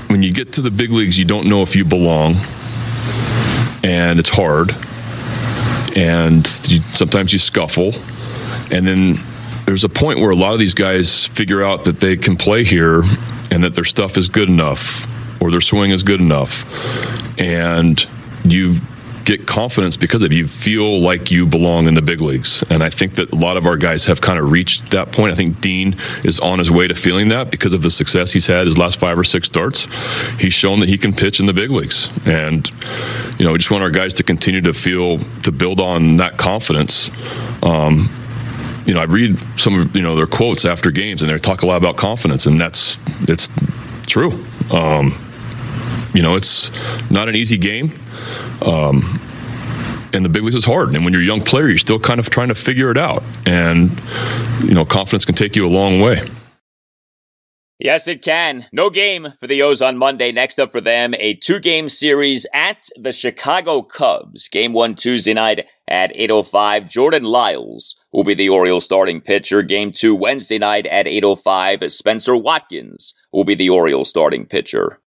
when 0.09 0.23
you 0.23 0.33
get 0.33 0.53
to 0.53 0.61
the 0.61 0.71
big 0.71 0.91
leagues, 0.91 1.19
you 1.19 1.25
don't 1.25 1.49
know 1.49 1.63
if 1.63 1.75
you 1.75 1.85
belong, 1.85 2.37
and 3.83 4.21
it's 4.21 4.31
hard. 4.31 4.71
And 5.97 6.47
you, 6.69 6.81
sometimes 6.95 7.33
you 7.33 7.39
scuffle, 7.39 7.93
and 8.71 8.87
then 8.87 9.19
there's 9.65 9.85
a 9.85 9.89
point 9.89 10.21
where 10.21 10.31
a 10.31 10.37
lot 10.37 10.53
of 10.53 10.59
these 10.59 10.75
guys 10.75 11.27
figure 11.27 11.63
out 11.63 11.85
that 11.85 12.01
they 12.01 12.17
can 12.17 12.37
play 12.37 12.65
here 12.65 13.03
and 13.51 13.63
that 13.65 13.75
their 13.75 13.85
stuff 13.85 14.17
is 14.17 14.29
good 14.29 14.49
enough 14.49 15.07
or 15.41 15.51
their 15.51 15.61
swing 15.61 15.91
is 15.91 16.03
good 16.03 16.21
enough, 16.21 16.65
and 17.39 18.07
you 18.45 18.77
get 19.25 19.47
confidence 19.47 19.97
because 19.97 20.23
of. 20.23 20.33
You 20.33 20.47
feel 20.47 21.01
like 21.01 21.31
you 21.31 21.47
belong 21.47 21.87
in 21.87 21.95
the 21.95 22.03
big 22.03 22.21
leagues. 22.21 22.63
And 22.71 22.83
I 22.83 22.91
think 22.91 23.15
that 23.17 23.33
a 23.33 23.37
lot 23.37 23.57
of 23.57 23.67
our 23.67 23.77
guys 23.77 24.05
have 24.07 24.21
kind 24.21 24.39
of 24.39 24.51
reached 24.51 24.91
that 24.91 25.13
point. 25.13 25.33
I 25.33 25.37
think 25.37 25.61
Dean 25.61 25.97
is 26.25 26.39
on 26.39 26.59
his 26.59 26.71
way 26.71 26.89
to 26.89 26.95
feeling 26.95 27.29
that 27.29 27.51
because 27.51 27.75
of 27.75 27.83
the 27.83 27.91
success 27.91 28.33
he's 28.33 28.47
had 28.47 28.67
his 28.67 28.79
last 28.79 28.99
five 28.99 29.19
or 29.19 29.25
six 29.25 29.47
starts. 29.47 29.87
He's 30.39 30.53
shown 30.53 30.81
that 30.81 30.89
he 30.89 30.99
can 30.99 31.13
pitch 31.13 31.41
in 31.41 31.47
the 31.47 31.53
big 31.53 31.71
leagues. 31.71 32.11
And, 32.25 32.69
you 33.39 33.47
know, 33.47 33.53
we 33.53 33.59
just 33.59 33.71
want 33.71 33.83
our 33.83 33.91
guys 33.91 34.15
to 34.15 34.23
continue 34.23 34.61
to 34.63 34.73
feel, 34.73 35.19
to 35.43 35.53
build 35.53 35.81
on 35.81 36.17
that 36.17 36.37
confidence. 36.37 37.11
Um, 37.63 38.11
you 38.87 38.93
know, 38.93 39.01
I 39.01 39.05
read 39.05 39.39
some 39.59 39.81
of 39.81 39.97
you 39.97 40.03
know 40.03 40.15
their 40.15 40.27
quotes 40.27 40.65
after 40.65 40.91
games, 40.91 41.23
and 41.23 41.31
they 41.31 41.39
talk 41.39 41.63
a 41.63 41.67
lot 41.67 41.77
about 41.77 41.97
confidence, 41.97 42.47
and 42.47 42.61
that's 42.61 42.99
it's 43.23 43.49
true. 44.07 44.45
Um, 44.71 45.19
you 46.13 46.23
know, 46.23 46.35
it's 46.35 46.71
not 47.11 47.29
an 47.29 47.35
easy 47.35 47.57
game. 47.57 47.99
Um, 48.63 49.21
and 50.13 50.25
the 50.25 50.29
big 50.29 50.43
leagues 50.43 50.57
is 50.57 50.65
hard. 50.65 50.95
And 50.95 51.05
when 51.05 51.13
you're 51.13 51.23
a 51.23 51.27
young 51.27 51.43
player, 51.43 51.69
you're 51.69 51.79
still 51.79 51.99
kind 51.99 52.21
of 52.21 52.31
trying 52.31 52.49
to 52.49 52.55
figure 52.55 52.91
it 52.91 52.97
out. 52.97 53.23
And, 53.47 54.01
you 54.63 54.75
know, 54.75 54.85
confidence 54.85 55.25
can 55.25 55.35
take 55.35 55.57
you 55.57 55.67
a 55.67 55.69
long 55.69 56.01
way. 56.01 56.23
Yes, 57.81 58.07
it 58.07 58.23
can. 58.23 58.67
No 58.73 58.89
game 58.89 59.33
for 59.41 59.49
the 59.49 59.61
O's 59.61 59.83
on 59.83 59.99
Monday. 59.99 60.31
Next 60.31 60.61
up 60.61 60.71
for 60.71 60.81
them, 60.81 61.13
a 61.19 61.35
two-game 61.35 61.89
series 61.89 62.47
at 62.55 62.89
the 62.95 63.13
Chicago 63.13 63.83
Cubs. 63.83 64.49
Game 64.49 64.73
one 64.73 64.95
Tuesday 64.95 65.35
night 65.35 65.67
at 65.89 66.15
8.05. 66.15 66.89
Jordan 66.89 67.25
Lyles 67.25 67.97
will 68.13 68.23
be 68.23 68.35
the 68.35 68.49
Orioles 68.49 68.85
starting 68.85 69.21
pitcher. 69.21 69.61
Game 69.63 69.91
two 69.93 70.15
Wednesday 70.15 70.59
night 70.59 70.87
at 70.87 71.07
8.05. 71.07 71.91
Spencer 71.91 72.37
Watkins 72.37 73.13
will 73.33 73.45
be 73.45 73.57
the 73.57 73.71
Orioles 73.71 74.09
starting 74.09 74.47
pitcher. 74.47 75.01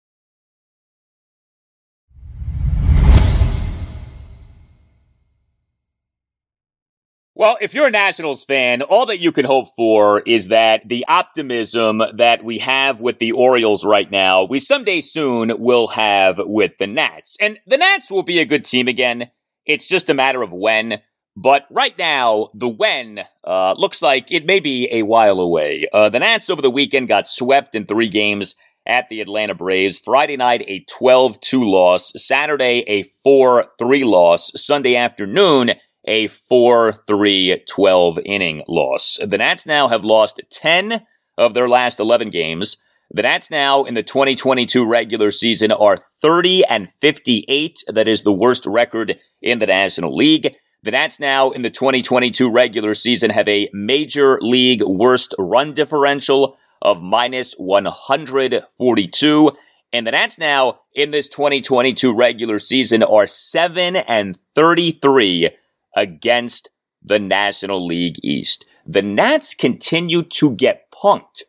Well, 7.39 7.59
if 7.61 7.75
you're 7.75 7.89
a 7.89 7.91
Nationals 7.91 8.47
fan, 8.47 8.81
all 8.81 9.05
that 9.05 9.21
you 9.21 9.31
can 9.31 9.45
hope 9.45 9.69
for 9.77 10.21
is 10.21 10.49
that 10.49 10.89
the 10.89 11.05
optimism 11.07 12.01
that 12.15 12.43
we 12.43 12.61
have 12.61 13.03
with 13.03 13.19
the 13.19 13.33
Orioles 13.33 13.85
right 13.85 14.11
now, 14.11 14.45
we 14.45 14.59
someday 14.59 15.03
soon 15.03 15.53
will 15.59 15.89
have 15.89 16.37
with 16.39 16.79
the 16.79 16.87
Nats. 16.87 17.37
And 17.39 17.59
the 17.67 17.77
Nats 17.77 18.11
will 18.11 18.23
be 18.23 18.39
a 18.39 18.47
good 18.47 18.65
team 18.65 18.89
again. 18.89 19.31
It's 19.67 19.87
just 19.87 20.09
a 20.09 20.15
matter 20.15 20.41
of 20.41 20.55
when. 20.55 21.03
But 21.37 21.67
right 21.71 21.97
now, 21.99 22.49
the 22.55 22.71
when 22.71 23.21
uh, 23.45 23.75
looks 23.77 24.01
like 24.01 24.33
it 24.33 24.47
may 24.47 24.59
be 24.59 24.89
a 24.91 25.03
while 25.03 25.39
away. 25.39 25.87
Uh, 25.93 26.09
the 26.09 26.21
Nats 26.21 26.49
over 26.49 26.63
the 26.63 26.71
weekend 26.71 27.07
got 27.07 27.27
swept 27.27 27.75
in 27.75 27.85
three 27.85 28.09
games 28.09 28.55
at 28.87 29.11
the 29.11 29.21
Atlanta 29.21 29.55
Braves. 29.55 29.99
Friday 29.99 30.39
night, 30.39 30.63
a 30.67 30.87
12 30.89 31.39
2 31.41 31.65
loss. 31.65 32.15
Saturday, 32.17 32.83
a 32.89 33.03
4 33.23 33.67
3 33.79 34.05
loss. 34.05 34.53
Sunday 34.57 34.97
afternoon, 34.97 35.73
a 36.07 36.29
4 36.29 36.93
3 36.93 37.63
12 37.69 38.19
inning 38.25 38.63
loss. 38.69 39.19
The 39.25 39.39
Nats 39.39 39.67
now 39.67 39.89
have 39.89 40.05
lost 40.05 40.41
10 40.51 41.07
of 41.39 41.55
their 41.55 41.69
last 41.69 42.01
11 42.01 42.31
games. 42.31 42.77
The 43.11 43.23
Nats 43.23 43.51
now 43.51 43.85
in 43.85 43.95
the 43.95 44.03
2022 44.03 44.85
regular 44.85 45.31
season 45.31 45.71
are 45.71 45.97
30 46.21 46.65
and 46.65 46.91
58. 47.01 47.85
That 47.89 48.09
is 48.09 48.25
the 48.25 48.33
worst 48.33 48.67
record 48.67 49.19
in 49.41 49.59
the 49.61 49.67
National 49.67 50.15
League. 50.15 50.57
The 50.83 50.91
Nats 50.91 51.21
now 51.21 51.51
in 51.51 51.63
the 51.63 51.71
2022 51.71 52.51
regular 52.51 52.95
season 52.95 53.31
have 53.31 53.49
a 53.49 53.69
major 53.73 54.39
league 54.41 54.83
worst 54.85 55.35
run 55.39 55.73
differential 55.73 56.57
of 56.83 57.01
minus 57.01 57.55
142. 57.59 59.53
And 59.93 60.07
the 60.07 60.11
Nats 60.11 60.39
now 60.39 60.81
in 60.95 61.11
this 61.11 61.29
2022 61.29 62.13
regular 62.15 62.59
season 62.59 63.03
are 63.03 63.27
7 63.27 63.97
and 63.97 64.39
33 64.55 65.51
against 65.97 66.71
the 67.03 67.19
National 67.19 67.85
League 67.85 68.21
East. 68.23 68.65
The 68.87 69.03
Nats 69.03 69.55
continue 69.55 70.23
to 70.23 70.51
get 70.53 70.91
punked 70.93 71.43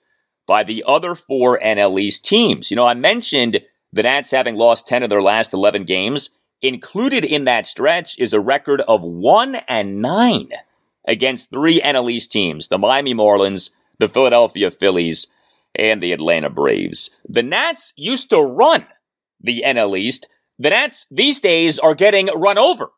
by 0.48 0.64
the 0.64 0.84
other 0.88 1.14
four 1.14 1.60
NL 1.60 2.00
East 2.00 2.26
teams. 2.26 2.72
You 2.72 2.78
know, 2.78 2.88
I 2.88 2.94
mentioned 2.94 3.60
the 3.92 4.04
Nats 4.04 4.32
having 4.32 4.56
lost 4.56 4.88
10 4.88 5.04
of 5.04 5.10
their 5.10 5.22
last 5.22 5.54
11 5.54 5.84
games. 5.84 6.30
Included 6.62 7.24
in 7.24 7.46
that 7.46 7.68
stretch 7.68 8.18
is 8.18 8.34
a 8.34 8.40
record 8.40 8.82
of 8.82 9.04
1 9.04 9.56
and 9.68 10.02
9 10.02 10.50
against 11.08 11.50
three 11.50 11.80
NL 11.82 12.12
East 12.12 12.32
teams, 12.32 12.68
the 12.68 12.78
Miami 12.78 13.14
Marlins, 13.14 13.70
the 14.00 14.10
Philadelphia 14.10 14.72
Phillies, 14.72 15.28
and 15.76 16.02
the 16.02 16.12
Atlanta 16.12 16.50
Braves. 16.50 17.12
The 17.28 17.44
Nats 17.44 17.94
used 17.96 18.30
to 18.32 18.42
run 18.42 18.88
the 19.40 19.64
NL 19.66 19.98
East. 19.98 20.28
The 20.58 20.72
Nats 20.72 21.06
these 21.12 21.40
days 21.40 21.78
are 21.78 21.94
getting 21.94 22.28
run 22.36 22.58
over 22.58 22.90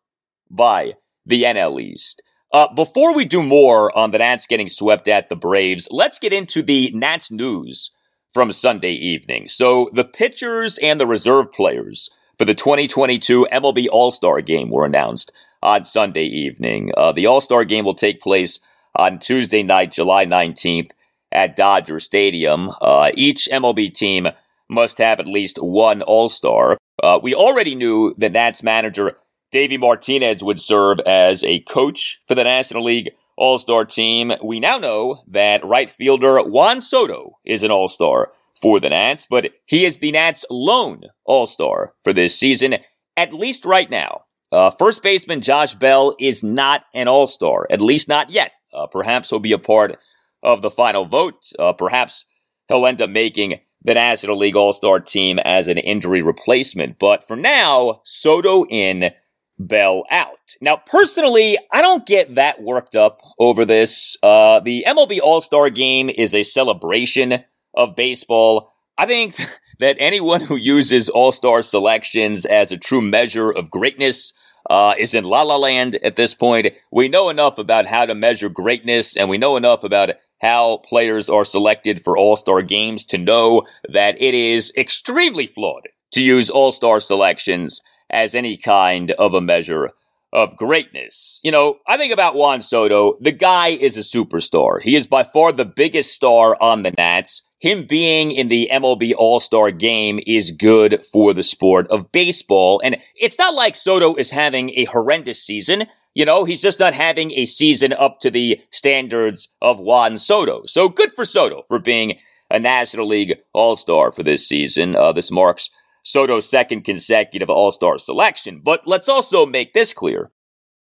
by 0.50 0.94
the 1.30 1.44
NL 1.44 1.82
East. 1.82 2.22
Uh, 2.52 2.68
before 2.74 3.16
we 3.16 3.26
do 3.26 3.44
more 3.44 3.96
on 3.96 4.12
the 4.12 4.18
Nats 4.18 4.48
getting 4.48 4.68
swept 4.68 5.08
at 5.08 5.30
the 5.30 5.36
Braves, 5.36 5.88
let's 5.92 6.18
get 6.18 6.34
into 6.34 6.64
the 6.64 6.92
Nats 6.94 7.30
news 7.32 7.92
from 8.34 8.52
Sunday 8.52 8.94
evening. 8.94 9.48
So 9.48 9.90
the 9.94 10.04
pitchers 10.04 10.80
and 10.80 11.00
the 11.00 11.08
reserve 11.08 11.52
players 11.52 12.10
for 12.38 12.46
the 12.46 12.56
2022 12.56 13.48
MLB 13.52 13.88
All-Star 13.92 14.42
Game 14.42 14.70
were 14.70 14.86
announced 14.86 15.32
on 15.62 15.86
Sunday 15.86 16.24
evening. 16.24 16.92
Uh, 16.98 17.12
the 17.12 17.28
All-Star 17.28 17.64
Game 17.66 17.86
will 17.86 17.96
take 17.96 18.22
place 18.22 18.60
on 18.96 19.20
Tuesday 19.20 19.62
night, 19.62 19.92
July 19.92 20.26
19th 20.26 20.92
at 21.32 21.56
Dodger 21.56 22.00
Stadium. 22.00 22.72
Uh, 22.82 23.12
each 23.14 23.48
MLB 23.52 23.94
team 23.94 24.28
must 24.68 24.98
have 24.98 25.20
at 25.20 25.28
least 25.28 25.58
one 25.62 26.02
All-Star. 26.02 26.78
Uh, 27.02 27.20
we 27.22 27.36
already 27.36 27.76
knew 27.76 28.16
that 28.18 28.32
Nats 28.32 28.64
manager 28.64 29.18
Davey 29.52 29.78
Martinez 29.78 30.44
would 30.44 30.60
serve 30.60 31.00
as 31.02 31.44
a 31.44 31.62
coach 31.62 32.22
for 32.28 32.36
the 32.36 32.44
National 32.44 32.84
League 32.84 33.12
All 33.36 33.58
Star 33.58 33.84
team. 33.84 34.32
We 34.44 34.60
now 34.60 34.78
know 34.78 35.24
that 35.28 35.66
right 35.66 35.90
fielder 35.90 36.42
Juan 36.44 36.82
Soto 36.82 37.40
is 37.46 37.64
an 37.64 37.72
All 37.72 37.88
Star 37.88 38.32
for 38.62 38.80
the 38.80 38.90
Nats, 38.90 39.26
but 39.30 39.52
he 39.66 39.86
is 39.86 39.98
the 39.98 40.12
Nats' 40.12 40.46
lone 40.52 41.02
All 41.26 41.48
Star 41.48 41.94
for 42.04 42.14
this 42.14 42.38
season, 42.38 42.76
at 43.18 43.34
least 43.34 43.66
right 43.66 43.90
now. 43.90 44.26
Uh, 44.52 44.72
first 44.72 45.02
baseman 45.02 45.42
Josh 45.42 45.74
Bell 45.76 46.16
is 46.20 46.44
not 46.44 46.86
an 46.94 47.08
All 47.08 47.28
Star, 47.28 47.66
at 47.72 47.82
least 47.82 48.08
not 48.08 48.30
yet. 48.30 48.52
Uh, 48.74 48.86
perhaps 48.86 49.30
he'll 49.30 49.40
be 49.40 49.52
a 49.52 49.58
part 49.58 49.98
of 50.44 50.62
the 50.62 50.72
final 50.72 51.06
vote. 51.06 51.44
Uh, 51.58 51.74
perhaps 51.74 52.26
he'll 52.68 52.86
end 52.86 53.02
up 53.02 53.10
making 53.10 53.60
the 53.84 53.94
National 53.94 54.38
League 54.38 54.56
All 54.56 54.74
Star 54.74 55.00
team 55.00 55.40
as 55.40 55.68
an 55.68 55.78
injury 55.78 56.22
replacement. 56.22 57.00
But 57.00 57.28
for 57.28 57.36
now, 57.36 58.02
Soto 58.04 58.66
in, 58.66 59.12
Bell 59.60 60.06
out. 60.10 60.56
Now, 60.62 60.78
personally, 60.78 61.58
I 61.72 61.82
don't 61.82 62.06
get 62.06 62.36
that 62.36 62.62
worked 62.62 62.96
up 62.96 63.20
over 63.38 63.66
this. 63.66 64.18
Uh, 64.24 64.62
the 64.62 64.86
MLB 64.88 65.20
All 65.20 65.42
Star 65.42 65.70
game 65.70 66.10
is 66.10 66.34
a 66.34 66.44
celebration 66.44 67.44
of 67.74 67.96
baseball. 67.96 68.74
I 68.98 69.06
think 69.06 69.36
that 69.80 69.98
anyone 70.00 70.42
who 70.42 70.56
uses 70.56 71.10
All 71.10 71.34
Star 71.34 71.62
selections 71.62 72.46
as 72.46 72.72
a 72.72 72.78
true 72.78 73.02
measure 73.02 73.52
of 73.52 73.70
greatness 73.70 74.32
uh, 74.70 74.94
is 74.98 75.14
in 75.14 75.26
La 75.26 75.42
La 75.42 75.58
Land 75.58 75.96
at 76.04 76.16
this 76.16 76.34
point. 76.34 76.68
We 76.90 77.10
know 77.10 77.30
enough 77.30 77.58
about 77.58 77.88
how 77.88 78.06
to 78.06 78.16
measure 78.16 78.50
greatness, 78.50 79.18
and 79.18 79.30
we 79.30 79.38
know 79.38 79.58
enough 79.58 79.84
about 79.84 80.12
how 80.42 80.78
players 80.78 81.30
are 81.30 81.44
selected 81.44 82.02
for 82.02 82.18
All 82.18 82.38
Star 82.38 82.62
games 82.62 83.04
to 83.06 83.18
know 83.18 83.64
that 83.92 84.22
it 84.22 84.34
is 84.34 84.72
extremely 84.78 85.48
flawed 85.48 85.90
to 86.14 86.22
use 86.22 86.50
All 86.50 86.72
Star 86.72 87.02
selections 87.02 87.82
as 88.10 88.36
any 88.36 88.58
kind 88.58 89.12
of 89.12 89.34
a 89.34 89.42
measure 89.42 89.92
of 90.32 90.56
greatness. 90.56 91.40
You 91.44 91.52
know, 91.52 91.80
I 91.88 91.98
think 91.98 92.14
about 92.14 92.36
Juan 92.36 92.62
Soto. 92.62 93.18
The 93.20 93.32
guy 93.32 93.70
is 93.70 93.98
a 93.98 94.02
superstar. 94.02 94.82
He 94.82 94.96
is 94.96 95.08
by 95.08 95.24
far 95.24 95.52
the 95.52 95.66
biggest 95.66 96.14
star 96.14 96.56
on 96.62 96.84
the 96.84 96.94
Nats. 96.98 97.42
Him 97.60 97.86
being 97.86 98.32
in 98.32 98.48
the 98.48 98.70
MLB 98.72 99.14
All-Star 99.18 99.72
game 99.72 100.20
is 100.26 100.52
good 100.52 101.06
for 101.12 101.34
the 101.34 101.44
sport 101.44 101.88
of 101.90 102.12
baseball. 102.12 102.80
And 102.84 102.98
it's 103.16 103.38
not 103.38 103.54
like 103.54 103.76
Soto 103.76 104.16
is 104.16 104.32
having 104.32 104.70
a 104.72 104.86
horrendous 104.86 105.44
season. 105.44 105.88
You 106.14 106.26
know, 106.26 106.46
he's 106.46 106.62
just 106.62 106.80
not 106.80 106.94
having 106.94 107.32
a 107.34 107.46
season 107.46 107.92
up 107.94 108.20
to 108.22 108.32
the 108.32 108.62
standards 108.72 109.50
of 109.62 109.80
Juan 109.80 110.18
Soto. 110.18 110.64
So 110.66 110.88
good 110.88 111.12
for 111.14 111.26
Soto 111.26 111.64
for 111.68 111.80
being 111.80 112.18
a 112.50 112.60
National 112.60 113.08
League 113.08 113.36
All-Star 113.54 114.12
for 114.12 114.24
this 114.24 114.48
season. 114.48 114.96
Uh, 114.96 115.12
this 115.12 115.30
marks 115.30 115.70
Soto's 116.04 116.50
second 116.50 116.84
consecutive 116.84 117.50
All 117.50 117.72
Star 117.72 117.98
selection. 117.98 118.62
But 118.64 118.88
let's 118.88 119.10
also 119.10 119.46
make 119.46 119.74
this 119.74 119.94
clear. 119.94 120.32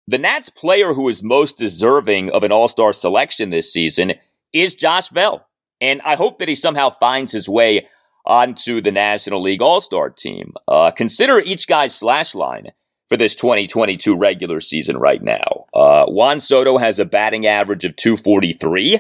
The 0.07 0.17
Nats 0.17 0.49
player 0.49 0.93
who 0.93 1.07
is 1.07 1.23
most 1.23 1.57
deserving 1.57 2.31
of 2.31 2.43
an 2.43 2.51
All 2.51 2.67
Star 2.67 2.93
selection 2.93 3.49
this 3.49 3.71
season 3.71 4.13
is 4.53 4.75
Josh 4.75 5.09
Bell. 5.09 5.47
And 5.79 6.01
I 6.01 6.15
hope 6.15 6.39
that 6.39 6.49
he 6.49 6.55
somehow 6.55 6.89
finds 6.89 7.31
his 7.31 7.49
way 7.49 7.87
onto 8.25 8.81
the 8.81 8.91
National 8.91 9.41
League 9.41 9.61
All 9.61 9.81
Star 9.81 10.09
team. 10.09 10.53
Uh, 10.67 10.91
consider 10.91 11.39
each 11.39 11.67
guy's 11.67 11.95
slash 11.95 12.35
line 12.35 12.71
for 13.09 13.17
this 13.17 13.35
2022 13.35 14.15
regular 14.15 14.61
season 14.61 14.97
right 14.97 15.21
now. 15.21 15.65
Uh, 15.73 16.05
Juan 16.05 16.39
Soto 16.39 16.77
has 16.77 16.99
a 16.99 17.05
batting 17.05 17.45
average 17.45 17.83
of 17.83 17.95
243. 17.95 18.99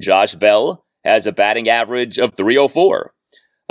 Josh 0.00 0.34
Bell 0.34 0.84
has 1.04 1.26
a 1.26 1.32
batting 1.32 1.68
average 1.68 2.18
of 2.18 2.34
304. 2.34 3.14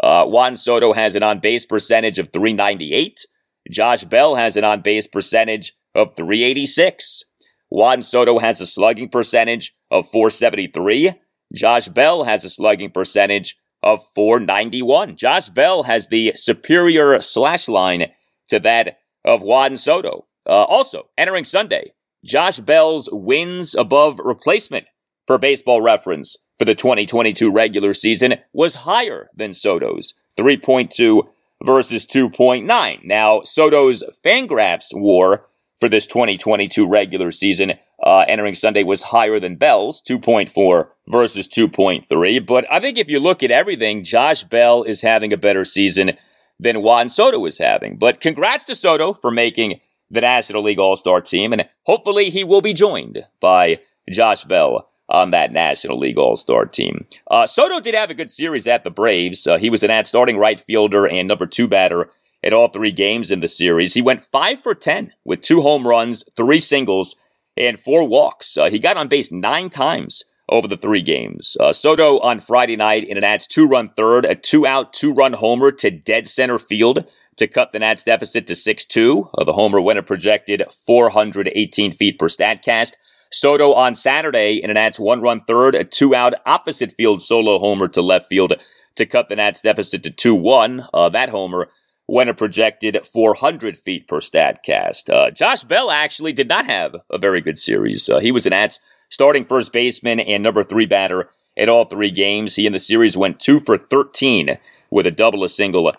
Uh, 0.02 0.26
Juan 0.26 0.56
Soto 0.56 0.94
has 0.94 1.16
an 1.16 1.24
on 1.24 1.40
base 1.40 1.66
percentage 1.66 2.20
of 2.20 2.32
398. 2.32 3.26
Josh 3.72 4.04
Bell 4.04 4.36
has 4.36 4.56
an 4.56 4.64
on 4.64 4.82
base 4.82 5.08
percentage 5.08 5.74
of 5.94 6.16
386. 6.16 7.24
Juan 7.70 8.02
Soto 8.02 8.40
has 8.40 8.62
a 8.62 8.68
slugging 8.68 9.10
percentage 9.10 9.76
of 9.90 10.08
473. 10.10 11.14
Josh 11.54 11.88
Bell 11.88 12.24
has 12.24 12.44
a 12.44 12.50
slugging 12.50 12.92
percentage 12.92 13.58
of 13.82 14.04
491. 14.16 15.16
Josh 15.16 15.50
Bell 15.50 15.84
has 15.84 16.08
the 16.08 16.34
superior 16.36 17.22
slash 17.22 17.68
line 17.68 18.12
to 18.50 18.60
that 18.60 19.00
of 19.24 19.44
Juan 19.44 19.78
Soto. 19.78 20.28
Uh, 20.48 20.64
also, 20.64 21.10
entering 21.18 21.44
Sunday, 21.44 21.94
Josh 22.24 22.60
Bell's 22.60 23.10
wins 23.12 23.76
above 23.76 24.20
replacement 24.24 24.88
per 25.28 25.38
baseball 25.38 25.82
reference 25.82 26.38
for 26.58 26.66
the 26.66 26.76
2022 26.76 27.52
regular 27.52 27.94
season 27.94 28.36
was 28.54 28.76
higher 28.76 29.30
than 29.36 29.54
Soto's 29.54 30.14
3.2 30.38 31.28
versus 31.64 32.06
2.9. 32.06 33.04
Now, 33.04 33.42
Soto's 33.42 34.04
Fangraphs 34.24 34.90
war 34.94 35.48
for 35.80 35.90
this 35.90 36.08
2022 36.08 36.88
regular 36.88 37.32
season 37.32 37.74
uh, 38.04 38.26
entering 38.28 38.54
Sunday 38.54 38.84
was 38.84 39.04
higher 39.04 39.40
than 39.40 39.56
Bell's, 39.56 40.02
2.4 40.02 40.90
versus 41.08 41.48
2.3. 41.48 42.46
But 42.46 42.72
I 42.72 42.80
think 42.80 42.98
if 42.98 43.10
you 43.10 43.20
look 43.20 43.44
at 43.44 43.52
everything, 43.52 44.04
Josh 44.04 44.44
Bell 44.44 44.84
is 44.84 45.02
having 45.02 45.34
a 45.34 45.38
better 45.38 45.66
season 45.66 46.12
than 46.60 46.82
Juan 46.82 47.10
Soto 47.10 47.46
is 47.46 47.58
having. 47.58 47.98
But 47.98 48.22
congrats 48.22 48.64
to 48.66 48.76
Soto 48.76 49.14
for 49.14 49.32
making 49.32 49.80
the 50.10 50.22
National 50.22 50.64
League 50.64 50.80
All 50.80 50.96
Star 50.96 51.20
team, 51.20 51.52
and 51.52 51.68
hopefully 51.84 52.30
he 52.30 52.44
will 52.44 52.62
be 52.62 52.74
joined 52.74 53.26
by 53.40 53.80
Josh 54.10 54.44
Bell 54.44 54.90
on 55.10 55.32
that 55.32 55.52
National 55.52 56.00
League 56.00 56.18
All 56.18 56.36
Star 56.36 56.66
team. 56.66 57.06
Uh, 57.30 57.46
Soto 57.48 57.80
did 57.80 57.96
have 57.96 58.10
a 58.10 58.16
good 58.16 58.32
series 58.32 58.68
at 58.68 58.84
the 58.84 58.90
Braves. 58.90 59.46
Uh, 59.46 59.58
he 59.58 59.70
was 59.70 59.84
an 59.84 59.92
ad 59.92 60.08
starting 60.08 60.38
right 60.38 60.60
fielder 60.60 61.08
and 61.08 61.28
number 61.28 61.46
two 61.46 61.68
batter 61.68 62.10
in 62.42 62.54
all 62.54 62.68
three 62.68 62.92
games 62.92 63.32
in 63.32 63.40
the 63.40 63.48
series. 63.48 63.94
He 63.94 64.02
went 64.02 64.24
five 64.24 64.60
for 64.60 64.76
10 64.76 65.14
with 65.24 65.42
two 65.42 65.62
home 65.62 65.88
runs, 65.88 66.24
three 66.36 66.60
singles, 66.60 67.16
and 67.58 67.80
four 67.80 68.08
walks. 68.08 68.58
Uh, 68.58 68.70
he 68.70 68.80
got 68.80 68.98
on 68.98 69.08
base 69.08 69.32
nine 69.32 69.70
times 69.70 70.24
over 70.50 70.68
the 70.68 70.78
three 70.78 71.02
games. 71.02 71.58
Uh, 71.60 71.74
Soto 71.74 72.20
on 72.20 72.40
Friday 72.40 72.76
night 72.76 73.04
in 73.04 73.18
an 73.18 73.22
Nats 73.22 73.48
two 73.48 73.68
run 73.68 73.90
third, 73.90 74.26
a 74.26 74.36
two 74.36 74.68
out, 74.68 74.94
two 74.94 75.14
run 75.14 75.34
homer 75.34 75.72
to 75.72 75.90
dead 75.90 76.28
center 76.28 76.60
field 76.60 77.06
to 77.38 77.48
cut 77.48 77.74
the 77.74 77.80
Nats 77.80 78.04
deficit 78.04 78.48
to 78.48 78.56
6 78.56 78.86
2. 78.86 79.30
Uh, 79.38 79.44
the 79.44 79.54
homer 79.54 79.82
went 79.82 80.00
a 80.00 80.04
projected 80.04 80.64
418 80.86 81.92
feet 81.92 82.20
per 82.20 82.28
StatCast. 82.28 82.94
Soto 83.36 83.74
on 83.74 83.96
Saturday 83.96 84.64
in 84.64 84.70
an 84.70 84.76
Nats 84.76 84.98
one 84.98 85.20
run 85.20 85.42
third, 85.42 85.76
a 85.76 85.84
two 85.84 86.16
out 86.16 86.36
opposite 86.46 86.94
field 86.94 87.22
solo 87.22 87.60
homer 87.60 87.90
to 87.90 88.02
left 88.02 88.30
field 88.30 88.54
to 88.96 89.06
cut 89.06 89.28
the 89.28 89.36
Nats 89.36 89.60
deficit 89.60 90.04
to 90.04 90.10
2 90.10 90.34
1. 90.34 90.88
Uh, 90.94 91.10
that 91.10 91.28
homer 91.28 91.68
went 92.08 92.30
a 92.30 92.34
projected 92.34 93.06
400 93.06 93.76
feet 93.76 94.08
per 94.08 94.22
StatCast. 94.22 95.14
Uh, 95.14 95.32
Josh 95.32 95.66
Bell 95.66 95.92
actually 95.92 96.32
did 96.32 96.48
not 96.48 96.66
have 96.66 96.96
a 97.10 97.18
very 97.18 97.42
good 97.42 97.60
series. 97.60 98.08
Uh, 98.08 98.20
he 98.20 98.32
was 98.32 98.46
an 98.46 98.52
Nats 98.52 98.80
starting 99.10 99.44
first 99.44 99.74
baseman 99.74 100.22
and 100.22 100.42
number 100.42 100.64
three 100.64 100.86
batter 100.86 101.28
at 101.58 101.68
all 101.68 101.84
three 101.84 102.12
games. 102.12 102.56
He 102.56 102.66
in 102.66 102.72
the 102.72 102.80
series 102.80 103.18
went 103.18 103.42
two 103.42 103.60
for 103.60 103.78
13 103.78 104.60
with 104.90 105.06
a 105.06 105.12
double, 105.12 105.44
a 105.44 105.50
single, 105.50 105.92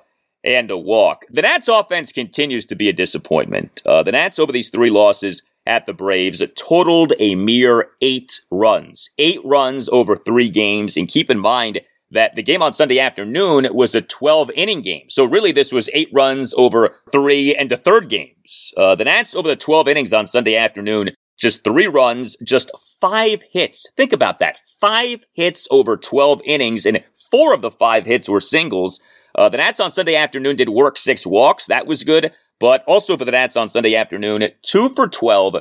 and 0.42 0.70
a 0.70 0.78
walk. 0.78 1.26
The 1.28 1.42
Nats 1.42 1.68
offense 1.68 2.12
continues 2.12 2.64
to 2.64 2.74
be 2.74 2.88
a 2.88 2.94
disappointment. 2.94 3.82
Uh, 3.84 4.02
the 4.02 4.12
Nats 4.12 4.38
over 4.38 4.52
these 4.52 4.70
three 4.70 4.90
losses 4.90 5.42
at 5.66 5.86
the 5.86 5.92
Braves 5.92 6.42
totaled 6.56 7.12
a 7.18 7.34
mere 7.34 7.88
eight 8.00 8.40
runs. 8.50 9.10
Eight 9.18 9.40
runs 9.44 9.88
over 9.88 10.16
three 10.16 10.48
games. 10.48 10.96
And 10.96 11.08
keep 11.08 11.30
in 11.30 11.38
mind 11.38 11.80
that 12.10 12.36
the 12.36 12.42
game 12.42 12.62
on 12.62 12.72
Sunday 12.72 12.98
afternoon 12.98 13.66
was 13.72 13.94
a 13.94 14.00
12 14.00 14.50
inning 14.52 14.82
game. 14.82 15.10
So 15.10 15.24
really 15.24 15.52
this 15.52 15.72
was 15.72 15.90
eight 15.92 16.08
runs 16.12 16.54
over 16.56 16.96
three 17.10 17.54
and 17.54 17.70
a 17.72 17.76
third 17.76 18.08
games. 18.08 18.72
Uh, 18.76 18.94
the 18.94 19.04
Nats 19.04 19.34
over 19.34 19.48
the 19.48 19.56
12 19.56 19.88
innings 19.88 20.12
on 20.12 20.26
Sunday 20.26 20.56
afternoon 20.56 21.10
just 21.38 21.64
three 21.64 21.86
runs, 21.86 22.36
just 22.42 22.70
five 23.00 23.42
hits. 23.52 23.86
Think 23.96 24.12
about 24.12 24.38
that. 24.38 24.58
Five 24.80 25.24
hits 25.34 25.68
over 25.70 25.96
12 25.96 26.40
innings, 26.44 26.86
and 26.86 27.02
four 27.30 27.52
of 27.52 27.62
the 27.62 27.70
five 27.70 28.06
hits 28.06 28.28
were 28.28 28.40
singles. 28.40 29.00
Uh, 29.34 29.48
the 29.48 29.58
Nats 29.58 29.80
on 29.80 29.90
Sunday 29.90 30.14
afternoon 30.14 30.56
did 30.56 30.70
work 30.70 30.96
six 30.96 31.26
walks. 31.26 31.66
That 31.66 31.86
was 31.86 32.04
good. 32.04 32.32
But 32.58 32.84
also 32.86 33.16
for 33.16 33.24
the 33.24 33.32
Nats 33.32 33.56
on 33.56 33.68
Sunday 33.68 33.94
afternoon, 33.94 34.48
two 34.62 34.88
for 34.90 35.08
12 35.08 35.56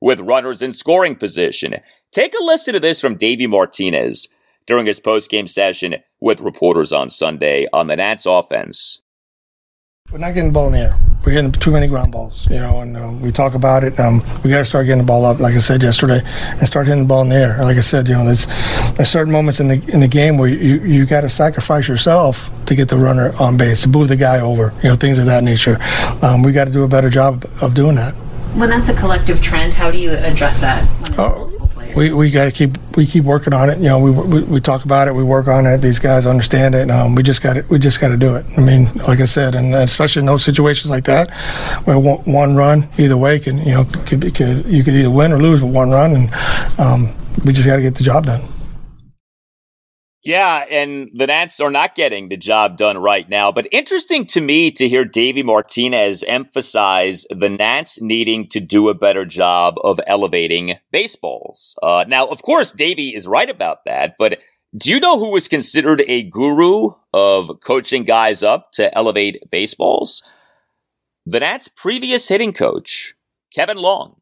with 0.00 0.20
runners 0.20 0.62
in 0.62 0.72
scoring 0.72 1.14
position. 1.14 1.76
Take 2.12 2.34
a 2.34 2.42
listen 2.42 2.74
to 2.74 2.80
this 2.80 3.00
from 3.00 3.16
Davey 3.16 3.46
Martinez 3.46 4.28
during 4.66 4.86
his 4.86 5.00
post-game 5.00 5.46
session 5.46 5.96
with 6.20 6.40
reporters 6.40 6.92
on 6.92 7.10
Sunday 7.10 7.66
on 7.72 7.86
the 7.86 7.96
Nats 7.96 8.26
offense. 8.26 9.00
We're 10.12 10.18
not 10.18 10.34
getting 10.34 10.48
the 10.48 10.52
ball 10.52 10.66
in 10.66 10.72
the 10.72 10.78
air. 10.80 10.98
We're 11.24 11.32
getting 11.32 11.52
too 11.52 11.70
many 11.70 11.86
ground 11.86 12.10
balls, 12.10 12.48
you 12.50 12.58
know, 12.58 12.80
and 12.80 12.96
um, 12.96 13.20
we 13.20 13.30
talk 13.30 13.54
about 13.54 13.84
it. 13.84 14.00
Um, 14.00 14.22
we 14.42 14.50
got 14.50 14.58
to 14.58 14.64
start 14.64 14.86
getting 14.86 15.02
the 15.02 15.06
ball 15.06 15.24
up, 15.24 15.38
like 15.38 15.54
I 15.54 15.58
said 15.60 15.82
yesterday, 15.82 16.22
and 16.24 16.66
start 16.66 16.88
hitting 16.88 17.04
the 17.04 17.08
ball 17.08 17.22
in 17.22 17.28
the 17.28 17.36
air. 17.36 17.58
Like 17.62 17.76
I 17.76 17.80
said, 17.80 18.08
you 18.08 18.14
know, 18.14 18.24
there's, 18.24 18.46
there's 18.94 19.08
certain 19.08 19.32
moments 19.32 19.60
in 19.60 19.68
the 19.68 19.74
in 19.92 20.00
the 20.00 20.08
game 20.08 20.36
where 20.36 20.48
you 20.48 20.80
you 20.80 21.06
got 21.06 21.20
to 21.20 21.28
sacrifice 21.28 21.86
yourself 21.86 22.50
to 22.66 22.74
get 22.74 22.88
the 22.88 22.96
runner 22.96 23.32
on 23.38 23.56
base, 23.56 23.82
to 23.82 23.88
move 23.88 24.08
the 24.08 24.16
guy 24.16 24.40
over, 24.40 24.72
you 24.82 24.88
know, 24.88 24.96
things 24.96 25.18
of 25.18 25.26
that 25.26 25.44
nature. 25.44 25.78
Um, 26.22 26.42
we 26.42 26.50
got 26.50 26.64
to 26.64 26.72
do 26.72 26.82
a 26.82 26.88
better 26.88 27.10
job 27.10 27.44
of 27.62 27.74
doing 27.74 27.94
that. 27.96 28.14
When 28.54 28.68
that's 28.68 28.88
a 28.88 28.94
collective 28.94 29.40
trend, 29.40 29.74
how 29.74 29.92
do 29.92 29.98
you 29.98 30.10
address 30.10 30.60
that? 30.60 30.88
Oh, 31.18 31.49
we, 31.94 32.12
we 32.12 32.30
got 32.30 32.44
to 32.44 32.52
keep 32.52 32.78
we 32.96 33.06
keep 33.06 33.24
working 33.24 33.52
on 33.52 33.70
it. 33.70 33.78
You 33.78 33.84
know, 33.84 33.98
we, 33.98 34.10
we, 34.10 34.42
we 34.42 34.60
talk 34.60 34.84
about 34.84 35.08
it, 35.08 35.14
we 35.14 35.22
work 35.22 35.48
on 35.48 35.66
it. 35.66 35.78
These 35.78 35.98
guys 35.98 36.26
understand 36.26 36.74
it. 36.74 36.90
Um, 36.90 37.14
we 37.14 37.22
just 37.22 37.42
got 37.42 37.68
we 37.68 37.78
just 37.78 38.00
got 38.00 38.08
to 38.08 38.16
do 38.16 38.34
it. 38.36 38.46
I 38.56 38.60
mean, 38.60 38.92
like 39.08 39.20
I 39.20 39.26
said, 39.26 39.54
and 39.54 39.74
especially 39.74 40.20
in 40.20 40.26
those 40.26 40.44
situations 40.44 40.90
like 40.90 41.04
that, 41.04 41.30
where 41.84 41.98
one, 41.98 42.54
run 42.54 42.88
either 42.98 43.16
way 43.16 43.38
can 43.38 43.58
you 43.58 43.74
know 43.74 43.84
could, 44.06 44.20
be, 44.20 44.30
could 44.30 44.66
you 44.66 44.82
could 44.82 44.94
either 44.94 45.10
win 45.10 45.32
or 45.32 45.38
lose 45.38 45.62
with 45.62 45.72
one 45.72 45.90
run, 45.90 46.14
and 46.14 46.34
um, 46.78 47.14
we 47.44 47.52
just 47.52 47.66
got 47.66 47.76
to 47.76 47.82
get 47.82 47.94
the 47.94 48.04
job 48.04 48.26
done. 48.26 48.42
Yeah, 50.22 50.66
and 50.70 51.10
the 51.14 51.26
Nats 51.26 51.60
are 51.60 51.70
not 51.70 51.94
getting 51.94 52.28
the 52.28 52.36
job 52.36 52.76
done 52.76 52.98
right 52.98 53.26
now. 53.28 53.50
But 53.50 53.68
interesting 53.72 54.26
to 54.26 54.40
me 54.42 54.70
to 54.72 54.86
hear 54.86 55.04
Davey 55.04 55.42
Martinez 55.42 56.22
emphasize 56.24 57.24
the 57.30 57.48
Nats 57.48 58.00
needing 58.02 58.46
to 58.48 58.60
do 58.60 58.90
a 58.90 58.94
better 58.94 59.24
job 59.24 59.76
of 59.82 59.98
elevating 60.06 60.76
baseballs. 60.90 61.74
Uh, 61.82 62.04
now, 62.06 62.26
of 62.26 62.42
course, 62.42 62.70
Davey 62.70 63.14
is 63.14 63.26
right 63.26 63.48
about 63.48 63.86
that, 63.86 64.16
but 64.18 64.38
do 64.76 64.90
you 64.90 65.00
know 65.00 65.18
who 65.18 65.32
was 65.32 65.48
considered 65.48 66.02
a 66.06 66.22
guru 66.24 66.90
of 67.14 67.60
coaching 67.64 68.04
guys 68.04 68.42
up 68.42 68.72
to 68.72 68.94
elevate 68.96 69.42
baseballs? 69.50 70.22
The 71.24 71.40
Nats' 71.40 71.68
previous 71.68 72.28
hitting 72.28 72.52
coach, 72.52 73.14
Kevin 73.54 73.78
Long, 73.78 74.20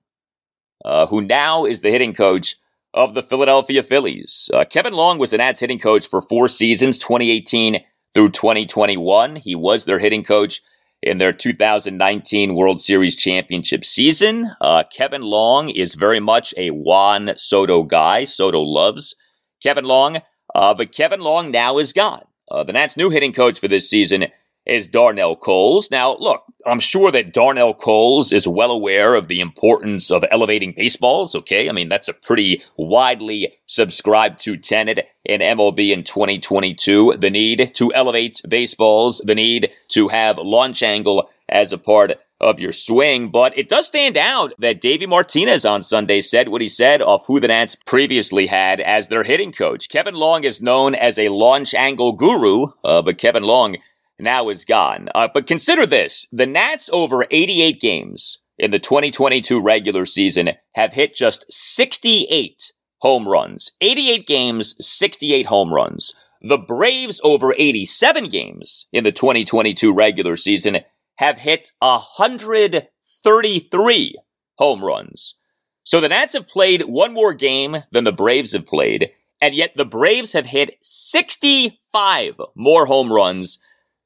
uh, 0.84 1.06
who 1.06 1.20
now 1.22 1.64
is 1.64 1.80
the 1.80 1.90
hitting 1.90 2.14
coach 2.14 2.56
of 2.94 3.14
the 3.14 3.22
Philadelphia 3.22 3.82
Phillies. 3.82 4.50
Uh, 4.52 4.64
Kevin 4.64 4.92
Long 4.92 5.18
was 5.18 5.30
the 5.30 5.38
Nats 5.38 5.60
hitting 5.60 5.78
coach 5.78 6.06
for 6.06 6.20
four 6.20 6.48
seasons, 6.48 6.98
2018 6.98 7.84
through 8.14 8.30
2021. 8.30 9.36
He 9.36 9.54
was 9.54 9.84
their 9.84 9.98
hitting 9.98 10.24
coach 10.24 10.60
in 11.02 11.18
their 11.18 11.32
2019 11.32 12.54
World 12.54 12.80
Series 12.80 13.14
championship 13.14 13.84
season. 13.84 14.52
Uh, 14.60 14.82
Kevin 14.90 15.22
Long 15.22 15.70
is 15.70 15.94
very 15.94 16.20
much 16.20 16.52
a 16.56 16.70
Juan 16.70 17.32
Soto 17.36 17.82
guy. 17.82 18.24
Soto 18.24 18.60
loves 18.60 19.14
Kevin 19.62 19.84
Long, 19.84 20.18
uh, 20.54 20.74
but 20.74 20.92
Kevin 20.92 21.20
Long 21.20 21.50
now 21.50 21.78
is 21.78 21.92
gone. 21.92 22.24
Uh, 22.50 22.64
the 22.64 22.72
Nats' 22.72 22.96
new 22.96 23.10
hitting 23.10 23.32
coach 23.32 23.60
for 23.60 23.68
this 23.68 23.88
season 23.88 24.26
is 24.68 24.88
Darnell 24.88 25.36
Coles. 25.36 25.90
Now, 25.90 26.16
look, 26.16 26.44
I'm 26.66 26.80
sure 26.80 27.10
that 27.10 27.32
Darnell 27.32 27.74
Coles 27.74 28.32
is 28.32 28.46
well 28.46 28.70
aware 28.70 29.14
of 29.14 29.28
the 29.28 29.40
importance 29.40 30.10
of 30.10 30.24
elevating 30.30 30.74
baseballs, 30.76 31.34
okay? 31.34 31.68
I 31.68 31.72
mean, 31.72 31.88
that's 31.88 32.08
a 32.08 32.12
pretty 32.12 32.62
widely 32.76 33.54
subscribed 33.66 34.40
to 34.40 34.56
tenet 34.56 35.08
in 35.24 35.40
MLB 35.40 35.92
in 35.92 36.04
2022. 36.04 37.16
The 37.18 37.30
need 37.30 37.74
to 37.74 37.92
elevate 37.94 38.40
baseballs, 38.48 39.18
the 39.24 39.34
need 39.34 39.70
to 39.88 40.08
have 40.08 40.38
launch 40.38 40.82
angle 40.82 41.30
as 41.48 41.72
a 41.72 41.78
part 41.78 42.12
of 42.40 42.60
your 42.60 42.72
swing. 42.72 43.30
But 43.30 43.56
it 43.56 43.68
does 43.68 43.86
stand 43.86 44.16
out 44.16 44.52
that 44.58 44.80
Davey 44.80 45.06
Martinez 45.06 45.64
on 45.64 45.82
Sunday 45.82 46.20
said 46.20 46.48
what 46.48 46.60
he 46.60 46.68
said 46.68 47.02
of 47.02 47.24
who 47.26 47.40
the 47.40 47.48
Nats 47.48 47.74
previously 47.74 48.46
had 48.46 48.80
as 48.80 49.08
their 49.08 49.24
hitting 49.24 49.52
coach. 49.52 49.88
Kevin 49.88 50.14
Long 50.14 50.44
is 50.44 50.62
known 50.62 50.94
as 50.94 51.18
a 51.18 51.30
launch 51.30 51.74
angle 51.74 52.12
guru, 52.12 52.68
uh, 52.84 53.02
but 53.02 53.18
Kevin 53.18 53.42
Long 53.42 53.76
now 54.20 54.48
is 54.48 54.64
gone. 54.64 55.08
Uh, 55.14 55.28
but 55.32 55.46
consider 55.46 55.86
this 55.86 56.26
the 56.32 56.46
Nats 56.46 56.90
over 56.92 57.26
88 57.30 57.80
games 57.80 58.38
in 58.58 58.70
the 58.70 58.78
2022 58.78 59.60
regular 59.60 60.06
season 60.06 60.52
have 60.74 60.94
hit 60.94 61.14
just 61.14 61.44
68 61.50 62.72
home 63.00 63.28
runs. 63.28 63.72
88 63.80 64.26
games, 64.26 64.74
68 64.80 65.46
home 65.46 65.72
runs. 65.72 66.12
The 66.40 66.58
Braves 66.58 67.20
over 67.24 67.54
87 67.56 68.28
games 68.28 68.86
in 68.92 69.04
the 69.04 69.12
2022 69.12 69.92
regular 69.92 70.36
season 70.36 70.80
have 71.16 71.38
hit 71.38 71.72
133 71.80 74.16
home 74.56 74.84
runs. 74.84 75.34
So 75.82 76.00
the 76.00 76.08
Nats 76.08 76.34
have 76.34 76.46
played 76.46 76.82
one 76.82 77.12
more 77.14 77.32
game 77.32 77.78
than 77.90 78.04
the 78.04 78.12
Braves 78.12 78.52
have 78.52 78.66
played, 78.66 79.10
and 79.40 79.54
yet 79.54 79.74
the 79.76 79.86
Braves 79.86 80.34
have 80.34 80.46
hit 80.46 80.76
65 80.82 82.34
more 82.54 82.86
home 82.86 83.12
runs 83.12 83.58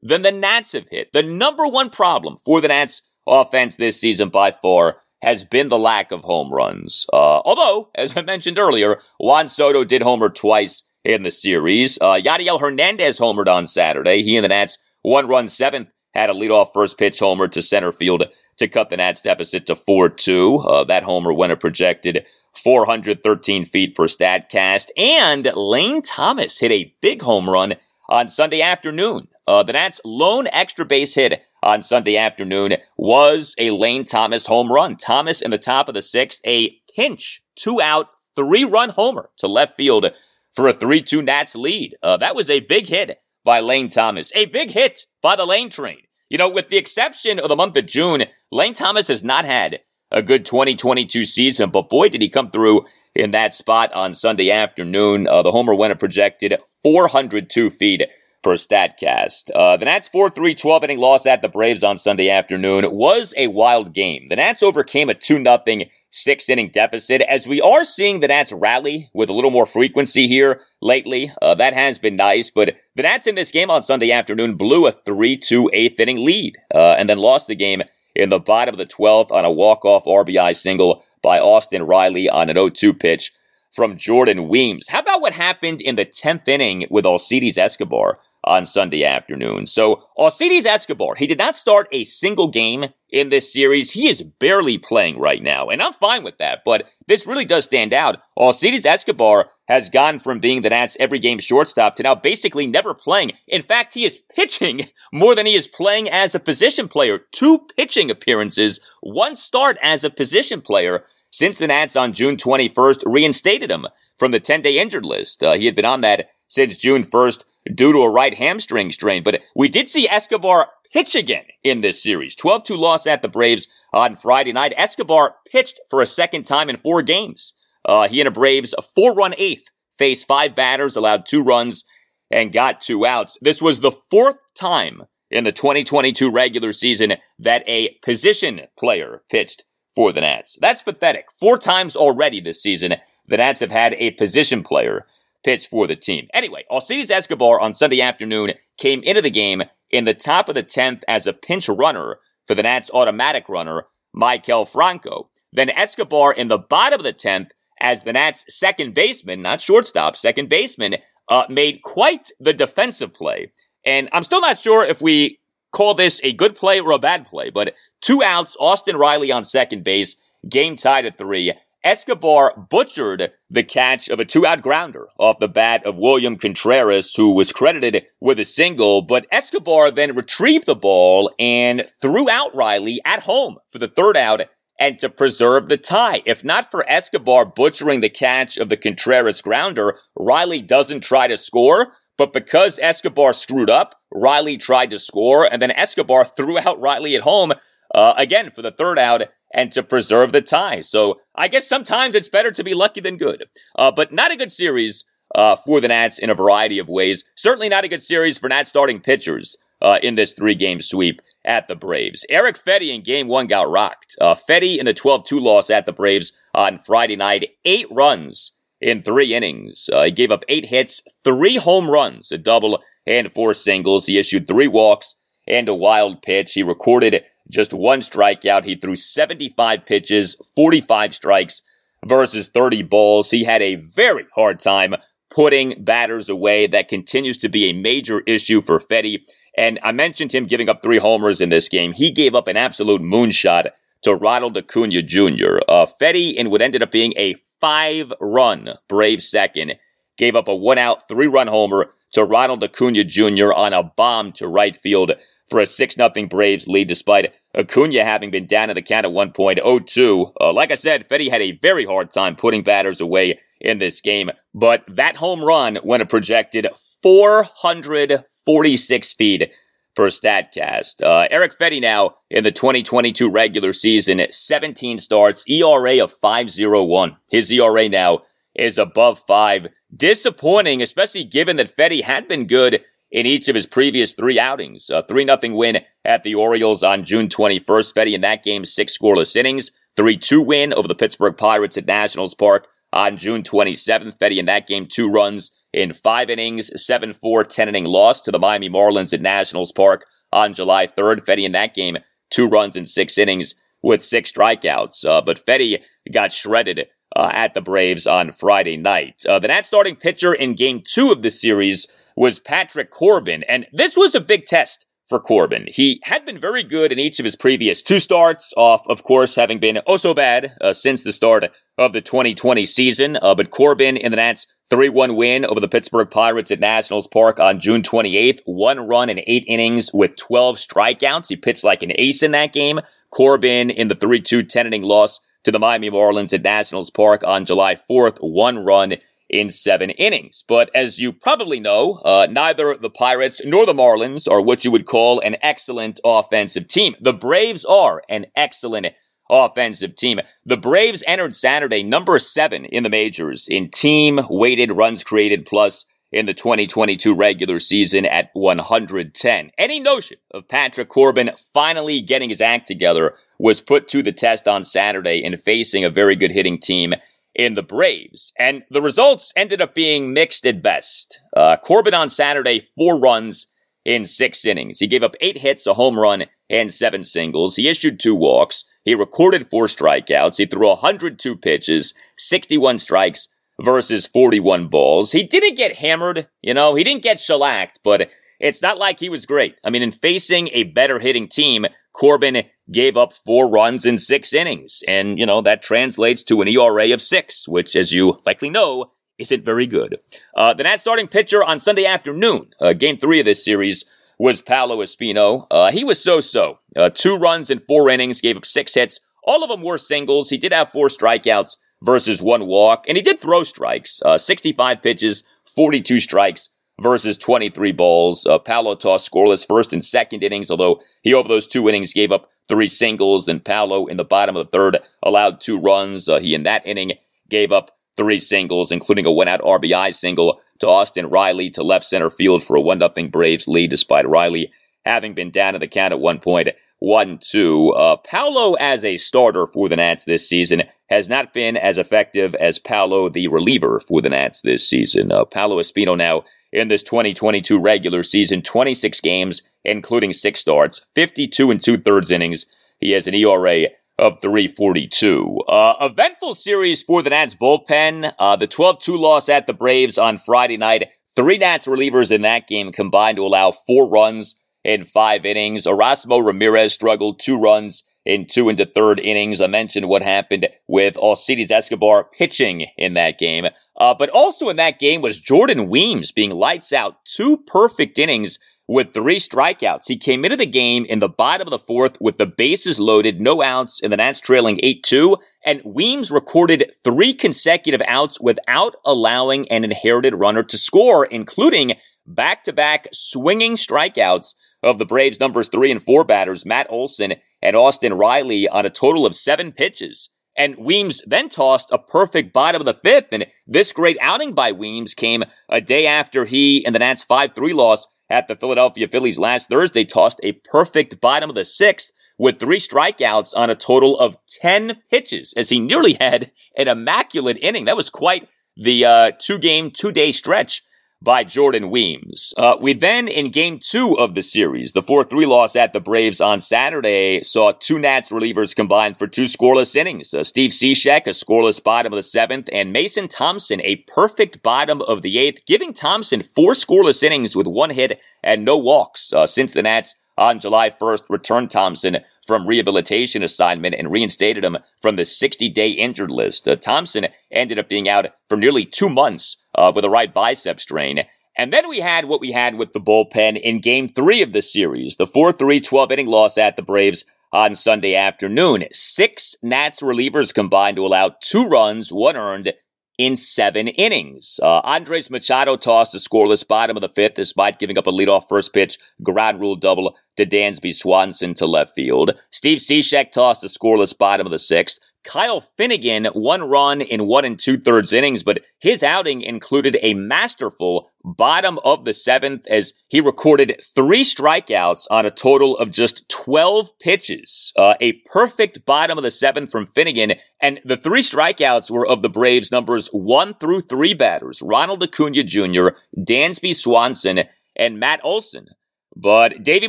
than 0.02 0.22
the 0.22 0.32
Nats 0.32 0.72
have 0.72 0.88
hit. 0.88 1.12
The 1.12 1.22
number 1.22 1.66
one 1.66 1.90
problem 1.90 2.38
for 2.44 2.60
the 2.60 2.68
Nats 2.68 3.02
offense 3.26 3.76
this 3.76 4.00
season 4.00 4.28
by 4.28 4.50
far 4.50 4.98
has 5.22 5.44
been 5.44 5.68
the 5.68 5.78
lack 5.78 6.10
of 6.10 6.24
home 6.24 6.52
runs. 6.52 7.06
Uh, 7.12 7.40
although, 7.44 7.90
as 7.94 8.16
I 8.16 8.22
mentioned 8.22 8.58
earlier, 8.58 9.00
Juan 9.18 9.46
Soto 9.46 9.84
did 9.84 10.02
homer 10.02 10.28
twice 10.28 10.82
in 11.04 11.22
the 11.22 11.30
series. 11.30 11.98
Uh, 12.00 12.14
Yadiel 12.14 12.60
Hernandez 12.60 13.20
homered 13.20 13.48
on 13.48 13.66
Saturday. 13.66 14.22
He 14.22 14.36
and 14.36 14.44
the 14.44 14.48
Nats 14.48 14.78
one 15.02 15.28
run 15.28 15.48
seventh 15.48 15.90
had 16.14 16.30
a 16.30 16.34
leadoff 16.34 16.72
first 16.74 16.98
pitch 16.98 17.20
homer 17.20 17.48
to 17.48 17.62
center 17.62 17.92
field 17.92 18.24
to 18.58 18.68
cut 18.68 18.90
the 18.90 18.96
Nats 18.96 19.22
deficit 19.22 19.66
to 19.66 19.74
4-2. 19.74 20.64
Uh, 20.66 20.84
that 20.84 21.04
homer 21.04 21.32
went 21.32 21.52
a 21.52 21.56
projected 21.56 22.26
413 22.56 23.64
feet 23.64 23.96
per 23.96 24.06
StatCast. 24.06 24.88
And 24.96 25.50
Lane 25.56 26.02
Thomas 26.02 26.58
hit 26.58 26.70
a 26.70 26.94
big 27.00 27.22
home 27.22 27.48
run 27.48 27.74
on 28.08 28.28
Sunday 28.28 28.60
afternoon. 28.60 29.28
Uh, 29.46 29.62
the 29.62 29.72
Nats' 29.72 30.00
lone 30.04 30.46
extra 30.52 30.84
base 30.84 31.14
hit 31.14 31.42
on 31.62 31.82
Sunday 31.82 32.16
afternoon 32.16 32.76
was 32.96 33.54
a 33.58 33.70
Lane 33.70 34.04
Thomas 34.04 34.46
home 34.46 34.72
run. 34.72 34.96
Thomas 34.96 35.40
in 35.40 35.50
the 35.50 35.58
top 35.58 35.88
of 35.88 35.94
the 35.94 36.02
sixth, 36.02 36.40
a 36.46 36.76
pinch, 36.94 37.42
two 37.56 37.80
out, 37.80 38.08
three 38.36 38.64
run 38.64 38.90
homer 38.90 39.30
to 39.38 39.46
left 39.46 39.76
field 39.76 40.06
for 40.54 40.68
a 40.68 40.72
3 40.72 41.02
2 41.02 41.22
Nats 41.22 41.54
lead. 41.54 41.96
Uh, 42.02 42.16
that 42.18 42.36
was 42.36 42.50
a 42.50 42.60
big 42.60 42.86
hit 42.86 43.20
by 43.44 43.60
Lane 43.60 43.88
Thomas, 43.88 44.32
a 44.34 44.46
big 44.46 44.70
hit 44.70 45.06
by 45.20 45.34
the 45.34 45.46
Lane 45.46 45.70
train. 45.70 46.02
You 46.28 46.38
know, 46.38 46.48
with 46.48 46.68
the 46.68 46.76
exception 46.76 47.38
of 47.38 47.48
the 47.48 47.56
month 47.56 47.76
of 47.76 47.86
June, 47.86 48.24
Lane 48.50 48.74
Thomas 48.74 49.08
has 49.08 49.24
not 49.24 49.44
had 49.44 49.80
a 50.10 50.22
good 50.22 50.44
2022 50.44 51.24
season, 51.24 51.70
but 51.70 51.88
boy, 51.88 52.08
did 52.08 52.22
he 52.22 52.28
come 52.28 52.50
through 52.50 52.84
in 53.14 53.32
that 53.32 53.52
spot 53.52 53.92
on 53.92 54.14
Sunday 54.14 54.50
afternoon. 54.50 55.26
Uh, 55.26 55.42
the 55.42 55.52
homer 55.52 55.74
winner 55.74 55.94
projected 55.94 56.56
402 56.82 57.70
feet 57.70 58.02
per 58.42 58.54
StatCast. 58.54 59.50
Uh, 59.54 59.76
the 59.76 59.84
Nats 59.84 60.08
4-3 60.08 60.58
12 60.58 60.84
inning 60.84 60.98
loss 60.98 61.26
at 61.26 61.42
the 61.42 61.48
Braves 61.48 61.84
on 61.84 61.96
Sunday 61.96 62.28
afternoon 62.28 62.86
was 62.90 63.32
a 63.36 63.48
wild 63.48 63.92
game. 63.92 64.28
The 64.28 64.36
Nats 64.36 64.62
overcame 64.62 65.08
a 65.08 65.14
2-0 65.14 65.88
six 66.14 66.50
inning 66.50 66.68
deficit 66.68 67.22
as 67.22 67.46
we 67.46 67.60
are 67.60 67.84
seeing 67.84 68.20
the 68.20 68.28
Nats 68.28 68.52
rally 68.52 69.08
with 69.14 69.30
a 69.30 69.32
little 69.32 69.50
more 69.50 69.64
frequency 69.64 70.28
here 70.28 70.60
lately. 70.82 71.32
Uh, 71.40 71.54
that 71.54 71.72
has 71.72 71.98
been 71.98 72.16
nice, 72.16 72.50
but 72.50 72.76
the 72.94 73.02
Nats 73.02 73.26
in 73.26 73.34
this 73.34 73.50
game 73.50 73.70
on 73.70 73.82
Sunday 73.82 74.12
afternoon 74.12 74.56
blew 74.56 74.86
a 74.86 74.92
3-2 74.92 75.68
eighth 75.72 75.98
inning 75.98 76.22
lead 76.22 76.58
uh, 76.74 76.96
and 76.98 77.08
then 77.08 77.18
lost 77.18 77.46
the 77.46 77.54
game 77.54 77.82
in 78.14 78.28
the 78.28 78.38
bottom 78.38 78.74
of 78.74 78.78
the 78.78 78.86
12th 78.86 79.30
on 79.30 79.46
a 79.46 79.50
walk-off 79.50 80.04
RBI 80.04 80.54
single 80.54 81.02
by 81.22 81.38
Austin 81.38 81.84
Riley 81.84 82.28
on 82.28 82.50
an 82.50 82.56
0-2 82.56 82.98
pitch 82.98 83.32
from 83.72 83.96
Jordan 83.96 84.48
Weems. 84.48 84.88
How 84.88 85.00
about 85.00 85.22
what 85.22 85.32
happened 85.32 85.80
in 85.80 85.96
the 85.96 86.04
10th 86.04 86.46
inning 86.46 86.86
with 86.90 87.06
Alcides 87.06 87.56
Escobar? 87.56 88.18
On 88.44 88.66
Sunday 88.66 89.04
afternoon. 89.04 89.66
So, 89.66 90.04
Alcides 90.18 90.66
Escobar, 90.66 91.14
he 91.16 91.26
did 91.26 91.38
not 91.38 91.56
start 91.56 91.88
a 91.92 92.04
single 92.04 92.48
game 92.48 92.86
in 93.10 93.28
this 93.28 93.52
series. 93.52 93.92
He 93.92 94.08
is 94.08 94.22
barely 94.22 94.78
playing 94.78 95.18
right 95.18 95.42
now, 95.42 95.68
and 95.68 95.82
I'm 95.82 95.92
fine 95.92 96.24
with 96.24 96.38
that, 96.38 96.62
but 96.64 96.88
this 97.06 97.26
really 97.26 97.44
does 97.44 97.64
stand 97.64 97.92
out. 97.92 98.20
Alcides 98.36 98.84
Escobar 98.84 99.50
has 99.68 99.88
gone 99.88 100.18
from 100.18 100.40
being 100.40 100.62
the 100.62 100.70
Nats 100.70 100.96
every 100.98 101.18
game 101.18 101.38
shortstop 101.38 101.96
to 101.96 102.02
now 102.02 102.14
basically 102.14 102.66
never 102.66 102.94
playing. 102.94 103.32
In 103.46 103.62
fact, 103.62 103.94
he 103.94 104.04
is 104.04 104.18
pitching 104.34 104.82
more 105.12 105.34
than 105.34 105.46
he 105.46 105.54
is 105.54 105.68
playing 105.68 106.08
as 106.10 106.34
a 106.34 106.40
position 106.40 106.88
player. 106.88 107.20
Two 107.30 107.66
pitching 107.76 108.10
appearances, 108.10 108.80
one 109.00 109.36
start 109.36 109.78
as 109.82 110.04
a 110.04 110.10
position 110.10 110.60
player 110.60 111.04
since 111.30 111.58
the 111.58 111.66
Nats 111.68 111.96
on 111.96 112.12
June 112.12 112.36
21st 112.36 113.02
reinstated 113.06 113.70
him 113.70 113.86
from 114.18 114.32
the 114.32 114.40
10 114.40 114.62
day 114.62 114.78
injured 114.78 115.04
list. 115.04 115.42
Uh, 115.42 115.54
he 115.54 115.66
had 115.66 115.74
been 115.74 115.84
on 115.84 116.02
that 116.02 116.30
since 116.48 116.76
June 116.76 117.02
1st 117.02 117.44
due 117.74 117.92
to 117.92 117.98
a 118.00 118.10
right 118.10 118.34
hamstring 118.34 118.90
strain. 118.90 119.22
But 119.22 119.40
we 119.54 119.68
did 119.68 119.88
see 119.88 120.08
Escobar 120.08 120.68
pitch 120.92 121.14
again 121.14 121.44
in 121.62 121.80
this 121.80 122.02
series. 122.02 122.36
12-2 122.36 122.76
loss 122.76 123.06
at 123.06 123.22
the 123.22 123.28
Braves 123.28 123.68
on 123.92 124.16
Friday 124.16 124.52
night. 124.52 124.74
Escobar 124.76 125.36
pitched 125.50 125.80
for 125.88 126.00
a 126.00 126.06
second 126.06 126.44
time 126.44 126.68
in 126.68 126.76
four 126.76 127.02
games. 127.02 127.54
Uh, 127.84 128.08
he 128.08 128.20
and 128.20 128.28
a 128.28 128.30
Braves 128.30 128.74
a 128.76 128.82
four-run 128.82 129.34
eighth 129.38 129.64
faced 129.98 130.26
five 130.26 130.54
batters, 130.54 130.96
allowed 130.96 131.26
two 131.26 131.42
runs, 131.42 131.84
and 132.30 132.52
got 132.52 132.80
two 132.80 133.04
outs. 133.04 133.36
This 133.40 133.60
was 133.60 133.80
the 133.80 133.92
fourth 134.10 134.38
time 134.54 135.02
in 135.30 135.44
the 135.44 135.52
2022 135.52 136.30
regular 136.30 136.72
season 136.72 137.14
that 137.38 137.64
a 137.66 137.96
position 138.04 138.62
player 138.78 139.22
pitched 139.30 139.64
for 139.94 140.12
the 140.12 140.20
Nats. 140.20 140.58
That's 140.60 140.82
pathetic. 140.82 141.26
Four 141.38 141.58
times 141.58 141.96
already 141.96 142.40
this 142.40 142.62
season, 142.62 142.94
the 143.26 143.36
Nats 143.36 143.60
have 143.60 143.70
had 143.70 143.94
a 143.94 144.12
position 144.12 144.62
player 144.62 145.06
pitch 145.44 145.66
for 145.66 145.86
the 145.86 145.96
team. 145.96 146.28
Anyway, 146.32 146.64
Alcides 146.70 147.10
Escobar 147.10 147.60
on 147.60 147.74
Sunday 147.74 148.00
afternoon 148.00 148.52
came 148.78 149.02
into 149.02 149.22
the 149.22 149.30
game 149.30 149.62
in 149.90 150.04
the 150.04 150.14
top 150.14 150.48
of 150.48 150.54
the 150.54 150.62
10th 150.62 151.02
as 151.06 151.26
a 151.26 151.32
pinch 151.32 151.68
runner 151.68 152.18
for 152.46 152.54
the 152.54 152.62
Nats 152.62 152.90
automatic 152.92 153.48
runner, 153.48 153.86
Maikel 154.16 154.68
Franco. 154.68 155.30
Then 155.52 155.70
Escobar 155.70 156.32
in 156.32 156.48
the 156.48 156.58
bottom 156.58 157.00
of 157.00 157.04
the 157.04 157.12
10th 157.12 157.50
as 157.80 158.02
the 158.02 158.12
Nats 158.12 158.44
second 158.48 158.94
baseman, 158.94 159.42
not 159.42 159.60
shortstop, 159.60 160.16
second 160.16 160.48
baseman, 160.48 160.96
uh, 161.28 161.44
made 161.48 161.82
quite 161.82 162.30
the 162.40 162.52
defensive 162.52 163.12
play. 163.12 163.52
And 163.84 164.08
I'm 164.12 164.22
still 164.22 164.40
not 164.40 164.58
sure 164.58 164.84
if 164.84 165.00
we 165.00 165.40
call 165.72 165.94
this 165.94 166.20
a 166.22 166.32
good 166.32 166.54
play 166.54 166.80
or 166.80 166.92
a 166.92 166.98
bad 166.98 167.26
play, 167.26 167.50
but 167.50 167.74
two 168.00 168.22
outs, 168.22 168.56
Austin 168.60 168.96
Riley 168.96 169.32
on 169.32 169.44
second 169.44 169.84
base, 169.84 170.16
game 170.48 170.76
tied 170.76 171.06
at 171.06 171.18
three. 171.18 171.52
Escobar 171.84 172.54
butchered 172.70 173.32
the 173.50 173.62
catch 173.64 174.08
of 174.08 174.20
a 174.20 174.24
two 174.24 174.46
out 174.46 174.62
grounder 174.62 175.08
off 175.18 175.40
the 175.40 175.48
bat 175.48 175.84
of 175.84 175.98
William 175.98 176.36
Contreras, 176.36 177.14
who 177.14 177.32
was 177.32 177.52
credited 177.52 178.06
with 178.20 178.38
a 178.38 178.44
single, 178.44 179.02
but 179.02 179.26
Escobar 179.32 179.90
then 179.90 180.14
retrieved 180.14 180.66
the 180.66 180.76
ball 180.76 181.32
and 181.38 181.84
threw 182.00 182.30
out 182.30 182.54
Riley 182.54 183.00
at 183.04 183.24
home 183.24 183.58
for 183.70 183.78
the 183.78 183.88
third 183.88 184.16
out 184.16 184.42
and 184.78 184.98
to 185.00 185.08
preserve 185.08 185.68
the 185.68 185.76
tie. 185.76 186.22
If 186.24 186.44
not 186.44 186.70
for 186.70 186.88
Escobar 186.88 187.44
butchering 187.44 188.00
the 188.00 188.08
catch 188.08 188.56
of 188.56 188.68
the 188.68 188.76
Contreras 188.76 189.42
grounder, 189.42 189.98
Riley 190.16 190.62
doesn't 190.62 191.02
try 191.02 191.28
to 191.28 191.36
score. 191.36 191.94
But 192.18 192.32
because 192.32 192.78
Escobar 192.78 193.32
screwed 193.32 193.70
up, 193.70 193.96
Riley 194.12 194.56
tried 194.58 194.90
to 194.90 194.98
score, 194.98 195.50
and 195.50 195.62
then 195.62 195.70
Escobar 195.70 196.24
threw 196.24 196.58
out 196.58 196.80
Riley 196.80 197.16
at 197.16 197.22
home 197.22 197.52
uh, 197.94 198.14
again 198.16 198.50
for 198.50 198.62
the 198.62 198.70
third 198.70 198.98
out 198.98 199.22
and 199.52 199.72
to 199.72 199.82
preserve 199.82 200.32
the 200.32 200.42
tie. 200.42 200.82
So 200.82 201.20
I 201.34 201.48
guess 201.48 201.66
sometimes 201.66 202.14
it's 202.14 202.28
better 202.28 202.50
to 202.50 202.64
be 202.64 202.74
lucky 202.74 203.00
than 203.00 203.16
good. 203.16 203.44
Uh, 203.76 203.90
but 203.90 204.12
not 204.12 204.32
a 204.32 204.36
good 204.36 204.52
series 204.52 205.04
uh, 205.34 205.56
for 205.56 205.80
the 205.80 205.88
Nats 205.88 206.18
in 206.18 206.30
a 206.30 206.34
variety 206.34 206.78
of 206.78 206.88
ways. 206.88 207.24
Certainly 207.34 207.68
not 207.68 207.84
a 207.84 207.88
good 207.88 208.02
series 208.02 208.38
for 208.38 208.48
Nats 208.48 208.70
starting 208.70 209.00
pitchers 209.00 209.56
uh, 209.80 209.98
in 210.02 210.14
this 210.14 210.32
three 210.32 210.54
game 210.54 210.80
sweep 210.80 211.20
at 211.44 211.66
the 211.68 211.74
Braves. 211.74 212.24
Erick 212.30 212.56
Fedde 212.56 212.94
in 212.94 213.02
game 213.02 213.28
one 213.28 213.46
got 213.46 213.70
rocked. 213.70 214.16
Uh, 214.20 214.34
Fedde 214.34 214.78
in 214.78 214.86
the 214.86 214.94
12 214.94 215.24
2 215.24 215.38
loss 215.38 215.70
at 215.70 215.86
the 215.86 215.92
Braves 215.92 216.32
on 216.54 216.78
Friday 216.78 217.16
night, 217.16 217.50
eight 217.64 217.86
runs 217.90 218.52
in 218.80 219.02
three 219.02 219.34
innings. 219.34 219.88
Uh, 219.92 220.04
he 220.04 220.10
gave 220.10 220.32
up 220.32 220.44
eight 220.48 220.66
hits, 220.66 221.02
three 221.24 221.56
home 221.56 221.90
runs, 221.90 222.30
a 222.32 222.38
double, 222.38 222.82
and 223.06 223.32
four 223.32 223.54
singles. 223.54 224.06
He 224.06 224.18
issued 224.18 224.46
three 224.46 224.68
walks 224.68 225.16
and 225.46 225.68
a 225.68 225.74
wild 225.74 226.22
pitch. 226.22 226.54
He 226.54 226.62
recorded 226.62 227.24
just 227.52 227.72
one 227.72 228.00
strikeout. 228.00 228.64
He 228.64 228.74
threw 228.74 228.96
75 228.96 229.84
pitches, 229.86 230.36
45 230.56 231.14
strikes 231.14 231.62
versus 232.04 232.48
30 232.48 232.82
balls. 232.82 233.30
He 233.30 233.44
had 233.44 233.62
a 233.62 233.76
very 233.76 234.26
hard 234.34 234.58
time 234.58 234.94
putting 235.30 235.82
batters 235.84 236.28
away. 236.28 236.66
That 236.66 236.88
continues 236.88 237.38
to 237.38 237.48
be 237.48 237.66
a 237.66 237.74
major 237.74 238.20
issue 238.26 238.60
for 238.60 238.78
Fedde. 238.78 239.22
And 239.56 239.78
I 239.82 239.92
mentioned 239.92 240.32
him 240.32 240.46
giving 240.46 240.68
up 240.68 240.82
three 240.82 240.98
homers 240.98 241.40
in 241.40 241.50
this 241.50 241.68
game. 241.68 241.92
He 241.92 242.10
gave 242.10 242.34
up 242.34 242.48
an 242.48 242.56
absolute 242.56 243.02
moonshot 243.02 243.70
to 244.02 244.14
Ronald 244.14 244.56
Acuna 244.56 245.02
Jr. 245.02 245.60
Uh, 245.68 245.86
Fedde, 246.00 246.34
in 246.34 246.50
what 246.50 246.62
ended 246.62 246.82
up 246.82 246.90
being 246.90 247.12
a 247.16 247.34
five 247.60 248.12
run 248.20 248.70
Brave 248.88 249.22
second, 249.22 249.74
gave 250.16 250.34
up 250.34 250.48
a 250.48 250.56
one 250.56 250.78
out, 250.78 251.06
three 251.08 251.26
run 251.26 251.46
homer 251.46 251.94
to 252.12 252.24
Ronald 252.24 252.64
Acuna 252.64 253.04
Jr. 253.04 253.52
on 253.52 253.72
a 253.72 253.82
bomb 253.82 254.32
to 254.32 254.48
right 254.48 254.76
field 254.76 255.12
for 255.52 255.60
a 255.60 255.66
6 255.66 255.94
0 255.94 256.10
Braves 256.28 256.66
lead 256.66 256.88
despite 256.88 257.32
Acuna 257.54 258.04
having 258.04 258.30
been 258.30 258.46
down 258.46 258.70
in 258.70 258.74
the 258.74 258.80
count 258.82 259.04
at 259.04 259.12
one 259.12 259.32
point 259.32 259.60
0-2. 259.60 260.32
Uh, 260.40 260.50
like 260.52 260.72
I 260.72 260.76
said, 260.76 261.06
Fedde 261.06 261.30
had 261.30 261.42
a 261.42 261.52
very 261.52 261.84
hard 261.84 262.10
time 262.10 262.34
putting 262.34 262.62
batters 262.62 263.02
away 263.02 263.38
in 263.60 263.78
this 263.78 264.00
game, 264.00 264.30
but 264.54 264.82
that 264.88 265.16
home 265.16 265.44
run 265.44 265.78
went 265.84 266.02
a 266.02 266.06
projected 266.06 266.66
446 267.02 269.12
feet 269.12 269.52
per 269.94 270.08
StatCast. 270.08 271.02
Uh, 271.02 271.28
Erick 271.30 271.52
Fedde 271.56 271.82
now 271.82 272.14
in 272.30 272.44
the 272.44 272.50
2022 272.50 273.30
regular 273.30 273.74
season, 273.74 274.22
17 274.30 274.98
starts, 274.98 275.44
ERA 275.46 276.02
of 276.02 276.18
5.01. 276.18 277.16
His 277.28 277.52
ERA 277.52 277.90
now 277.90 278.22
is 278.54 278.78
above 278.78 279.22
five. 279.26 279.66
Disappointing, 279.94 280.80
especially 280.80 281.24
given 281.24 281.56
that 281.56 281.76
Fedde 281.76 282.04
had 282.04 282.26
been 282.26 282.46
good 282.46 282.82
in 283.12 283.26
each 283.26 283.48
of 283.48 283.54
his 283.54 283.66
previous 283.66 284.14
three 284.14 284.40
outings. 284.40 284.90
A 284.90 285.02
3 285.02 285.26
0 285.26 285.54
win 285.54 285.80
at 286.04 286.24
the 286.24 286.34
Orioles 286.34 286.82
on 286.82 287.04
June 287.04 287.28
21st. 287.28 287.94
Fedde 287.94 288.14
in 288.14 288.22
that 288.22 288.42
game, 288.42 288.64
six 288.64 288.96
scoreless 288.96 289.36
innings. 289.36 289.70
3 289.96 290.16
2 290.16 290.40
win 290.40 290.72
over 290.72 290.88
the 290.88 290.94
Pittsburgh 290.94 291.36
Pirates 291.36 291.76
at 291.76 291.86
Nationals 291.86 292.34
Park 292.34 292.66
on 292.92 293.18
June 293.18 293.42
27th. 293.42 294.18
Fedde 294.18 294.38
in 294.38 294.46
that 294.46 294.66
game, 294.66 294.86
two 294.86 295.08
runs 295.08 295.52
in 295.72 295.92
five 295.92 296.30
innings, 296.30 296.70
7 296.82 297.12
4 297.12 297.44
10 297.44 297.68
inning 297.68 297.84
loss 297.84 298.22
to 298.22 298.30
the 298.30 298.38
Miami 298.38 298.70
Marlins 298.70 299.12
at 299.12 299.20
Nationals 299.20 299.72
Park 299.72 300.06
on 300.32 300.54
July 300.54 300.86
3rd. 300.86 301.24
Fedde 301.24 301.44
in 301.44 301.52
that 301.52 301.74
game, 301.74 301.98
two 302.30 302.48
runs 302.48 302.74
in 302.74 302.86
six 302.86 303.18
innings 303.18 303.54
with 303.82 304.02
six 304.02 304.32
strikeouts. 304.32 305.04
Uh, 305.04 305.20
but 305.20 305.44
Fedde 305.44 305.82
got 306.10 306.32
shredded 306.32 306.86
uh, 307.14 307.30
at 307.32 307.52
the 307.52 307.60
Braves 307.60 308.06
on 308.06 308.32
Friday 308.32 308.78
night. 308.78 309.22
Uh, 309.28 309.38
the 309.38 309.48
Nats 309.48 309.68
starting 309.68 309.96
pitcher 309.96 310.32
in 310.32 310.54
game 310.54 310.82
two 310.82 311.12
of 311.12 311.20
the 311.20 311.30
series 311.30 311.86
was 312.16 312.40
Patrick 312.40 312.90
Corbin. 312.90 313.42
And 313.44 313.66
this 313.72 313.96
was 313.96 314.14
a 314.14 314.20
big 314.20 314.46
test 314.46 314.86
for 315.08 315.20
Corbin. 315.20 315.66
He 315.68 316.00
had 316.04 316.24
been 316.24 316.40
very 316.40 316.62
good 316.62 316.90
in 316.90 316.98
each 316.98 317.18
of 317.18 317.24
his 317.24 317.36
previous 317.36 317.82
two 317.82 318.00
starts, 318.00 318.54
off, 318.56 318.82
of 318.88 319.02
course, 319.02 319.34
having 319.34 319.58
been 319.58 319.80
oh 319.86 319.98
so 319.98 320.14
bad 320.14 320.56
uh, 320.60 320.72
since 320.72 321.02
the 321.02 321.12
start 321.12 321.44
of 321.76 321.92
the 321.92 322.00
2020 322.00 322.64
season. 322.64 323.18
Uh, 323.20 323.34
but 323.34 323.50
Corbin 323.50 323.96
in 323.96 324.10
the 324.10 324.16
Nats' 324.16 324.46
3 324.70 324.88
1 324.88 325.14
win 325.14 325.44
over 325.44 325.60
the 325.60 325.68
Pittsburgh 325.68 326.10
Pirates 326.10 326.50
at 326.50 326.60
Nationals 326.60 327.06
Park 327.06 327.38
on 327.38 327.60
June 327.60 327.82
28th. 327.82 328.40
One 328.46 328.80
run 328.80 329.10
in 329.10 329.20
eight 329.26 329.44
innings 329.46 329.92
with 329.92 330.16
12 330.16 330.56
strikeouts. 330.56 331.28
He 331.28 331.36
pitched 331.36 331.64
like 331.64 331.82
an 331.82 331.92
ace 331.96 332.22
in 332.22 332.30
that 332.32 332.54
game. 332.54 332.80
Corbin 333.10 333.68
in 333.68 333.88
the 333.88 333.94
3 333.94 334.20
2 334.20 334.44
10 334.44 334.66
inning 334.66 334.82
loss 334.82 335.20
to 335.44 335.50
the 335.50 335.58
Miami 335.58 335.90
Marlins 335.90 336.32
at 336.32 336.42
Nationals 336.42 336.90
Park 336.90 337.22
on 337.24 337.44
July 337.44 337.76
4th. 337.90 338.16
One 338.20 338.64
run 338.64 338.94
in 339.32 339.50
seven 339.50 339.90
innings. 339.90 340.44
But 340.46 340.70
as 340.74 340.98
you 340.98 341.12
probably 341.12 341.58
know, 341.58 342.00
uh, 342.04 342.28
neither 342.30 342.76
the 342.76 342.90
Pirates 342.90 343.40
nor 343.44 343.66
the 343.66 343.74
Marlins 343.74 344.30
are 344.30 344.40
what 344.40 344.64
you 344.64 344.70
would 344.70 344.86
call 344.86 345.18
an 345.20 345.36
excellent 345.42 345.98
offensive 346.04 346.68
team. 346.68 346.94
The 347.00 347.14
Braves 347.14 347.64
are 347.64 348.02
an 348.08 348.26
excellent 348.36 348.88
offensive 349.30 349.96
team. 349.96 350.20
The 350.44 350.58
Braves 350.58 351.02
entered 351.06 351.34
Saturday 351.34 351.82
number 351.82 352.18
seven 352.18 352.66
in 352.66 352.82
the 352.82 352.90
majors 352.90 353.48
in 353.48 353.70
team 353.70 354.20
weighted 354.28 354.70
runs 354.72 355.02
created 355.02 355.46
plus 355.46 355.86
in 356.12 356.26
the 356.26 356.34
2022 356.34 357.14
regular 357.14 357.58
season 357.58 358.04
at 358.04 358.28
110. 358.34 359.50
Any 359.56 359.80
notion 359.80 360.18
of 360.30 360.46
Patrick 360.46 360.90
Corbin 360.90 361.30
finally 361.54 362.02
getting 362.02 362.28
his 362.28 362.42
act 362.42 362.66
together 362.66 363.14
was 363.38 363.62
put 363.62 363.88
to 363.88 364.02
the 364.02 364.12
test 364.12 364.46
on 364.46 364.62
Saturday 364.62 365.24
in 365.24 365.36
facing 365.38 365.84
a 365.84 365.90
very 365.90 366.14
good 366.14 366.30
hitting 366.30 366.60
team 366.60 366.94
in 367.34 367.54
the 367.54 367.62
Braves. 367.62 368.32
And 368.38 368.62
the 368.70 368.82
results 368.82 369.32
ended 369.36 369.60
up 369.60 369.74
being 369.74 370.12
mixed 370.12 370.46
at 370.46 370.62
best. 370.62 371.20
Uh, 371.36 371.56
Corbin 371.56 371.94
on 371.94 372.08
Saturday, 372.08 372.66
four 372.76 372.98
runs 372.98 373.46
in 373.84 374.06
six 374.06 374.44
innings. 374.44 374.78
He 374.78 374.86
gave 374.86 375.02
up 375.02 375.16
eight 375.20 375.38
hits, 375.38 375.66
a 375.66 375.74
home 375.74 375.98
run, 375.98 376.24
and 376.50 376.72
seven 376.72 377.04
singles. 377.04 377.56
He 377.56 377.68
issued 377.68 377.98
two 377.98 378.14
walks. 378.14 378.64
He 378.84 378.94
recorded 378.94 379.48
four 379.50 379.66
strikeouts. 379.66 380.36
He 380.36 380.46
threw 380.46 380.68
102 380.68 381.36
pitches, 381.36 381.94
61 382.18 382.78
strikes 382.78 383.28
versus 383.60 384.06
41 384.06 384.68
balls. 384.68 385.12
He 385.12 385.22
didn't 385.24 385.56
get 385.56 385.76
hammered, 385.76 386.28
you 386.42 386.54
know, 386.54 386.74
he 386.74 386.84
didn't 386.84 387.02
get 387.02 387.20
shellacked, 387.20 387.80
but 387.84 388.10
it's 388.40 388.62
not 388.62 388.78
like 388.78 388.98
he 388.98 389.08
was 389.08 389.26
great. 389.26 389.56
I 389.64 389.70
mean, 389.70 389.82
in 389.82 389.92
facing 389.92 390.48
a 390.48 390.64
better 390.64 390.98
hitting 390.98 391.28
team, 391.28 391.66
Corbin 391.92 392.44
gave 392.70 392.96
up 392.96 393.12
four 393.12 393.48
runs 393.48 393.84
in 393.84 393.98
six 393.98 394.32
innings. 394.32 394.82
And, 394.88 395.18
you 395.18 395.26
know, 395.26 395.40
that 395.42 395.62
translates 395.62 396.22
to 396.24 396.40
an 396.40 396.48
ERA 396.48 396.92
of 396.92 397.00
six, 397.00 397.48
which, 397.48 397.76
as 397.76 397.92
you 397.92 398.18
likely 398.24 398.50
know, 398.50 398.92
isn't 399.18 399.44
very 399.44 399.66
good. 399.66 399.98
Uh, 400.36 400.54
the 400.54 400.64
Nats 400.64 400.82
starting 400.82 401.08
pitcher 401.08 401.44
on 401.44 401.60
Sunday 401.60 401.86
afternoon, 401.86 402.50
uh, 402.60 402.72
game 402.72 402.98
three 402.98 403.20
of 403.20 403.26
this 403.26 403.44
series, 403.44 403.84
was 404.18 404.42
Paolo 404.42 404.78
Espino. 404.78 405.46
Uh, 405.50 405.70
he 405.70 405.84
was 405.84 406.02
so-so. 406.02 406.60
Uh, 406.76 406.90
two 406.90 407.16
runs 407.16 407.50
in 407.50 407.60
four 407.60 407.90
innings, 407.90 408.20
gave 408.20 408.36
up 408.36 408.46
six 408.46 408.74
hits. 408.74 409.00
All 409.24 409.42
of 409.42 409.50
them 409.50 409.62
were 409.62 409.78
singles. 409.78 410.30
He 410.30 410.38
did 410.38 410.52
have 410.52 410.70
four 410.70 410.88
strikeouts 410.88 411.56
versus 411.82 412.22
one 412.22 412.46
walk, 412.46 412.84
and 412.88 412.96
he 412.96 413.02
did 413.02 413.20
throw 413.20 413.42
strikes. 413.42 414.00
Uh, 414.04 414.18
65 414.18 414.82
pitches, 414.82 415.24
42 415.46 416.00
strikes 416.00 416.50
versus 416.82 417.16
23 417.18 417.72
balls. 417.72 418.26
Uh, 418.26 418.38
Paolo 418.38 418.74
tossed 418.74 419.10
scoreless 419.10 419.46
first 419.46 419.72
and 419.72 419.84
second 419.84 420.22
innings, 420.22 420.50
although 420.50 420.80
he 421.02 421.14
over 421.14 421.28
those 421.28 421.46
two 421.46 421.68
innings 421.68 421.92
gave 421.92 422.12
up 422.12 422.30
three 422.48 422.68
singles. 422.68 423.26
Then 423.26 423.40
Paolo 423.40 423.86
in 423.86 423.96
the 423.96 424.04
bottom 424.04 424.36
of 424.36 424.46
the 424.46 424.50
third 424.50 424.78
allowed 425.02 425.40
two 425.40 425.58
runs. 425.58 426.08
Uh, 426.08 426.18
he 426.18 426.34
in 426.34 426.42
that 426.42 426.66
inning 426.66 426.92
gave 427.28 427.52
up 427.52 427.70
three 427.96 428.20
singles, 428.20 428.72
including 428.72 429.06
a 429.06 429.12
one 429.12 429.28
out 429.28 429.40
RBI 429.40 429.94
single 429.94 430.40
to 430.60 430.68
Austin 430.68 431.06
Riley 431.06 431.50
to 431.50 431.62
left 431.62 431.84
center 431.84 432.10
field 432.10 432.42
for 432.42 432.56
a 432.56 432.60
1 432.60 432.78
0 432.78 433.08
Braves 433.08 433.48
lead, 433.48 433.70
despite 433.70 434.08
Riley 434.08 434.52
having 434.84 435.14
been 435.14 435.30
down 435.30 435.54
in 435.54 435.60
the 435.60 435.68
count 435.68 435.92
at 435.92 436.00
one 436.00 436.18
point. 436.18 436.48
1 436.78 437.18
2. 437.22 437.70
Uh, 437.70 437.96
Paolo, 437.96 438.54
as 438.54 438.84
a 438.84 438.96
starter 438.98 439.46
for 439.46 439.68
the 439.68 439.76
Nats 439.76 440.04
this 440.04 440.28
season, 440.28 440.64
has 440.90 441.08
not 441.08 441.32
been 441.32 441.56
as 441.56 441.78
effective 441.78 442.34
as 442.36 442.58
Paolo, 442.58 443.08
the 443.08 443.28
reliever 443.28 443.80
for 443.86 444.02
the 444.02 444.08
Nats 444.08 444.40
this 444.40 444.68
season. 444.68 445.12
Uh, 445.12 445.24
Paolo 445.24 445.60
Espino 445.60 445.96
now 445.96 446.24
in 446.52 446.68
this 446.68 446.82
2022 446.82 447.58
regular 447.58 448.02
season 448.02 448.42
26 448.42 449.00
games, 449.00 449.42
including 449.64 450.12
six 450.12 450.40
starts, 450.40 450.86
52 450.94 451.50
and 451.50 451.62
two 451.62 451.78
thirds 451.78 452.10
innings. 452.10 452.46
He 452.78 452.92
has 452.92 453.06
an 453.06 453.14
ERA 453.14 453.68
of 453.98 454.20
342. 454.20 455.38
Uh, 455.48 455.74
eventful 455.80 456.34
series 456.34 456.82
for 456.82 457.02
the 457.02 457.10
Nats 457.10 457.34
bullpen. 457.34 458.12
Uh, 458.18 458.36
the 458.36 458.46
12 458.46 458.80
2 458.80 458.96
loss 458.96 459.28
at 459.28 459.46
the 459.46 459.52
Braves 459.52 459.98
on 459.98 460.18
Friday 460.18 460.56
night. 460.56 460.88
Three 461.14 461.38
Nats 461.38 461.66
relievers 461.66 462.10
in 462.10 462.22
that 462.22 462.48
game 462.48 462.72
combined 462.72 463.16
to 463.16 463.26
allow 463.26 463.52
four 463.52 463.88
runs 463.88 464.34
in 464.64 464.84
five 464.84 465.24
innings. 465.24 465.66
Erasmo 465.66 466.24
Ramirez 466.24 466.72
struggled 466.72 467.20
two 467.20 467.38
runs 467.38 467.84
in 468.04 468.26
two 468.26 468.48
into 468.48 468.66
third 468.66 468.98
innings. 468.98 469.40
I 469.40 469.46
mentioned 469.46 469.88
what 469.88 470.02
happened 470.02 470.48
with 470.66 470.96
Alcides 470.96 471.50
Escobar 471.50 472.08
pitching 472.16 472.66
in 472.76 472.94
that 472.94 473.18
game. 473.18 473.46
Uh, 473.76 473.94
but 473.98 474.10
also 474.10 474.48
in 474.48 474.56
that 474.56 474.78
game 474.78 475.00
was 475.00 475.20
Jordan 475.20 475.68
Weems 475.68 476.12
being 476.12 476.30
lights 476.30 476.72
out 476.72 477.04
two 477.04 477.38
perfect 477.38 477.98
innings 477.98 478.38
with 478.68 478.94
three 478.94 479.18
strikeouts. 479.18 479.88
He 479.88 479.96
came 479.96 480.24
into 480.24 480.36
the 480.36 480.46
game 480.46 480.84
in 480.88 481.00
the 481.00 481.08
bottom 481.08 481.46
of 481.46 481.50
the 481.50 481.58
fourth 481.58 482.00
with 482.00 482.18
the 482.18 482.26
bases 482.26 482.78
loaded, 482.78 483.20
no 483.20 483.42
outs, 483.42 483.80
and 483.82 483.92
the 483.92 483.96
Nats 483.96 484.20
trailing 484.20 484.58
8-2. 484.62 485.18
And 485.44 485.60
Weems 485.64 486.10
recorded 486.10 486.72
three 486.84 487.12
consecutive 487.12 487.82
outs 487.86 488.20
without 488.20 488.76
allowing 488.84 489.48
an 489.50 489.64
inherited 489.64 490.14
runner 490.14 490.42
to 490.44 490.58
score, 490.58 491.04
including 491.04 491.74
back-to-back 492.06 492.88
swinging 492.92 493.54
strikeouts 493.54 494.34
of 494.62 494.78
the 494.78 494.86
Braves' 494.86 495.20
numbers 495.20 495.48
three 495.48 495.70
and 495.70 495.82
four 495.82 496.04
batters, 496.04 496.46
Matt 496.46 496.68
Olson 496.70 497.14
and 497.42 497.56
Austin 497.56 497.94
Riley, 497.94 498.48
on 498.48 498.64
a 498.64 498.70
total 498.70 499.04
of 499.04 499.14
seven 499.14 499.50
pitches. 499.50 500.08
And 500.36 500.56
Weems 500.56 501.02
then 501.06 501.28
tossed 501.28 501.70
a 501.70 501.78
perfect 501.78 502.32
bottom 502.32 502.60
of 502.60 502.66
the 502.66 502.74
fifth. 502.74 503.08
And 503.12 503.26
this 503.46 503.72
great 503.72 503.98
outing 504.00 504.32
by 504.32 504.52
Weems 504.52 504.94
came 504.94 505.24
a 505.48 505.60
day 505.60 505.86
after 505.86 506.24
he 506.24 506.64
and 506.64 506.74
the 506.74 506.78
Nats 506.78 507.04
5-3 507.04 507.54
loss 507.54 507.86
at 508.08 508.28
the 508.28 508.36
Philadelphia 508.36 508.88
Phillies 508.88 509.18
last 509.18 509.48
Thursday 509.48 509.84
tossed 509.84 510.20
a 510.22 510.32
perfect 510.32 511.00
bottom 511.00 511.30
of 511.30 511.36
the 511.36 511.44
sixth 511.44 511.92
with 512.18 512.38
three 512.38 512.58
strikeouts 512.58 513.32
on 513.36 513.50
a 513.50 513.54
total 513.54 513.98
of 513.98 514.16
10 514.40 514.82
pitches 514.90 515.32
as 515.36 515.48
he 515.48 515.58
nearly 515.58 515.94
had 516.00 516.30
an 516.56 516.68
immaculate 516.68 517.38
inning. 517.40 517.64
That 517.64 517.76
was 517.76 517.90
quite 517.90 518.28
the 518.56 518.84
uh, 518.84 519.10
two 519.18 519.38
game, 519.38 519.70
two 519.70 519.92
day 519.92 520.12
stretch 520.12 520.62
by 521.02 521.24
Jordan 521.24 521.70
Weems. 521.70 522.32
Uh, 522.36 522.56
we 522.60 522.72
then, 522.72 523.08
in 523.08 523.30
game 523.30 523.58
two 523.58 523.98
of 523.98 524.14
the 524.14 524.22
series, 524.22 524.72
the 524.72 524.82
4 524.82 525.04
3 525.04 525.26
loss 525.26 525.56
at 525.56 525.72
the 525.72 525.80
Braves 525.80 526.20
on 526.20 526.40
Saturday, 526.40 527.22
saw 527.22 527.52
two 527.52 527.78
Nats 527.78 528.10
relievers 528.10 528.54
combined 528.54 528.98
for 528.98 529.06
two 529.06 529.24
scoreless 529.24 529.74
innings. 529.74 530.14
Uh, 530.14 530.24
Steve 530.24 530.50
Cishek, 530.50 531.06
a 531.06 531.10
scoreless 531.10 531.62
bottom 531.62 531.92
of 531.92 531.96
the 531.96 532.02
seventh, 532.02 532.48
and 532.52 532.72
Mason 532.72 533.08
Thompson, 533.08 533.60
a 533.62 533.76
perfect 533.88 534.42
bottom 534.42 534.82
of 534.82 535.02
the 535.02 535.18
eighth, 535.18 535.44
giving 535.46 535.72
Thompson 535.72 536.22
four 536.22 536.52
scoreless 536.52 537.02
innings 537.02 537.34
with 537.34 537.46
one 537.46 537.70
hit 537.70 538.00
and 538.22 538.44
no 538.44 538.56
walks 538.56 539.12
uh, 539.12 539.26
since 539.26 539.52
the 539.52 539.62
Nats 539.62 539.94
on 540.18 540.38
July 540.38 540.70
1st 540.70 541.04
returned 541.08 541.50
Thompson 541.50 541.98
from 542.26 542.46
rehabilitation 542.46 543.22
assignment 543.22 543.74
and 543.74 543.90
reinstated 543.90 544.44
him 544.44 544.58
from 544.80 544.96
the 544.96 545.04
60 545.04 545.48
day 545.48 545.70
injured 545.70 546.10
list. 546.10 546.46
Uh, 546.46 546.56
Thompson 546.56 547.08
ended 547.30 547.58
up 547.58 547.68
being 547.68 547.88
out 547.88 548.06
for 548.28 548.36
nearly 548.36 548.64
two 548.64 548.88
months 548.88 549.38
uh, 549.54 549.72
with 549.74 549.84
a 549.84 549.90
right 549.90 550.12
bicep 550.12 550.60
strain. 550.60 551.04
And 551.36 551.52
then 551.52 551.68
we 551.68 551.78
had 551.78 552.04
what 552.04 552.20
we 552.20 552.32
had 552.32 552.56
with 552.56 552.72
the 552.72 552.80
bullpen 552.80 553.40
in 553.40 553.60
game 553.60 553.88
three 553.88 554.22
of 554.22 554.32
the 554.32 554.42
series, 554.42 554.96
the 554.96 555.06
4 555.06 555.32
3 555.32 555.60
12 555.60 555.92
inning 555.92 556.06
loss 556.06 556.36
at 556.36 556.56
the 556.56 556.62
Braves 556.62 557.04
on 557.32 557.54
Sunday 557.54 557.94
afternoon. 557.94 558.64
Six 558.72 559.36
Nats 559.42 559.80
relievers 559.80 560.34
combined 560.34 560.76
to 560.76 560.86
allow 560.86 561.16
two 561.20 561.46
runs, 561.46 561.92
one 561.92 562.16
earned, 562.16 562.52
in 562.98 563.16
seven 563.16 563.68
innings. 563.68 564.38
Uh, 564.42 564.60
Andres 564.60 565.10
Machado 565.10 565.56
tossed 565.56 565.94
a 565.94 565.98
scoreless 565.98 566.46
bottom 566.46 566.76
of 566.76 566.82
the 566.82 566.90
fifth 566.90 567.14
despite 567.14 567.58
giving 567.58 567.78
up 567.78 567.86
a 567.86 567.90
leadoff 567.90 568.28
first 568.28 568.52
pitch 568.52 568.78
ground 569.02 569.40
rule 569.40 569.56
double 569.56 569.96
to 570.16 570.26
Dansby 570.26 570.74
Swanson 570.74 571.34
to 571.34 571.46
left 571.46 571.72
field. 571.74 572.12
Steve 572.30 572.58
Cishek 572.58 573.10
tossed 573.10 573.42
a 573.42 573.46
scoreless 573.46 573.96
bottom 573.96 574.26
of 574.26 574.30
the 574.30 574.38
sixth. 574.38 574.78
Kyle 575.04 575.40
Finnegan, 575.40 576.06
one 576.06 576.42
run 576.42 576.80
in 576.80 577.06
one 577.06 577.24
and 577.24 577.38
two 577.38 577.58
thirds 577.58 577.92
innings, 577.92 578.22
but 578.22 578.42
his 578.60 578.82
outing 578.82 579.22
included 579.22 579.76
a 579.82 579.94
masterful 579.94 580.90
bottom 581.04 581.58
of 581.64 581.84
the 581.84 581.92
seventh 581.92 582.46
as 582.48 582.74
he 582.88 583.00
recorded 583.00 583.60
three 583.74 584.04
strikeouts 584.04 584.86
on 584.90 585.04
a 585.04 585.10
total 585.10 585.56
of 585.58 585.70
just 585.70 586.08
12 586.08 586.78
pitches. 586.78 587.52
Uh, 587.56 587.74
a 587.80 587.94
perfect 588.06 588.64
bottom 588.64 588.96
of 588.96 589.04
the 589.04 589.10
seventh 589.10 589.50
from 589.50 589.66
Finnegan. 589.66 590.14
And 590.40 590.60
the 590.64 590.76
three 590.76 591.02
strikeouts 591.02 591.70
were 591.70 591.86
of 591.86 592.02
the 592.02 592.08
Braves 592.08 592.52
numbers 592.52 592.88
one 592.88 593.34
through 593.34 593.62
three 593.62 593.94
batters, 593.94 594.40
Ronald 594.40 594.82
Acuna 594.82 595.24
Jr., 595.24 595.68
Dansby 595.98 596.54
Swanson, 596.54 597.24
and 597.56 597.80
Matt 597.80 598.00
Olson. 598.04 598.48
But 598.94 599.42
Davey 599.42 599.68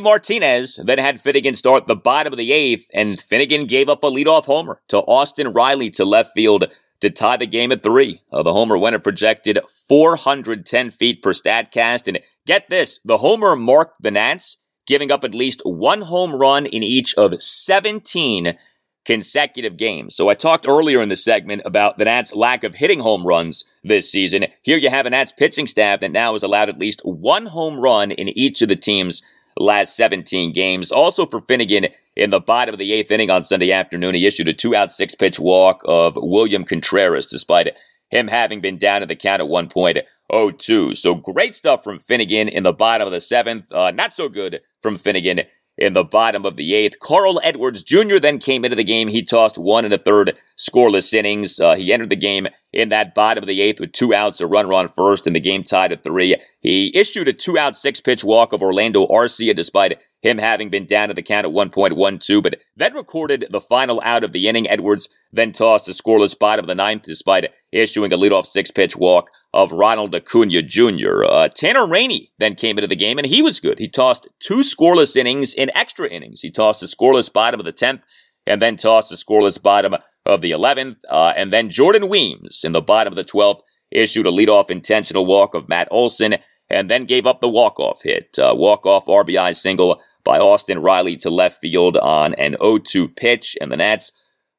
Martinez 0.00 0.78
then 0.84 0.98
had 0.98 1.20
Finnegan 1.20 1.54
start 1.54 1.86
the 1.86 1.96
bottom 1.96 2.32
of 2.32 2.36
the 2.36 2.52
eighth, 2.52 2.88
and 2.92 3.20
Finnegan 3.20 3.66
gave 3.66 3.88
up 3.88 4.04
a 4.04 4.10
leadoff 4.10 4.44
homer 4.44 4.80
to 4.88 4.98
Austin 4.98 5.52
Riley 5.52 5.90
to 5.90 6.04
left 6.04 6.34
field 6.34 6.66
to 7.00 7.10
tie 7.10 7.36
the 7.36 7.46
game 7.46 7.72
at 7.72 7.82
three. 7.82 8.22
Uh, 8.32 8.42
the 8.42 8.52
homer 8.52 8.78
went 8.78 8.96
a 8.96 8.98
projected 8.98 9.58
410 9.88 10.90
feet 10.90 11.22
per 11.22 11.32
Statcast, 11.32 12.06
and 12.06 12.20
get 12.46 12.68
this, 12.68 13.00
the 13.04 13.18
homer 13.18 13.56
marked 13.56 14.02
the 14.02 14.10
Nats, 14.10 14.58
giving 14.86 15.10
up 15.10 15.24
at 15.24 15.34
least 15.34 15.62
one 15.64 16.02
home 16.02 16.34
run 16.34 16.66
in 16.66 16.82
each 16.82 17.14
of 17.14 17.42
17 17.42 18.56
consecutive 19.04 19.76
games. 19.76 20.16
So 20.16 20.28
I 20.28 20.34
talked 20.34 20.66
earlier 20.68 21.02
in 21.02 21.08
the 21.08 21.16
segment 21.16 21.62
about 21.64 21.98
the 21.98 22.06
Nats' 22.06 22.34
lack 22.34 22.64
of 22.64 22.76
hitting 22.76 23.00
home 23.00 23.26
runs 23.26 23.64
this 23.82 24.10
season. 24.10 24.46
Here 24.62 24.78
you 24.78 24.90
have 24.90 25.06
a 25.06 25.10
Nats 25.10 25.32
pitching 25.32 25.66
staff 25.66 26.00
that 26.00 26.12
now 26.12 26.32
has 26.32 26.42
allowed 26.42 26.68
at 26.68 26.78
least 26.78 27.02
one 27.04 27.46
home 27.46 27.78
run 27.78 28.10
in 28.10 28.28
each 28.30 28.62
of 28.62 28.68
the 28.68 28.76
team's 28.76 29.22
last 29.58 29.94
17 29.96 30.52
games. 30.52 30.90
Also 30.90 31.26
for 31.26 31.40
Finnegan, 31.40 31.86
in 32.16 32.30
the 32.30 32.40
bottom 32.40 32.72
of 32.72 32.78
the 32.78 32.92
eighth 32.92 33.10
inning 33.10 33.30
on 33.30 33.42
Sunday 33.42 33.72
afternoon, 33.72 34.14
he 34.14 34.26
issued 34.26 34.48
a 34.48 34.52
two 34.52 34.74
out, 34.74 34.92
six 34.92 35.14
pitch 35.14 35.40
walk 35.40 35.82
of 35.84 36.14
William 36.16 36.64
Contreras, 36.64 37.26
despite 37.26 37.74
him 38.08 38.28
having 38.28 38.60
been 38.60 38.78
down 38.78 39.02
in 39.02 39.08
the 39.08 39.16
count 39.16 39.42
at 39.42 39.48
1.02. 39.48 40.96
So 40.96 41.14
great 41.14 41.56
stuff 41.56 41.82
from 41.82 41.98
Finnegan 41.98 42.48
in 42.48 42.62
the 42.62 42.72
bottom 42.72 43.06
of 43.06 43.12
the 43.12 43.20
seventh. 43.20 43.70
Uh, 43.72 43.90
not 43.90 44.14
so 44.14 44.28
good 44.28 44.60
from 44.80 44.96
Finnegan 44.96 45.42
in 45.84 45.92
the 45.92 46.02
bottom 46.02 46.46
of 46.46 46.56
the 46.56 46.74
eighth. 46.74 46.98
Carl 46.98 47.40
Edwards 47.44 47.82
Jr. 47.82 48.18
then 48.18 48.38
came 48.38 48.64
into 48.64 48.76
the 48.76 48.84
game. 48.84 49.08
He 49.08 49.22
tossed 49.22 49.58
one 49.58 49.84
and 49.84 49.92
a 49.92 49.98
third 49.98 50.36
scoreless 50.56 51.12
innings. 51.12 51.60
Uh, 51.60 51.74
he 51.76 51.92
entered 51.92 52.10
the 52.10 52.16
game 52.16 52.48
in 52.72 52.88
that 52.88 53.14
bottom 53.14 53.42
of 53.42 53.48
the 53.48 53.60
eighth 53.60 53.80
with 53.80 53.92
two 53.92 54.14
outs, 54.14 54.40
a 54.40 54.46
runner 54.46 54.72
on 54.72 54.88
first, 54.88 55.26
and 55.26 55.36
the 55.36 55.40
game 55.40 55.62
tied 55.62 55.92
at 55.92 56.02
three. 56.02 56.36
He 56.60 56.90
issued 56.96 57.28
a 57.28 57.32
two 57.32 57.58
out, 57.58 57.76
six 57.76 58.00
pitch 58.00 58.24
walk 58.24 58.52
of 58.52 58.62
Orlando 58.62 59.06
Arcia 59.06 59.54
despite 59.54 59.98
him 60.24 60.38
having 60.38 60.70
been 60.70 60.86
down 60.86 61.08
to 61.08 61.14
the 61.14 61.22
count 61.22 61.46
at 61.46 61.52
1.12, 61.52 62.42
but 62.42 62.58
then 62.76 62.94
recorded 62.94 63.46
the 63.50 63.60
final 63.60 64.00
out 64.04 64.24
of 64.24 64.32
the 64.32 64.48
inning. 64.48 64.68
Edwards 64.68 65.08
then 65.32 65.52
tossed 65.52 65.86
a 65.88 65.90
scoreless 65.90 66.36
bottom 66.36 66.64
of 66.64 66.68
the 66.68 66.74
ninth 66.74 67.02
despite 67.02 67.52
issuing 67.72 68.12
a 68.12 68.16
leadoff 68.16 68.46
six 68.46 68.70
pitch 68.70 68.96
walk 68.96 69.30
of 69.52 69.70
Ronald 69.70 70.14
Acuna 70.14 70.62
Jr. 70.62 71.24
Uh, 71.24 71.48
Tanner 71.48 71.86
Rainey 71.86 72.32
then 72.38 72.54
came 72.54 72.78
into 72.78 72.88
the 72.88 72.96
game 72.96 73.18
and 73.18 73.26
he 73.26 73.42
was 73.42 73.60
good. 73.60 73.78
He 73.78 73.88
tossed 73.88 74.26
two 74.40 74.62
scoreless 74.62 75.14
innings 75.14 75.52
in 75.52 75.70
extra 75.76 76.08
innings. 76.08 76.40
He 76.40 76.50
tossed 76.50 76.82
a 76.82 76.86
scoreless 76.86 77.30
bottom 77.30 77.60
of 77.60 77.66
the 77.66 77.72
10th 77.72 78.00
and 78.46 78.62
then 78.62 78.76
tossed 78.76 79.12
a 79.12 79.16
scoreless 79.16 79.62
bottom 79.62 79.94
of 80.24 80.40
the 80.40 80.52
11th. 80.52 80.96
Uh, 81.10 81.34
and 81.36 81.52
then 81.52 81.70
Jordan 81.70 82.08
Weems 82.08 82.62
in 82.64 82.72
the 82.72 82.80
bottom 82.80 83.12
of 83.12 83.16
the 83.16 83.24
12th 83.24 83.60
issued 83.90 84.26
a 84.26 84.30
leadoff 84.30 84.70
intentional 84.70 85.26
walk 85.26 85.54
of 85.54 85.68
Matt 85.68 85.86
Olson 85.90 86.36
and 86.70 86.90
then 86.90 87.04
gave 87.04 87.26
up 87.26 87.40
the 87.40 87.48
walk-off 87.48 88.02
hit. 88.02 88.38
Uh, 88.38 88.54
walk-off 88.56 89.06
RBI 89.06 89.54
single 89.54 90.00
by 90.24 90.38
Austin 90.38 90.80
Riley 90.80 91.16
to 91.18 91.30
left 91.30 91.60
field 91.60 91.96
on 91.98 92.34
an 92.34 92.56
0-2 92.60 93.14
pitch, 93.14 93.56
and 93.60 93.70
the 93.70 93.76
Nats 93.76 94.10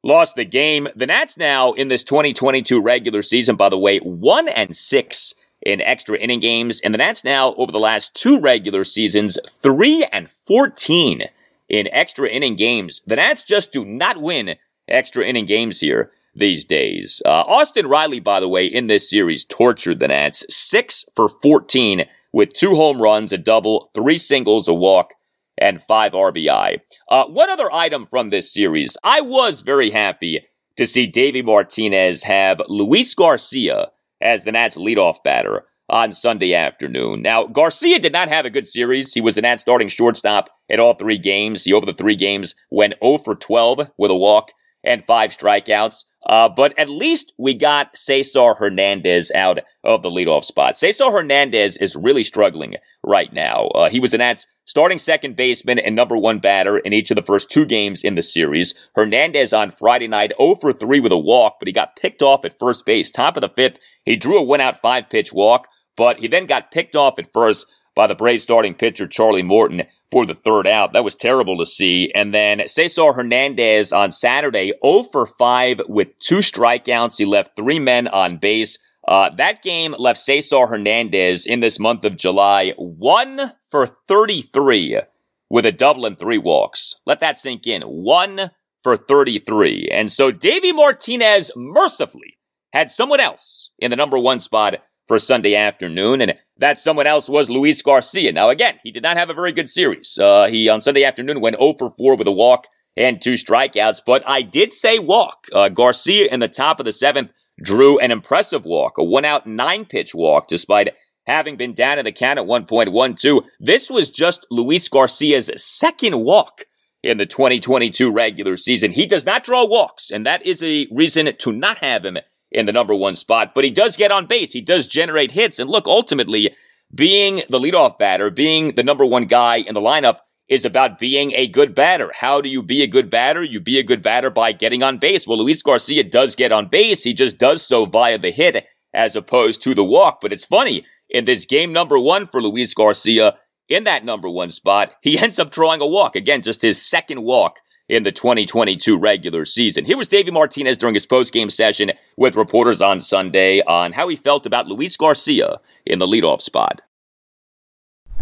lost 0.04 0.36
the 0.36 0.46
game. 0.46 0.88
The 0.96 1.08
Nats 1.08 1.38
now 1.38 1.74
in 1.74 1.88
this 1.88 2.04
2022 2.04 2.80
regular 2.82 3.22
season, 3.22 3.56
by 3.56 3.70
the 3.70 3.78
way, 3.78 3.98
one 4.00 4.48
and 4.48 4.76
six 4.76 5.34
in 5.66 5.82
extra 5.82 6.18
inning 6.18 6.40
games, 6.40 6.80
and 6.82 6.94
the 6.94 7.00
Nats 7.00 7.24
now 7.24 7.56
over 7.56 7.72
the 7.72 7.80
last 7.80 8.16
two 8.16 8.40
regular 8.40 8.84
seasons, 8.84 9.40
three 9.50 10.06
and 10.14 10.30
14 10.30 11.24
in 11.68 11.88
extra 11.92 12.30
inning 12.30 12.56
games. 12.56 13.02
The 13.08 13.16
Nats 13.16 13.44
just 13.44 13.72
do 13.72 13.84
not 13.84 14.22
win 14.22 14.56
extra 14.88 15.26
inning 15.26 15.48
games 15.48 15.80
here 15.80 16.12
these 16.36 16.66
days. 16.66 17.22
Uh, 17.26 17.44
Austin 17.48 17.88
Riley, 17.88 18.20
by 18.20 18.40
the 18.40 18.50
way, 18.50 18.66
in 18.66 18.88
this 18.88 19.10
series 19.10 19.44
tortured 19.44 20.00
the 20.00 20.10
Nats, 20.10 20.46
six 20.50 21.06
for 21.16 21.30
14 21.30 22.06
with 22.32 22.54
two 22.54 22.76
home 22.76 23.02
runs, 23.02 23.32
a 23.32 23.38
double, 23.38 23.90
three 23.96 24.18
singles, 24.18 24.68
a 24.68 24.74
walk, 24.74 25.14
and 25.58 25.82
five 25.82 26.14
RBI. 26.14 26.80
Uh, 27.10 27.26
one 27.26 27.50
other 27.50 27.72
item 27.72 28.06
from 28.06 28.30
this 28.30 28.54
series. 28.54 28.98
I 29.04 29.22
was 29.22 29.62
very 29.62 29.92
happy 29.92 30.48
to 30.78 30.86
see 30.86 31.08
Davey 31.08 31.42
Martinez 31.42 32.24
have 32.24 32.62
Luis 32.68 33.14
Garcia 33.14 33.92
as 34.22 34.44
the 34.44 34.52
Nats 34.52 34.78
leadoff 34.78 35.24
batter 35.24 35.66
on 35.90 36.12
Sunday 36.12 36.54
afternoon. 36.54 37.22
Now, 37.22 37.46
Garcia 37.46 38.00
did 38.00 38.14
not 38.14 38.28
have 38.28 38.46
a 38.46 38.50
good 38.50 38.68
series. 38.68 39.14
He 39.14 39.22
was 39.22 39.36
the 39.36 39.42
Nats 39.42 39.62
starting 39.62 39.88
shortstop 39.88 40.50
in 40.68 40.80
all 40.80 40.96
three 40.96 41.18
games. 41.18 41.64
He, 41.64 41.74
over 41.74 41.86
the 41.86 41.94
three 41.94 42.16
games, 42.16 42.56
went 42.72 42.96
0 43.04 43.20
for 43.20 43.36
12 43.36 43.92
with 43.98 44.12
a 44.12 44.16
walk 44.16 44.52
and 44.84 45.06
five 45.06 45.36
strikeouts. 45.36 46.06
Uh, 46.28 46.50
but 46.50 46.78
at 46.78 46.90
least 46.90 47.34
we 47.38 47.54
got 47.54 47.96
Cesar 47.96 48.56
Hernandez 48.56 49.32
out 49.36 49.60
of 49.84 50.02
the 50.02 50.10
leadoff 50.10 50.44
spot. 50.44 50.78
Cesar 50.78 51.12
Hernandez 51.12 51.78
is 51.78 51.96
really 51.96 52.24
struggling 52.24 52.76
right 53.06 53.32
now. 53.32 53.68
Uh, 53.68 53.90
he 53.90 54.00
was 54.00 54.12
the 54.12 54.18
Nats 54.18 54.48
starting 54.66 54.98
second 54.98 55.36
baseman 55.36 55.80
and 55.80 55.96
number 55.96 56.18
one 56.18 56.40
batter 56.40 56.78
in 56.78 56.94
each 56.94 57.12
of 57.12 57.16
the 57.16 57.24
first 57.24 57.50
two 57.50 57.66
games 57.66 58.04
in 58.04 58.16
the 58.16 58.24
series. 58.24 58.74
Hernandez 58.96 59.54
on 59.54 59.72
Friday 59.72 60.08
night 60.08 60.34
0 60.38 60.56
for 60.56 60.74
3 60.74 61.00
with 61.00 61.12
a 61.12 61.18
walk, 61.18 61.58
but 61.60 61.68
he 61.68 61.72
got 61.72 61.96
picked 61.96 62.22
off 62.22 62.44
at 62.44 62.60
first 62.60 62.86
base. 62.86 63.12
Top 63.12 63.38
of 63.38 63.42
the 63.42 63.50
fifth, 63.50 63.78
he 64.04 64.16
drew 64.16 64.40
a 64.40 64.44
one 64.44 64.62
out 64.62 64.82
five 64.82 65.10
pitch 65.10 65.32
walk, 65.32 65.68
but 65.96 66.20
he 66.20 66.28
then 66.28 66.46
got 66.46 66.72
picked 66.72 66.96
off 66.96 67.20
at 67.20 67.32
first 67.32 67.66
by 67.96 68.08
the 68.08 68.16
Braves 68.16 68.44
starting 68.44 68.74
pitcher 68.74 69.08
Charlie 69.08 69.44
Morton 69.44 69.84
for 70.12 70.26
the 70.26 70.36
third 70.36 70.68
out. 70.68 70.94
That 70.94 71.04
was 71.04 71.16
terrible 71.16 71.58
to 71.58 71.66
see. 71.66 72.12
And 72.14 72.34
then 72.34 72.68
Cesar 72.68 73.14
Hernandez 73.14 73.94
on 73.94 74.12
Saturday, 74.12 74.74
0 74.84 75.04
for 75.12 75.26
5 75.26 75.82
with 75.88 76.16
two 76.18 76.40
strikeouts. 76.40 77.18
He 77.18 77.26
left 77.26 77.56
three 77.56 77.80
men 77.80 78.08
on 78.10 78.38
base. 78.38 78.78
Uh, 79.08 79.30
that 79.30 79.62
game 79.62 79.96
left 80.00 80.20
Cesar 80.20 80.68
Hernandez 80.68 81.46
in 81.46 81.60
this 81.60 81.80
month 81.80 82.04
of 82.04 82.18
July 82.18 82.74
1 82.78 83.54
for 83.70 83.88
33 84.08 85.02
with 85.50 85.66
a 85.66 85.72
double 85.72 86.06
and 86.06 86.18
three 86.18 86.40
walks. 86.40 86.96
Let 87.06 87.20
that 87.20 87.38
sink 87.38 87.68
in. 87.68 87.84
1 87.84 88.50
for 88.82 88.98
33. 88.98 89.90
And 89.92 90.12
so 90.12 90.32
Davey 90.32 90.72
Martinez 90.72 91.52
mercifully 91.56 92.38
had 92.74 92.92
someone 92.92 93.20
else 93.20 93.70
in 93.80 93.92
the 93.92 93.98
number 93.98 94.18
one 94.18 94.40
spot 94.40 94.76
for 95.08 95.20
Sunday 95.20 95.56
afternoon, 95.56 96.20
and 96.20 96.34
that 96.58 96.80
someone 96.80 97.06
else 97.06 97.30
was 97.30 97.50
Luis 97.50 97.82
Garcia. 97.82 98.32
Now, 98.32 98.50
again, 98.50 98.80
he 98.84 98.92
did 98.92 99.04
not 99.04 99.18
have 99.18 99.30
a 99.30 99.36
very 99.36 99.52
good 99.52 99.70
series. 99.70 100.18
Uh, 100.20 100.48
he, 100.48 100.68
on 100.68 100.82
Sunday 100.82 101.04
afternoon, 101.04 101.42
went 101.42 101.58
0 101.58 101.76
for 101.78 101.92
4 101.92 102.16
with 102.16 102.28
a 102.28 102.32
walk 102.32 102.66
and 102.98 103.22
two 103.22 103.36
strikeouts, 103.36 104.02
but 104.06 104.28
I 104.28 104.42
did 104.42 104.72
say 104.72 105.00
walk. 105.00 105.48
Uh, 105.54 105.70
Garcia 105.70 106.28
in 106.32 106.40
the 106.40 106.48
top 106.48 106.80
of 106.80 106.86
the 106.86 106.94
seventh 106.94 107.32
drew 107.62 108.00
an 108.00 108.12
impressive 108.12 108.66
walk, 108.66 108.98
a 108.98 109.04
one 109.04 109.26
out 109.26 109.48
nine 109.48 109.86
pitch 109.86 110.14
walk, 110.14 110.48
despite 110.48 110.94
having 111.26 111.56
been 111.56 111.74
down 111.74 111.98
in 111.98 112.06
the 112.06 112.12
count 112.12 112.40
at 112.40 112.46
1.12. 112.46 113.44
This 113.60 113.90
was 113.90 114.10
just 114.10 114.46
Luis 114.52 114.88
Garcia's 114.88 115.52
second 115.56 116.20
walk 116.24 116.66
in 117.02 117.18
the 117.18 117.26
2022 117.26 118.12
regular 118.12 118.58
season. 118.58 118.92
He 118.92 119.06
does 119.06 119.26
not 119.26 119.44
draw 119.44 119.66
walks, 119.66 120.12
and 120.12 120.26
that 120.26 120.46
is 120.46 120.62
a 120.64 120.88
reason 120.92 121.30
to 121.36 121.52
not 121.52 121.80
have 121.80 122.06
him 122.06 122.18
in 122.52 122.66
the 122.66 122.74
number 122.74 122.96
one 122.96 123.16
spot, 123.16 123.54
but 123.54 123.64
he 123.64 123.72
does 123.72 123.98
get 123.98 124.12
on 124.12 124.28
base. 124.28 124.54
He 124.54 124.62
does 124.62 124.88
generate 124.88 125.32
hits. 125.32 125.60
And 125.60 125.70
look, 125.70 125.88
ultimately, 125.88 126.56
being 126.94 127.42
the 127.50 127.60
leadoff 127.60 127.98
batter, 127.98 128.30
being 128.30 128.76
the 128.76 128.84
number 128.84 129.06
one 129.06 129.26
guy 129.26 129.58
in 129.58 129.74
the 129.74 129.82
lineup 129.82 130.20
is 130.48 130.66
about 130.66 131.00
being 131.00 131.32
a 131.34 131.48
good 131.48 131.74
batter. 131.74 132.12
How 132.16 132.42
do 132.42 132.50
you 132.50 132.62
be 132.62 132.84
a 132.84 132.88
good 132.88 133.10
batter? 133.10 133.44
You 133.44 133.60
be 133.60 133.80
a 133.80 133.84
good 133.84 134.02
batter 134.02 134.30
by 134.30 134.52
getting 134.52 134.84
on 134.84 134.98
base. 134.98 135.28
Well, 135.28 135.40
Luis 135.40 135.62
Garcia 135.64 136.04
does 136.04 136.36
get 136.36 136.52
on 136.52 136.68
base. 136.68 137.04
He 137.04 137.14
just 137.14 137.38
does 137.38 137.66
so 137.66 137.86
via 137.86 138.18
the 138.18 138.32
hit 138.32 138.66
as 138.94 139.16
opposed 139.16 139.62
to 139.64 139.74
the 139.74 139.84
walk. 139.84 140.20
But 140.22 140.32
it's 140.32 140.46
funny, 140.46 140.86
in 141.10 141.26
this 141.26 141.46
game 141.46 141.74
number 141.74 142.00
one 142.00 142.26
for 142.26 142.42
Luis 142.42 142.74
Garcia, 142.74 143.38
in 143.68 143.84
that 143.86 144.06
number 144.06 144.30
one 144.30 144.52
spot, 144.52 144.94
he 145.02 145.18
ends 145.24 145.40
up 145.40 145.52
drawing 145.52 145.82
a 145.82 145.88
walk. 145.88 146.16
Again, 146.16 146.42
just 146.42 146.62
his 146.62 146.84
second 146.84 147.24
walk 147.24 147.60
in 147.88 148.04
the 148.04 148.12
2022 148.12 148.98
regular 148.98 149.46
season. 149.46 149.86
Here 149.86 149.98
was 149.98 150.08
Davey 150.08 150.32
Martinez 150.32 150.78
during 150.78 150.96
his 150.96 151.06
post-game 151.06 151.52
session 151.52 151.92
with 152.18 152.36
reporters 152.36 152.82
on 152.82 153.00
Sunday 153.00 153.62
on 153.62 153.94
how 153.94 154.08
he 154.08 154.16
felt 154.16 154.46
about 154.46 154.68
Luis 154.68 154.98
Garcia 154.98 155.58
in 155.86 156.00
the 156.00 156.08
leadoff 156.08 156.42
spot. 156.42 156.82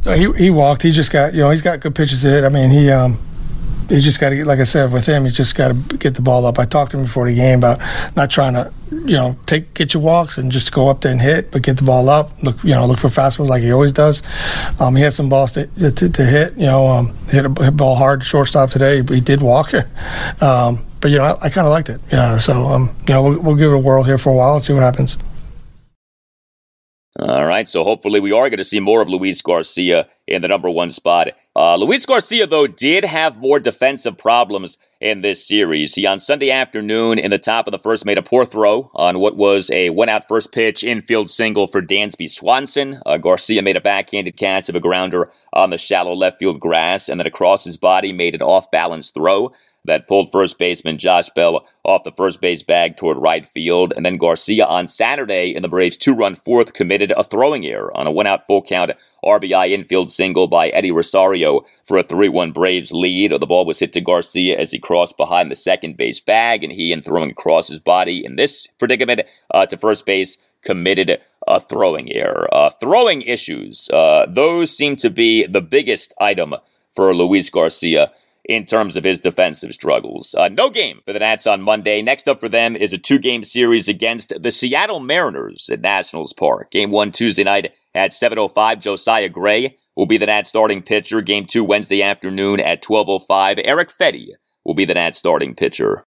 He 0.05 0.31
he 0.33 0.49
walked. 0.49 0.81
He 0.83 0.91
just 0.91 1.11
got 1.11 1.33
you 1.33 1.41
know 1.41 1.49
he's 1.49 1.61
got 1.61 1.79
good 1.79 1.95
pitches 1.95 2.21
to 2.23 2.29
hit. 2.29 2.43
I 2.43 2.49
mean 2.49 2.69
he 2.69 2.89
um 2.89 3.19
he 3.89 3.99
just 3.99 4.19
got 4.19 4.29
to 4.29 4.35
get 4.35 4.47
like 4.47 4.59
I 4.59 4.63
said 4.63 4.91
with 4.91 5.05
him. 5.05 5.23
He's 5.23 5.35
just 5.35 5.55
got 5.55 5.69
to 5.69 5.97
get 5.97 6.15
the 6.15 6.21
ball 6.21 6.45
up. 6.45 6.59
I 6.59 6.65
talked 6.65 6.91
to 6.91 6.97
him 6.97 7.03
before 7.03 7.27
the 7.27 7.35
game 7.35 7.59
about 7.59 7.79
not 8.15 8.31
trying 8.31 8.53
to 8.53 8.71
you 8.91 9.15
know 9.15 9.37
take 9.45 9.73
get 9.73 9.93
your 9.93 10.03
walks 10.03 10.37
and 10.37 10.51
just 10.51 10.71
go 10.71 10.89
up 10.89 11.01
there 11.01 11.11
and 11.11 11.21
hit, 11.21 11.51
but 11.51 11.61
get 11.61 11.77
the 11.77 11.83
ball 11.83 12.09
up. 12.09 12.31
Look 12.43 12.63
you 12.63 12.71
know 12.71 12.85
look 12.85 12.99
for 12.99 13.09
fastballs 13.09 13.47
like 13.47 13.61
he 13.61 13.71
always 13.71 13.91
does. 13.91 14.23
Um, 14.79 14.95
he 14.95 15.03
had 15.03 15.13
some 15.13 15.29
balls 15.29 15.51
to, 15.53 15.67
to, 15.67 16.09
to 16.09 16.25
hit. 16.25 16.57
You 16.57 16.65
know 16.65 16.87
um, 16.87 17.13
hit 17.29 17.45
a 17.45 17.63
hit 17.63 17.77
ball 17.77 17.95
hard 17.95 18.23
shortstop 18.23 18.71
today. 18.71 19.01
But 19.01 19.15
he 19.15 19.21
did 19.21 19.41
walk. 19.41 19.73
um, 20.41 20.85
but 20.99 21.11
you 21.11 21.17
know 21.17 21.25
I, 21.25 21.45
I 21.45 21.49
kind 21.49 21.67
of 21.67 21.71
liked 21.71 21.89
it. 21.89 22.01
Yeah. 22.11 22.39
So 22.39 22.65
um, 22.65 22.95
you 23.07 23.13
know 23.13 23.23
we'll, 23.23 23.39
we'll 23.39 23.55
give 23.55 23.71
it 23.71 23.75
a 23.75 23.79
whirl 23.79 24.03
here 24.03 24.17
for 24.17 24.31
a 24.31 24.35
while 24.35 24.55
and 24.55 24.63
see 24.63 24.73
what 24.73 24.83
happens. 24.83 25.17
All 27.19 27.45
right, 27.45 27.69
so 27.69 27.83
hopefully 27.83 28.19
we 28.19 28.31
are 28.31 28.49
going 28.49 28.57
to 28.57 28.63
see 28.63 28.79
more 28.79 28.99
of 28.99 29.07
Luis 29.07 29.39
Garcia 29.43 30.07
in 30.25 30.41
the 30.41 30.47
number 30.47 30.67
one 30.67 30.89
spot. 30.89 31.27
Uh, 31.55 31.75
Luis 31.75 32.07
Garcia, 32.07 32.47
though, 32.47 32.65
did 32.65 33.05
have 33.05 33.37
more 33.37 33.59
defensive 33.59 34.17
problems 34.17 34.79
in 34.99 35.21
this 35.21 35.45
series. 35.47 35.93
He, 35.93 36.07
on 36.07 36.17
Sunday 36.17 36.49
afternoon, 36.49 37.19
in 37.19 37.29
the 37.29 37.37
top 37.37 37.67
of 37.67 37.71
the 37.71 37.77
first, 37.77 38.03
made 38.03 38.17
a 38.17 38.23
poor 38.23 38.47
throw 38.47 38.89
on 38.95 39.19
what 39.19 39.37
was 39.37 39.69
a 39.69 39.91
one 39.91 40.09
out 40.09 40.27
first 40.27 40.51
pitch 40.51 40.83
infield 40.83 41.29
single 41.29 41.67
for 41.67 41.83
Dansby 41.83 42.27
Swanson. 42.27 42.99
Uh, 43.05 43.17
Garcia 43.17 43.61
made 43.61 43.77
a 43.77 43.81
backhanded 43.81 44.35
catch 44.35 44.67
of 44.67 44.75
a 44.75 44.79
grounder 44.79 45.29
on 45.53 45.69
the 45.69 45.77
shallow 45.77 46.15
left 46.15 46.39
field 46.39 46.59
grass, 46.59 47.09
and 47.09 47.19
then 47.19 47.27
across 47.27 47.63
his 47.63 47.77
body 47.77 48.11
made 48.11 48.33
an 48.33 48.41
off 48.41 48.71
balance 48.71 49.11
throw. 49.11 49.51
That 49.85 50.07
pulled 50.07 50.31
first 50.31 50.57
baseman 50.57 50.97
Josh 50.97 51.29
Bell 51.31 51.67
off 51.83 52.03
the 52.03 52.11
first 52.11 52.39
base 52.41 52.63
bag 52.63 52.95
toward 52.95 53.17
right 53.17 53.45
field. 53.45 53.93
And 53.95 54.05
then 54.05 54.17
Garcia 54.17 54.65
on 54.65 54.87
Saturday 54.87 55.53
in 55.53 55.61
the 55.61 55.67
Braves' 55.67 55.97
two 55.97 56.13
run 56.13 56.35
fourth 56.35 56.73
committed 56.73 57.11
a 57.11 57.23
throwing 57.23 57.65
error 57.65 57.95
on 57.95 58.07
a 58.07 58.11
one 58.11 58.27
out 58.27 58.47
full 58.47 58.61
count 58.61 58.91
RBI 59.23 59.71
infield 59.71 60.11
single 60.11 60.47
by 60.47 60.69
Eddie 60.69 60.91
Rosario 60.91 61.61
for 61.85 61.97
a 61.97 62.03
3 62.03 62.29
1 62.29 62.51
Braves 62.51 62.91
lead. 62.91 63.31
The 63.31 63.47
ball 63.47 63.65
was 63.65 63.79
hit 63.79 63.93
to 63.93 64.01
Garcia 64.01 64.57
as 64.57 64.71
he 64.71 64.79
crossed 64.79 65.17
behind 65.17 65.51
the 65.51 65.55
second 65.55 65.97
base 65.97 66.19
bag, 66.19 66.63
and 66.63 66.73
he, 66.73 66.91
in 66.91 67.01
throwing 67.01 67.31
across 67.31 67.67
his 67.67 67.79
body 67.79 68.23
in 68.25 68.35
this 68.35 68.67
predicament 68.79 69.21
uh, 69.53 69.65
to 69.65 69.77
first 69.77 70.05
base, 70.05 70.37
committed 70.63 71.19
a 71.47 71.59
throwing 71.59 72.11
error. 72.11 72.47
Uh, 72.53 72.69
throwing 72.69 73.21
issues, 73.21 73.89
uh, 73.91 74.25
those 74.29 74.75
seem 74.75 74.95
to 74.97 75.09
be 75.09 75.45
the 75.45 75.61
biggest 75.61 76.13
item 76.19 76.55
for 76.95 77.15
Luis 77.15 77.49
Garcia 77.49 78.11
in 78.45 78.65
terms 78.65 78.95
of 78.97 79.03
his 79.03 79.19
defensive 79.19 79.73
struggles. 79.73 80.35
Uh, 80.37 80.49
no 80.49 80.69
game 80.69 81.01
for 81.05 81.13
the 81.13 81.19
Nats 81.19 81.47
on 81.47 81.61
Monday. 81.61 82.01
Next 82.01 82.27
up 82.27 82.39
for 82.39 82.49
them 82.49 82.75
is 82.75 82.93
a 82.93 82.97
two 82.97 83.19
game 83.19 83.43
series 83.43 83.87
against 83.87 84.33
the 84.41 84.51
Seattle 84.51 84.99
Mariners 84.99 85.69
at 85.71 85.81
Nationals 85.81 86.33
Park. 86.33 86.71
Game 86.71 86.91
one 86.91 87.11
Tuesday 87.11 87.43
night 87.43 87.73
at 87.93 88.11
7.05. 88.11 88.79
Josiah 88.79 89.29
Gray 89.29 89.77
will 89.95 90.05
be 90.05 90.17
the 90.17 90.25
Nats 90.25 90.49
starting 90.49 90.81
pitcher. 90.81 91.21
Game 91.21 91.45
two 91.45 91.63
Wednesday 91.63 92.01
afternoon 92.01 92.59
at 92.59 92.83
12.05. 92.83 93.61
Erick 93.63 93.89
Fedde 93.89 94.31
will 94.65 94.75
be 94.75 94.85
the 94.85 94.93
Nats 94.93 95.17
starting 95.17 95.55
pitcher. 95.55 96.05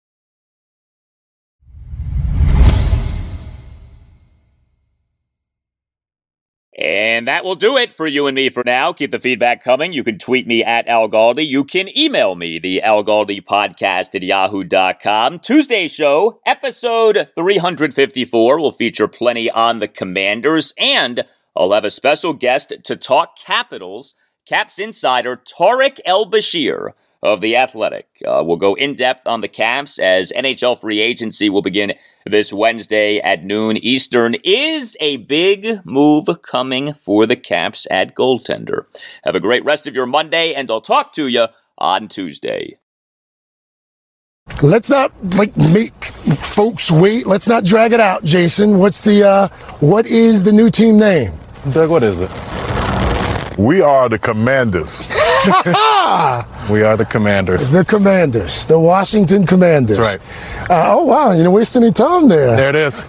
And 6.78 7.27
that 7.27 7.43
will 7.43 7.55
do 7.55 7.78
it 7.78 7.90
for 7.90 8.07
you 8.07 8.27
and 8.27 8.35
me 8.35 8.51
for 8.51 8.62
now. 8.65 8.93
Keep 8.93 9.11
the 9.11 9.19
feedback 9.19 9.65
coming. 9.65 9.94
You 9.94 10.05
can 10.05 10.19
tweet 10.19 10.47
me 10.47 10.62
at 10.62 10.86
Al 10.86 11.09
Galdi. 11.09 11.47
You 11.47 11.65
can 11.65 11.89
email 11.97 12.35
me, 12.35 12.59
the 12.59 12.82
Al 12.82 13.03
Galdi 13.03 13.43
podcast 13.43 14.15
at 14.15 14.23
yahoo.com. 14.23 15.39
Tuesday 15.39 15.89
show, 15.89 16.40
episode 16.44 17.31
354, 17.35 18.61
will 18.61 18.73
feature 18.73 19.09
plenty 19.09 19.51
on 19.51 19.78
the 19.78 19.89
commanders. 19.89 20.74
And 20.77 21.24
I'll 21.57 21.73
have 21.73 21.86
a 21.86 21.90
special 21.90 22.35
guest 22.35 22.74
to 22.85 22.97
talk 22.97 23.39
Capitals, 23.39 24.15
Caps 24.47 24.78
insider 24.78 25.35
Tarik 25.35 25.98
El 26.05 26.31
Bashir 26.31 26.90
of 27.23 27.40
The 27.40 27.57
Athletic. 27.57 28.07
Uh, 28.27 28.43
we'll 28.44 28.59
go 28.59 28.74
in 28.74 28.94
depth 28.94 29.27
on 29.27 29.40
the 29.40 29.48
Caps 29.48 29.98
as 29.98 30.31
NHL 30.31 30.78
free 30.78 31.01
agency 31.01 31.48
will 31.48 31.62
begin 31.62 31.94
this 32.28 32.53
Wednesday 32.53 33.19
at 33.19 33.44
noon 33.44 33.77
Eastern. 33.77 34.35
Is 34.44 34.97
a 35.01 35.16
big 35.16 35.85
move 35.85 36.28
coming 36.43 36.94
for 36.94 37.27
the 37.27 37.36
Caps 37.36 37.86
at 37.90 38.15
goaltender? 38.15 38.86
Have 39.24 39.35
a 39.35 39.40
great 39.40 39.65
rest 39.65 39.86
of 39.86 39.94
your 39.94 40.07
Monday, 40.07 40.55
and 40.55 40.70
I'll 40.70 40.81
talk 40.81 41.12
to 41.15 41.28
you 41.28 41.47
on 41.78 42.09
Tuesday. 42.09 42.78
Let's 44.62 44.90
not 44.90 45.12
like 45.35 45.57
make 45.57 46.05
folks 46.05 46.90
wait. 46.90 47.27
Let's 47.27 47.48
not 47.48 47.65
drag 47.65 47.93
it 47.93 48.01
out, 48.01 48.24
Jason. 48.24 48.78
What's 48.78 49.05
the 49.05 49.27
uh, 49.27 49.48
what 49.81 50.07
is 50.07 50.44
the 50.44 50.53
new 50.53 50.70
team 50.70 50.98
name? 50.98 51.32
Doug, 51.73 51.90
what 51.90 52.03
is 52.03 52.20
it? 52.20 52.31
We 53.57 53.81
are 53.81 54.09
the 54.09 54.19
commanders. 54.19 55.01
we 56.70 56.83
are 56.83 56.97
the 56.97 57.07
commanders. 57.09 57.70
The 57.70 57.85
commanders, 57.85 58.66
the 58.66 58.78
Washington 58.78 59.47
Commanders. 59.47 59.97
That's 59.97 60.19
right. 60.19 60.70
Uh, 60.70 60.95
oh 60.95 61.05
wow, 61.05 61.31
you 61.31 61.39
didn't 61.39 61.53
waste 61.53 61.74
any 61.77 61.91
time 61.91 62.28
there. 62.28 62.55
There 62.55 62.69
it 62.69 62.77
is. 62.77 63.09